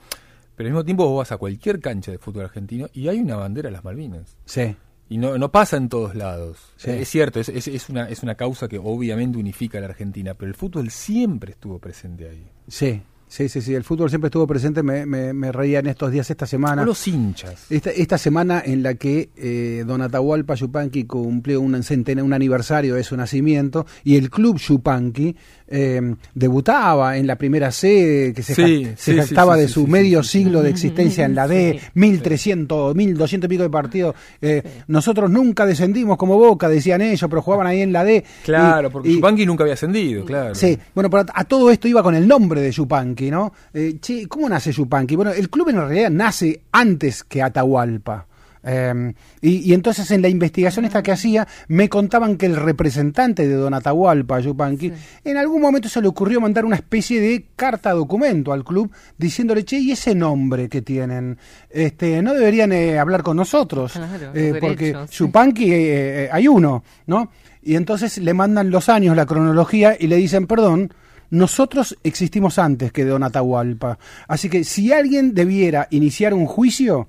Pero 0.57 0.67
al 0.69 0.73
mismo 0.73 0.85
tiempo 0.85 1.07
vos 1.09 1.19
vas 1.19 1.33
a 1.33 1.37
cualquier 1.39 1.81
cancha 1.81 2.11
de 2.11 2.19
fútbol 2.19 2.45
argentino 2.45 2.89
y 2.93 3.09
hay 3.09 3.19
una 3.19 3.37
bandera 3.37 3.69
de 3.69 3.73
las 3.73 3.85
Malvinas. 3.85 4.37
Sí. 4.45 4.77
Y 5.09 5.19
no, 5.19 5.37
no 5.39 5.51
pasa 5.51 5.77
en 5.77 5.89
todos 5.89 6.15
lados. 6.15 6.59
Sí. 6.77 6.91
Es 6.91 7.09
cierto, 7.09 7.41
es, 7.41 7.49
es, 7.49 7.67
es 7.67 7.89
una, 7.89 8.09
es 8.09 8.23
una 8.23 8.37
causa 8.37 8.69
que 8.69 8.79
obviamente 8.79 9.39
unifica 9.39 9.79
a 9.79 9.81
la 9.81 9.89
Argentina, 9.89 10.35
pero 10.35 10.49
el 10.51 10.55
fútbol 10.55 10.91
siempre 10.91 11.53
estuvo 11.53 11.79
presente 11.81 12.29
ahí. 12.29 12.47
Sí, 12.69 13.03
sí, 13.31 13.49
sí, 13.49 13.63
sí. 13.63 13.75
El 13.75 13.85
fútbol 13.85 14.11
siempre 14.11 14.27
estuvo 14.27 14.47
presente. 14.47 14.83
Me, 14.83 15.07
me, 15.07 15.33
me 15.33 15.53
reía 15.53 15.79
en 15.79 15.87
estos 15.87 16.11
días, 16.13 16.29
esta 16.31 16.47
semana. 16.47 16.85
Los 16.85 17.09
hinchas. 17.09 17.67
Esta, 17.71 17.91
esta 17.91 18.19
semana 18.19 18.63
en 18.65 18.83
la 18.83 18.95
que 18.95 19.31
eh, 19.37 19.85
Don 19.87 20.03
Atahualpa 20.03 20.55
Yupanqui 20.57 21.05
cumplió 21.05 21.61
un, 21.61 21.75
centena- 21.83 22.23
un 22.23 22.33
aniversario 22.35 22.97
de 22.97 23.05
su 23.05 23.17
nacimiento 23.17 23.87
y 24.05 24.17
el 24.17 24.29
club 24.29 24.59
Yupanqui 24.59 25.37
eh, 25.71 26.15
debutaba 26.35 27.17
en 27.17 27.27
la 27.27 27.37
primera 27.37 27.71
C, 27.71 28.33
que 28.35 28.43
se, 28.43 28.55
Sí, 28.55 28.85
ja- 28.85 28.91
se 28.97 29.13
sí, 29.13 29.19
jactaba 29.19 29.55
sí, 29.55 29.61
de 29.63 29.69
su 29.69 29.87
medio 29.87 30.23
siglo 30.23 30.63
de 30.63 30.71
existencia 30.71 31.25
en 31.25 31.35
la 31.35 31.47
D, 31.47 31.79
Sí. 31.81 31.87
1300, 31.95 32.95
1200 32.95 33.47
y 33.47 33.49
pico 33.49 33.63
de 33.63 33.71
partidos. 33.71 34.15
Eh, 34.43 34.63
Nosotros 34.89 35.31
nunca 35.31 35.67
descendimos 35.67 36.17
como 36.17 36.37
Boca, 36.39 36.69
decían 36.69 37.01
ellos, 37.03 37.29
pero 37.31 37.43
jugaban 37.43 37.67
ahí 37.67 37.81
en 37.83 37.93
la 37.93 38.05
D. 38.05 38.25
Claro, 38.45 38.89
Y- 38.89 38.91
porque 38.91 39.09
y- 39.11 39.15
Chupanqui 39.17 39.47
nunca 39.47 39.65
había 39.65 39.75
ascendido, 39.75 40.25
claro. 40.25 40.55
Sí, 40.55 40.77
bueno, 40.95 41.09
pero 41.09 41.23
a, 41.23 41.41
a 41.41 41.45
todo 41.45 41.71
esto 41.71 41.87
iba 41.89 42.03
con 42.03 42.15
el 42.15 42.27
nombre 42.27 42.61
de 42.61 42.71
Yupanqui, 42.73 43.31
¿no? 43.31 43.53
Eh, 43.73 43.97
che, 44.01 44.27
¿cómo 44.27 44.49
nace 44.49 44.73
Yupanqui? 44.73 45.15
Bueno, 45.17 45.31
el 45.33 45.49
club 45.51 45.69
en 45.69 45.77
realidad 45.77 46.11
nace 46.11 46.61
antes 46.73 47.23
que 47.25 47.43
Atahualpa. 47.43 48.27
Eh, 48.63 49.13
y, 49.41 49.71
y 49.71 49.73
entonces 49.75 50.11
en 50.11 50.23
la 50.23 50.29
investigación 50.29 50.85
esta 50.85 51.03
que 51.03 51.13
hacía, 51.13 51.47
me 51.69 51.89
contaban 51.89 52.37
que 52.37 52.47
el 52.47 52.57
representante 52.57 53.49
de 53.49 53.55
Don 53.55 53.75
Atahualpa, 53.75 54.41
Yupanqui, 54.41 54.93
en 55.25 55.37
algún 55.37 55.63
momento 55.63 55.89
se 55.89 56.01
le 56.03 56.09
ocurrió 56.09 56.41
mandar 56.41 56.65
una 56.65 56.77
especie 56.77 57.21
de 57.21 57.47
carta 57.57 57.93
documento 57.93 58.53
al 58.53 58.65
club 58.65 58.91
diciéndole, 59.17 59.65
che, 59.65 59.79
¿y 59.79 59.93
ese 59.93 60.15
nombre 60.15 60.69
que 60.69 60.83
tienen? 60.83 61.39
Este, 61.71 62.23
¿No 62.23 62.35
deberían 62.35 62.73
eh, 62.73 62.99
hablar 62.99 63.23
con 63.23 63.37
nosotros? 63.37 63.93
Claro, 63.93 64.33
Eh, 64.35 64.59
porque. 64.61 64.97
Yupanqui 65.11 65.73
eh, 65.73 66.29
hay 66.33 66.49
uno, 66.49 66.85
¿no? 67.07 67.31
Y 67.63 67.77
entonces 67.77 68.19
le 68.19 68.33
mandan 68.35 68.71
los 68.71 68.89
años, 68.89 69.17
la 69.17 69.27
cronología, 69.27 69.97
y 69.99 70.07
le 70.07 70.17
dicen, 70.17 70.47
perdón, 70.47 70.93
nosotros 71.31 71.97
existimos 72.03 72.59
antes 72.59 72.93
que 72.93 73.05
Don 73.05 73.23
Atahualpa. 73.23 73.99
Así 74.27 74.49
que 74.49 74.65
si 74.65 74.93
alguien 74.93 75.35
debiera 75.35 75.87
iniciar 75.91 76.35
un 76.35 76.47
juicio, 76.47 77.09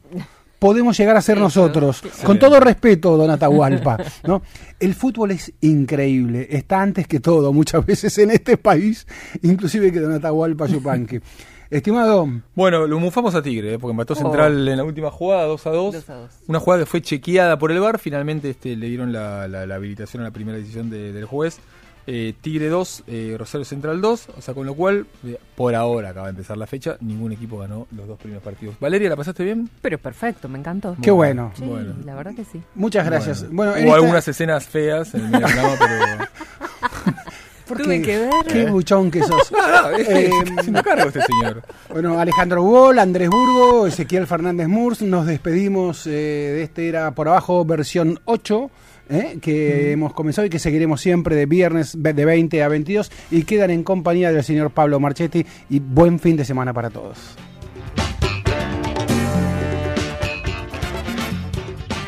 podemos 0.61 0.95
llegar 0.95 1.17
a 1.17 1.21
ser 1.23 1.37
Eso, 1.37 1.43
nosotros. 1.45 2.03
sí. 2.03 2.23
Con 2.23 2.37
todo 2.37 2.59
respeto, 2.59 3.17
Don 3.17 3.31
Atahualpa. 3.31 3.97
¿no? 4.27 4.43
El 4.79 4.93
fútbol 4.93 5.31
es 5.31 5.51
increíble, 5.61 6.47
está 6.51 6.79
antes 6.83 7.07
que 7.07 7.19
todo, 7.19 7.51
muchas 7.51 7.83
veces 7.83 8.15
en 8.19 8.29
este 8.29 8.57
país, 8.57 9.07
inclusive 9.41 9.91
que 9.91 9.99
Don 9.99 10.13
Atahualpa 10.13 10.67
Yupanqui. 10.67 11.19
Estimado, 11.71 12.27
Bueno, 12.53 12.85
lo 12.85 12.99
mufamos 12.99 13.33
a 13.33 13.41
Tigre, 13.41 13.73
¿eh? 13.73 13.79
porque 13.79 13.91
empató 13.93 14.13
Oh. 14.13 14.17
Central 14.17 14.67
en 14.67 14.77
la 14.77 14.83
última 14.83 15.09
jugada, 15.09 15.45
2 15.45 15.65
a 15.67 15.69
2. 15.71 15.93
Dos 15.95 16.09
a 16.09 16.13
dos. 16.15 16.31
Una 16.47 16.59
jugada 16.59 16.83
que 16.83 16.85
fue 16.85 17.01
chequeada 17.01 17.57
por 17.57 17.71
el 17.71 17.79
VAR, 17.79 17.97
finalmente 17.97 18.49
este, 18.51 18.75
le 18.75 18.87
dieron 18.87 19.11
la, 19.13 19.47
la- 19.47 19.65
la 19.65 19.75
habilitación 19.75 20.21
a 20.21 20.25
la 20.25 20.31
primera 20.31 20.57
decisión 20.59 20.89
de- 20.89 21.11
del 21.13 21.25
juez. 21.25 21.59
Eh, 22.07 22.33
Tigre 22.41 22.67
2, 22.67 23.03
eh, 23.07 23.35
Rosario 23.37 23.63
Central 23.63 24.01
2, 24.01 24.29
o 24.37 24.41
sea, 24.41 24.53
con 24.55 24.65
lo 24.65 24.73
cual, 24.73 25.05
eh, 25.25 25.37
por 25.55 25.75
ahora 25.75 26.09
acaba 26.09 26.27
de 26.27 26.31
empezar 26.31 26.57
la 26.57 26.65
fecha, 26.65 26.97
ningún 26.99 27.31
equipo 27.31 27.59
ganó 27.59 27.87
los 27.95 28.07
dos 28.07 28.17
primeros 28.19 28.43
partidos. 28.43 28.75
Valeria, 28.79 29.07
¿la 29.09 29.15
pasaste 29.15 29.43
bien? 29.43 29.69
Pero 29.81 29.97
perfecto, 29.99 30.49
me 30.49 30.57
encantó. 30.59 30.95
qué 31.01 31.11
bueno. 31.11 31.51
Sí, 31.55 31.63
Bueno. 31.63 31.93
la 32.03 32.15
verdad 32.15 32.33
que 32.35 32.43
sí. 32.43 32.59
Muchas 32.75 33.05
gracias. 33.05 33.45
Bueno, 33.51 33.75
en 33.75 33.83
Hubo 33.85 33.89
esta- 33.91 33.95
algunas 34.01 34.27
escenas 34.27 34.65
feas 34.65 35.13
en 35.13 35.25
el 35.25 35.31
programa, 35.31 35.69
pero... 35.79 37.11
¿por 37.67 37.77
Tuve 37.83 38.01
qué? 38.01 38.05
que 38.05 38.17
ver. 38.19 38.29
Qué 38.47 38.65
buchón 38.65 39.09
que 39.11 39.23
sos. 39.23 39.51
No, 39.51 39.91
no, 39.91 39.97
Eh, 39.97 40.05
se 40.05 40.25
está 40.27 40.55
haciendo 40.59 40.83
cargo 40.83 41.07
este 41.07 41.21
señor. 41.21 41.61
Bueno, 41.89 42.19
Alejandro 42.19 42.63
Gol, 42.63 42.99
Andrés 42.99 43.29
Burgo, 43.29 43.87
Ezequiel 43.87 44.27
Fernández 44.27 44.67
Murs, 44.67 45.01
nos 45.01 45.25
despedimos 45.25 46.05
eh, 46.07 46.09
de 46.09 46.63
este 46.63 46.89
era 46.89 47.11
por 47.11 47.27
abajo 47.29 47.63
versión 47.63 48.19
8. 48.25 48.69
Eh, 49.11 49.37
que 49.41 49.91
hemos 49.91 50.13
comenzado 50.13 50.45
y 50.47 50.49
que 50.49 50.57
seguiremos 50.57 51.01
siempre 51.01 51.35
de 51.35 51.45
viernes 51.45 51.95
de 52.01 52.25
20 52.25 52.63
a 52.63 52.67
22 52.67 53.11
y 53.29 53.43
quedan 53.43 53.69
en 53.69 53.83
compañía 53.83 54.31
del 54.31 54.43
señor 54.43 54.71
Pablo 54.71 54.99
Marchetti 54.99 55.45
y 55.69 55.79
buen 55.79 56.17
fin 56.19 56.37
de 56.37 56.45
semana 56.45 56.73
para 56.73 56.89
todos. 56.89 57.17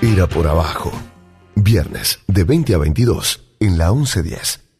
Era 0.01 0.27
por 0.27 0.47
abajo. 0.47 0.91
Viernes 1.55 2.19
de 2.27 2.43
20 2.43 2.73
a 2.73 2.77
22 2.77 3.43
en 3.59 3.77
la 3.77 3.91
1110. 3.91 4.72